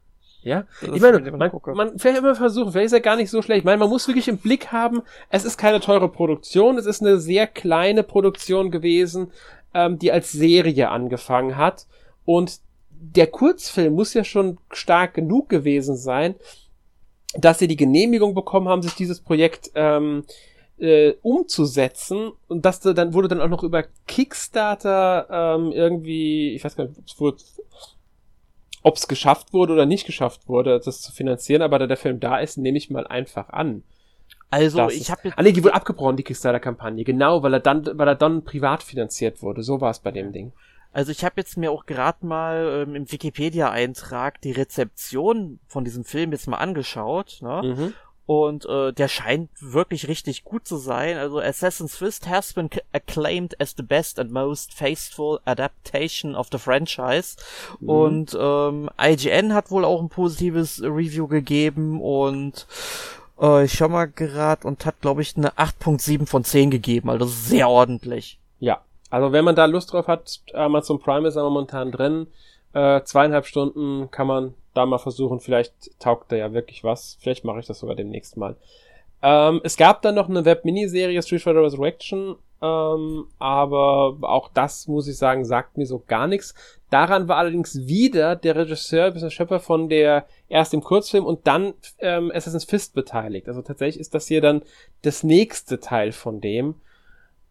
Ja, 0.43 0.65
ich 0.81 1.01
meine, 1.01 1.19
man, 1.33 1.51
man 1.75 1.99
vielleicht 1.99 2.19
immer 2.19 2.37
versuchen, 2.37 2.71
vielleicht 2.71 2.87
ist 2.87 2.93
er 2.93 3.01
gar 3.01 3.17
nicht 3.17 3.31
so 3.31 3.43
schlecht. 3.43 3.59
Ich 3.59 3.65
meine, 3.65 3.79
man 3.79 3.89
muss 3.89 4.07
wirklich 4.07 4.29
im 4.29 4.39
Blick 4.39 4.71
haben, 4.71 5.03
es 5.29 5.45
ist 5.45 5.59
keine 5.59 5.81
teure 5.81 6.09
Produktion, 6.09 6.79
es 6.79 6.87
ist 6.87 7.03
eine 7.03 7.19
sehr 7.19 7.49
kleine 7.49 8.05
Produktion 8.05 8.71
gewesen, 8.71 9.33
ähm, 9.75 9.99
die 9.99 10.13
als 10.13 10.31
Serie 10.31 10.91
angefangen 10.91 11.57
hat. 11.57 11.87
Und 12.25 12.61
der 12.91 13.27
Kurzfilm 13.27 13.95
muss 13.95 14.15
ja 14.15 14.23
schon 14.23 14.59
stark 14.71 15.15
genug 15.15 15.49
gewesen 15.49 15.97
sein, 15.97 16.37
dass 17.35 17.59
sie 17.59 17.67
die 17.67 17.77
Genehmigung 17.77 18.35
bekommen 18.35 18.69
haben, 18.69 18.83
sich 18.83 18.95
dieses 18.95 19.21
Projekt 19.21 19.73
ähm, 19.75 20.25
äh, 20.79 21.15
umzusetzen 21.23 22.33
und 22.49 22.65
das 22.65 22.81
dann 22.81 23.15
wurde 23.15 23.29
dann 23.29 23.41
auch 23.41 23.49
noch 23.49 23.63
über 23.63 23.85
Kickstarter 24.07 25.27
ähm, 25.31 25.73
irgendwie, 25.73 26.55
ich 26.55 26.65
weiß 26.65 26.77
gar 26.77 26.85
nicht, 26.85 27.01
ob 28.83 28.97
es 28.97 29.09
geschafft 29.09 29.53
wurde 29.53 29.73
oder 29.73 29.87
nicht 29.87 30.07
geschafft 30.07 30.49
wurde, 30.49 30.79
das 30.79 31.01
zu 31.01 31.13
finanzieren, 31.13 31.63
aber 31.63 31.79
da 31.79 31.87
der 31.87 31.97
Film 31.97 32.21
da 32.21 32.39
ist, 32.39 32.59
nehme 32.59 32.79
ich 32.79 32.91
mal 32.91 33.07
einfach 33.07 33.49
an. 33.49 33.83
Also 34.51 34.89
ich 34.91 35.11
habe 35.11 35.33
Ah 35.37 35.43
nee, 35.43 35.53
die 35.53 35.65
wurde 35.65 35.75
abgebrochen, 35.75 36.17
die 36.17 36.23
Kickstarter-Kampagne, 36.23 37.05
genau, 37.05 37.43
weil 37.43 37.55
er 37.55 37.61
dann, 37.61 37.85
weil 37.95 38.09
er 38.09 38.15
dann 38.15 38.45
privat 38.45 38.83
finanziert 38.83 39.43
wurde. 39.43 39.63
So 39.63 39.81
war 39.81 39.91
es 39.91 39.99
bei 39.99 40.13
dem 40.13 40.33
Ding. 40.33 40.53
Also 40.93 41.13
ich 41.13 41.25
habe 41.25 41.35
jetzt 41.37 41.59
mir 41.59 41.73
auch 41.73 41.85
gerade 41.85 42.25
mal 42.25 42.85
ähm, 42.87 42.95
im 42.95 43.13
Wikipedia-Eintrag 43.13 44.41
die 44.41 44.53
Rezeption 44.53 45.59
von 45.67 45.85
diesem 45.85 46.05
Film 46.05 46.33
jetzt 46.33 46.47
mal 46.47 46.57
angeschaut, 46.57 47.41
ne? 47.43 47.61
Mhm. 47.63 47.95
Und 48.27 48.67
äh, 48.67 48.93
der 48.93 49.07
scheint 49.07 49.51
wirklich 49.61 50.09
richtig 50.09 50.43
gut 50.43 50.67
zu 50.67 50.79
sein. 50.79 51.17
Also 51.17 51.39
Assassin's 51.39 51.97
Fist 51.97 52.29
has 52.29 52.53
been 52.53 52.69
acclaimed 52.93 53.61
as 53.61 53.75
the 53.77 53.85
best 53.85 54.19
and 54.19 54.33
most 54.33 54.75
faithful 54.75 55.39
adaptation 55.45 56.35
of 56.35 56.49
the 56.51 56.59
franchise. 56.59 57.37
Mhm. 57.79 57.89
Und 57.89 58.39
ähm, 58.39 58.91
IGN 59.01 59.55
hat 59.55 59.71
wohl 59.71 59.85
auch 59.85 60.03
ein 60.03 60.09
positives 60.09 60.83
Review 60.83 61.29
gegeben 61.29 62.01
und 62.01 62.67
äh, 63.41 63.65
ich 63.65 63.75
schau 63.75 63.89
mal 63.89 64.09
gerade 64.09 64.67
und 64.67 64.85
hat, 64.87 65.01
glaube 65.01 65.23
ich, 65.23 65.37
eine 65.37 65.51
8.7 65.51 66.27
von 66.27 66.43
10 66.43 66.71
gegeben. 66.73 67.11
Also 67.11 67.27
sehr 67.27 67.69
ordentlich. 67.69 68.41
Ja, 68.59 68.81
also 69.11 69.31
wenn 69.31 69.45
man 69.45 69.55
da 69.55 69.67
Lust 69.67 69.93
drauf 69.93 70.09
hat, 70.09 70.41
Amazon 70.53 70.99
Prime 70.99 71.29
ist 71.29 71.37
aber 71.37 71.51
momentan 71.51 71.93
drin. 71.93 72.27
Äh, 72.73 73.03
zweieinhalb 73.05 73.47
Stunden 73.47 74.11
kann 74.11 74.27
man 74.27 74.55
da 74.77 74.87
mal 74.87 74.99
versuchen. 74.99 75.41
Vielleicht 75.41 75.99
taugt 75.99 76.33
da 76.33 76.37
ja 76.37 76.53
wirklich 76.53 76.85
was. 76.85 77.17
Vielleicht 77.21 77.45
mache 77.45 77.61
ich 77.61 77.67
das 77.67 77.79
sogar 77.79 77.97
demnächst 77.97 78.37
mal. 78.37 78.57
Ähm, 79.23 79.61
es 79.65 79.77
gab 79.77 80.03
dann 80.03 80.15
noch 80.15 80.29
eine 80.29 80.45
Web-Miniserie 80.45 81.23
Street 81.23 81.43
Fighter 81.43 81.63
Resurrection, 81.63 82.37
ähm, 82.63 83.27
aber 83.39 84.17
auch 84.23 84.51
das, 84.53 84.89
muss 84.89 85.09
ich 85.09 85.17
sagen, 85.17 85.45
sagt 85.45 85.77
mir 85.77 85.87
so 85.87 86.03
gar 86.07 86.27
nichts. 86.27 86.55
Daran 86.91 87.29
war 87.29 87.37
allerdings 87.37 87.87
wieder 87.87 88.37
der 88.37 88.57
Regisseur, 88.57 89.11
der 89.11 89.31
Schöpfer 89.31 89.61
von 89.61 89.89
der 89.89 90.27
erst 90.49 90.75
im 90.75 90.83
Kurzfilm 90.83 91.25
und 91.25 91.47
dann 91.47 91.75
ähm, 91.99 92.31
Assassin's 92.35 92.65
Fist 92.65 92.95
beteiligt. 92.95 93.49
Also 93.49 93.63
tatsächlich 93.63 94.01
ist 94.01 94.15
das 94.15 94.29
hier 94.29 94.41
dann 94.41 94.63
das 95.03 95.23
nächste 95.23 95.81
Teil 95.81 96.13
von 96.13 96.41
dem. 96.41 96.77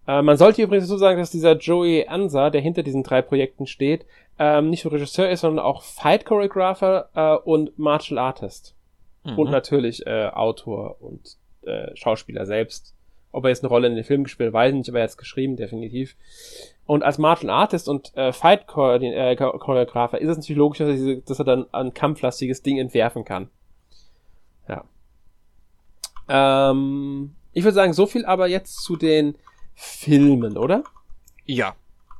Äh, 0.07 0.22
man 0.22 0.38
sollte 0.38 0.61
übrigens 0.61 0.88
so 0.88 0.98
sagen, 0.98 1.19
dass 1.19 1.32
dieser 1.32 1.57
Joey 1.57 2.07
Ansa, 2.07 2.49
der 2.49 2.61
hinter 2.61 2.84
diesen 2.84 3.03
drei 3.03 3.22
Projekten 3.22 3.68
steht, 3.68 4.06
ähm, 4.38 4.69
nicht 4.69 4.84
nur 4.84 4.94
Regisseur 4.94 5.30
ist, 5.30 5.41
sondern 5.41 5.65
auch 5.65 5.84
Fight 5.84 6.26
Choreographer 6.26 7.10
äh, 7.15 7.36
und 7.49 7.77
Martial 7.80 8.18
Artist. 8.18 8.76
Mhm. 9.23 9.40
Und 9.40 9.52
natürlich 9.52 10.06
äh, 10.06 10.27
Autor 10.27 10.98
und 11.02 11.38
äh, 11.64 11.95
Schauspieler 11.95 12.45
selbst. 12.45 12.94
Ob 13.32 13.44
er 13.44 13.49
jetzt 13.49 13.64
eine 13.64 13.69
Rolle 13.69 13.88
in 13.88 13.95
den 13.95 14.03
Film 14.03 14.23
gespielt, 14.23 14.53
weiß 14.53 14.72
ich 14.72 14.77
nicht, 14.77 14.90
aber 14.90 14.99
er 14.99 15.03
hat 15.03 15.10
es 15.10 15.18
geschrieben, 15.18 15.57
definitiv. 15.57 16.15
Und 16.86 17.03
als 17.03 17.18
Martial 17.18 17.49
Artist 17.49 17.90
und 17.90 18.15
äh, 18.15 18.32
Fight 18.32 18.68
Choreografer 18.68 20.22
ist 20.22 20.30
es 20.30 20.38
natürlich 20.38 20.57
logisch, 20.57 20.77
dass 20.77 20.99
er, 20.99 21.15
dass 21.18 21.40
er 21.40 21.45
dann 21.45 21.65
ein 21.73 21.94
kampflastiges 21.94 22.61
Ding 22.61 22.77
entwerfen 22.77 23.26
kann. 23.26 23.49
Ja. 24.69 24.86
Ähm, 26.30 27.36
ich 27.53 27.64
würde 27.64 27.76
sagen, 27.76 27.94
so 27.94 28.06
viel 28.06 28.26
aber 28.26 28.48
jetzt 28.48 28.84
zu 28.84 28.95
den 28.95 29.36
Filmen, 29.76 30.57
oder? 30.57 30.84
Ja. 31.45 31.76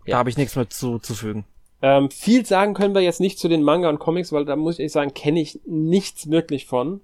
ja. 0.06 0.12
Da 0.14 0.18
habe 0.18 0.30
ich 0.30 0.38
nichts 0.38 0.56
mehr 0.56 0.70
zu, 0.70 1.00
zu 1.00 1.16
fügen. 1.16 1.46
Ähm, 1.82 2.10
viel 2.10 2.46
sagen 2.46 2.74
können 2.74 2.96
wir 2.96 3.02
jetzt 3.02 3.20
nicht 3.20 3.40
zu 3.40 3.48
den 3.48 3.64
Manga 3.64 3.90
und 3.90 4.00
Comics, 4.00 4.32
weil 4.32 4.46
da 4.46 4.56
muss 4.56 4.80
ich 4.80 4.92
sagen, 4.92 5.14
kenne 5.14 5.42
ich 5.42 5.60
nichts 5.66 6.30
wirklich 6.30 6.66
von. 6.66 7.02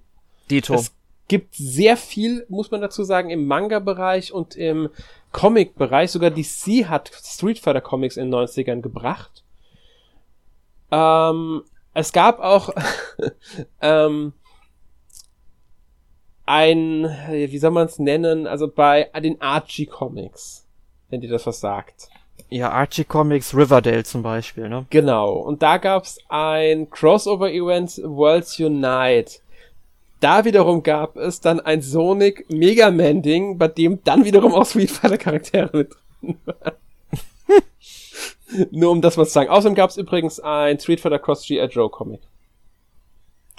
Dito. 0.50 0.74
Es 0.74 0.92
gibt 1.28 1.54
sehr 1.54 1.96
viel, 1.96 2.44
muss 2.48 2.70
man 2.70 2.80
dazu 2.80 3.04
sagen, 3.04 3.30
im 3.30 3.46
Manga-Bereich 3.46 4.32
und 4.32 4.56
im 4.56 4.88
Comic-Bereich. 5.32 6.10
Sogar 6.10 6.30
DC 6.30 6.88
hat 6.88 7.10
Street 7.14 7.58
Fighter 7.58 7.80
Comics 7.80 8.16
in 8.16 8.30
den 8.30 8.40
90ern 8.40 8.80
gebracht. 8.80 9.44
Ähm, 10.90 11.62
es 11.94 12.12
gab 12.12 12.40
auch 12.40 12.70
ähm, 13.80 14.32
ein, 16.52 17.04
wie 17.30 17.58
soll 17.58 17.70
man 17.70 17.86
es 17.86 17.98
nennen, 17.98 18.46
also 18.46 18.68
bei 18.68 19.08
den 19.22 19.40
Archie 19.40 19.86
Comics, 19.86 20.66
wenn 21.08 21.22
dir 21.22 21.30
das 21.30 21.46
was 21.46 21.60
sagt. 21.60 22.08
Ja, 22.50 22.68
Archie 22.70 23.04
Comics 23.04 23.56
Riverdale 23.56 24.04
zum 24.04 24.22
Beispiel, 24.22 24.68
ne? 24.68 24.84
Genau. 24.90 25.32
Und 25.32 25.62
da 25.62 25.78
gab's 25.78 26.18
ein 26.28 26.90
Crossover-Event 26.90 28.02
Worlds 28.04 28.60
Unite. 28.60 29.40
Da 30.20 30.44
wiederum 30.44 30.82
gab 30.82 31.16
es 31.16 31.40
dann 31.40 31.58
ein 31.58 31.80
Sonic 31.80 32.44
Mega 32.50 32.90
Man 32.90 33.22
Ding, 33.22 33.56
bei 33.56 33.68
dem 33.68 34.04
dann 34.04 34.26
wiederum 34.26 34.52
auch 34.52 34.66
Street 34.66 34.90
Fighter 34.90 35.16
Charaktere 35.16 35.70
mit 35.72 35.94
drin 36.20 36.38
waren. 36.44 36.74
Nur 38.70 38.90
um 38.90 39.00
das 39.00 39.16
mal 39.16 39.24
zu 39.24 39.32
sagen. 39.32 39.48
Außerdem 39.48 39.74
gab's 39.74 39.96
übrigens 39.96 40.38
ein 40.38 40.78
Street 40.78 41.00
Fighter 41.00 41.18
Cross 41.18 41.46
G 41.46 41.64
Joe 41.64 41.88
Comic. 41.88 42.20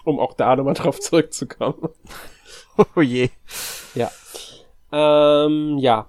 Um 0.03 0.19
auch 0.19 0.35
da 0.35 0.55
nochmal 0.55 0.75
drauf 0.75 0.99
zurückzukommen. 0.99 1.89
Oh 2.95 3.01
je. 3.01 3.29
Ja. 3.95 4.11
Ähm, 4.91 5.77
ja. 5.77 6.07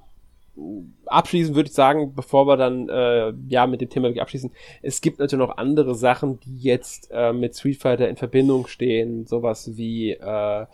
Abschließend 1.06 1.56
würde 1.56 1.68
ich 1.68 1.74
sagen, 1.74 2.14
bevor 2.14 2.46
wir 2.46 2.56
dann 2.56 2.88
äh, 2.88 3.32
ja 3.48 3.66
mit 3.66 3.80
dem 3.80 3.90
Thema 3.90 4.06
wirklich 4.06 4.22
abschließen, 4.22 4.52
es 4.82 5.00
gibt 5.00 5.18
natürlich 5.18 5.46
noch 5.46 5.56
andere 5.56 5.94
Sachen, 5.94 6.38
die 6.40 6.58
jetzt 6.60 7.10
äh, 7.12 7.32
mit 7.32 7.56
Street 7.56 7.80
Fighter 7.80 8.08
in 8.08 8.16
Verbindung 8.16 8.66
stehen, 8.68 9.26
sowas 9.26 9.76
wie 9.76 10.12
äh, 10.12 10.66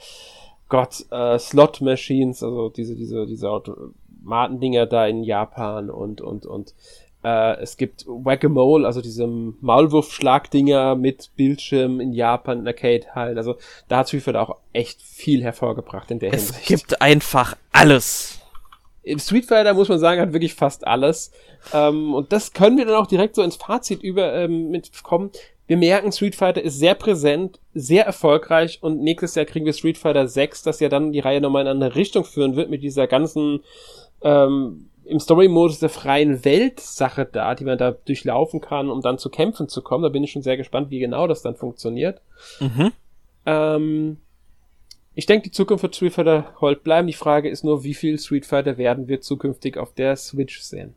Gott, 0.69 1.07
äh, 1.11 1.39
Slot 1.39 1.81
Machines, 1.81 2.43
also 2.43 2.69
diese, 2.69 2.95
diese, 2.95 3.27
diese 3.27 3.51
Automatendinger 3.51 4.87
da 4.87 5.07
in 5.07 5.25
Japan 5.25 5.91
und, 5.91 6.21
und, 6.21 6.47
und 6.47 6.75
äh, 7.23 7.61
es 7.61 7.77
gibt 7.77 8.07
Whack-a-Mole, 8.07 8.87
also 8.87 9.01
diese 9.01 9.27
Maulwurf-Schlagdinger 9.27 10.95
mit 10.95 11.31
Bildschirm 11.37 12.01
in 12.01 12.13
Japan, 12.13 12.61
in 12.61 12.67
Arcade-Hallen. 12.67 13.37
Also 13.37 13.57
da 13.89 13.99
hat 13.99 14.09
Street 14.09 14.23
Fighter 14.23 14.43
auch 14.43 14.57
echt 14.73 15.03
viel 15.03 15.43
hervorgebracht 15.43 16.11
in 16.11 16.19
der 16.19 16.33
es 16.33 16.47
Hinsicht. 16.47 16.61
Es 16.63 16.67
gibt 16.67 17.03
einfach 17.03 17.57
alles. 17.73 18.39
Im 19.03 19.19
Street 19.19 19.47
Fighter 19.47 19.75
muss 19.75 19.89
man 19.89 19.99
sagen, 19.99 20.21
hat 20.21 20.33
wirklich 20.33 20.55
fast 20.55 20.87
alles. 20.87 21.33
Ähm, 21.73 22.15
und 22.15 22.33
das 22.33 22.53
können 22.53 22.79
wir 22.79 22.87
dann 22.87 22.97
auch 22.97 23.07
direkt 23.07 23.35
so 23.35 23.43
ins 23.43 23.57
Fazit 23.57 24.03
über 24.03 24.35
ähm, 24.35 24.71
mitkommen. 24.71 25.31
Wir 25.67 25.77
merken, 25.77 26.11
Street 26.11 26.35
Fighter 26.35 26.63
ist 26.63 26.79
sehr 26.79 26.95
präsent, 26.95 27.61
sehr 27.75 28.05
erfolgreich 28.05 28.79
und 28.83 29.01
nächstes 29.03 29.37
Jahr 29.37 29.45
kriegen 29.45 29.67
wir 29.67 29.73
Street 29.73 29.99
Fighter 29.99 30.27
6, 30.27 30.65
das 30.65 30.81
ja 30.81 30.89
dann 30.89 31.13
die 31.13 31.21
Reihe 31.21 31.41
nochmal 31.41 31.63
in 31.63 31.69
eine 31.69 31.95
Richtung 31.95 32.25
führen 32.25 32.57
wird 32.57 32.71
mit 32.71 32.83
dieser 32.83 33.07
ganzen 33.07 33.63
ähm, 34.23 34.90
im 35.11 35.21
Story-Modus 35.21 35.81
der 35.81 35.89
freien 35.89 36.45
Welt-Sache 36.45 37.29
da, 37.31 37.55
die 37.55 37.65
man 37.65 37.79
da 37.79 37.91
durchlaufen 37.91 38.61
kann, 38.61 38.91
um 38.91 39.03
dann 39.03 39.19
zu 39.19 39.29
kämpfen 39.29 39.69
zu 39.69 39.83
kommen. 39.83 40.05
Da 40.05 40.09
bin 40.09 40.23
ich 40.23 40.33
schon 40.33 40.43
sehr 40.43 40.57
gespannt, 40.57 40.91
wie 40.91 41.01
genau 41.01 41.27
das 41.27 41.43
dann 41.43 41.57
funktioniert. 41.57 42.21
Mhm. 42.61 42.93
Ähm, 43.45 44.17
ich 45.15 45.27
denke, 45.27 45.49
die 45.49 45.51
Zukunft 45.51 45.83
wird 45.83 45.97
Street 45.97 46.15
Fighter 46.15 46.55
Hold 46.61 46.85
bleiben. 46.85 47.09
Die 47.09 47.13
Frage 47.13 47.51
ist 47.51 47.65
nur, 47.65 47.83
wie 47.83 47.95
viel 47.95 48.19
Street 48.19 48.47
Fighter 48.47 48.79
werden 48.79 49.09
wir 49.09 49.21
zukünftig 49.21 49.77
auf 49.77 49.93
der 49.93 50.17
Switch 50.17 50.61
sehen? 50.61 50.95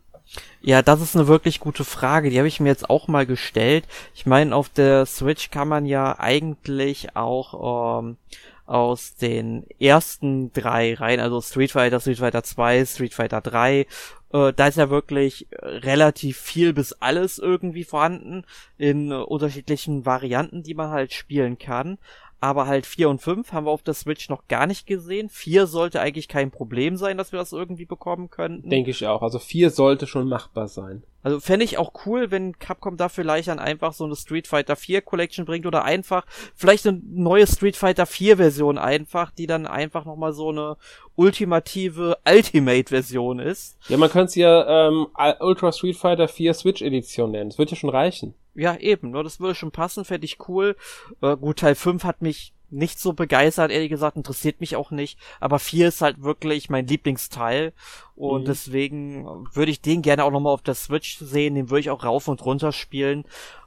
Ja, 0.61 0.81
das 0.81 1.02
ist 1.02 1.15
eine 1.15 1.27
wirklich 1.27 1.60
gute 1.60 1.84
Frage. 1.84 2.30
Die 2.30 2.38
habe 2.38 2.48
ich 2.48 2.60
mir 2.60 2.69
jetzt 2.69 2.90
auch 2.90 3.07
mal 3.07 3.26
gestellt. 3.26 3.85
Ich 4.15 4.26
meine, 4.26 4.56
auf 4.56 4.69
der 4.69 5.06
Switch 5.06 5.52
kann 5.52 5.68
man 5.68 5.85
ja 5.85 6.18
eigentlich 6.19 7.15
auch 7.15 7.99
ähm, 7.99 8.18
aus 8.65 9.15
den 9.15 9.65
ersten 9.80 10.53
drei 10.53 10.94
Reihen, 10.94 11.19
also 11.19 11.41
Street 11.41 11.72
Fighter, 11.72 11.99
Street 11.99 12.19
Fighter 12.19 12.44
2, 12.44 12.85
Street 12.85 13.14
Fighter 13.14 13.41
3, 13.41 13.85
äh, 14.34 14.53
da 14.53 14.68
ist 14.68 14.77
ja 14.77 14.90
wirklich 14.90 15.48
relativ 15.61 16.38
viel 16.38 16.73
bis 16.73 16.94
alles 16.94 17.40
irgendwie 17.40 17.84
vorhanden 17.84 18.45
in 18.77 19.11
äh, 19.11 19.15
unterschiedlichen 19.15 20.06
Varianten, 20.06 20.64
die 20.64 20.73
man 20.73 20.90
halt 20.90 21.14
spielen 21.14 21.57
kann 21.57 21.98
aber 22.44 22.68
halt 22.68 22.86
4 22.86 23.07
und 23.07 23.22
5 23.22 23.53
haben 23.53 23.68
wir 23.68 23.72
auf 23.72 23.84
der 23.84 23.94
Switch 23.94 24.28
noch 24.28 24.49
gar 24.49 24.68
nicht 24.68 24.86
gesehen. 24.86 25.30
4 25.30 25.65
sollte 25.65 26.02
eigentlich 26.02 26.28
kein 26.28 26.52
Problem 26.52 26.98
sein, 26.98 27.18
dass 27.18 27.32
wir 27.32 27.40
das 27.40 27.53
irgendwie 27.53 27.86
bekommen 27.86 28.30
könnten. 28.30 28.70
Denke 28.70 28.91
ich 28.91 29.07
auch. 29.07 29.22
Also 29.22 29.40
4 29.40 29.70
sollte 29.70 30.07
schon 30.07 30.28
machbar 30.28 30.68
sein. 30.68 31.03
Also 31.22 31.40
fände 31.40 31.64
ich 31.64 31.78
auch 31.78 31.94
cool, 32.06 32.32
wenn 32.32 32.60
Capcom 32.60 32.98
da 32.98 33.07
vielleicht 33.07 33.48
dann 33.48 33.60
einfach 33.60 33.94
so 33.94 34.03
eine 34.03 34.18
Street 34.18 34.48
Fighter 34.48 34.76
4 34.76 35.02
Collection 35.02 35.45
bringt 35.45 35.65
oder 35.65 35.86
einfach 35.86 36.26
vielleicht 36.53 36.86
eine 36.86 37.02
neue 37.06 37.48
Street 37.48 37.78
Fighter 37.78 38.06
4 38.06 38.36
Version 38.36 38.78
einfach, 38.78 39.32
die 39.32 39.48
dann 39.48 39.65
einfach 39.65 40.03
nochmal 40.03 40.34
so 40.34 40.49
eine 40.49 40.76
ultimative 41.15 42.18
Ultimate 42.30 42.90
Version 42.90 43.40
ist. 43.40 43.78
Ja, 43.88 43.95
man 43.95 44.10
könnte 44.10 44.26
es 44.26 44.36
ja 44.36 44.90
ähm, 44.90 45.07
Ultra 45.40 45.72
Street 45.72 45.95
Fighter 45.95 46.28
4 46.28 46.53
Switch 46.56 46.82
Edition 46.82 47.32
nennen. 47.32 47.52
Das 47.52 47.57
wird 47.57 47.72
ja 47.72 47.78
schon 47.78 47.90
reichen. 47.90 48.34
Ja, 48.56 48.76
eben, 48.76 49.12
nur 49.12 49.24
das 49.24 49.40
würde 49.40 49.56
schon 49.56 49.72
passen, 49.72 50.06
fände 50.06 50.26
ich 50.26 50.38
cool. 50.48 50.76
Äh, 51.22 51.38
gut, 51.38 51.60
Teil 51.60 51.76
5 51.76 52.04
hat 52.04 52.22
mich 52.22 52.54
nicht 52.74 53.00
so 53.00 53.14
begeistert, 53.14 53.72
ehrlich 53.72 53.90
gesagt, 53.90 54.18
interessiert 54.18 54.60
mich 54.60 54.76
auch 54.76 54.92
nicht. 54.92 55.20
Aber 55.40 55.60
4 55.60 55.88
ist 55.90 56.02
halt 56.02 56.24
wirklich 56.24 56.70
mein 56.70 56.88
Lieblingsteil. 56.88 57.74
Und 58.16 58.42
mhm. 58.42 58.46
deswegen 58.46 59.48
würde 59.54 59.72
ich 59.72 59.82
den 59.82 60.02
gerne 60.02 60.24
auch 60.24 60.32
nochmal 60.32 60.54
auf 60.54 60.62
der 60.62 60.74
Switch 60.74 61.18
sehen. 61.20 61.56
Den 61.56 61.70
würde 61.70 61.82
ich 61.82 61.90
auch 61.90 62.04
rauf 62.04 62.28
und 62.28 62.44
runter 62.44 62.72
spielen. 62.72 63.26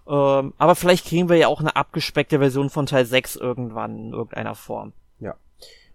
Ähm, 0.09 0.55
aber 0.59 0.75
vielleicht 0.75 1.07
kriegen 1.07 1.29
wir 1.29 1.37
ja 1.37 1.49
auch 1.49 1.61
eine 1.61 1.75
abgespeckte 1.75 2.39
Version 2.39 2.71
von 2.71 2.87
Teil 2.87 3.07
6 3.07 3.37
irgendwann 3.37 3.97
in 3.97 4.13
irgendeiner 4.13 4.55
Form. 4.55 4.93
Ja. 5.21 5.35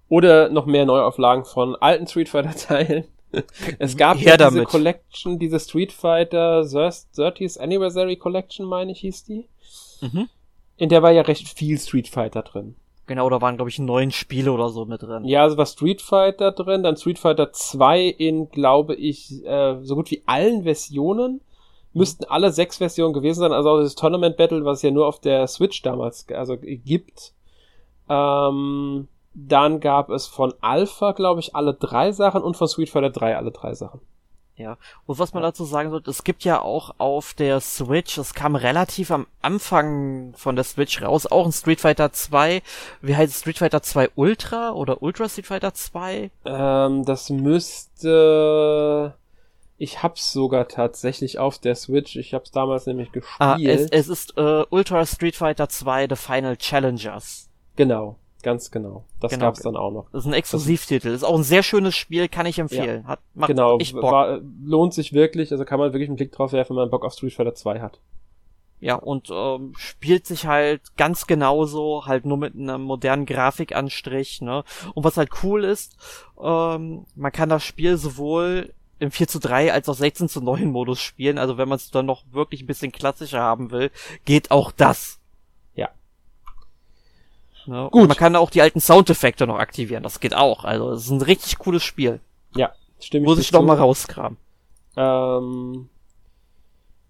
Oder 0.09 0.49
noch 0.49 0.65
mehr 0.65 0.85
Neuauflagen 0.85 1.45
von 1.45 1.76
alten 1.76 2.07
Street 2.07 2.30
Fighter 2.30 2.55
Teilen. 2.55 3.05
es 3.79 3.97
gab 3.97 4.17
ja 4.17 4.37
diese 4.37 4.37
damit. 4.37 4.67
Collection, 4.67 5.39
diese 5.39 5.59
Street 5.59 5.91
Fighter 5.91 6.61
30th 6.61 7.59
Anniversary 7.59 8.15
Collection, 8.17 8.65
meine 8.65 8.91
ich, 8.91 8.99
hieß 8.99 9.25
die. 9.25 9.47
Mhm. 10.01 10.29
In 10.77 10.89
der 10.89 11.01
war 11.03 11.11
ja 11.11 11.21
recht 11.21 11.47
viel 11.47 11.77
Street 11.77 12.07
Fighter 12.07 12.41
drin. 12.41 12.75
Genau, 13.07 13.29
da 13.29 13.41
waren, 13.41 13.55
glaube 13.57 13.69
ich, 13.69 13.79
neun 13.79 14.11
Spiele 14.11 14.51
oder 14.51 14.69
so 14.69 14.85
mit 14.85 15.01
drin. 15.01 15.25
Ja, 15.25 15.43
also 15.43 15.57
war 15.57 15.65
Street 15.65 16.01
Fighter 16.01 16.51
drin, 16.51 16.83
dann 16.83 16.95
Street 16.97 17.19
Fighter 17.19 17.51
2 17.51 18.05
in, 18.05 18.49
glaube 18.49 18.95
ich, 18.95 19.43
äh, 19.45 19.81
so 19.81 19.95
gut 19.95 20.11
wie 20.11 20.23
allen 20.27 20.63
Versionen. 20.63 21.41
Müssten 21.93 22.23
alle 22.25 22.51
sechs 22.51 22.77
Versionen 22.77 23.13
gewesen 23.13 23.41
sein, 23.41 23.51
also 23.51 23.69
auch 23.69 23.79
das 23.81 23.95
Tournament 23.95 24.37
Battle, 24.37 24.63
was 24.63 24.77
es 24.77 24.83
ja 24.83 24.91
nur 24.91 25.07
auf 25.07 25.19
der 25.19 25.45
Switch 25.47 25.81
damals 25.81 26.25
also 26.29 26.55
gibt. 26.57 27.33
Ähm, 28.07 29.09
dann 29.33 29.79
gab 29.79 30.09
es 30.09 30.27
von 30.27 30.53
Alpha, 30.61 31.13
glaube 31.13 31.39
ich, 31.39 31.55
alle 31.55 31.73
drei 31.73 32.11
Sachen 32.11 32.41
und 32.41 32.57
von 32.57 32.67
Street 32.67 32.89
Fighter 32.89 33.09
3 33.09 33.37
alle 33.37 33.51
drei 33.51 33.73
Sachen. 33.73 34.01
Ja, 34.57 34.77
und 35.07 35.17
was 35.17 35.33
man 35.33 35.41
dazu 35.41 35.63
sagen 35.65 35.89
sollte, 35.89 36.11
es 36.11 36.23
gibt 36.23 36.43
ja 36.43 36.61
auch 36.61 36.93
auf 36.99 37.33
der 37.33 37.61
Switch, 37.61 38.17
es 38.17 38.35
kam 38.35 38.55
relativ 38.55 39.09
am 39.09 39.25
Anfang 39.41 40.33
von 40.35 40.55
der 40.55 40.65
Switch 40.65 41.01
raus, 41.01 41.25
auch 41.25 41.45
ein 41.45 41.51
Street 41.51 41.79
Fighter 41.81 42.11
2. 42.11 42.61
Wie 43.01 43.15
heißt 43.15 43.33
es? 43.33 43.39
Street 43.39 43.57
Fighter 43.57 43.81
2 43.81 44.09
Ultra 44.15 44.71
oder 44.73 45.01
Ultra 45.01 45.29
Street 45.29 45.47
Fighter 45.47 45.73
2? 45.73 46.29
Ähm, 46.45 47.05
das 47.05 47.29
müsste... 47.29 49.15
Ich 49.77 50.03
hab's 50.03 50.31
sogar 50.31 50.67
tatsächlich 50.67 51.39
auf 51.39 51.57
der 51.57 51.73
Switch. 51.73 52.15
Ich 52.15 52.35
hab's 52.35 52.51
damals 52.51 52.85
nämlich 52.85 53.11
gespielt. 53.11 53.35
Ah, 53.39 53.57
es, 53.59 53.89
es 53.89 54.09
ist 54.09 54.37
äh, 54.37 54.63
Ultra 54.69 55.07
Street 55.07 55.35
Fighter 55.35 55.69
2 55.69 56.05
The 56.07 56.15
Final 56.15 56.55
Challengers. 56.55 57.49
Genau. 57.77 58.17
Ganz 58.41 58.72
genau. 58.72 59.05
Das 59.19 59.31
genau. 59.31 59.45
gab's 59.45 59.61
dann 59.61 59.76
auch 59.76 59.91
noch. 59.91 60.09
Das 60.11 60.23
ist 60.23 60.27
ein 60.27 60.34
Exklusivtitel. 60.34 61.09
Das 61.09 61.18
ist 61.18 61.23
auch 61.23 61.38
ein 61.38 61.43
sehr 61.43 61.63
schönes 61.63 61.95
Spiel, 61.95 62.27
kann 62.27 62.45
ich 62.45 62.59
empfehlen. 62.59 63.03
Ja. 63.03 63.07
Hat, 63.07 63.19
macht 63.34 63.47
genau, 63.47 63.77
echt 63.77 63.93
Bock. 63.93 64.03
War, 64.03 64.39
lohnt 64.63 64.93
sich 64.93 65.13
wirklich, 65.13 65.51
also 65.51 65.65
kann 65.65 65.80
man 65.80 65.93
wirklich 65.93 66.09
einen 66.09 66.18
Blick 66.18 66.31
drauf 66.31 66.53
werfen, 66.53 66.76
wenn 66.76 66.84
man 66.84 66.89
Bock 66.89 67.05
auf 67.05 67.13
Street 67.13 67.34
Fighter 67.34 67.55
2 67.55 67.81
hat. 67.81 67.99
Ja, 68.80 68.95
und 68.95 69.30
ähm, 69.31 69.73
spielt 69.77 70.26
sich 70.26 70.47
halt 70.47 70.81
ganz 70.97 71.27
genauso, 71.27 72.07
halt 72.07 72.26
nur 72.26 72.38
mit 72.38 72.55
einem 72.55 72.81
modernen 72.81 73.27
Grafikanstrich, 73.27 74.41
ne? 74.41 74.63
Und 74.95 75.03
was 75.03 75.18
halt 75.18 75.30
cool 75.43 75.63
ist, 75.63 75.97
ähm, 76.41 77.05
man 77.15 77.31
kann 77.31 77.49
das 77.49 77.63
Spiel 77.63 77.97
sowohl 77.97 78.73
im 78.97 79.11
4 79.11 79.27
zu 79.27 79.39
3 79.39 79.72
als 79.72 79.88
auch 79.88 79.95
16 79.95 80.30
zu 80.30 80.41
9 80.41 80.72
Modus 80.72 80.99
spielen. 80.99 81.38
Also 81.38 81.57
wenn 81.57 81.69
man 81.69 81.76
es 81.76 81.91
dann 81.91 82.07
noch 82.07 82.23
wirklich 82.31 82.63
ein 82.63 82.68
bisschen 82.68 82.91
klassischer 82.91 83.39
haben 83.39 83.69
will, 83.69 83.91
geht 84.26 84.49
auch 84.49 84.72
das. 84.72 85.20
Ne? 87.72 87.88
Gut. 87.89 88.02
Und 88.02 88.07
man 88.10 88.18
kann 88.18 88.35
auch 88.35 88.49
die 88.49 88.61
alten 88.61 88.81
Soundeffekte 88.81 89.48
noch 89.48 89.57
aktivieren, 89.57 90.03
das 90.03 90.19
geht 90.19 90.35
auch. 90.35 90.65
Also 90.65 90.91
es 90.91 91.06
ist 91.06 91.10
ein 91.10 91.22
richtig 91.22 91.57
cooles 91.57 91.81
Spiel. 91.81 92.19
Ja, 92.53 92.73
stimmt. 92.99 93.26
Muss 93.26 93.39
ich 93.39 93.53
noch 93.53 93.64
mal 93.64 93.77
rauskramen. 93.77 94.38
Ähm, 94.98 95.88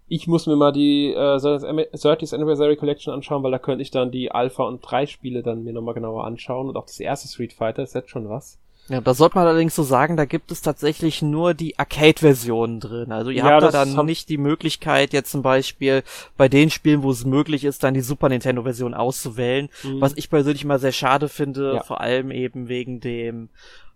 ich 0.08 0.28
muss 0.28 0.46
mir 0.46 0.56
mal 0.56 0.72
die 0.72 1.14
äh, 1.14 1.18
30th 1.18 2.36
Anniversary 2.36 2.76
Collection 2.76 3.12
anschauen, 3.12 3.42
weil 3.42 3.50
da 3.50 3.58
könnte 3.58 3.82
ich 3.82 3.90
dann 3.90 4.12
die 4.12 4.32
Alpha 4.32 4.64
und 4.64 4.82
3 4.82 5.08
Spiele 5.08 5.42
dann 5.42 5.64
mir 5.64 5.74
nochmal 5.74 5.96
genauer 5.96 6.26
anschauen 6.26 6.70
und 6.70 6.78
auch 6.78 6.86
das 6.86 7.00
erste 7.00 7.28
Street 7.28 7.54
Fighter 7.54 7.82
ist 7.82 7.96
jetzt 7.96 8.12
schon 8.12 8.30
was. 8.30 8.60
Ja, 8.92 9.00
da 9.00 9.14
sollte 9.14 9.36
man 9.36 9.48
allerdings 9.48 9.74
so 9.74 9.84
sagen, 9.84 10.18
da 10.18 10.26
gibt 10.26 10.52
es 10.52 10.62
tatsächlich 10.62 11.22
nur 11.22 11.54
die 11.54 11.80
Arcade-Versionen 11.80 12.82
drin. 12.82 13.14
Also 13.14 13.30
ihr 13.30 13.38
ja, 13.38 13.46
habt 13.46 13.64
da 13.64 13.72
dann 13.72 13.96
hab... 13.96 14.06
nicht 14.06 14.28
die 14.28 14.38
Möglichkeit, 14.38 15.14
jetzt 15.14 15.32
zum 15.32 15.42
Beispiel 15.42 16.04
bei 16.36 16.50
den 16.50 16.70
Spielen, 16.70 17.02
wo 17.02 17.12
es 17.12 17.24
möglich 17.24 17.64
ist, 17.64 17.84
dann 17.84 17.94
die 17.94 18.02
Super 18.02 18.28
Nintendo-Version 18.28 18.94
auszuwählen. 18.94 19.70
Mhm. 19.84 20.02
Was 20.02 20.14
ich 20.18 20.30
persönlich 20.30 20.66
immer 20.66 20.78
sehr 20.78 20.92
schade 20.92 21.30
finde, 21.30 21.76
ja. 21.76 21.84
vor 21.84 22.02
allem 22.02 22.32
eben 22.32 22.68
wegen 22.68 23.00
dem 23.00 23.48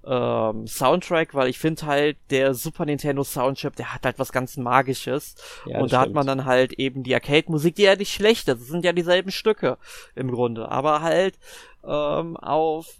ähm, 0.06 0.66
Soundtrack, 0.66 1.34
weil 1.34 1.50
ich 1.50 1.60
finde 1.60 1.86
halt, 1.86 2.16
der 2.30 2.54
Super 2.54 2.86
Nintendo 2.86 3.26
Soundtrack, 3.26 3.76
der 3.76 3.94
hat 3.94 4.06
halt 4.06 4.18
was 4.18 4.32
ganz 4.32 4.56
Magisches. 4.56 5.36
Ja, 5.66 5.80
und 5.80 5.92
da 5.92 6.02
stimmt. 6.02 6.02
hat 6.02 6.14
man 6.14 6.28
dann 6.28 6.46
halt 6.46 6.72
eben 6.74 7.04
die 7.04 7.14
Arcade-Musik, 7.14 7.76
die 7.76 7.84
ja 7.84 7.98
nicht 7.98 8.14
schlecht 8.14 8.48
ist. 8.48 8.62
Das 8.62 8.68
sind 8.68 8.86
ja 8.86 8.94
dieselben 8.94 9.32
Stücke 9.32 9.78
im 10.16 10.32
Grunde. 10.32 10.72
Aber 10.72 11.02
halt 11.02 11.36
ähm, 11.84 12.38
auf 12.38 12.96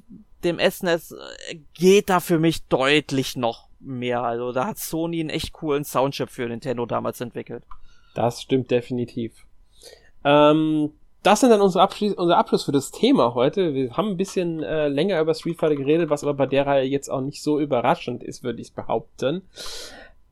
dem 0.46 0.60
SNES 0.60 1.12
äh, 1.12 1.56
geht 1.74 2.10
da 2.10 2.20
für 2.20 2.40
mich 2.40 2.66
deutlich 2.68 3.36
noch 3.36 3.68
mehr. 3.80 4.24
Also 4.24 4.52
da 4.52 4.68
hat 4.68 4.78
Sony 4.78 5.20
einen 5.20 5.30
echt 5.30 5.54
coolen 5.54 5.84
Soundchip 5.84 6.30
für 6.30 6.48
Nintendo 6.48 6.86
damals 6.86 7.22
entwickelt. 7.22 7.64
Das 8.14 8.42
stimmt 8.42 8.72
definitiv. 8.72 9.46
Ähm, 10.24 10.92
das 11.22 11.40
sind 11.40 11.50
dann 11.50 11.62
unsere 11.62 11.84
Abschluss, 11.84 12.14
unser 12.14 12.38
Abschluss 12.38 12.64
für 12.64 12.72
das 12.72 12.92
Thema 12.92 13.34
heute. 13.34 13.74
Wir 13.74 13.98
haben 13.98 14.10
ein 14.10 14.18
bisschen 14.18 14.64
äh, 14.64 14.88
länger 14.88 15.20
über 15.20 15.34
Street 15.34 15.58
Fighter 15.58 15.76
geredet, 15.76 16.10
was 16.10 16.24
aber 16.24 16.34
bei 16.34 16.46
der 16.46 16.66
Reihe 16.66 16.88
jetzt 16.88 17.10
auch 17.10 17.22
nicht 17.22 17.42
so 17.44 17.60
überraschend 17.60 18.24
ist, 18.24 18.44
würde 18.44 18.62
ich 18.62 18.74
behaupten. 18.74 19.42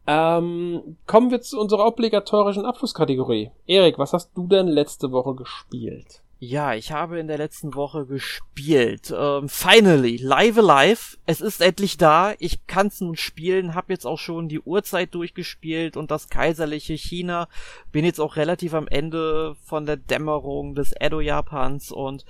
Ähm, 0.05 0.97
kommen 1.07 1.31
wir 1.31 1.41
zu 1.41 1.59
unserer 1.59 1.85
obligatorischen 1.85 2.65
Abschlusskategorie. 2.65 3.51
Erik, 3.67 3.97
was 3.97 4.13
hast 4.13 4.35
du 4.35 4.47
denn 4.47 4.67
letzte 4.67 5.11
Woche 5.11 5.35
gespielt? 5.35 6.22
Ja, 6.45 6.73
ich 6.73 6.91
habe 6.91 7.19
in 7.19 7.29
der 7.29 7.37
letzten 7.37 7.73
Woche 7.73 8.05
gespielt. 8.05 9.13
Ähm, 9.17 9.47
finally, 9.47 10.17
Live 10.17 10.57
Alive. 10.57 11.15
Es 11.25 11.39
ist 11.39 11.61
endlich 11.61 11.95
da. 11.95 12.33
Ich 12.37 12.67
kann 12.67 12.87
es 12.87 12.99
nun 12.99 13.15
spielen. 13.15 13.75
Hab 13.75 13.89
jetzt 13.89 14.05
auch 14.05 14.19
schon 14.19 14.49
die 14.49 14.59
Uhrzeit 14.59 15.15
durchgespielt 15.15 15.95
und 15.95 16.11
das 16.11 16.27
kaiserliche 16.27 16.95
China. 16.95 17.47
Bin 17.93 18.03
jetzt 18.03 18.19
auch 18.19 18.35
relativ 18.35 18.73
am 18.73 18.89
Ende 18.89 19.55
von 19.63 19.85
der 19.85 19.95
Dämmerung 19.95 20.75
des 20.75 20.91
Edo-Japans 20.99 21.93
und 21.93 22.25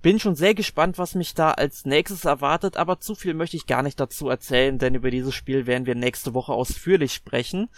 bin 0.00 0.18
schon 0.18 0.36
sehr 0.36 0.54
gespannt, 0.54 0.96
was 0.96 1.14
mich 1.14 1.34
da 1.34 1.50
als 1.50 1.84
nächstes 1.84 2.24
erwartet, 2.24 2.78
aber 2.78 2.98
zu 3.00 3.14
viel 3.14 3.34
möchte 3.34 3.58
ich 3.58 3.66
gar 3.66 3.82
nicht 3.82 4.00
dazu 4.00 4.30
erzählen, 4.30 4.78
denn 4.78 4.94
über 4.94 5.10
dieses 5.10 5.34
Spiel 5.34 5.66
werden 5.66 5.84
wir 5.84 5.94
nächste 5.94 6.32
Woche 6.32 6.54
ausführlich 6.54 7.12
sprechen. 7.12 7.68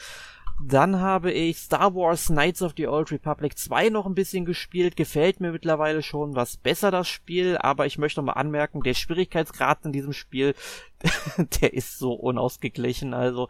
Dann 0.61 1.01
habe 1.01 1.33
ich 1.33 1.59
Star 1.59 1.95
Wars 1.95 2.27
Knights 2.27 2.63
of 2.63 2.75
the 2.77 2.87
Old 2.87 3.11
Republic 3.11 3.59
2 3.59 3.89
noch 3.89 4.07
ein 4.07 4.15
bisschen 4.15 4.45
gespielt. 4.45 4.97
Gefällt 4.97 5.41
mir 5.41 5.53
mittlerweile 5.53 6.03
schon 6.03 6.35
was 6.35 6.57
besser 6.57 6.91
das 6.91 7.09
Spiel, 7.09 7.57
aber 7.59 7.87
ich 7.87 7.99
möchte 7.99 8.23
mal 8.23 8.33
anmerken, 8.33 8.83
der 8.83 8.95
Schwierigkeitsgrad 8.95 9.85
in 9.85 9.93
diesem 9.93 10.13
Spiel, 10.13 10.55
der 11.61 11.75
ist 11.75 11.99
so 11.99 12.13
unausgeglichen. 12.13 13.15
Also 13.15 13.49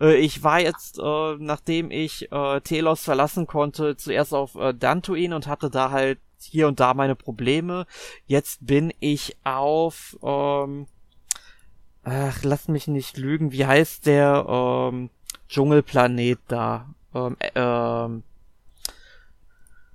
äh, 0.00 0.16
ich 0.16 0.42
war 0.42 0.60
jetzt, 0.60 0.98
äh, 0.98 1.36
nachdem 1.38 1.90
ich 1.90 2.30
äh, 2.32 2.60
Telos 2.60 3.02
verlassen 3.02 3.46
konnte, 3.46 3.96
zuerst 3.96 4.32
auf 4.32 4.54
äh, 4.54 4.72
Dantuin 4.72 5.32
und 5.32 5.46
hatte 5.46 5.70
da 5.70 5.90
halt 5.90 6.18
hier 6.40 6.68
und 6.68 6.80
da 6.80 6.94
meine 6.94 7.14
Probleme. 7.16 7.86
Jetzt 8.26 8.66
bin 8.66 8.92
ich 9.00 9.36
auf, 9.44 10.16
ähm, 10.22 10.86
ach, 12.02 12.42
lass 12.42 12.68
mich 12.68 12.86
nicht 12.86 13.16
lügen, 13.16 13.52
wie 13.52 13.66
heißt 13.66 14.06
der, 14.06 14.46
ähm, 14.48 15.10
Dschungelplanet 15.48 16.38
da. 16.48 16.86
Ähm, 17.14 17.36
äh, 17.38 17.50
ähm, 17.54 18.22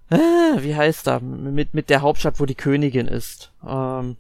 äh, 0.10 0.64
wie 0.64 0.76
heißt 0.76 1.08
da? 1.08 1.20
Mit, 1.20 1.74
mit 1.74 1.90
der 1.90 2.02
Hauptstadt, 2.02 2.40
wo 2.40 2.46
die 2.46 2.56
Königin 2.56 3.08
ist. 3.08 3.52
Ähm, 3.68 4.18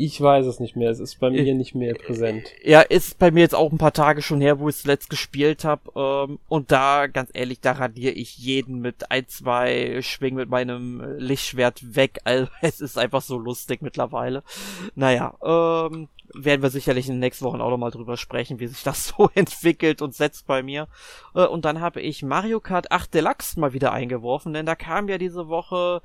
ich 0.00 0.18
weiß 0.18 0.46
es 0.46 0.60
nicht 0.60 0.76
mehr, 0.76 0.90
es 0.90 0.98
ist 0.98 1.20
bei 1.20 1.28
mir 1.28 1.42
ich, 1.42 1.54
nicht 1.54 1.74
mehr 1.74 1.92
präsent. 1.94 2.54
Ja, 2.64 2.80
ist 2.80 3.18
bei 3.18 3.30
mir 3.30 3.40
jetzt 3.40 3.54
auch 3.54 3.70
ein 3.70 3.76
paar 3.76 3.92
Tage 3.92 4.22
schon 4.22 4.40
her, 4.40 4.58
wo 4.58 4.70
ich 4.70 4.76
es 4.76 4.86
letzt 4.86 5.10
gespielt 5.10 5.64
habe. 5.64 5.92
Ähm, 5.94 6.38
und 6.48 6.72
da, 6.72 7.06
ganz 7.06 7.30
ehrlich, 7.34 7.60
da 7.60 7.72
radiere 7.72 8.14
ich 8.14 8.38
jeden 8.38 8.80
mit 8.80 9.10
ein, 9.10 9.28
zwei 9.28 10.00
Schwingen 10.00 10.38
mit 10.38 10.48
meinem 10.48 11.02
Lichtschwert 11.18 11.96
weg. 11.96 12.18
Also 12.30 12.48
es 12.62 12.80
ist 12.80 12.98
einfach 12.98 13.22
so 13.22 13.38
lustig 13.38 13.82
mittlerweile. 13.82 14.44
Naja, 14.94 15.34
ähm, 15.42 16.08
werden 16.32 16.62
wir 16.62 16.70
sicherlich 16.70 17.08
in 17.08 17.14
den 17.14 17.20
nächsten 17.20 17.44
Wochen 17.44 17.60
auch 17.60 17.70
nochmal 17.70 17.90
drüber 17.90 18.16
sprechen, 18.16 18.60
wie 18.60 18.68
sich 18.68 18.82
das 18.82 19.08
so 19.18 19.30
entwickelt 19.34 20.00
und 20.00 20.14
setzt 20.14 20.46
bei 20.46 20.62
mir. 20.62 20.88
Äh, 21.34 21.44
und 21.44 21.64
dann 21.64 21.80
habe 21.80 22.00
ich 22.00 22.22
Mario 22.22 22.60
Kart 22.60 22.92
8 22.92 23.12
Deluxe 23.12 23.58
mal 23.58 23.72
wieder 23.72 23.92
eingeworfen, 23.92 24.52
denn 24.52 24.66
da 24.66 24.74
kam 24.76 25.08
ja 25.08 25.18
diese 25.18 25.48
Woche 25.48 26.02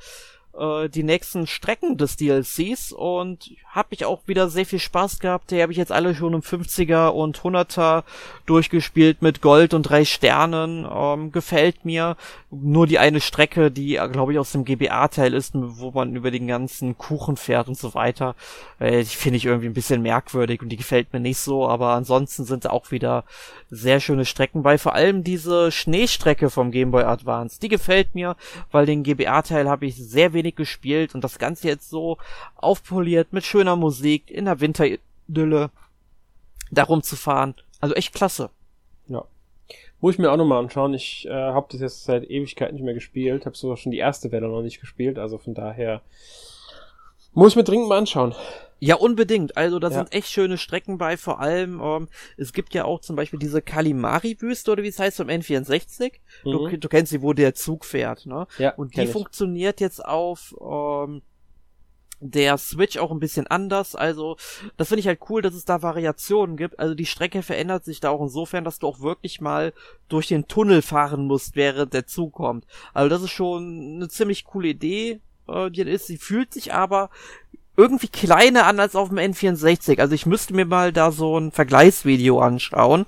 äh, 0.57 0.89
die 0.89 1.03
nächsten 1.03 1.47
Strecken 1.47 1.97
des 1.97 2.17
DLCs 2.17 2.91
und 2.91 3.51
habe 3.67 3.89
ich 3.91 4.05
auch 4.05 4.21
wieder 4.25 4.49
sehr 4.49 4.65
viel 4.65 4.79
Spaß 4.79 5.19
gehabt. 5.19 5.51
Die 5.51 5.61
habe 5.61 5.71
ich 5.71 5.77
jetzt 5.77 5.91
alle 5.91 6.15
schon 6.15 6.33
im 6.33 6.41
50er 6.41 7.09
und 7.09 7.39
100er 7.39 8.03
durchgespielt 8.45 9.21
mit 9.21 9.41
Gold 9.41 9.73
und 9.73 9.83
drei 9.83 10.05
Sternen. 10.05 10.87
Ähm, 10.89 11.31
gefällt 11.31 11.83
mir. 11.83 12.15
Nur 12.51 12.87
die 12.87 12.99
eine 12.99 13.19
Strecke, 13.19 13.69
die 13.69 13.99
glaube 14.11 14.31
ich 14.31 14.39
aus 14.39 14.53
dem 14.53 14.63
GBA-Teil 14.63 15.33
ist, 15.33 15.51
wo 15.55 15.91
man 15.91 16.15
über 16.15 16.31
den 16.31 16.47
ganzen 16.47 16.97
Kuchen 16.97 17.35
fährt 17.35 17.67
und 17.67 17.77
so 17.77 17.93
weiter. 17.93 18.35
Äh, 18.79 18.99
die 18.99 19.05
finde 19.05 19.37
ich 19.37 19.45
irgendwie 19.45 19.67
ein 19.67 19.73
bisschen 19.73 20.01
merkwürdig 20.01 20.61
und 20.61 20.69
die 20.69 20.77
gefällt 20.77 21.11
mir 21.11 21.19
nicht 21.19 21.39
so. 21.39 21.67
Aber 21.67 21.89
ansonsten 21.89 22.45
sind 22.45 22.69
auch 22.69 22.91
wieder 22.91 23.25
sehr 23.69 23.99
schöne 23.99 24.25
Strecken 24.25 24.63
bei. 24.63 24.77
Vor 24.77 24.93
allem 24.93 25.23
diese 25.23 25.71
Schneestrecke 25.71 26.49
vom 26.49 26.71
Game 26.71 26.91
Boy 26.91 27.03
Advance. 27.03 27.59
Die 27.59 27.67
gefällt 27.67 28.15
mir, 28.15 28.37
weil 28.71 28.85
den 28.85 29.03
GBA-Teil 29.03 29.67
habe 29.67 29.85
ich 29.85 29.95
sehr 29.95 30.31
wenig 30.31 30.44
wenig 30.45 30.55
gespielt 30.55 31.15
und 31.15 31.23
das 31.23 31.39
Ganze 31.39 31.67
jetzt 31.67 31.89
so 31.89 32.17
aufpoliert 32.55 33.33
mit 33.33 33.43
schöner 33.43 33.75
Musik 33.75 34.29
in 34.29 34.45
der 34.45 34.59
Winteridylle 34.59 35.71
darum 36.71 37.01
zu 37.01 37.15
fahren. 37.15 37.55
Also 37.81 37.95
echt 37.95 38.13
klasse. 38.13 38.49
Ja. 39.07 39.25
Muss 39.99 40.15
ich 40.15 40.19
mir 40.19 40.31
auch 40.31 40.37
nochmal 40.37 40.59
anschauen. 40.59 40.93
Ich 40.93 41.25
äh, 41.27 41.31
habe 41.31 41.67
das 41.71 41.81
jetzt 41.81 42.03
seit 42.03 42.29
Ewigkeit 42.29 42.73
nicht 42.73 42.83
mehr 42.83 42.93
gespielt. 42.93 43.45
Habe 43.45 43.57
sogar 43.57 43.77
schon 43.77 43.91
die 43.91 43.97
erste 43.97 44.31
Welle 44.31 44.47
noch 44.47 44.61
nicht 44.61 44.79
gespielt. 44.79 45.17
Also 45.17 45.37
von 45.37 45.53
daher 45.53 46.01
muss 47.33 47.51
ich 47.51 47.55
mir 47.55 47.63
dringend 47.63 47.89
mal 47.89 47.97
anschauen. 47.97 48.35
Ja, 48.79 48.95
unbedingt. 48.95 49.57
Also 49.57 49.79
da 49.79 49.89
ja. 49.89 49.95
sind 49.95 50.13
echt 50.13 50.29
schöne 50.29 50.57
Strecken 50.57 50.97
bei. 50.97 51.17
Vor 51.17 51.39
allem, 51.39 51.79
ähm, 51.81 52.07
es 52.37 52.53
gibt 52.53 52.73
ja 52.73 52.85
auch 52.85 52.99
zum 52.99 53.15
Beispiel 53.15 53.39
diese 53.39 53.61
Kalimari-Wüste 53.61 54.71
oder 54.71 54.83
wie 54.83 54.89
es 54.89 54.99
heißt 54.99 55.17
vom 55.17 55.27
N64. 55.27 56.11
Mhm. 56.43 56.51
Du, 56.51 56.77
du, 56.77 56.89
kennst 56.89 57.11
sie, 57.11 57.21
wo 57.21 57.33
der 57.33 57.55
Zug 57.55 57.85
fährt, 57.85 58.25
ne? 58.25 58.47
Ja. 58.57 58.73
Und 58.75 58.95
die 58.97 59.07
funktioniert 59.07 59.79
jetzt 59.79 60.03
auf 60.03 60.55
ähm, 60.61 61.21
der 62.19 62.57
Switch 62.57 62.97
auch 62.97 63.11
ein 63.11 63.19
bisschen 63.19 63.47
anders. 63.47 63.95
Also, 63.95 64.37
das 64.77 64.87
finde 64.87 65.01
ich 65.01 65.07
halt 65.07 65.19
cool, 65.29 65.41
dass 65.41 65.53
es 65.53 65.65
da 65.65 65.81
Variationen 65.81 66.57
gibt. 66.57 66.79
Also 66.79 66.95
die 66.95 67.05
Strecke 67.05 67.41
verändert 67.43 67.85
sich 67.85 67.99
da 67.99 68.09
auch 68.09 68.21
insofern, 68.21 68.63
dass 68.63 68.79
du 68.79 68.87
auch 68.87 68.99
wirklich 68.99 69.41
mal 69.41 69.73
durch 70.07 70.27
den 70.27 70.47
Tunnel 70.47 70.81
fahren 70.81 71.25
musst, 71.25 71.55
während 71.55 71.93
der 71.93 72.07
Zug 72.07 72.33
kommt. 72.33 72.65
Also 72.93 73.09
das 73.09 73.21
ist 73.21 73.31
schon 73.31 73.95
eine 73.95 74.07
ziemlich 74.09 74.45
coole 74.45 74.69
Idee, 74.69 75.21
äh, 75.47 75.69
die 75.69 75.81
ist. 75.81 76.07
Sie 76.07 76.17
fühlt 76.17 76.53
sich 76.53 76.73
aber 76.73 77.09
irgendwie 77.77 78.07
kleiner 78.07 78.65
an 78.65 78.79
als 78.79 78.95
auf 78.95 79.09
dem 79.09 79.17
N64. 79.17 79.99
Also 79.99 80.15
ich 80.15 80.25
müsste 80.25 80.53
mir 80.53 80.65
mal 80.65 80.93
da 80.93 81.11
so 81.11 81.37
ein 81.37 81.51
Vergleichsvideo 81.51 82.39
anschauen. 82.39 83.05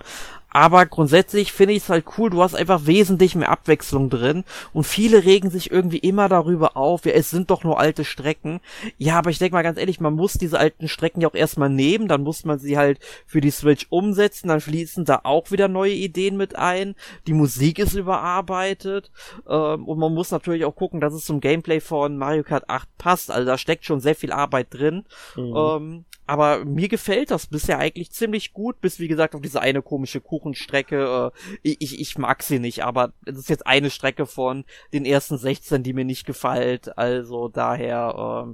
Aber 0.50 0.86
grundsätzlich 0.86 1.52
finde 1.52 1.74
ich 1.74 1.84
es 1.84 1.90
halt 1.90 2.06
cool, 2.18 2.30
du 2.30 2.42
hast 2.42 2.56
einfach 2.56 2.86
wesentlich 2.86 3.36
mehr 3.36 3.50
Abwechslung 3.50 4.10
drin 4.10 4.44
und 4.74 4.86
viele 4.86 5.26
regen 5.26 5.50
sich 5.50 5.72
irgendwie 5.72 5.98
immer 5.98 6.30
darüber 6.30 6.78
auf, 6.78 7.06
ja, 7.06 7.12
es 7.12 7.30
sind 7.30 7.52
doch 7.52 7.64
nur 7.64 7.80
alte 7.80 8.06
Strecken. 8.06 8.62
Ja, 8.98 9.18
aber 9.18 9.30
ich 9.30 9.40
denke 9.40 9.56
mal 9.56 9.62
ganz 9.62 9.78
ehrlich, 9.78 10.00
man 10.00 10.16
muss 10.16 10.34
diese 10.34 10.58
alten 10.58 10.88
Strecken 10.88 11.22
ja 11.22 11.28
auch 11.28 11.36
erstmal 11.36 11.70
nehmen, 11.70 12.08
dann 12.08 12.24
muss 12.24 12.46
man 12.46 12.60
sie 12.60 12.78
halt 12.78 13.00
für 13.26 13.42
die 13.42 13.52
Switch 13.52 13.88
umsetzen, 13.90 14.48
dann 14.48 14.62
fließen 14.62 15.06
da 15.06 15.22
auch 15.24 15.52
wieder 15.52 15.68
neue 15.68 15.94
Ideen 15.94 16.38
mit 16.38 16.56
ein, 16.56 16.96
die 17.28 17.34
Musik 17.34 17.78
ist 17.80 17.94
überarbeitet 17.94 19.12
ähm, 19.48 19.86
und 19.86 20.00
man 20.00 20.14
muss 20.14 20.32
natürlich 20.32 20.66
auch 20.66 20.76
gucken, 20.76 21.02
dass 21.02 21.14
es 21.14 21.26
zum 21.26 21.42
Gameplay 21.42 21.82
von 21.82 22.18
Mario 22.18 22.44
Kart 22.44 22.70
8 22.70 22.88
passt, 22.98 23.32
also 23.32 23.46
da 23.46 23.58
steckt 23.58 23.86
schon 23.86 24.00
sehr 24.00 24.16
viel 24.16 24.32
Arbeit 24.32 24.68
drin. 24.72 25.06
Mhm. 25.36 25.54
Ähm, 25.56 26.06
aber 26.28 26.66
mir 26.66 26.90
gefällt 26.90 27.32
das 27.32 27.48
bisher 27.48 27.80
eigentlich 27.80 28.12
ziemlich 28.12 28.54
gut, 28.54 28.82
bis 28.82 29.00
wie 29.00 29.08
gesagt 29.08 29.34
auf 29.34 29.42
diese 29.42 29.62
eine 29.62 29.82
komische 29.82 30.22
Kuchenstrecke. 30.22 31.32
Äh, 31.64 31.76
ich, 31.80 32.00
ich 32.00 32.18
mag 32.18 32.44
sie 32.44 32.60
nicht, 32.60 32.84
aber 32.84 33.14
es 33.26 33.38
ist 33.38 33.50
jetzt 33.50 33.66
eine 33.66 33.90
Strecke 33.90 34.26
von 34.26 34.66
den 34.94 35.06
ersten 35.06 35.38
16, 35.38 35.84
die 35.84 35.94
mir 35.94 36.06
nicht 36.06 36.26
gefällt. 36.26 36.98
Also 36.98 37.48
daher 37.48 38.54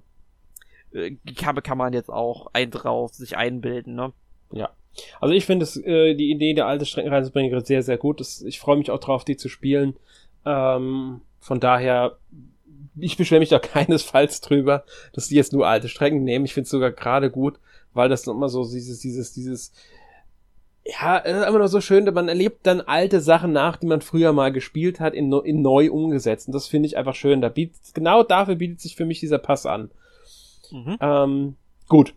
äh, 0.93 1.15
kann, 1.35 1.55
kann 1.63 1.77
man 1.77 1.93
jetzt 1.93 2.09
auch 2.09 2.47
ein 2.53 2.69
drauf 2.69 3.13
sich 3.13 3.35
einbilden, 3.37 3.95
ne? 3.95 4.13
Ja. 4.51 4.69
Also 5.19 5.33
ich 5.33 5.47
finde 5.47 5.65
äh, 5.83 6.13
die 6.13 6.29
Idee 6.29 6.53
der 6.53 6.67
alte 6.67 6.85
Strecken 6.85 7.11
reinzubringen 7.11 7.65
sehr, 7.65 7.81
sehr 7.81 7.97
gut. 7.97 8.19
Das, 8.19 8.41
ich 8.43 8.59
freue 8.59 8.77
mich 8.77 8.91
auch 8.91 8.99
drauf, 8.99 9.25
die 9.25 9.37
zu 9.37 9.49
spielen. 9.49 9.95
Ähm, 10.45 11.21
von 11.39 11.59
daher 11.59 12.17
ich 12.97 13.17
beschwere 13.17 13.39
mich 13.39 13.49
da 13.49 13.59
keinesfalls 13.59 14.41
drüber, 14.41 14.83
dass 15.13 15.27
die 15.27 15.35
jetzt 15.35 15.53
nur 15.53 15.67
alte 15.67 15.89
Strecken 15.89 16.23
nehmen. 16.23 16.45
Ich 16.45 16.53
finde 16.53 16.65
es 16.65 16.71
sogar 16.71 16.91
gerade 16.91 17.29
gut, 17.31 17.59
weil 17.93 18.09
das 18.09 18.25
nochmal 18.25 18.49
so 18.49 18.63
dieses, 18.63 18.99
dieses, 18.99 19.33
dieses, 19.33 19.71
ja, 20.85 21.19
es 21.19 21.37
ist 21.37 21.43
einfach 21.43 21.59
nur 21.59 21.67
so 21.67 21.81
schön, 21.81 22.05
man 22.13 22.27
erlebt 22.27 22.65
dann 22.67 22.81
alte 22.81 23.21
Sachen 23.21 23.53
nach, 23.53 23.77
die 23.77 23.87
man 23.87 24.01
früher 24.01 24.33
mal 24.33 24.51
gespielt 24.51 24.99
hat, 24.99 25.13
in, 25.13 25.31
in 25.31 25.61
neu 25.61 25.91
umgesetzt. 25.91 26.47
Und 26.47 26.53
das 26.53 26.67
finde 26.67 26.87
ich 26.87 26.97
einfach 26.97 27.15
schön. 27.15 27.41
Da 27.41 27.49
bietet, 27.49 27.93
genau 27.93 28.23
dafür 28.23 28.55
bietet 28.55 28.81
sich 28.81 28.95
für 28.95 29.05
mich 29.05 29.19
dieser 29.19 29.37
Pass 29.37 29.65
an. 29.65 29.91
Mhm. 30.71 30.97
Ähm, 30.99 31.55
gut. 31.87 32.13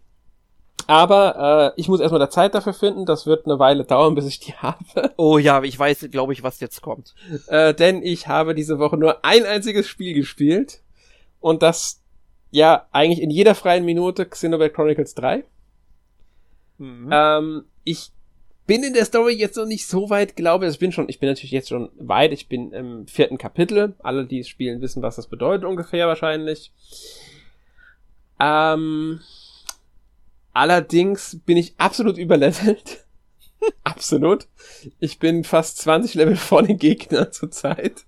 Aber 0.86 1.72
äh, 1.76 1.80
ich 1.80 1.88
muss 1.88 2.00
erstmal 2.00 2.20
da 2.20 2.30
Zeit 2.30 2.54
dafür 2.54 2.72
finden. 2.72 3.06
Das 3.06 3.26
wird 3.26 3.46
eine 3.46 3.58
Weile 3.58 3.84
dauern, 3.84 4.14
bis 4.14 4.26
ich 4.26 4.38
die 4.38 4.54
habe. 4.56 5.12
Oh 5.16 5.38
ja, 5.38 5.62
ich 5.62 5.78
weiß, 5.78 6.08
glaube 6.10 6.32
ich, 6.32 6.42
was 6.42 6.60
jetzt 6.60 6.80
kommt. 6.82 7.14
Äh, 7.48 7.74
denn 7.74 8.02
ich 8.02 8.28
habe 8.28 8.54
diese 8.54 8.78
Woche 8.78 8.96
nur 8.96 9.24
ein 9.24 9.44
einziges 9.44 9.88
Spiel 9.88 10.14
gespielt. 10.14 10.80
Und 11.40 11.62
das, 11.62 12.02
ja, 12.50 12.86
eigentlich 12.92 13.20
in 13.20 13.30
jeder 13.30 13.54
freien 13.54 13.84
Minute 13.84 14.26
Xenoblade 14.26 14.72
Chronicles 14.72 15.14
3. 15.14 15.44
Mhm. 16.78 17.10
Ähm, 17.12 17.64
ich 17.84 18.10
bin 18.66 18.82
in 18.82 18.94
der 18.94 19.04
Story 19.04 19.34
jetzt 19.34 19.56
noch 19.56 19.66
nicht 19.66 19.86
so 19.86 20.10
weit, 20.10 20.36
glaube 20.36 20.66
ich. 20.66 20.72
Ich 20.72 20.78
bin 20.78 20.92
schon, 20.92 21.08
ich 21.08 21.20
bin 21.20 21.28
natürlich 21.28 21.52
jetzt 21.52 21.68
schon 21.68 21.90
weit. 21.98 22.32
Ich 22.32 22.48
bin 22.48 22.72
im 22.72 23.06
vierten 23.06 23.38
Kapitel. 23.38 23.94
Alle, 24.00 24.26
die 24.26 24.40
es 24.40 24.48
spielen, 24.48 24.80
wissen, 24.80 25.02
was 25.02 25.16
das 25.16 25.28
bedeutet 25.28 25.64
ungefähr 25.64 26.06
wahrscheinlich. 26.08 26.72
Ähm, 28.40 29.20
allerdings 30.56 31.38
bin 31.44 31.56
ich 31.56 31.74
absolut 31.76 32.16
überlevelt. 32.18 33.04
absolut. 33.84 34.48
Ich 34.98 35.18
bin 35.18 35.44
fast 35.44 35.78
20 35.78 36.14
Level 36.14 36.36
vor 36.36 36.62
den 36.62 36.78
Gegnern 36.78 37.30
zurzeit. 37.30 38.06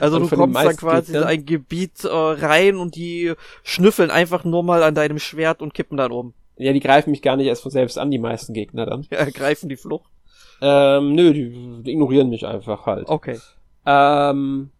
Also 0.00 0.18
du 0.18 0.28
kommst 0.28 0.56
dann 0.56 0.76
quasi 0.76 1.16
in 1.16 1.22
ein 1.22 1.46
Gebiet 1.46 2.04
äh, 2.04 2.08
rein 2.08 2.76
und 2.76 2.94
die 2.94 3.32
schnüffeln 3.62 4.10
einfach 4.10 4.44
nur 4.44 4.62
mal 4.62 4.82
an 4.82 4.94
deinem 4.94 5.18
Schwert 5.18 5.62
und 5.62 5.74
kippen 5.74 5.96
dann 5.96 6.12
um. 6.12 6.34
Ja, 6.56 6.72
die 6.72 6.80
greifen 6.80 7.10
mich 7.10 7.22
gar 7.22 7.36
nicht 7.36 7.46
erst 7.46 7.62
von 7.62 7.70
selbst 7.70 7.98
an, 7.98 8.10
die 8.10 8.18
meisten 8.18 8.52
Gegner 8.52 8.86
dann. 8.86 9.06
Ja, 9.10 9.24
greifen 9.30 9.68
die 9.68 9.76
Flucht? 9.76 10.10
Ähm, 10.60 11.14
nö, 11.14 11.32
die, 11.32 11.82
die 11.82 11.90
ignorieren 11.90 12.28
mich 12.28 12.46
einfach 12.46 12.86
halt. 12.86 13.08
Okay. 13.08 13.38
Ähm, 13.84 14.70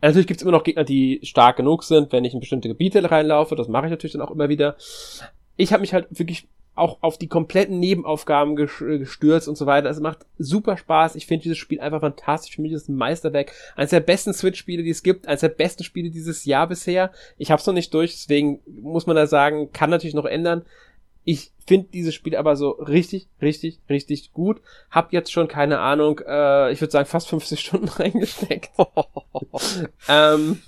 natürlich 0.00 0.26
gibt's 0.26 0.42
immer 0.42 0.52
noch 0.52 0.64
Gegner, 0.64 0.84
die 0.84 1.20
stark 1.22 1.58
genug 1.58 1.84
sind, 1.84 2.10
wenn 2.12 2.24
ich 2.24 2.34
in 2.34 2.40
bestimmte 2.40 2.68
Gebiete 2.68 3.08
reinlaufe. 3.10 3.54
Das 3.54 3.68
mache 3.68 3.86
ich 3.86 3.90
natürlich 3.90 4.14
dann 4.14 4.22
auch 4.22 4.30
immer 4.30 4.48
wieder. 4.48 4.76
Ich 5.58 5.74
habe 5.74 5.82
mich 5.82 5.92
halt 5.92 6.06
wirklich 6.10 6.48
auch 6.78 6.98
auf 7.02 7.18
die 7.18 7.28
kompletten 7.28 7.80
Nebenaufgaben 7.80 8.56
gestürzt 8.56 9.48
und 9.48 9.58
so 9.58 9.66
weiter. 9.66 9.90
Es 9.90 10.00
macht 10.00 10.20
super 10.38 10.76
Spaß. 10.76 11.16
Ich 11.16 11.26
finde 11.26 11.42
dieses 11.42 11.58
Spiel 11.58 11.80
einfach 11.80 12.00
fantastisch. 12.00 12.54
Für 12.54 12.62
mich 12.62 12.72
ist 12.72 12.82
es 12.82 12.88
ein 12.88 12.96
Meisterwerk. 12.96 13.52
Eines 13.76 13.90
der 13.90 14.00
besten 14.00 14.32
Switch-Spiele, 14.32 14.82
die 14.82 14.90
es 14.90 15.02
gibt. 15.02 15.26
Eines 15.26 15.40
der 15.40 15.48
besten 15.48 15.84
Spiele 15.84 16.10
dieses 16.10 16.44
Jahr 16.44 16.68
bisher. 16.68 17.10
Ich 17.36 17.50
habe 17.50 17.60
es 17.60 17.66
noch 17.66 17.74
nicht 17.74 17.92
durch, 17.92 18.12
deswegen 18.12 18.60
muss 18.66 19.06
man 19.06 19.16
da 19.16 19.26
sagen, 19.26 19.72
kann 19.72 19.90
natürlich 19.90 20.14
noch 20.14 20.24
ändern. 20.24 20.64
Ich 21.24 21.52
finde 21.66 21.88
dieses 21.92 22.14
Spiel 22.14 22.36
aber 22.36 22.56
so 22.56 22.70
richtig, 22.70 23.28
richtig, 23.42 23.80
richtig 23.90 24.32
gut. 24.32 24.62
Hab 24.90 25.12
jetzt 25.12 25.30
schon 25.30 25.46
keine 25.46 25.80
Ahnung, 25.80 26.20
äh, 26.26 26.72
ich 26.72 26.80
würde 26.80 26.92
sagen 26.92 27.06
fast 27.06 27.28
50 27.28 27.60
Stunden 27.66 27.88
reingesteckt. 27.88 28.70
ähm, 30.08 30.62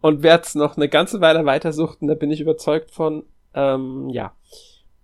und 0.00 0.22
werde 0.22 0.44
es 0.44 0.54
noch 0.54 0.76
eine 0.76 0.88
ganze 0.88 1.20
Weile 1.20 1.44
weitersuchten, 1.46 2.08
da 2.08 2.14
bin 2.14 2.30
ich 2.30 2.40
überzeugt 2.40 2.90
von. 2.90 3.24
Ähm, 3.54 4.08
ja. 4.10 4.32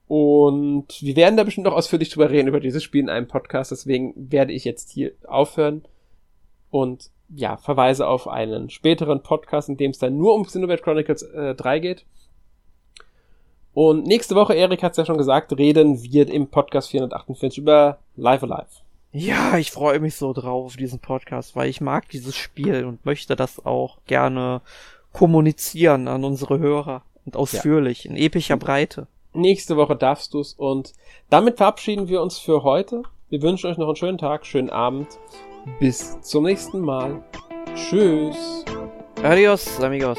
Und 0.09 1.01
wir 1.01 1.15
werden 1.15 1.37
da 1.37 1.45
bestimmt 1.45 1.67
noch 1.67 1.75
ausführlich 1.75 2.11
drüber 2.11 2.31
reden, 2.31 2.49
über 2.49 2.59
dieses 2.59 2.83
Spiel 2.83 3.03
in 3.03 3.09
einem 3.09 3.29
Podcast. 3.29 3.71
Deswegen 3.71 4.13
werde 4.17 4.53
ich 4.53 4.65
jetzt 4.65 4.91
hier 4.91 5.13
aufhören 5.27 5.85
und 6.71 7.11
ja, 7.35 7.57
verweise 7.57 8.09
auf 8.09 8.27
einen 8.27 8.71
späteren 8.71 9.23
Podcast, 9.23 9.69
in 9.69 9.77
dem 9.77 9.93
es 9.93 9.99
dann 9.99 10.17
nur 10.17 10.35
um 10.35 10.45
Xenoblade 10.45 10.83
Chronicles 10.83 11.23
äh, 11.23 11.55
3 11.55 11.79
geht. 11.79 12.07
Und 13.73 14.05
nächste 14.05 14.35
Woche, 14.35 14.55
Erik 14.55 14.83
hat 14.83 14.93
es 14.93 14.99
ja 14.99 15.07
schon 15.07 15.19
gesagt, 15.19 15.57
reden 15.57 16.03
wir 16.03 16.29
im 16.29 16.49
Podcast 16.49 16.91
448 16.91 17.59
über 17.59 17.99
Live 18.17 18.43
Alive. 18.43 18.67
Ja, 19.13 19.59
ich 19.59 19.71
freue 19.71 20.01
mich 20.01 20.17
so 20.17 20.33
drauf 20.33 20.67
auf 20.67 20.77
diesen 20.77 20.99
Podcast, 20.99 21.55
weil 21.55 21.69
ich 21.69 21.81
mag 21.81 22.09
dieses 22.09 22.37
Spiel 22.37 22.85
und 22.85 23.05
möchte 23.05 23.37
das 23.37 23.65
auch 23.65 23.99
gerne 24.07 24.61
kommunizieren 25.13 26.09
an 26.09 26.25
unsere 26.25 26.59
Hörer 26.59 27.03
und 27.35 27.41
ausführlich 27.41 28.05
ja. 28.05 28.11
in 28.11 28.17
epischer 28.17 28.57
Breite. 28.57 29.07
Nächste 29.33 29.77
Woche 29.77 29.97
darfst 29.97 30.35
du's 30.35 30.55
und 30.55 30.93
damit 31.29 31.57
verabschieden 31.59 32.09
wir 32.09 32.21
uns 32.21 32.39
für 32.39 32.63
heute. 32.65 33.03
Wir 33.29 33.43
wünschen 33.43 33.71
euch 33.71 33.79
noch 33.79 33.87
einen 33.87 33.97
schönen 33.97 34.19
Tag, 34.19 34.45
schönen 34.45 34.71
Abend. 34.71 35.07
Bis 35.79 36.21
zum 36.23 36.45
nächsten 36.45 36.81
Mal. 36.81 37.23
Tschüss. 37.75 38.65
Adios, 39.23 39.81
amigos. 39.81 40.19